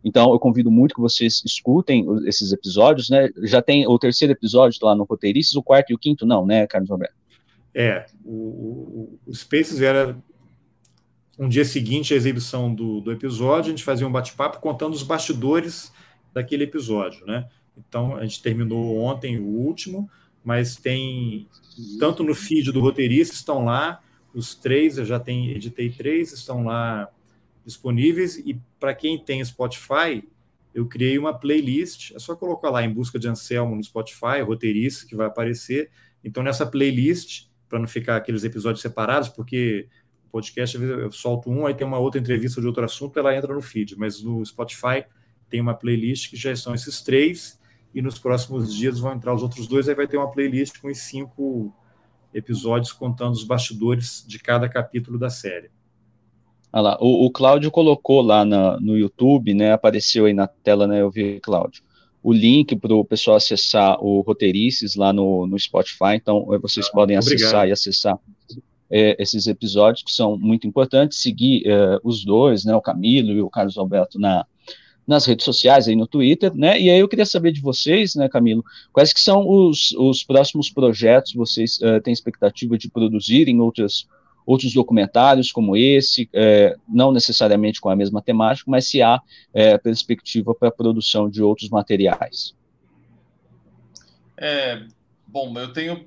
Então, 0.03 0.31
eu 0.31 0.39
convido 0.39 0.71
muito 0.71 0.95
que 0.95 1.01
vocês 1.01 1.41
escutem 1.45 2.05
esses 2.25 2.51
episódios, 2.51 3.09
né? 3.09 3.29
Já 3.43 3.61
tem 3.61 3.85
o 3.87 3.99
terceiro 3.99 4.31
episódio 4.33 4.79
lá 4.81 4.95
no 4.95 5.03
Roteiristas, 5.03 5.55
o 5.55 5.63
quarto 5.63 5.91
e 5.91 5.93
o 5.93 5.99
quinto 5.99 6.25
não, 6.25 6.45
né, 6.45 6.65
Carlos 6.67 6.89
Roberto? 6.89 7.15
É, 7.75 8.05
o, 8.23 8.31
o, 8.31 9.19
o 9.27 9.33
Spaces 9.33 9.81
era 9.81 10.15
um 11.37 11.49
dia 11.49 11.65
seguinte 11.65 12.13
à 12.13 12.17
exibição 12.17 12.73
do, 12.73 13.01
do 13.01 13.11
episódio, 13.11 13.67
a 13.67 13.75
gente 13.75 13.83
fazia 13.83 14.07
um 14.07 14.11
bate-papo 14.11 14.59
contando 14.59 14.93
os 14.93 15.03
bastidores 15.03 15.91
daquele 16.33 16.63
episódio, 16.63 17.25
né? 17.25 17.49
Então, 17.77 18.15
a 18.15 18.23
gente 18.23 18.41
terminou 18.41 18.97
ontem 18.99 19.39
o 19.39 19.45
último, 19.45 20.09
mas 20.43 20.75
tem, 20.75 21.47
tanto 21.99 22.23
no 22.23 22.35
feed 22.35 22.71
do 22.71 22.81
roteirista, 22.81 23.33
estão 23.33 23.65
lá, 23.65 24.01
os 24.33 24.53
três, 24.53 24.97
eu 24.97 25.05
já 25.05 25.19
tenho, 25.19 25.51
editei 25.51 25.89
três, 25.89 26.31
estão 26.33 26.63
lá 26.65 27.09
disponíveis, 27.65 28.37
e 28.37 28.59
para 28.79 28.93
quem 28.93 29.17
tem 29.17 29.43
Spotify, 29.43 30.23
eu 30.73 30.87
criei 30.87 31.17
uma 31.17 31.33
playlist, 31.33 32.11
é 32.15 32.19
só 32.19 32.35
colocar 32.35 32.69
lá 32.69 32.83
em 32.83 32.91
busca 32.91 33.17
de 33.17 33.27
Anselmo 33.27 33.75
no 33.75 33.83
Spotify, 33.83 34.41
roteirista, 34.45 35.05
que 35.05 35.15
vai 35.15 35.27
aparecer. 35.27 35.91
Então, 36.23 36.41
nessa 36.43 36.65
playlist, 36.65 37.45
para 37.69 37.79
não 37.79 37.87
ficar 37.87 38.17
aqueles 38.17 38.43
episódios 38.43 38.81
separados, 38.81 39.29
porque 39.29 39.87
podcast, 40.33 40.75
eu 40.81 41.11
solto 41.11 41.51
um, 41.51 41.67
aí 41.67 41.75
tem 41.75 41.85
uma 41.85 41.99
outra 41.99 42.19
entrevista 42.19 42.59
de 42.59 42.65
outro 42.65 42.83
assunto, 42.83 43.19
ela 43.19 43.35
entra 43.37 43.53
no 43.53 43.61
feed, 43.61 43.95
mas 43.95 44.23
no 44.23 44.43
Spotify 44.43 45.05
tem 45.47 45.61
uma 45.61 45.75
playlist 45.75 46.31
que 46.31 46.35
já 46.35 46.51
estão 46.51 46.73
esses 46.73 47.03
três, 47.03 47.59
e 47.93 48.01
nos 48.01 48.17
próximos 48.17 48.73
dias 48.73 48.97
vão 48.97 49.13
entrar 49.13 49.35
os 49.35 49.43
outros 49.43 49.67
dois, 49.67 49.87
aí 49.87 49.93
vai 49.93 50.07
ter 50.07 50.17
uma 50.17 50.31
playlist 50.31 50.79
com 50.81 50.87
os 50.87 50.97
cinco 50.97 51.71
episódios 52.33 52.91
contando 52.91 53.33
os 53.33 53.43
bastidores 53.43 54.25
de 54.27 54.39
cada 54.39 54.67
capítulo 54.67 55.19
da 55.19 55.29
série. 55.29 55.69
Ah 56.71 56.81
lá, 56.81 56.97
o, 56.99 57.27
o 57.27 57.31
Cláudio 57.31 57.69
colocou 57.69 58.19
lá 58.23 58.43
na, 58.43 58.79
no 58.79 58.97
YouTube, 58.97 59.53
né? 59.53 59.73
Apareceu 59.73 60.25
aí 60.25 60.33
na 60.33 60.47
tela, 60.47 60.87
né? 60.87 61.01
Eu 61.01 61.11
vi, 61.11 61.39
Cláudio. 61.39 61.83
O 62.23 62.33
link 62.33 62.75
para 62.75 62.95
o 62.95 63.05
pessoal 63.05 63.37
acessar 63.37 64.03
o 64.03 64.21
Roteirices 64.21 64.95
lá 64.95 65.13
no, 65.13 65.45
no 65.45 65.59
Spotify, 65.59 66.15
então 66.15 66.51
eh, 66.51 66.57
vocês 66.57 66.87
ah, 66.87 66.91
podem 66.91 67.15
acessar 67.15 67.49
obrigado. 67.49 67.67
e 67.67 67.71
acessar 67.71 68.19
é, 68.93 69.15
esses 69.19 69.47
episódios 69.47 70.03
que 70.03 70.13
são 70.13 70.37
muito 70.37 70.67
importantes. 70.67 71.17
Seguir 71.17 71.63
é, 71.65 71.99
os 72.03 72.23
dois, 72.23 72.63
né? 72.63 72.75
O 72.75 72.81
Camilo 72.81 73.31
e 73.31 73.41
o 73.41 73.49
Carlos 73.49 73.75
Alberto 73.75 74.19
na, 74.19 74.45
nas 75.07 75.25
redes 75.25 75.43
sociais, 75.43 75.87
aí 75.87 75.95
no 75.95 76.05
Twitter, 76.05 76.53
né? 76.53 76.79
E 76.79 76.91
aí 76.91 76.99
eu 76.99 77.07
queria 77.07 77.25
saber 77.25 77.51
de 77.51 77.59
vocês, 77.59 78.15
né, 78.15 78.29
Camilo, 78.29 78.63
quais 78.91 79.11
que 79.11 79.19
são 79.19 79.49
os, 79.49 79.91
os 79.93 80.23
próximos 80.23 80.69
projetos 80.69 81.33
vocês 81.33 81.79
uh, 81.79 81.99
têm 82.01 82.13
expectativa 82.13 82.77
de 82.77 82.89
produzir 82.89 83.49
em 83.49 83.59
outras, 83.59 84.07
outros 84.45 84.73
documentários 84.73 85.51
como 85.51 85.75
esse, 85.75 86.29
uh, 86.33 86.79
não 86.87 87.11
necessariamente 87.11 87.81
com 87.81 87.89
a 87.89 87.95
mesma 87.95 88.21
temática, 88.21 88.69
mas 88.69 88.87
se 88.87 89.01
há 89.01 89.17
uh, 89.17 89.83
perspectiva 89.83 90.53
para 90.53 90.69
a 90.69 90.71
produção 90.71 91.29
de 91.29 91.41
outros 91.41 91.69
materiais. 91.69 92.55
É, 94.37 94.83
bom, 95.27 95.53
eu 95.57 95.73
tenho 95.73 96.05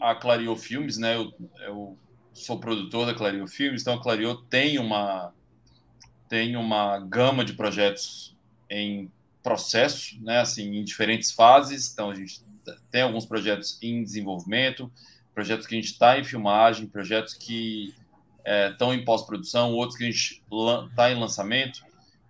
a 0.00 0.14
Clario 0.14 0.54
Filmes, 0.56 0.98
né? 0.98 1.16
Eu, 1.16 1.32
eu 1.60 1.98
sou 2.32 2.58
produtor 2.58 3.06
da 3.06 3.14
Clario 3.14 3.46
Filmes, 3.46 3.82
então 3.82 3.94
a 3.94 4.02
Clario 4.02 4.36
tem 4.36 4.78
uma 4.78 5.32
tem 6.28 6.56
uma 6.56 6.98
gama 6.98 7.44
de 7.44 7.54
projetos 7.54 8.36
em 8.70 9.10
processo, 9.42 10.22
né, 10.22 10.40
assim, 10.40 10.76
em 10.76 10.84
diferentes 10.84 11.32
fases. 11.32 11.90
Então, 11.90 12.10
a 12.10 12.14
gente 12.14 12.42
tem 12.90 13.00
alguns 13.00 13.24
projetos 13.24 13.78
em 13.82 14.02
desenvolvimento, 14.02 14.92
projetos 15.34 15.66
que 15.66 15.74
a 15.74 15.78
gente 15.80 15.92
está 15.92 16.18
em 16.18 16.24
filmagem, 16.24 16.86
projetos 16.86 17.32
que 17.32 17.94
estão 18.70 18.92
é, 18.92 18.96
em 18.96 19.04
pós-produção, 19.04 19.72
outros 19.72 19.96
que 19.96 20.04
a 20.04 20.10
gente 20.10 20.42
está 20.90 21.10
em 21.10 21.18
lançamento. 21.18 21.82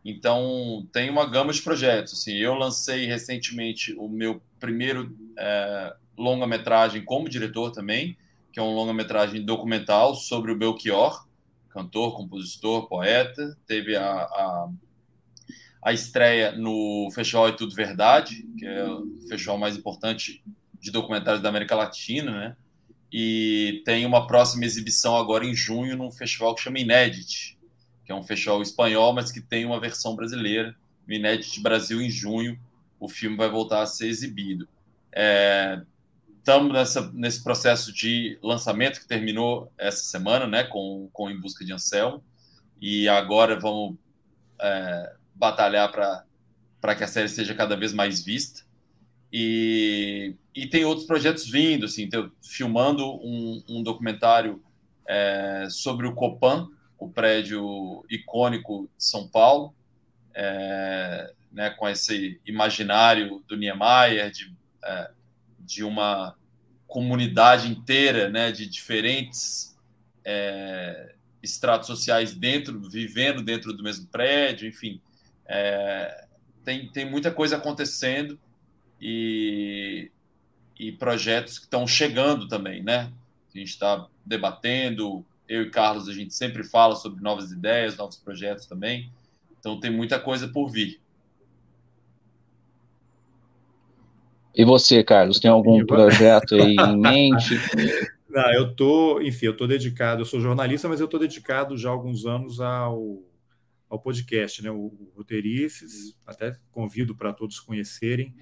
Então, 0.05 0.87
tem 0.93 1.11
uma 1.11 1.29
gama 1.29 1.53
de 1.53 1.61
projetos. 1.61 2.13
Assim, 2.13 2.35
eu 2.35 2.55
lancei 2.55 3.07
recentemente 3.07 3.93
o 3.95 4.09
meu 4.09 4.41
primeiro 4.61 5.17
é, 5.37 5.97
longa-metragem 6.19 7.05
como 7.05 7.29
diretor 7.29 7.71
também, 7.71 8.17
que 8.53 8.59
é 8.59 8.63
um 8.63 8.75
longa-metragem 8.75 9.45
documental 9.45 10.15
sobre 10.15 10.53
o 10.53 10.57
Belchior, 10.57 11.27
cantor, 11.71 12.17
compositor, 12.17 12.89
poeta. 12.89 13.57
Teve 13.67 13.97
a, 13.97 14.05
a, 14.05 14.69
a 15.83 15.93
estreia 15.93 16.53
no 16.53 17.09
Festival 17.15 17.49
É 17.49 17.53
Tudo 17.53 17.75
Verdade, 17.75 18.45
que 18.59 18.67
é 18.67 18.85
o 18.85 19.07
festival 19.29 19.59
mais 19.59 19.77
importante 19.77 20.43
de 20.81 20.91
documentários 20.91 21.43
da 21.43 21.49
América 21.49 21.75
Latina, 21.75 22.31
né? 22.33 22.57
E 23.11 23.83
tem 23.87 24.05
uma 24.05 24.27
próxima 24.27 24.65
exibição 24.65 25.17
agora 25.17 25.45
em 25.47 25.55
junho 25.55 25.97
num 25.97 26.11
festival 26.11 26.55
que 26.55 26.61
chama 26.61 26.79
Inédit, 26.79 27.59
que 28.05 28.13
é 28.13 28.15
um 28.15 28.23
festival 28.23 28.61
espanhol, 28.61 29.15
mas 29.15 29.33
que 29.33 29.41
tem 29.41 29.65
uma 29.65 29.81
versão 29.81 30.15
brasileira. 30.15 30.75
Inédit 31.09 31.61
Brasil 31.61 32.03
em 32.03 32.11
junho, 32.11 32.59
o 33.01 33.09
filme 33.09 33.37
vai 33.37 33.49
voltar 33.49 33.83
a 33.83 33.87
ser 33.87 34.09
exibido. 34.09 34.69
É, 35.11 35.81
estamos 36.49 36.73
nessa, 36.73 37.13
nesse 37.13 37.45
processo 37.45 37.93
de 37.93 38.39
lançamento 38.43 39.01
que 39.01 39.07
terminou 39.07 39.71
essa 39.77 40.03
semana, 40.05 40.47
né, 40.47 40.65
com, 40.65 41.11
com 41.13 41.31
Em 41.31 41.39
Busca 41.39 41.63
de 41.63 41.75
Anselmo, 41.75 42.25
e 42.81 43.07
agora 43.07 43.61
vamos 43.61 43.97
é, 44.59 45.13
batalhar 45.35 45.93
para 45.93 46.95
que 46.95 47.05
a 47.05 47.07
série 47.07 47.29
seja 47.29 47.55
cada 47.55 47.77
vez 47.77 47.93
mais 47.93 48.25
vista. 48.25 48.63
E, 49.31 50.37
e 50.55 50.67
tem 50.67 50.87
outros 50.87 51.07
projetos 51.07 51.47
vindo, 51.47 51.85
assim, 51.85 52.09
filmando 52.43 53.05
um, 53.07 53.63
um 53.69 53.83
documentário 53.83 54.63
é, 55.07 55.67
sobre 55.69 56.07
o 56.07 56.15
Copan, 56.15 56.67
o 56.99 57.11
prédio 57.11 58.07
icônico 58.09 58.89
de 58.97 59.05
São 59.05 59.29
Paulo, 59.29 59.75
é, 60.33 61.31
né, 61.53 61.69
com 61.69 61.87
esse 61.87 62.41
imaginário 62.47 63.45
do 63.47 63.55
Niemeyer, 63.55 64.31
de, 64.31 64.57
é, 64.83 65.11
de 65.61 65.85
uma 65.85 66.38
comunidade 66.89 67.71
inteira, 67.71 68.31
né, 68.31 68.51
de 68.51 68.67
diferentes 68.67 69.77
é, 70.25 71.15
estratos 71.43 71.87
sociais 71.87 72.35
dentro, 72.35 72.81
vivendo 72.89 73.43
dentro 73.43 73.73
do 73.73 73.83
mesmo 73.83 74.07
prédio, 74.07 74.67
enfim, 74.67 75.01
é, 75.47 76.25
tem, 76.65 76.89
tem 76.89 77.09
muita 77.09 77.31
coisa 77.31 77.57
acontecendo 77.57 78.39
e, 79.01 80.11
e 80.79 80.91
projetos 80.93 81.59
que 81.59 81.65
estão 81.67 81.87
chegando 81.87 82.49
também, 82.49 82.83
né? 82.83 83.13
A 83.55 83.59
gente 83.59 83.71
está 83.71 84.07
debatendo, 84.25 85.25
eu 85.49 85.63
e 85.63 85.71
Carlos 85.71 86.09
a 86.09 86.13
gente 86.13 86.35
sempre 86.35 86.65
fala 86.65 86.97
sobre 86.97 87.23
novas 87.23 87.53
ideias, 87.53 87.97
novos 87.97 88.17
projetos 88.17 88.67
também, 88.67 89.11
então 89.61 89.79
tem 89.79 89.91
muita 89.91 90.19
coisa 90.19 90.49
por 90.49 90.69
vir. 90.69 91.01
E 94.59 94.65
você, 94.65 95.05
Carlos, 95.05 95.39
tem 95.39 95.49
algum 95.49 95.87
projeto 95.87 96.57
aí 96.57 96.75
em 96.75 96.97
mente? 96.99 97.55
Não, 98.29 98.53
eu 98.53 98.75
tô, 98.75 99.21
enfim, 99.21 99.47
eu 99.47 99.57
tô 99.57 99.69
dedicado, 99.69 100.23
eu 100.23 100.27
sou 100.27 100.41
jornalista, 100.41 100.89
mas 100.89 101.01
eu 101.01 101.07
tô 101.07 101.17
dedicado 101.17 101.77
já 101.77 101.89
há 101.89 101.93
alguns 101.93 102.27
anos 102.27 102.61
ao, 102.61 103.23
ao 103.89 104.01
podcast, 104.01 104.61
né? 104.61 104.69
O, 104.69 104.87
o 104.87 105.13
Roteirices, 105.17 106.19
até 106.27 106.57
convido 106.73 107.15
para 107.15 107.33
todos 107.33 107.61
conhecerem. 107.61 108.35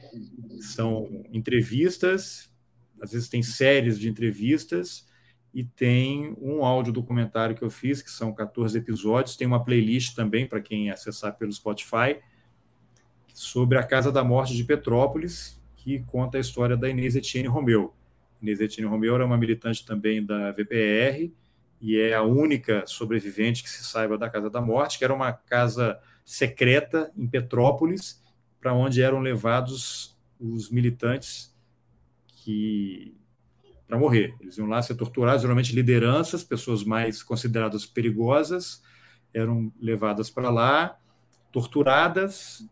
São 0.59 1.23
entrevistas, 1.31 2.51
às 2.99 3.13
vezes 3.13 3.29
tem 3.29 3.43
séries 3.43 4.01
de 4.01 4.09
entrevistas 4.09 5.07
e 5.53 5.65
tem 5.65 6.35
um 6.41 6.65
áudio 6.65 6.95
documentário 6.95 7.55
que 7.55 7.63
eu 7.63 7.71
fiz, 7.71 8.01
que 8.01 8.11
são 8.11 8.33
14 8.33 8.79
episódios, 8.79 9.37
tem 9.37 9.47
uma 9.47 9.63
playlist 9.63 10.15
também 10.15 10.47
para 10.47 10.63
quem 10.63 10.91
acessar 10.91 11.37
pelo 11.37 11.53
Spotify 11.53 12.19
sobre 13.35 13.77
a 13.77 13.83
Casa 13.83 14.11
da 14.11 14.25
Morte 14.25 14.57
de 14.57 14.65
Petrópolis, 14.65 15.56
que 15.87 16.01
conta 16.01 16.37
a 16.37 16.41
história 16.41 16.77
da 16.77 16.89
Inês 16.89 17.15
Etienne 17.15 17.47
Romeu. 17.47 17.95
Inês 18.43 18.61
Etienne 18.61 18.91
Romeu 18.91 19.15
era 19.15 19.25
uma 19.25 19.37
militante 19.37 19.87
também 19.87 20.25
da 20.25 20.51
VPR 20.51 21.33
e 21.81 21.97
é 21.97 22.13
a 22.13 22.25
única 22.25 22.85
sobrevivente 22.89 23.63
que 23.63 23.71
se 23.71 23.85
saiba 23.85 24.19
da 24.19 24.29
Casa 24.29 24.51
da 24.51 24.61
Morte, 24.61 24.99
que 24.99 25.05
era 25.05 25.15
uma 25.15 25.33
casa 25.33 25.97
secreta 26.25 27.13
em 27.17 27.25
Petrópolis, 27.29 28.21
para 28.61 28.75
onde 28.75 29.01
eram 29.01 29.21
levados 29.21 30.19
os 30.41 30.73
militantes 30.73 31.57
que 32.27 33.17
para 33.87 33.97
morrer. 33.97 34.35
Eles 34.41 34.59
iam 34.59 34.67
lá 34.67 34.83
ser 34.83 34.97
torturados, 34.97 35.43
geralmente 35.43 35.73
lideranças, 35.73 36.43
pessoas 36.43 36.83
mais 36.83 37.23
consideradas 37.23 37.87
perigosas, 37.87 38.83
eram 39.33 39.73
levadas 39.81 40.31
para 40.31 40.51
lá, 40.51 40.99
torturadas, 41.53 42.69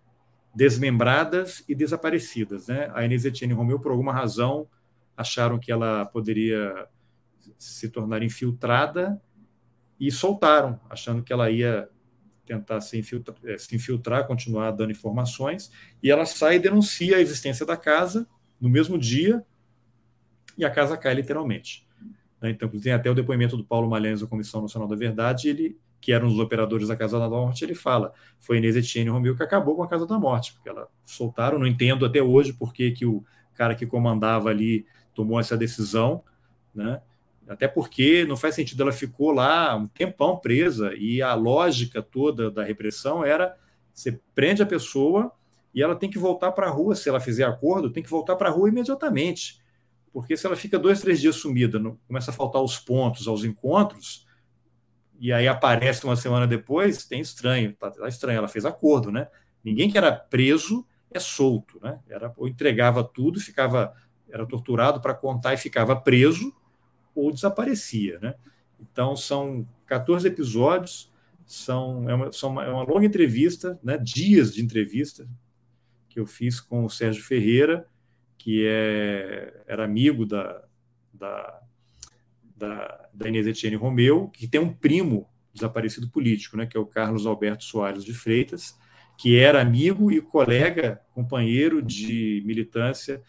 desmembradas 0.54 1.64
e 1.68 1.74
desaparecidas. 1.74 2.68
Né? 2.68 2.90
A 2.94 3.04
Inês 3.04 3.24
Etienne 3.24 3.54
Romeu, 3.54 3.80
por 3.80 3.90
alguma 3.90 4.12
razão, 4.12 4.68
acharam 5.16 5.58
que 5.58 5.72
ela 5.72 6.04
poderia 6.06 6.86
se 7.58 7.88
tornar 7.88 8.22
infiltrada 8.22 9.20
e 9.98 10.10
soltaram, 10.10 10.80
achando 10.88 11.22
que 11.22 11.32
ela 11.32 11.50
ia 11.50 11.88
tentar 12.44 12.80
se 12.80 12.98
infiltrar, 12.98 13.36
eh, 13.44 13.58
se 13.58 13.74
infiltrar, 13.74 14.26
continuar 14.26 14.70
dando 14.70 14.92
informações, 14.92 15.70
e 16.02 16.10
ela 16.10 16.26
sai 16.26 16.56
e 16.56 16.58
denuncia 16.58 17.16
a 17.16 17.20
existência 17.20 17.64
da 17.64 17.76
casa 17.76 18.26
no 18.60 18.68
mesmo 18.68 18.98
dia, 18.98 19.44
e 20.56 20.64
a 20.64 20.70
casa 20.70 20.96
cai 20.96 21.14
literalmente. 21.14 21.86
Né? 22.40 22.50
Então, 22.50 22.68
tem 22.68 22.92
até 22.92 23.10
o 23.10 23.14
depoimento 23.14 23.56
do 23.56 23.64
Paulo 23.64 23.88
Malhães 23.88 24.20
da 24.20 24.26
Comissão 24.26 24.60
Nacional 24.62 24.88
da 24.88 24.96
Verdade, 24.96 25.48
ele, 25.48 25.78
que 26.04 26.12
era 26.12 26.22
um 26.22 26.28
dos 26.28 26.38
operadores 26.38 26.88
da 26.88 26.96
Casa 26.96 27.18
da 27.18 27.26
Morte, 27.30 27.64
ele 27.64 27.74
fala, 27.74 28.12
foi 28.38 28.58
Inês 28.58 28.76
Etienne 28.76 29.08
Romeu 29.08 29.34
que 29.34 29.42
acabou 29.42 29.74
com 29.74 29.82
a 29.82 29.88
Casa 29.88 30.06
da 30.06 30.18
Morte, 30.18 30.52
porque 30.52 30.68
ela 30.68 30.86
soltaram, 31.02 31.58
não 31.58 31.66
entendo 31.66 32.04
até 32.04 32.22
hoje 32.22 32.52
por 32.52 32.74
que, 32.74 32.90
que 32.90 33.06
o 33.06 33.24
cara 33.54 33.74
que 33.74 33.86
comandava 33.86 34.50
ali 34.50 34.84
tomou 35.14 35.40
essa 35.40 35.56
decisão, 35.56 36.22
né? 36.74 37.00
Até 37.48 37.66
porque 37.66 38.26
não 38.26 38.36
faz 38.36 38.54
sentido, 38.54 38.82
ela 38.82 38.92
ficou 38.92 39.30
lá 39.30 39.74
um 39.76 39.86
tempão 39.86 40.36
presa 40.36 40.92
e 40.94 41.22
a 41.22 41.32
lógica 41.32 42.02
toda 42.02 42.50
da 42.50 42.62
repressão 42.62 43.24
era 43.24 43.56
você 43.90 44.20
prende 44.34 44.62
a 44.62 44.66
pessoa 44.66 45.32
e 45.74 45.82
ela 45.82 45.96
tem 45.96 46.10
que 46.10 46.18
voltar 46.18 46.52
para 46.52 46.66
a 46.66 46.70
rua, 46.70 46.94
se 46.94 47.08
ela 47.08 47.18
fizer 47.18 47.44
acordo, 47.44 47.90
tem 47.90 48.02
que 48.02 48.10
voltar 48.10 48.36
para 48.36 48.50
a 48.50 48.52
rua 48.52 48.68
imediatamente. 48.68 49.58
Porque 50.12 50.36
se 50.36 50.46
ela 50.46 50.54
fica 50.54 50.78
dois, 50.78 51.00
três 51.00 51.18
dias 51.18 51.36
sumida, 51.36 51.80
começa 52.06 52.30
a 52.30 52.34
faltar 52.34 52.62
os 52.62 52.78
pontos 52.78 53.26
aos 53.26 53.42
encontros, 53.42 54.23
e 55.24 55.32
aí 55.32 55.48
aparece 55.48 56.04
uma 56.04 56.16
semana 56.16 56.46
depois, 56.46 57.06
tem 57.06 57.18
estranho, 57.18 57.74
tá, 57.76 57.90
tá 57.90 58.06
estranho, 58.06 58.36
ela 58.36 58.46
fez 58.46 58.66
acordo, 58.66 59.10
né? 59.10 59.26
Ninguém 59.64 59.90
que 59.90 59.96
era 59.96 60.12
preso 60.12 60.86
é 61.10 61.18
solto, 61.18 61.80
né? 61.82 61.98
Era, 62.06 62.30
ou 62.36 62.46
entregava 62.46 63.02
tudo, 63.02 63.40
ficava, 63.40 63.94
era 64.28 64.44
torturado 64.44 65.00
para 65.00 65.14
contar 65.14 65.54
e 65.54 65.56
ficava 65.56 65.96
preso, 65.98 66.54
ou 67.14 67.32
desaparecia. 67.32 68.18
Né? 68.18 68.34
Então, 68.78 69.16
são 69.16 69.66
14 69.86 70.28
episódios, 70.28 71.10
são, 71.46 72.06
é, 72.06 72.14
uma, 72.14 72.30
são 72.30 72.50
uma, 72.50 72.64
é 72.66 72.68
uma 72.68 72.82
longa 72.82 73.06
entrevista, 73.06 73.80
né? 73.82 73.96
dias 73.96 74.52
de 74.52 74.62
entrevista, 74.62 75.26
que 76.10 76.20
eu 76.20 76.26
fiz 76.26 76.60
com 76.60 76.84
o 76.84 76.90
Sérgio 76.90 77.24
Ferreira, 77.24 77.88
que 78.36 78.66
é, 78.66 79.62
era 79.66 79.86
amigo 79.86 80.26
da, 80.26 80.62
da, 81.14 81.62
da, 82.56 83.08
da 83.12 83.28
Inês 83.28 83.46
Etienne 83.46 83.76
Romeu, 83.76 84.28
que 84.28 84.46
tem 84.46 84.60
um 84.60 84.72
primo 84.72 85.28
desaparecido 85.52 86.08
político, 86.08 86.56
né, 86.56 86.66
que 86.66 86.76
é 86.76 86.80
o 86.80 86.86
Carlos 86.86 87.26
Alberto 87.26 87.64
Soares 87.64 88.04
de 88.04 88.12
Freitas, 88.12 88.76
que 89.16 89.38
era 89.38 89.60
amigo 89.60 90.10
e 90.10 90.20
colega, 90.20 91.00
companheiro 91.12 91.80
de 91.80 92.42
militância 92.44 93.22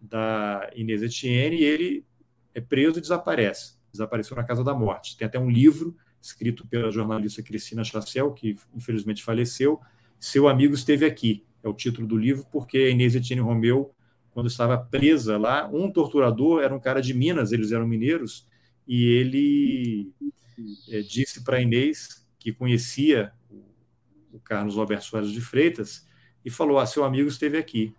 da 0.00 0.70
Inês 0.74 1.02
Etienne, 1.02 1.56
e 1.56 1.64
ele 1.64 2.06
é 2.54 2.60
preso 2.60 2.98
e 2.98 3.00
desaparece. 3.00 3.74
Desapareceu 3.90 4.36
na 4.36 4.44
Casa 4.44 4.62
da 4.62 4.74
Morte. 4.74 5.16
Tem 5.16 5.26
até 5.26 5.38
um 5.38 5.50
livro 5.50 5.96
escrito 6.20 6.66
pela 6.66 6.90
jornalista 6.90 7.42
Cristina 7.42 7.82
Chassel, 7.82 8.32
que 8.32 8.56
infelizmente 8.74 9.22
faleceu. 9.22 9.80
Seu 10.18 10.48
amigo 10.48 10.74
esteve 10.74 11.06
aqui, 11.06 11.44
é 11.62 11.68
o 11.68 11.72
título 11.72 12.06
do 12.06 12.16
livro, 12.16 12.44
porque 12.52 12.76
a 12.76 12.90
Inês 12.90 13.14
Etienne 13.14 13.42
Romeu, 13.42 13.94
quando 14.30 14.46
estava 14.46 14.76
presa 14.76 15.38
lá, 15.38 15.68
um 15.72 15.90
torturador 15.90 16.62
era 16.62 16.74
um 16.74 16.80
cara 16.80 17.00
de 17.00 17.14
Minas, 17.14 17.52
eles 17.52 17.72
eram 17.72 17.86
mineiros, 17.86 18.46
e 18.92 19.04
ele 19.04 20.12
é, 20.88 20.98
disse 21.00 21.44
para 21.44 21.60
Inês 21.60 22.26
que 22.40 22.52
conhecia 22.52 23.32
o 24.32 24.40
Carlos 24.40 24.76
Alberto 24.76 25.04
Soares 25.04 25.30
de 25.30 25.40
Freitas 25.40 26.04
e 26.44 26.50
falou: 26.50 26.76
Ah, 26.76 26.84
seu 26.84 27.04
amigo 27.04 27.28
esteve 27.28 27.56
aqui. 27.56 27.94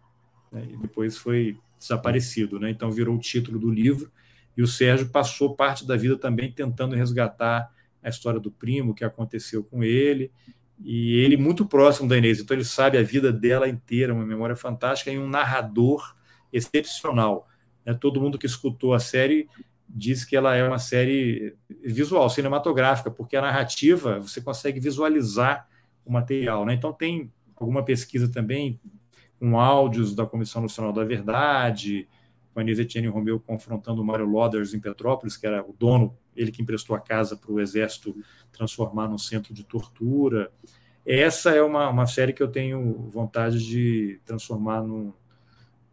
Né? 0.51 0.67
E 0.69 0.75
depois 0.75 1.15
foi 1.15 1.57
desaparecido. 1.79 2.59
Né? 2.59 2.71
Então 2.71 2.91
virou 2.91 3.15
o 3.15 3.19
título 3.19 3.57
do 3.57 3.71
livro 3.71 4.11
e 4.57 4.61
o 4.61 4.67
Sérgio 4.67 5.07
passou 5.07 5.55
parte 5.55 5.87
da 5.87 5.95
vida 5.95 6.17
também 6.17 6.51
tentando 6.51 6.93
resgatar 6.93 7.71
a 8.03 8.09
história 8.09 8.39
do 8.39 8.51
primo, 8.51 8.91
o 8.91 8.93
que 8.93 9.05
aconteceu 9.05 9.63
com 9.63 9.81
ele, 9.81 10.29
e 10.77 11.15
ele 11.19 11.37
muito 11.37 11.65
próximo 11.65 12.09
da 12.09 12.17
Inês, 12.17 12.41
então 12.41 12.57
ele 12.57 12.65
sabe 12.65 12.97
a 12.97 13.03
vida 13.03 13.31
dela 13.31 13.69
inteira, 13.69 14.13
uma 14.13 14.25
memória 14.25 14.57
fantástica 14.57 15.09
e 15.09 15.17
um 15.17 15.29
narrador 15.29 16.17
excepcional. 16.51 17.47
Né? 17.85 17.93
Todo 17.93 18.19
mundo 18.19 18.37
que 18.37 18.47
escutou 18.47 18.93
a 18.93 18.99
série 18.99 19.47
diz 19.93 20.23
que 20.23 20.35
ela 20.35 20.55
é 20.55 20.67
uma 20.67 20.79
série 20.79 21.55
visual, 21.83 22.29
cinematográfica, 22.29 23.11
porque 23.11 23.35
a 23.35 23.41
narrativa 23.41 24.19
você 24.19 24.41
consegue 24.41 24.79
visualizar 24.79 25.67
o 26.05 26.11
material. 26.11 26.65
Né? 26.65 26.73
Então 26.73 26.93
tem 26.93 27.31
alguma 27.55 27.83
pesquisa 27.83 28.31
também 28.31 28.79
com 29.39 29.59
áudios 29.59 30.15
da 30.15 30.25
Comissão 30.25 30.61
Nacional 30.61 30.93
da 30.93 31.03
Verdade, 31.03 32.07
com 32.53 32.59
a 32.59 32.63
Inês 32.63 32.79
Etienne 32.79 33.07
Romeu 33.07 33.39
confrontando 33.39 34.01
o 34.01 34.05
Mário 34.05 34.25
Loders 34.25 34.73
em 34.73 34.79
Petrópolis, 34.79 35.37
que 35.37 35.47
era 35.47 35.63
o 35.63 35.73
dono, 35.77 36.17
ele 36.35 36.51
que 36.51 36.61
emprestou 36.61 36.95
a 36.95 36.99
casa 36.99 37.35
para 37.35 37.51
o 37.51 37.59
Exército 37.59 38.15
transformar 38.51 39.07
num 39.07 39.17
centro 39.17 39.53
de 39.53 39.63
tortura. 39.63 40.51
Essa 41.05 41.51
é 41.51 41.61
uma, 41.61 41.89
uma 41.89 42.05
série 42.05 42.33
que 42.33 42.43
eu 42.43 42.47
tenho 42.47 43.09
vontade 43.09 43.65
de 43.65 44.19
transformar 44.25 44.83
num, 44.83 45.13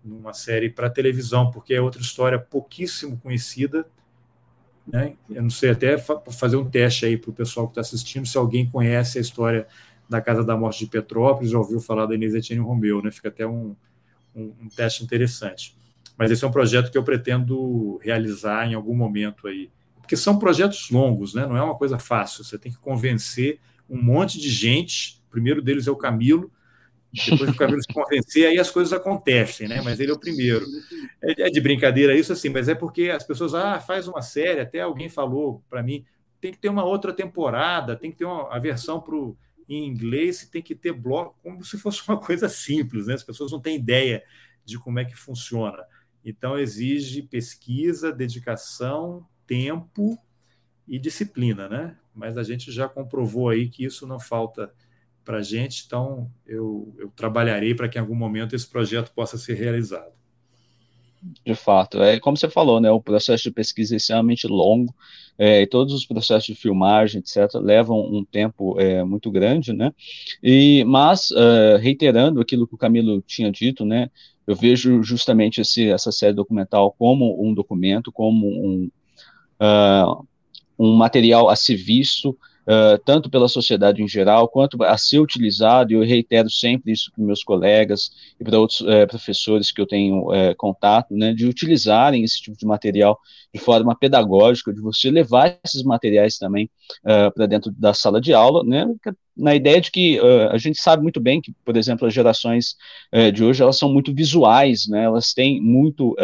numa 0.08 0.32
série 0.32 0.70
para 0.70 0.88
televisão, 0.88 1.50
porque 1.50 1.74
é 1.74 1.80
outra 1.80 2.00
história 2.00 2.38
pouquíssimo 2.38 3.18
conhecida. 3.18 3.86
Né? 4.86 5.14
Eu 5.28 5.42
não 5.42 5.50
sei 5.50 5.70
até 5.70 5.98
fazer 5.98 6.56
um 6.56 6.68
teste 6.68 7.04
aí 7.04 7.16
para 7.16 7.30
o 7.30 7.34
pessoal 7.34 7.66
que 7.66 7.72
está 7.72 7.82
assistindo, 7.82 8.26
se 8.26 8.38
alguém 8.38 8.68
conhece 8.68 9.18
a 9.18 9.20
história 9.20 9.66
da 10.08 10.20
Casa 10.20 10.42
da 10.42 10.56
Morte 10.56 10.84
de 10.84 10.90
Petrópolis, 10.90 11.50
já 11.50 11.58
ouviu 11.58 11.78
falar 11.80 12.06
da 12.06 12.14
Inês 12.14 12.34
Etienne 12.34 12.62
Romeu, 12.62 13.02
né? 13.02 13.10
fica 13.10 13.28
até 13.28 13.46
um, 13.46 13.76
um, 14.34 14.54
um 14.62 14.68
teste 14.74 15.04
interessante. 15.04 15.76
Mas 16.16 16.30
esse 16.30 16.44
é 16.44 16.48
um 16.48 16.50
projeto 16.50 16.90
que 16.90 16.96
eu 16.96 17.04
pretendo 17.04 17.98
realizar 18.02 18.66
em 18.66 18.74
algum 18.74 18.96
momento 18.96 19.46
aí. 19.46 19.70
Porque 20.00 20.16
são 20.16 20.38
projetos 20.38 20.90
longos, 20.90 21.34
né? 21.34 21.46
não 21.46 21.56
é 21.56 21.62
uma 21.62 21.76
coisa 21.76 21.98
fácil. 21.98 22.42
Você 22.42 22.58
tem 22.58 22.72
que 22.72 22.78
convencer 22.78 23.60
um 23.88 24.02
monte 24.02 24.40
de 24.40 24.48
gente. 24.48 25.22
O 25.28 25.30
primeiro 25.30 25.60
deles 25.60 25.86
é 25.86 25.90
o 25.90 25.96
Camilo. 25.96 26.50
Depois 27.12 27.50
o 27.50 27.56
Camilo 27.56 27.80
se 27.82 27.92
convencer, 27.92 28.46
aí 28.46 28.58
as 28.58 28.70
coisas 28.70 28.92
acontecem, 28.92 29.66
né? 29.66 29.80
Mas 29.82 29.98
ele 29.98 30.10
é 30.10 30.14
o 30.14 30.18
primeiro. 30.18 30.64
É, 31.22 31.46
é 31.46 31.50
de 31.50 31.60
brincadeira 31.60 32.14
isso, 32.14 32.32
assim, 32.32 32.48
mas 32.50 32.68
é 32.68 32.74
porque 32.74 33.10
as 33.10 33.24
pessoas, 33.24 33.54
ah, 33.54 33.80
faz 33.80 34.06
uma 34.06 34.20
série, 34.20 34.60
até 34.60 34.80
alguém 34.80 35.08
falou 35.08 35.64
para 35.70 35.82
mim, 35.82 36.04
tem 36.40 36.52
que 36.52 36.58
ter 36.58 36.68
uma 36.68 36.84
outra 36.84 37.12
temporada, 37.12 37.96
tem 37.96 38.10
que 38.10 38.18
ter 38.18 38.24
uma 38.24 38.54
a 38.54 38.58
versão 38.58 39.00
pro, 39.00 39.36
em 39.68 39.86
inglês, 39.86 40.48
tem 40.50 40.62
que 40.62 40.74
ter 40.74 40.92
bloco, 40.92 41.36
como 41.42 41.64
se 41.64 41.78
fosse 41.78 42.02
uma 42.08 42.18
coisa 42.18 42.48
simples, 42.48 43.06
né? 43.06 43.14
As 43.14 43.24
pessoas 43.24 43.52
não 43.52 43.60
têm 43.60 43.76
ideia 43.76 44.22
de 44.64 44.78
como 44.78 44.98
é 44.98 45.04
que 45.04 45.16
funciona. 45.16 45.82
Então, 46.24 46.58
exige 46.58 47.22
pesquisa, 47.22 48.12
dedicação, 48.12 49.26
tempo 49.46 50.18
e 50.86 50.98
disciplina, 50.98 51.68
né? 51.68 51.96
Mas 52.14 52.36
a 52.36 52.42
gente 52.42 52.70
já 52.70 52.88
comprovou 52.88 53.48
aí 53.48 53.68
que 53.68 53.84
isso 53.84 54.06
não 54.06 54.20
falta 54.20 54.72
para 55.28 55.38
a 55.38 55.42
gente, 55.42 55.84
então 55.86 56.26
eu, 56.46 56.90
eu 56.96 57.12
trabalharei 57.14 57.74
para 57.74 57.86
que 57.86 57.98
em 57.98 58.00
algum 58.00 58.14
momento 58.14 58.56
esse 58.56 58.66
projeto 58.66 59.12
possa 59.12 59.36
ser 59.36 59.52
realizado. 59.52 60.10
De 61.44 61.54
fato, 61.54 62.02
é 62.02 62.18
como 62.18 62.34
você 62.34 62.48
falou, 62.48 62.80
né? 62.80 62.90
O 62.90 62.98
processo 62.98 63.42
de 63.42 63.50
pesquisa 63.50 63.94
é 63.94 63.98
extremamente 63.98 64.46
longo, 64.46 64.94
é, 65.36 65.60
e 65.60 65.66
todos 65.66 65.92
os 65.92 66.06
processos 66.06 66.46
de 66.46 66.54
filmagem, 66.54 67.20
etc., 67.20 67.56
levam 67.56 68.00
um 68.00 68.24
tempo 68.24 68.80
é, 68.80 69.04
muito 69.04 69.30
grande, 69.30 69.74
né? 69.74 69.92
E, 70.42 70.82
mas, 70.84 71.30
uh, 71.32 71.76
reiterando 71.78 72.40
aquilo 72.40 72.66
que 72.66 72.74
o 72.74 72.78
Camilo 72.78 73.20
tinha 73.20 73.52
dito, 73.52 73.84
né? 73.84 74.10
Eu 74.46 74.56
vejo 74.56 75.02
justamente 75.02 75.60
esse, 75.60 75.90
essa 75.90 76.10
série 76.10 76.32
documental 76.32 76.96
como 76.98 77.46
um 77.46 77.52
documento, 77.52 78.10
como 78.10 78.46
um, 78.46 78.90
uh, 79.60 80.26
um 80.78 80.94
material 80.94 81.50
a 81.50 81.56
ser 81.56 81.76
visto, 81.76 82.34
uh, 82.68 82.98
tanto 83.04 83.30
pela 83.30 83.48
sociedade 83.48 84.02
em 84.02 84.08
geral, 84.08 84.46
quanto 84.46 84.82
a 84.82 84.96
ser 84.98 85.18
utilizado, 85.18 85.92
e 85.92 85.94
eu 85.96 86.02
reitero 86.02 86.50
sempre 86.50 86.92
isso 86.92 87.10
para 87.10 87.24
meus 87.24 87.42
colegas 87.42 88.10
e 88.38 88.44
para 88.44 88.58
outros 88.58 88.82
uh, 88.82 89.06
professores 89.08 89.72
que 89.72 89.80
eu 89.80 89.86
tenho 89.86 90.30
uh, 90.30 90.54
contato, 90.56 91.14
né, 91.14 91.32
de 91.32 91.46
utilizarem 91.46 92.22
esse 92.22 92.40
tipo 92.40 92.56
de 92.56 92.66
material 92.66 93.18
de 93.52 93.58
forma 93.58 93.96
pedagógica, 93.96 94.72
de 94.72 94.80
você 94.80 95.10
levar 95.10 95.58
esses 95.64 95.82
materiais 95.82 96.36
também 96.36 96.68
para 97.34 97.46
dentro 97.46 97.72
da 97.72 97.94
sala 97.94 98.20
de 98.20 98.34
aula, 98.34 98.62
né, 98.62 98.86
na 99.34 99.54
ideia 99.54 99.80
de 99.80 99.90
que 99.90 100.20
a 100.50 100.58
gente 100.58 100.78
sabe 100.78 101.02
muito 101.02 101.18
bem 101.18 101.40
que, 101.40 101.54
por 101.64 101.74
exemplo, 101.76 102.06
as 102.06 102.12
gerações 102.12 102.76
de 103.32 103.42
hoje, 103.42 103.62
elas 103.62 103.78
são 103.78 103.90
muito 103.90 104.14
visuais, 104.14 104.86
né, 104.86 105.04
elas 105.04 105.32
têm 105.32 105.62
muito 105.62 106.14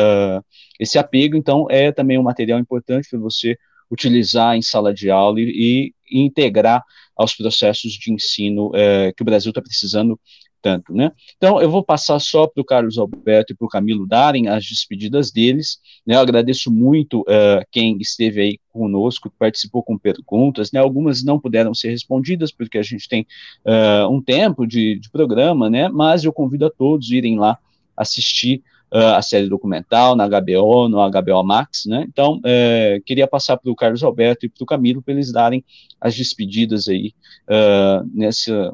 esse 0.78 0.98
apego, 0.98 1.34
então 1.34 1.66
é 1.70 1.90
também 1.92 2.18
um 2.18 2.22
material 2.22 2.58
importante 2.58 3.08
para 3.08 3.18
você 3.18 3.56
utilizar 3.90 4.56
em 4.56 4.62
sala 4.62 4.92
de 4.92 5.10
aula 5.10 5.40
e, 5.40 5.94
e 6.14 6.20
integrar 6.20 6.82
aos 7.16 7.34
processos 7.34 7.92
de 7.92 8.12
ensino 8.12 8.70
é, 8.74 9.12
que 9.12 9.22
o 9.22 9.24
Brasil 9.24 9.50
está 9.50 9.60
precisando 9.60 10.18
tanto, 10.64 10.94
né? 10.94 11.12
Então, 11.36 11.60
eu 11.60 11.70
vou 11.70 11.84
passar 11.84 12.18
só 12.18 12.46
para 12.46 12.62
o 12.62 12.64
Carlos 12.64 12.96
Alberto 12.96 13.52
e 13.52 13.54
para 13.54 13.66
o 13.66 13.68
Camilo 13.68 14.06
darem 14.06 14.48
as 14.48 14.64
despedidas 14.64 15.30
deles, 15.30 15.78
né? 16.06 16.14
Eu 16.14 16.20
agradeço 16.20 16.72
muito 16.72 17.20
uh, 17.20 17.62
quem 17.70 17.98
esteve 18.00 18.40
aí 18.40 18.58
conosco, 18.72 19.28
que 19.28 19.36
participou 19.38 19.82
com 19.82 19.98
perguntas, 19.98 20.72
né? 20.72 20.80
Algumas 20.80 21.22
não 21.22 21.38
puderam 21.38 21.74
ser 21.74 21.90
respondidas, 21.90 22.50
porque 22.50 22.78
a 22.78 22.82
gente 22.82 23.06
tem 23.06 23.26
uh, 23.66 24.08
um 24.10 24.22
tempo 24.22 24.66
de, 24.66 24.98
de, 24.98 25.10
programa, 25.10 25.68
né? 25.68 25.90
Mas 25.90 26.24
eu 26.24 26.32
convido 26.32 26.64
a 26.64 26.70
todos 26.70 27.10
a 27.10 27.14
irem 27.14 27.38
lá 27.38 27.58
assistir 27.94 28.62
a 28.96 29.20
série 29.20 29.48
documental 29.48 30.14
na 30.14 30.28
HBO, 30.28 30.88
no 30.88 30.98
HBO 31.10 31.42
Max, 31.42 31.84
né? 31.86 32.04
Então, 32.08 32.40
é, 32.44 33.02
queria 33.04 33.26
passar 33.26 33.56
para 33.56 33.70
o 33.70 33.74
Carlos 33.74 34.04
Alberto 34.04 34.46
e 34.46 34.48
para 34.48 34.62
o 34.62 34.66
Camilo 34.66 35.02
para 35.02 35.14
eles 35.14 35.32
darem 35.32 35.64
as 36.00 36.14
despedidas 36.14 36.86
aí 36.86 37.12
uh, 37.48 38.08
nessa, 38.14 38.72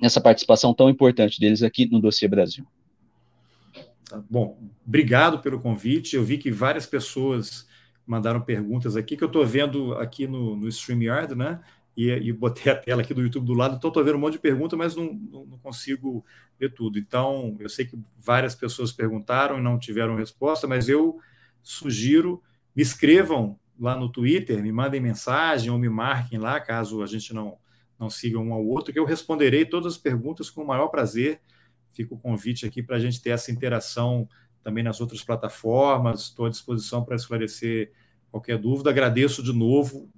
nessa 0.00 0.20
participação 0.20 0.72
tão 0.72 0.88
importante 0.88 1.40
deles 1.40 1.62
aqui 1.62 1.86
no 1.90 2.00
Dossiê 2.00 2.28
Brasil. 2.28 2.64
Tá 4.08 4.22
bom, 4.30 4.56
obrigado 4.86 5.40
pelo 5.40 5.58
convite. 5.58 6.14
Eu 6.14 6.24
vi 6.24 6.38
que 6.38 6.50
várias 6.52 6.86
pessoas 6.86 7.66
mandaram 8.06 8.40
perguntas 8.40 8.94
aqui, 8.94 9.16
que 9.16 9.24
eu 9.24 9.28
estou 9.28 9.44
vendo 9.44 9.94
aqui 9.94 10.28
no, 10.28 10.54
no 10.54 10.68
StreamYard, 10.68 11.34
né? 11.34 11.58
E, 11.96 12.10
e, 12.10 12.30
botei 12.30 12.70
a 12.70 12.76
tela 12.76 13.00
aqui 13.00 13.14
do 13.14 13.22
YouTube 13.22 13.46
do 13.46 13.54
lado, 13.54 13.76
então 13.76 13.88
estou 13.88 14.04
vendo 14.04 14.16
um 14.16 14.20
monte 14.20 14.34
de 14.34 14.38
perguntas, 14.38 14.78
mas 14.78 14.94
não, 14.94 15.14
não, 15.14 15.58
consigo 15.62 16.22
ver 16.58 16.74
tudo. 16.74 16.98
Então, 16.98 17.56
eu 17.58 17.70
sei 17.70 17.86
que 17.86 17.98
várias 18.18 18.54
pessoas 18.54 18.92
perguntaram 18.92 19.58
e 19.58 19.62
não 19.62 19.78
tiveram 19.78 20.14
resposta, 20.14 20.66
mas 20.66 20.90
eu 20.90 21.18
sugiro, 21.62 22.42
me 22.74 22.82
escrevam 22.82 23.58
lá 23.80 23.96
no 23.96 24.10
Twitter, 24.10 24.62
me 24.62 24.70
mandem 24.70 25.00
mensagem 25.00 25.70
ou 25.70 25.78
me 25.78 25.88
marquem 25.88 26.38
lá, 26.38 26.60
caso 26.60 27.02
a 27.02 27.06
gente 27.06 27.32
não, 27.32 27.56
não 27.98 28.10
siga 28.10 28.38
um 28.38 28.52
ao 28.52 28.64
outro, 28.64 28.92
que 28.92 28.98
eu 28.98 29.04
responderei 29.06 29.64
todas 29.64 29.94
as 29.94 29.98
perguntas 29.98 30.50
com 30.50 30.62
o 30.62 30.66
maior 30.66 30.88
prazer. 30.88 31.40
Fica 31.92 32.14
o 32.14 32.18
convite 32.18 32.66
aqui 32.66 32.82
para 32.82 32.96
a 32.96 33.00
gente 33.00 33.22
ter 33.22 33.30
essa 33.30 33.50
interação 33.50 34.28
também 34.62 34.84
nas 34.84 35.00
outras 35.00 35.24
plataformas. 35.24 36.24
Estou 36.24 36.44
à 36.44 36.50
disposição 36.50 37.02
para 37.02 37.16
esclarecer 37.16 37.90
qualquer 38.30 38.58
dúvida. 38.58 38.90
Agradeço 38.90 39.42
de 39.42 39.52
novo 39.52 40.10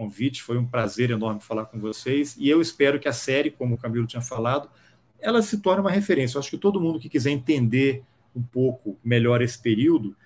convite, 0.00 0.42
foi 0.42 0.56
um 0.56 0.66
prazer 0.66 1.10
enorme 1.10 1.40
falar 1.40 1.66
com 1.66 1.78
vocês. 1.78 2.36
E 2.38 2.48
eu 2.48 2.60
espero 2.60 2.98
que 2.98 3.08
a 3.08 3.12
série, 3.12 3.50
como 3.50 3.74
o 3.74 3.78
Camilo 3.78 4.06
tinha 4.06 4.22
falado, 4.22 4.70
ela 5.18 5.42
se 5.42 5.60
torne 5.60 5.80
uma 5.80 5.90
referência. 5.90 6.36
Eu 6.36 6.40
acho 6.40 6.50
que 6.50 6.58
todo 6.58 6.80
mundo 6.80 6.98
que 6.98 7.08
quiser 7.08 7.30
entender 7.30 8.02
um 8.34 8.42
pouco 8.42 8.98
melhor 9.04 9.42
esse 9.42 9.60
período, 9.60 10.16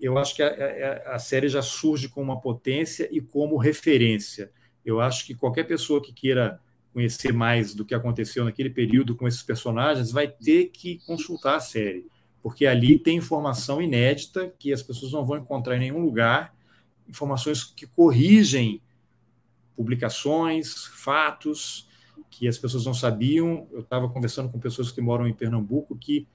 eu 0.00 0.18
acho 0.18 0.34
que 0.34 0.42
a, 0.42 0.48
a, 0.48 1.14
a 1.14 1.18
série 1.18 1.48
já 1.48 1.62
surge 1.62 2.08
com 2.08 2.20
uma 2.22 2.40
potência 2.40 3.08
e 3.12 3.20
como 3.20 3.56
referência. 3.56 4.50
Eu 4.84 5.00
acho 5.00 5.24
que 5.24 5.34
qualquer 5.34 5.64
pessoa 5.64 6.02
que 6.02 6.12
queira 6.12 6.60
conhecer 6.92 7.32
mais 7.32 7.74
do 7.74 7.84
que 7.84 7.94
aconteceu 7.94 8.44
naquele 8.44 8.70
período 8.70 9.14
com 9.14 9.28
esses 9.28 9.42
personagens 9.42 10.10
vai 10.10 10.28
ter 10.28 10.66
que 10.66 10.98
consultar 11.06 11.56
a 11.56 11.60
série 11.60 12.06
porque 12.44 12.66
ali 12.66 12.98
tem 12.98 13.16
informação 13.16 13.80
inédita 13.80 14.52
que 14.58 14.70
as 14.70 14.82
pessoas 14.82 15.12
não 15.12 15.24
vão 15.24 15.38
encontrar 15.38 15.76
em 15.76 15.80
nenhum 15.80 16.00
lugar, 16.00 16.54
informações 17.08 17.64
que 17.64 17.86
corrigem 17.86 18.80
publicações, 19.76 20.86
fatos 20.86 21.88
que 22.30 22.48
as 22.48 22.58
pessoas 22.58 22.84
não 22.84 22.94
sabiam. 22.94 23.68
Eu 23.72 23.80
estava 23.80 24.08
conversando 24.08 24.50
com 24.50 24.58
pessoas 24.58 24.90
que 24.90 25.00
moram 25.00 25.26
em 25.26 25.34
Pernambuco 25.34 25.96
que 25.96 26.26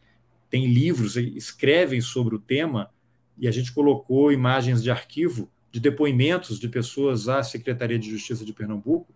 têm 0.49 0.67
livros, 0.67 1.15
escrevem 1.15 2.01
sobre 2.01 2.35
o 2.35 2.39
tema, 2.39 2.89
e 3.37 3.47
a 3.47 3.51
gente 3.51 3.71
colocou 3.71 4.31
imagens 4.31 4.83
de 4.83 4.91
arquivo 4.91 5.49
de 5.71 5.79
depoimentos 5.79 6.59
de 6.59 6.67
pessoas 6.67 7.29
à 7.29 7.43
Secretaria 7.43 7.99
de 7.99 8.09
Justiça 8.09 8.43
de 8.43 8.51
Pernambuco, 8.51 9.13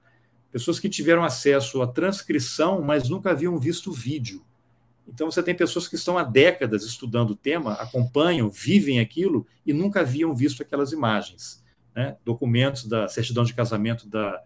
pessoas 0.51 0.79
que 0.79 0.87
tiveram 0.87 1.23
acesso 1.23 1.81
à 1.81 1.87
transcrição, 1.87 2.81
mas 2.81 3.09
nunca 3.09 3.31
haviam 3.31 3.57
visto 3.57 3.89
o 3.89 3.93
vídeo. 3.93 4.45
Então, 5.07 5.29
você 5.29 5.43
tem 5.43 5.55
pessoas 5.55 5.87
que 5.87 5.95
estão 5.95 6.17
há 6.17 6.23
décadas 6.23 6.83
estudando 6.83 7.31
o 7.31 7.35
tema, 7.35 7.73
acompanham, 7.73 8.49
vivem 8.49 8.99
aquilo 8.99 9.45
e 9.65 9.73
nunca 9.73 10.01
haviam 10.01 10.33
visto 10.33 10.61
aquelas 10.61 10.91
imagens. 10.91 11.63
Né? 11.95 12.17
Documentos 12.23 12.87
da 12.87 13.07
certidão 13.07 13.43
de 13.43 13.53
casamento 13.53 14.07
da, 14.07 14.41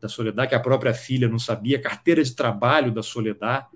da 0.00 0.08
Soledad, 0.08 0.48
que 0.48 0.54
a 0.54 0.60
própria 0.60 0.92
filha 0.92 1.28
não 1.28 1.38
sabia, 1.38 1.80
carteira 1.80 2.22
de 2.22 2.34
trabalho 2.34 2.92
da 2.92 3.02
Soledad, 3.02 3.66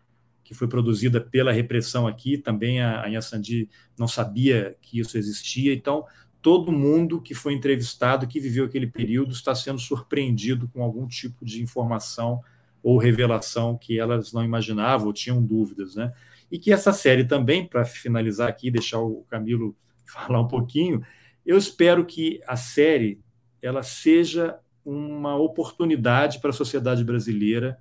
que 0.45 0.55
foi 0.55 0.69
produzida 0.69 1.21
pela 1.21 1.51
repressão 1.51 2.07
aqui, 2.07 2.39
também 2.39 2.81
a 2.81 3.05
Anha 3.05 3.21
Sandi 3.21 3.69
não 3.99 4.07
sabia 4.07 4.77
que 4.81 5.01
isso 5.01 5.19
existia. 5.19 5.75
Então, 5.75 6.05
todo 6.41 6.71
mundo 6.71 7.21
que 7.21 7.35
foi 7.35 7.53
entrevistado, 7.53 8.29
que 8.29 8.39
viveu 8.39 8.65
aquele 8.65 8.87
período, 8.87 9.33
está 9.33 9.55
sendo 9.55 9.81
surpreendido 9.81 10.69
com 10.69 10.83
algum 10.83 11.09
tipo 11.09 11.45
de 11.45 11.61
informação 11.61 12.41
ou 12.87 12.99
revelação 12.99 13.77
que 13.77 13.99
elas 13.99 14.33
não 14.33 14.45
imaginavam 14.45 15.09
ou 15.09 15.13
tinham 15.13 15.43
dúvidas, 15.43 15.97
né? 15.97 16.13
E 16.49 16.57
que 16.57 16.73
essa 16.73 16.93
série 16.93 17.25
também, 17.25 17.67
para 17.67 17.85
finalizar 17.85 18.49
aqui, 18.49 18.71
deixar 18.71 19.01
o 19.01 19.25
Camilo 19.29 19.77
falar 20.07 20.41
um 20.41 20.47
pouquinho, 20.47 21.05
eu 21.45 21.59
espero 21.59 22.07
que 22.07 22.41
a 22.47 22.55
série 22.55 23.21
ela 23.61 23.83
seja 23.83 24.61
uma 24.85 25.35
oportunidade 25.37 26.39
para 26.39 26.51
a 26.51 26.53
sociedade 26.53 27.03
brasileira 27.03 27.77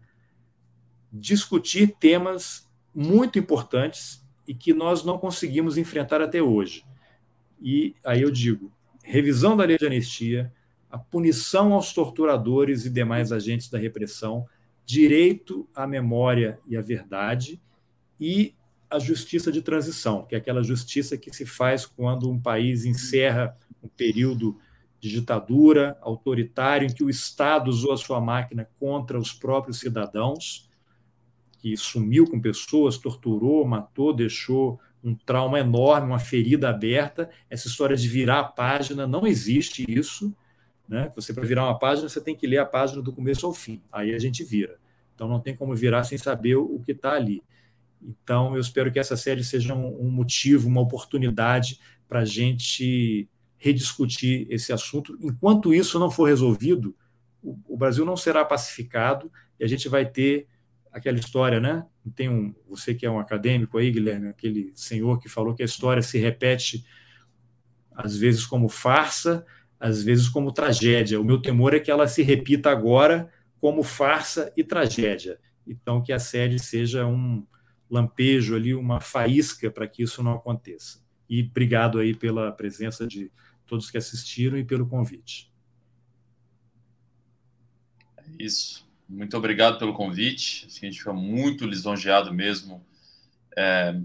discutir 1.14 1.96
temas 2.00 2.68
muito 2.92 3.38
importantes 3.38 4.28
e 4.48 4.56
que 4.56 4.74
nós 4.74 5.04
não 5.04 5.20
conseguimos 5.20 5.78
enfrentar 5.78 6.20
até 6.20 6.42
hoje. 6.42 6.84
E 7.62 7.94
aí 8.04 8.24
eu 8.24 8.32
digo, 8.32 8.74
revisão 9.04 9.56
da 9.56 9.66
lei 9.66 9.78
de 9.78 9.86
anistia, 9.86 10.52
a 10.90 10.98
punição 10.98 11.74
aos 11.74 11.94
torturadores 11.94 12.88
e 12.88 12.90
demais 12.90 13.32
agentes 13.32 13.70
da 13.70 13.78
repressão, 13.78 14.48
direito 14.86 15.68
à 15.74 15.88
memória 15.88 16.60
e 16.68 16.78
à 16.78 16.82
verdade 16.82 17.62
e 18.20 18.54
a 18.90 19.00
justiça 19.00 19.52
de 19.52 19.62
transição, 19.62 20.26
que 20.26 20.36
é 20.36 20.38
aquela 20.38 20.64
justiça 20.64 21.18
que 21.18 21.34
se 21.34 21.46
faz 21.46 21.86
quando 21.86 22.30
um 22.30 22.40
país 22.40 22.86
encerra 22.86 23.58
um 23.84 23.88
período 23.88 24.58
de 25.00 25.10
ditadura 25.10 25.98
autoritário 26.02 26.88
em 26.88 26.94
que 26.94 27.04
o 27.04 27.10
Estado 27.10 27.70
usou 27.70 27.94
a 27.94 27.98
sua 27.98 28.22
máquina 28.22 28.70
contra 28.80 29.20
os 29.20 29.34
próprios 29.34 29.80
cidadãos, 29.80 30.70
que 31.60 31.76
sumiu 31.76 32.26
com 32.26 32.40
pessoas, 32.40 32.98
torturou, 32.98 33.66
matou, 33.66 34.14
deixou 34.14 34.80
um 35.04 35.14
trauma 35.14 35.60
enorme, 35.60 36.08
uma 36.08 36.20
ferida 36.20 36.70
aberta. 36.70 37.30
Essa 37.50 37.68
história 37.68 37.96
de 37.96 38.08
virar 38.08 38.40
a 38.40 38.44
página 38.44 39.06
não 39.06 39.26
existe 39.28 39.86
isso. 39.88 40.36
Né? 40.88 41.12
Você, 41.16 41.34
para 41.34 41.46
virar 41.46 41.64
uma 41.64 41.78
página, 41.78 42.08
você 42.08 42.22
tem 42.22 42.36
que 42.36 42.46
ler 42.46 42.58
a 42.58 42.66
página 42.66 43.02
do 43.02 43.12
começo 43.12 43.46
ao 43.46 43.54
fim. 43.54 43.82
Aí 43.92 44.14
a 44.14 44.20
gente 44.20 44.44
vira. 44.44 44.78
Então, 45.14 45.28
não 45.28 45.40
tem 45.40 45.56
como 45.56 45.76
virar 45.76 46.04
sem 46.04 46.18
saber 46.18 46.56
o 46.56 46.80
que 46.80 46.92
está 46.92 47.14
ali. 47.14 47.42
Então, 48.02 48.54
eu 48.54 48.62
espero 48.62 48.92
que 48.92 49.00
essa 49.00 49.18
série 49.18 49.44
seja 49.44 49.74
um, 49.74 50.10
motivo, 50.10 50.68
uma 50.68 50.82
oportunidade 50.82 51.80
para 52.08 52.20
a 52.20 52.26
gente 52.26 53.28
rediscutir 53.58 54.46
esse 54.50 54.72
assunto. 54.72 55.18
Enquanto 55.22 55.74
isso 55.74 55.98
não 55.98 56.12
for 56.12 56.26
resolvido, 56.26 56.96
o, 57.42 57.58
o 57.68 57.78
Brasil 57.78 58.06
não 58.06 58.16
será 58.16 58.46
pacificado 58.46 59.32
e 59.60 59.64
a 59.64 59.68
gente 59.68 59.90
vai 59.90 60.06
ter 60.06 60.48
aquela 60.92 61.18
história, 61.18 61.60
né? 61.60 61.86
Tem 62.16 62.30
um, 62.30 62.54
você 62.70 62.94
que 62.94 63.06
é 63.06 63.12
um 63.12 63.20
acadêmico 63.20 63.78
aí, 63.78 63.92
Guilherme, 63.92 64.28
aquele 64.28 64.72
senhor 64.76 65.20
que 65.20 65.28
falou 65.28 65.54
que 65.56 65.62
a 65.64 65.66
história 65.66 66.02
se 66.02 66.18
repete 66.18 66.86
às 67.92 68.16
vezes 68.16 68.46
como 68.46 68.70
farsa, 68.70 69.46
às 69.86 70.02
vezes 70.02 70.28
como 70.28 70.52
tragédia. 70.52 71.22
O 71.22 71.24
meu 71.24 71.40
temor 71.40 71.76
é 71.76 71.80
que 71.80 71.92
ela 71.92 72.08
se 72.08 72.24
repita 72.24 72.72
agora 72.72 73.32
como 73.60 73.84
farsa 73.84 74.52
e 74.58 74.64
tragédia. 74.64 75.40
Então, 75.68 76.02
que 76.02 76.12
a 76.12 76.18
série 76.18 76.58
seja 76.58 77.06
um 77.06 77.46
lampejo 77.88 78.56
ali, 78.56 78.74
uma 78.74 79.00
faísca 79.00 79.70
para 79.70 79.88
que 79.88 80.02
isso 80.02 80.24
não 80.24 80.34
aconteça. 80.34 81.06
E 81.30 81.44
obrigado 81.44 82.00
aí 82.00 82.16
pela 82.16 82.52
presença 82.52 83.06
de 83.06 83.32
todos 83.68 83.92
que 83.92 83.98
assistiram 83.98 84.58
e 84.58 84.66
pelo 84.66 84.88
convite. 84.88 85.54
É 88.18 88.24
isso. 88.40 88.90
Muito 89.08 89.38
obrigado 89.38 89.78
pelo 89.78 89.94
convite. 89.94 90.66
A 90.66 90.86
gente 90.86 90.98
fica 90.98 91.14
muito 91.14 91.64
lisonjeado 91.64 92.34
mesmo 92.34 92.84
é, 93.56 94.02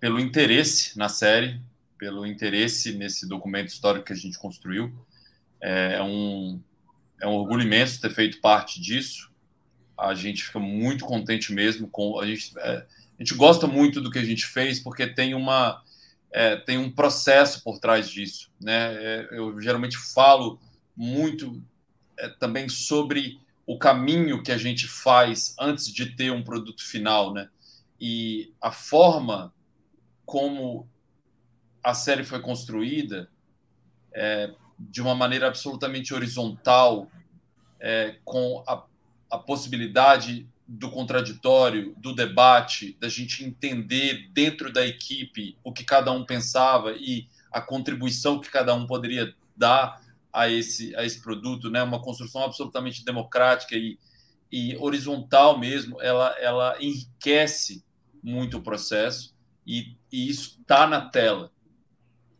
pelo 0.00 0.18
interesse 0.18 0.96
na 0.96 1.10
série, 1.10 1.60
pelo 1.98 2.24
interesse 2.24 2.92
nesse 2.92 3.28
documento 3.28 3.68
histórico 3.68 4.06
que 4.06 4.12
a 4.12 4.16
gente 4.16 4.38
construiu. 4.38 4.92
É, 5.60 5.94
é 5.94 6.02
um, 6.02 6.60
é 7.20 7.26
um 7.26 7.32
orgulho 7.32 7.62
imenso 7.62 8.00
ter 8.00 8.10
feito 8.10 8.40
parte 8.40 8.80
disso. 8.80 9.30
A 9.96 10.14
gente 10.14 10.44
fica 10.44 10.60
muito 10.60 11.04
contente 11.04 11.52
mesmo 11.52 11.88
com 11.88 12.20
a 12.20 12.26
gente. 12.26 12.56
É, 12.58 12.86
a 13.18 13.22
gente 13.22 13.34
gosta 13.34 13.66
muito 13.66 14.00
do 14.00 14.10
que 14.10 14.18
a 14.18 14.24
gente 14.24 14.46
fez 14.46 14.78
porque 14.78 15.06
tem 15.06 15.34
uma 15.34 15.82
é, 16.30 16.56
tem 16.56 16.78
um 16.78 16.90
processo 16.90 17.62
por 17.64 17.78
trás 17.78 18.08
disso, 18.08 18.50
né? 18.60 18.94
É, 18.94 19.28
eu 19.32 19.60
geralmente 19.60 19.96
falo 19.96 20.60
muito 20.96 21.60
é, 22.18 22.28
também 22.28 22.68
sobre 22.68 23.40
o 23.66 23.78
caminho 23.78 24.42
que 24.42 24.52
a 24.52 24.58
gente 24.58 24.86
faz 24.86 25.54
antes 25.58 25.92
de 25.92 26.06
ter 26.06 26.30
um 26.30 26.42
produto 26.42 26.84
final, 26.84 27.32
né? 27.32 27.48
E 28.00 28.52
a 28.60 28.70
forma 28.70 29.52
como 30.24 30.88
a 31.82 31.94
série 31.94 32.24
foi 32.24 32.40
construída 32.40 33.28
é, 34.12 34.52
de 34.78 35.00
uma 35.00 35.14
maneira 35.14 35.48
absolutamente 35.48 36.14
horizontal, 36.14 37.10
é, 37.80 38.16
com 38.24 38.62
a, 38.66 38.84
a 39.30 39.38
possibilidade 39.38 40.48
do 40.66 40.90
contraditório, 40.90 41.94
do 41.96 42.14
debate, 42.14 42.96
da 43.00 43.08
gente 43.08 43.44
entender 43.44 44.28
dentro 44.32 44.72
da 44.72 44.86
equipe 44.86 45.56
o 45.64 45.72
que 45.72 45.84
cada 45.84 46.12
um 46.12 46.24
pensava 46.24 46.92
e 46.92 47.26
a 47.50 47.60
contribuição 47.60 48.40
que 48.40 48.50
cada 48.50 48.74
um 48.74 48.86
poderia 48.86 49.34
dar 49.56 50.00
a 50.32 50.48
esse, 50.48 50.94
a 50.94 51.04
esse 51.04 51.22
produto, 51.22 51.70
né? 51.70 51.82
uma 51.82 52.02
construção 52.02 52.42
absolutamente 52.42 53.04
democrática 53.04 53.74
e, 53.74 53.98
e 54.52 54.76
horizontal 54.76 55.58
mesmo, 55.58 56.00
ela, 56.02 56.36
ela 56.38 56.76
enriquece 56.80 57.82
muito 58.22 58.58
o 58.58 58.62
processo 58.62 59.34
e 59.66 59.96
e 60.12 60.28
isso 60.28 60.58
está 60.60 60.86
na 60.86 61.00
tela. 61.00 61.50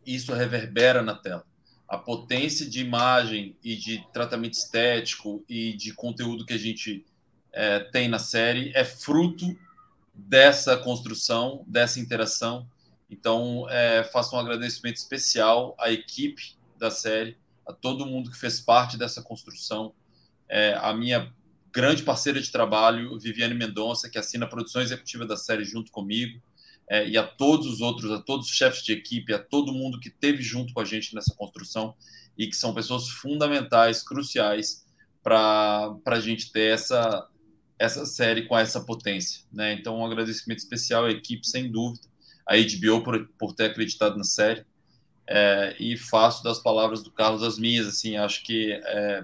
Isso 0.09 0.33
reverbera 0.33 1.03
na 1.03 1.13
tela. 1.13 1.45
A 1.87 1.95
potência 1.95 2.67
de 2.67 2.81
imagem 2.81 3.55
e 3.63 3.75
de 3.75 4.03
tratamento 4.11 4.55
estético 4.55 5.45
e 5.47 5.73
de 5.73 5.93
conteúdo 5.93 6.47
que 6.47 6.53
a 6.53 6.57
gente 6.57 7.05
é, 7.53 7.79
tem 7.79 8.07
na 8.07 8.17
série 8.17 8.71
é 8.75 8.83
fruto 8.83 9.55
dessa 10.11 10.75
construção, 10.77 11.63
dessa 11.67 11.99
interação. 11.99 12.67
Então, 13.07 13.67
é, 13.69 14.03
faço 14.03 14.35
um 14.35 14.39
agradecimento 14.39 14.97
especial 14.97 15.75
à 15.79 15.91
equipe 15.91 16.57
da 16.75 16.89
série, 16.89 17.37
a 17.63 17.71
todo 17.71 18.03
mundo 18.03 18.31
que 18.31 18.37
fez 18.37 18.59
parte 18.59 18.97
dessa 18.97 19.21
construção, 19.21 19.93
é, 20.47 20.73
a 20.81 20.91
minha 20.91 21.31
grande 21.71 22.01
parceira 22.01 22.41
de 22.41 22.51
trabalho, 22.51 23.19
Viviane 23.19 23.53
Mendonça, 23.53 24.09
que 24.09 24.17
assina 24.17 24.45
a 24.45 24.49
produção 24.49 24.81
executiva 24.81 25.23
da 25.23 25.37
série 25.37 25.63
junto 25.63 25.91
comigo, 25.91 26.41
é, 26.89 27.07
e 27.07 27.17
a 27.17 27.23
todos 27.23 27.67
os 27.67 27.81
outros, 27.81 28.11
a 28.11 28.19
todos 28.19 28.47
os 28.47 28.55
chefes 28.55 28.83
de 28.83 28.91
equipe, 28.91 29.31
a 29.31 29.39
todo 29.39 29.71
mundo 29.71 29.99
que 29.99 30.09
teve 30.09 30.41
junto 30.41 30.73
com 30.73 30.81
a 30.81 30.85
gente 30.85 31.13
nessa 31.13 31.35
construção 31.35 31.93
e 32.35 32.47
que 32.47 32.55
são 32.55 32.73
pessoas 32.73 33.07
fundamentais, 33.07 34.01
cruciais 34.01 34.83
para 35.21 35.95
a 36.05 36.19
gente 36.19 36.51
ter 36.51 36.73
essa, 36.73 37.27
essa 37.77 38.05
série 38.07 38.47
com 38.47 38.57
essa 38.57 38.81
potência. 38.81 39.43
Né? 39.53 39.73
Então, 39.73 39.99
um 39.99 40.05
agradecimento 40.05 40.57
especial 40.57 41.05
à 41.05 41.11
equipe, 41.11 41.47
sem 41.47 41.71
dúvida, 41.71 42.07
a 42.47 42.55
HBO 42.55 43.03
por, 43.03 43.27
por 43.37 43.53
ter 43.53 43.65
acreditado 43.65 44.17
na 44.17 44.23
série, 44.23 44.65
é, 45.27 45.75
e 45.79 45.95
faço 45.95 46.43
das 46.43 46.57
palavras 46.57 47.03
do 47.03 47.11
Carlos 47.11 47.43
as 47.43 47.59
minhas. 47.59 47.85
Assim, 47.85 48.17
acho 48.17 48.43
que 48.43 48.71
é, 48.71 49.23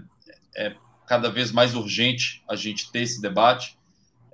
é 0.56 0.76
cada 1.08 1.32
vez 1.32 1.52
mais 1.52 1.74
urgente 1.74 2.44
a 2.48 2.56
gente 2.56 2.92
ter 2.92 3.00
esse 3.00 3.20
debate. 3.20 3.76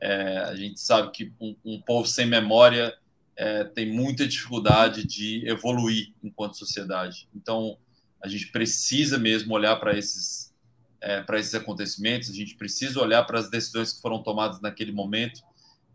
É, 0.01 0.39
a 0.39 0.55
gente 0.55 0.81
sabe 0.81 1.11
que 1.11 1.31
um, 1.39 1.55
um 1.63 1.81
povo 1.81 2.07
sem 2.07 2.25
memória 2.25 2.93
é, 3.41 3.63
tem 3.63 3.91
muita 3.91 4.27
dificuldade 4.27 5.03
de 5.03 5.43
evoluir 5.49 6.13
enquanto 6.23 6.59
sociedade. 6.59 7.27
Então, 7.35 7.75
a 8.23 8.27
gente 8.27 8.51
precisa 8.51 9.17
mesmo 9.17 9.55
olhar 9.55 9.77
para 9.77 9.97
esses, 9.97 10.53
é, 11.01 11.23
para 11.23 11.39
esses 11.39 11.55
acontecimentos, 11.55 12.29
a 12.29 12.33
gente 12.35 12.55
precisa 12.55 13.01
olhar 13.01 13.23
para 13.23 13.39
as 13.39 13.49
decisões 13.49 13.93
que 13.93 13.99
foram 13.99 14.21
tomadas 14.21 14.61
naquele 14.61 14.91
momento 14.91 15.41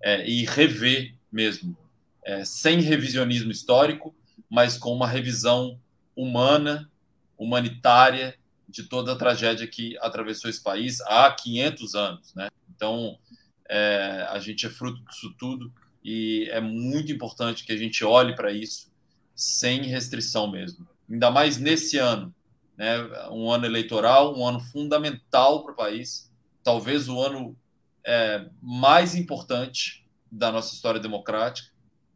é, 0.03 0.29
e 0.29 0.45
rever 0.45 1.15
mesmo, 1.31 1.79
é, 2.25 2.45
sem 2.45 2.81
revisionismo 2.81 3.53
histórico, 3.53 4.13
mas 4.51 4.77
com 4.77 4.93
uma 4.93 5.07
revisão 5.07 5.79
humana, 6.17 6.91
humanitária 7.39 8.37
de 8.69 8.83
toda 8.83 9.13
a 9.13 9.17
tragédia 9.17 9.69
que 9.69 9.97
atravessou 9.99 10.51
esse 10.51 10.61
país 10.61 11.01
há 11.03 11.31
500 11.31 11.95
anos, 11.95 12.35
né? 12.35 12.49
Então, 12.75 13.17
é, 13.69 14.27
a 14.31 14.41
gente 14.41 14.67
é 14.67 14.69
fruto 14.69 15.01
disso 15.05 15.33
tudo 15.39 15.73
e 16.09 16.49
é 16.51 16.61
muito 16.61 17.11
importante 17.11 17.65
que 17.65 17.73
a 17.73 17.77
gente 17.77 18.05
olhe 18.05 18.37
para 18.37 18.53
isso 18.53 18.93
sem 19.35 19.83
restrição 19.83 20.49
mesmo. 20.49 20.87
Ainda 21.11 21.33
mais 21.33 21.59
nesse 21.59 21.99
ano, 21.99 22.33
né? 22.77 22.97
Um 23.33 23.51
ano 23.51 23.67
eleitoral, 23.67 24.39
um 24.39 24.47
ano 24.47 24.61
fundamental 24.61 25.65
para 25.65 25.73
o 25.73 25.77
país, 25.77 26.33
talvez 26.63 27.09
o 27.09 27.21
ano 27.21 27.59
é, 28.05 28.49
mais 28.63 29.17
importante 29.17 30.07
da 30.31 30.53
nossa 30.53 30.77
história 30.77 31.01
democrática, 31.01 31.73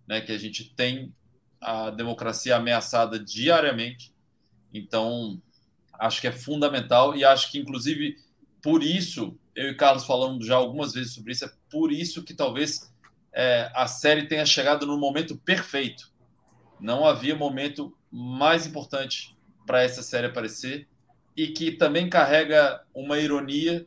né? 0.06 0.20
Que 0.20 0.30
a 0.30 0.38
gente 0.38 0.72
tem 0.72 1.12
a 1.60 1.90
democracia 1.90 2.54
ameaçada 2.54 3.18
diariamente. 3.18 4.14
Então, 4.72 5.42
acho 5.94 6.20
que 6.20 6.28
é 6.28 6.32
fundamental 6.32 7.16
e 7.16 7.24
acho 7.24 7.50
que, 7.50 7.58
inclusive, 7.58 8.16
por 8.62 8.84
isso, 8.84 9.36
eu 9.52 9.70
e 9.70 9.74
Carlos 9.74 10.04
falamos 10.04 10.46
já 10.46 10.54
algumas 10.54 10.92
vezes 10.92 11.12
sobre 11.12 11.32
isso, 11.32 11.44
é 11.44 11.52
por 11.68 11.90
isso 11.90 12.22
que 12.22 12.34
talvez 12.34 12.88
é, 13.32 13.70
a 13.74 13.86
série 13.86 14.26
tenha 14.26 14.44
chegado 14.44 14.86
no 14.86 14.98
momento 14.98 15.36
perfeito. 15.36 16.12
Não 16.78 17.06
havia 17.06 17.36
momento 17.36 17.96
mais 18.10 18.66
importante 18.66 19.36
para 19.66 19.82
essa 19.82 20.02
série 20.02 20.26
aparecer 20.26 20.88
e 21.36 21.48
que 21.48 21.72
também 21.72 22.08
carrega 22.08 22.84
uma 22.94 23.18
ironia 23.18 23.86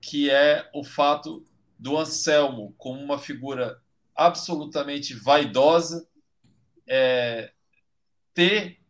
que 0.00 0.30
é 0.30 0.68
o 0.72 0.84
fato 0.84 1.44
do 1.78 1.96
Anselmo 1.96 2.74
como 2.78 3.00
uma 3.00 3.18
figura 3.18 3.80
absolutamente 4.14 5.14
vaidosa 5.14 6.08
é, 6.86 7.52
ter 8.32 8.80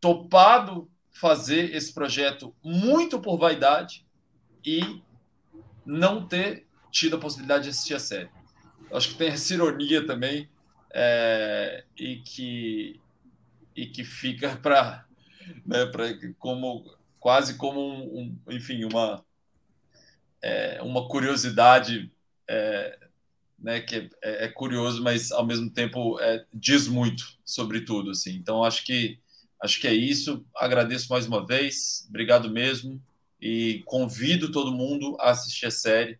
topado 0.00 0.90
fazer 1.10 1.74
esse 1.74 1.92
projeto 1.92 2.54
muito 2.62 3.20
por 3.20 3.36
vaidade 3.38 4.06
e 4.64 5.02
não 5.84 6.26
ter 6.26 6.66
tido 6.90 7.16
a 7.16 7.18
possibilidade 7.18 7.64
de 7.64 7.70
assistir 7.70 7.94
a 7.94 7.98
série. 7.98 8.37
Acho 8.92 9.10
que 9.10 9.14
tem 9.14 9.28
essa 9.28 9.54
ironia 9.54 10.06
também 10.06 10.48
é, 10.92 11.84
e 11.96 12.16
que 12.16 13.00
e 13.76 13.86
que 13.86 14.04
fica 14.04 14.56
para 14.62 15.06
né, 15.64 15.78
como 16.38 16.84
quase 17.20 17.54
como 17.56 17.80
um, 17.80 18.20
um, 18.20 18.38
enfim 18.50 18.84
uma 18.84 19.24
é, 20.42 20.80
uma 20.82 21.08
curiosidade 21.08 22.10
é, 22.48 22.98
né, 23.58 23.80
que 23.80 24.10
é, 24.22 24.44
é, 24.44 24.48
curioso, 24.48 25.02
mas 25.02 25.32
ao 25.32 25.44
mesmo 25.44 25.68
tempo 25.70 26.18
é, 26.20 26.44
diz 26.54 26.86
muito 26.86 27.36
sobre 27.44 27.80
tudo, 27.80 28.10
assim. 28.10 28.36
Então 28.36 28.62
acho 28.64 28.84
que 28.84 29.18
acho 29.60 29.80
que 29.80 29.88
é 29.88 29.92
isso. 29.92 30.44
Agradeço 30.56 31.08
mais 31.10 31.26
uma 31.26 31.44
vez, 31.44 32.06
obrigado 32.08 32.50
mesmo 32.50 33.02
e 33.40 33.82
convido 33.84 34.52
todo 34.52 34.72
mundo 34.72 35.16
a 35.20 35.30
assistir 35.30 35.66
a 35.66 35.70
série. 35.70 36.18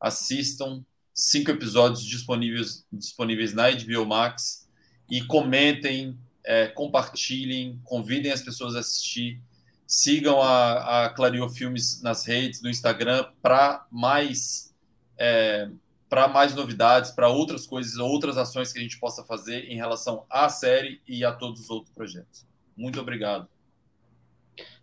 Assistam 0.00 0.84
cinco 1.20 1.50
episódios 1.50 2.02
disponíveis 2.02 2.82
disponíveis 2.90 3.52
na 3.52 3.70
HBO 3.70 4.06
Max 4.06 4.66
e 5.10 5.22
comentem, 5.24 6.18
é, 6.42 6.66
compartilhem, 6.68 7.78
convidem 7.84 8.32
as 8.32 8.40
pessoas 8.40 8.74
a 8.74 8.80
assistir. 8.80 9.38
Sigam 9.86 10.40
a, 10.40 11.06
a 11.06 11.14
Filmes 11.50 12.00
nas 12.00 12.24
redes, 12.24 12.62
no 12.62 12.70
Instagram, 12.70 13.26
para 13.42 13.86
mais 13.90 14.72
é, 15.18 15.68
para 16.08 16.26
mais 16.26 16.54
novidades, 16.54 17.10
para 17.10 17.28
outras 17.28 17.66
coisas, 17.66 17.96
outras 17.96 18.38
ações 18.38 18.72
que 18.72 18.78
a 18.78 18.82
gente 18.82 18.98
possa 18.98 19.22
fazer 19.22 19.70
em 19.70 19.76
relação 19.76 20.24
à 20.30 20.48
série 20.48 21.02
e 21.06 21.24
a 21.24 21.32
todos 21.32 21.60
os 21.60 21.70
outros 21.70 21.94
projetos. 21.94 22.46
Muito 22.76 22.98
obrigado. 22.98 23.46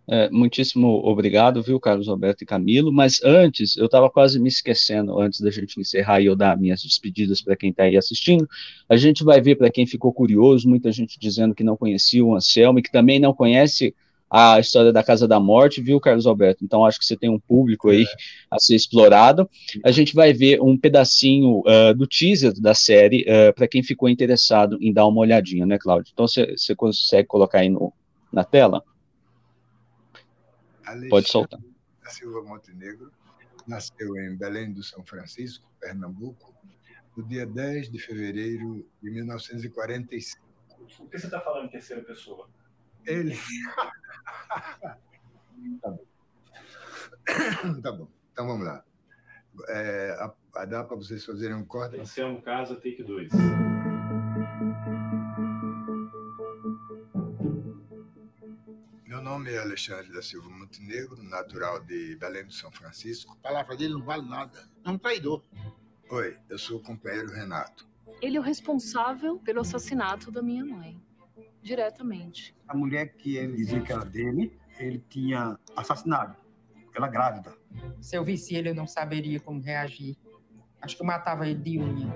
É, 0.09 0.29
muitíssimo 0.29 0.87
obrigado, 1.03 1.61
viu, 1.61 1.79
Carlos 1.79 2.07
Alberto 2.07 2.43
e 2.43 2.47
Camilo. 2.47 2.91
Mas 2.91 3.21
antes, 3.23 3.75
eu 3.75 3.87
estava 3.87 4.09
quase 4.09 4.39
me 4.39 4.47
esquecendo, 4.47 5.19
antes 5.19 5.41
da 5.41 5.51
gente 5.51 5.79
encerrar 5.79 6.21
e 6.21 6.27
eu 6.27 6.35
dar 6.35 6.57
minhas 6.57 6.81
despedidas 6.81 7.41
para 7.41 7.57
quem 7.57 7.71
está 7.71 7.83
aí 7.83 7.97
assistindo. 7.97 8.47
A 8.87 8.95
gente 8.95 9.23
vai 9.23 9.41
ver, 9.41 9.55
para 9.55 9.69
quem 9.69 9.85
ficou 9.85 10.13
curioso, 10.13 10.67
muita 10.69 10.91
gente 10.91 11.19
dizendo 11.19 11.53
que 11.53 11.63
não 11.63 11.75
conhecia 11.75 12.23
o 12.23 12.35
Anselmo 12.35 12.79
e 12.79 12.81
que 12.81 12.91
também 12.91 13.19
não 13.19 13.33
conhece 13.33 13.93
a 14.29 14.59
história 14.59 14.91
da 14.91 15.03
Casa 15.03 15.27
da 15.27 15.39
Morte, 15.39 15.81
viu, 15.81 15.99
Carlos 15.99 16.27
Alberto? 16.27 16.63
Então 16.63 16.85
acho 16.85 16.99
que 16.99 17.05
você 17.05 17.15
tem 17.15 17.29
um 17.29 17.39
público 17.39 17.89
aí 17.89 18.03
é. 18.03 18.07
a 18.51 18.59
ser 18.59 18.75
explorado. 18.75 19.49
A 19.83 19.91
gente 19.91 20.13
vai 20.13 20.33
ver 20.33 20.61
um 20.61 20.77
pedacinho 20.77 21.59
uh, 21.59 21.93
do 21.95 22.05
teaser 22.05 22.53
da 22.59 22.73
série 22.73 23.21
uh, 23.21 23.53
para 23.53 23.67
quem 23.67 23.81
ficou 23.81 24.09
interessado 24.09 24.77
em 24.81 24.91
dar 24.91 25.07
uma 25.07 25.21
olhadinha, 25.21 25.65
né, 25.65 25.77
Cláudio? 25.77 26.11
Então 26.13 26.27
você 26.27 26.75
consegue 26.75 27.27
colocar 27.27 27.59
aí 27.59 27.69
no, 27.69 27.93
na 28.31 28.43
tela? 28.43 28.83
Alexandre 30.87 31.09
Pode 31.09 31.29
soltar. 31.29 31.59
Da 32.01 32.09
Silva 32.09 32.41
Montenegro 32.43 33.11
nasceu 33.67 34.15
em 34.17 34.35
Belém 34.35 34.71
do 34.71 34.81
São 34.81 35.05
Francisco, 35.05 35.69
Pernambuco, 35.79 36.55
no 37.15 37.23
dia 37.23 37.45
10 37.45 37.91
de 37.91 37.99
fevereiro 37.99 38.87
de 39.01 39.11
1945. 39.11 40.47
Por 40.97 41.09
que 41.09 41.19
você 41.19 41.25
está 41.25 41.41
falando 41.41 41.65
em 41.65 41.69
terceira 41.69 42.01
pessoa? 42.03 42.49
Ele. 43.05 43.35
tá 45.81 45.89
bom. 45.89 46.05
tá 47.81 47.91
bom. 47.91 48.07
Então 48.31 48.47
vamos 48.47 48.65
lá. 48.65 48.83
É, 49.69 50.15
a, 50.19 50.33
a 50.61 50.65
dá 50.65 50.83
para 50.83 50.95
vocês 50.95 51.25
fazerem 51.25 51.55
um 51.55 51.65
corte? 51.65 51.99
Anselmo 51.99 52.41
Casa, 52.41 52.75
take 52.75 53.03
2. 53.03 53.31
Nome 59.27 59.51
é 59.51 59.59
Alexandre 59.59 60.09
da 60.13 60.21
Silva 60.21 60.49
Montenegro, 60.49 61.21
natural 61.21 61.81
de 61.81 62.15
Belém 62.15 62.45
do 62.45 62.53
São 62.53 62.71
Francisco. 62.71 63.33
A 63.33 63.47
palavra 63.49 63.75
dele 63.75 63.93
não 63.93 64.03
vale 64.03 64.25
nada. 64.25 64.57
É 64.85 64.89
um 64.89 64.97
traidor. 64.97 65.43
Oi, 66.09 66.37
eu 66.49 66.57
sou 66.57 66.77
o 66.77 66.81
companheiro 66.81 67.33
Renato. 67.33 67.85
Ele 68.21 68.37
é 68.37 68.39
o 68.39 68.43
responsável 68.43 69.37
pelo 69.39 69.59
assassinato 69.59 70.31
da 70.31 70.41
minha 70.41 70.63
mãe 70.63 70.97
diretamente. 71.61 72.55
A 72.69 72.73
mulher 72.73 73.17
que 73.17 73.35
ele 73.35 73.57
dizia 73.57 73.81
que 73.81 73.91
era 73.91 74.05
dele, 74.05 74.57
ele 74.79 75.03
tinha 75.09 75.59
assassinado, 75.75 76.37
ela 76.95 77.09
grávida. 77.09 77.53
Se 77.99 78.15
eu 78.15 78.23
visse 78.23 78.55
ele, 78.55 78.69
eu 78.69 78.75
não 78.75 78.87
saberia 78.87 79.41
como 79.41 79.59
reagir. 79.59 80.17
Acho 80.81 80.95
que 80.95 81.01
eu 81.01 81.07
matava 81.07 81.45
ele 81.45 81.59
de 81.59 81.77
unha. 81.77 82.13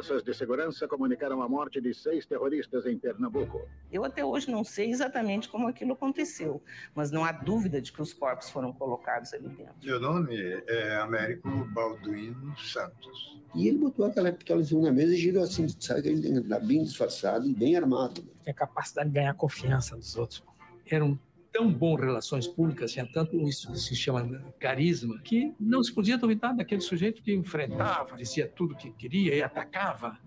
Forças 0.00 0.22
de 0.22 0.32
segurança 0.32 0.88
comunicaram 0.88 1.42
a 1.42 1.48
morte 1.48 1.78
de 1.78 1.92
seis 1.92 2.24
terroristas 2.24 2.86
em 2.86 2.98
Pernambuco. 2.98 3.68
Eu 3.92 4.02
até 4.02 4.24
hoje 4.24 4.50
não 4.50 4.64
sei 4.64 4.90
exatamente 4.90 5.46
como 5.46 5.68
aquilo 5.68 5.92
aconteceu, 5.92 6.62
mas 6.94 7.10
não 7.10 7.22
há 7.22 7.32
dúvida 7.32 7.82
de 7.82 7.92
que 7.92 8.00
os 8.00 8.14
corpos 8.14 8.48
foram 8.48 8.72
colocados 8.72 9.34
ali 9.34 9.50
dentro. 9.50 9.74
Meu 9.84 10.00
nome 10.00 10.34
é 10.66 10.96
Américo 10.96 11.50
Balduino 11.74 12.58
Santos. 12.58 13.38
E 13.54 13.68
ele 13.68 13.76
botou 13.76 14.06
aquela 14.06 14.32
pistolezinha 14.32 14.84
na 14.84 14.90
mesa 14.90 15.12
e 15.12 15.18
girou 15.18 15.42
assim, 15.42 15.68
sabe 15.78 16.00
que 16.00 16.08
ele 16.08 16.40
bem 16.60 16.82
disfarçado 16.82 17.46
e 17.46 17.52
bem 17.52 17.76
armado. 17.76 18.22
Tem 18.42 18.52
a 18.52 18.56
capacidade 18.56 19.10
de 19.10 19.16
ganhar 19.16 19.34
confiança 19.34 19.98
dos 19.98 20.16
outros. 20.16 20.42
Era 20.90 21.04
um 21.04 21.18
tão 21.52 21.72
bom 21.72 21.94
relações 21.94 22.46
públicas, 22.46 22.92
tinha 22.92 23.06
tanto 23.06 23.36
isso 23.48 23.74
se 23.74 23.94
chama 23.94 24.40
carisma, 24.58 25.20
que 25.22 25.54
não 25.58 25.82
se 25.82 25.92
podia 25.92 26.16
duvidar 26.16 26.54
daquele 26.54 26.80
sujeito 26.80 27.22
que 27.22 27.34
enfrentava, 27.34 28.16
dizia 28.16 28.48
tudo 28.48 28.76
que 28.76 28.90
queria 28.92 29.34
e 29.34 29.42
atacava. 29.42 30.18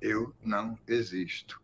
Eu 0.00 0.34
não 0.42 0.78
existo. 0.86 1.60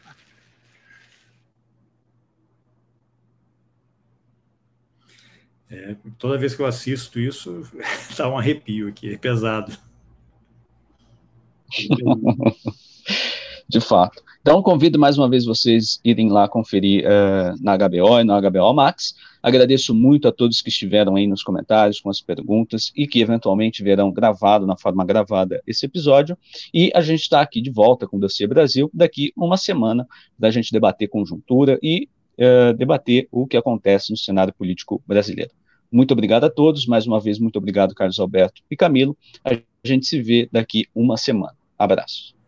É, 5.71 5.95
toda 6.19 6.37
vez 6.37 6.53
que 6.53 6.61
eu 6.61 6.65
assisto 6.65 7.19
isso, 7.19 7.63
dá 8.15 8.29
um 8.29 8.37
arrepio 8.37 8.89
aqui, 8.89 9.13
é 9.13 9.17
pesado. 9.17 9.75
De 13.67 13.79
fato. 13.79 14.21
Então, 14.41 14.63
convido 14.63 14.97
mais 14.97 15.17
uma 15.17 15.29
vez 15.29 15.45
vocês 15.45 15.99
irem 16.03 16.29
lá 16.29 16.47
conferir 16.47 17.05
uh, 17.05 17.55
na 17.61 17.77
HBO 17.77 18.19
e 18.19 18.23
na 18.23 18.41
HBO 18.41 18.73
Max. 18.73 19.13
Agradeço 19.43 19.93
muito 19.93 20.27
a 20.27 20.31
todos 20.31 20.61
que 20.61 20.69
estiveram 20.69 21.15
aí 21.15 21.27
nos 21.27 21.43
comentários 21.43 21.99
com 21.99 22.09
as 22.09 22.19
perguntas 22.19 22.91
e 22.95 23.05
que 23.05 23.21
eventualmente 23.21 23.83
verão 23.83 24.11
gravado, 24.11 24.65
na 24.65 24.75
forma 24.75 25.05
gravada, 25.05 25.61
esse 25.67 25.85
episódio. 25.85 26.37
E 26.73 26.89
a 26.95 27.01
gente 27.01 27.21
está 27.21 27.41
aqui 27.41 27.61
de 27.61 27.69
volta 27.69 28.07
com 28.07 28.17
o 28.17 28.19
Dossiê 28.19 28.47
Brasil 28.47 28.89
daqui 28.93 29.31
uma 29.37 29.57
semana, 29.57 30.07
para 30.37 30.47
a 30.47 30.51
gente 30.51 30.71
debater 30.71 31.07
conjuntura 31.07 31.77
e 31.83 32.09
uh, 32.39 32.73
debater 32.73 33.27
o 33.31 33.45
que 33.45 33.57
acontece 33.57 34.09
no 34.09 34.17
cenário 34.17 34.53
político 34.53 35.03
brasileiro. 35.05 35.51
Muito 35.91 36.11
obrigado 36.11 36.43
a 36.43 36.49
todos, 36.49 36.85
mais 36.85 37.07
uma 37.07 37.19
vez, 37.19 37.39
muito 37.39 37.57
obrigado, 37.57 37.95
Carlos 37.95 38.19
Alberto 38.19 38.61
e 38.69 38.75
Camilo. 38.75 39.17
A 39.43 39.57
gente 39.83 40.05
se 40.05 40.21
vê 40.21 40.47
daqui 40.51 40.85
uma 40.93 41.17
semana. 41.17 41.55
Abraços. 41.77 42.38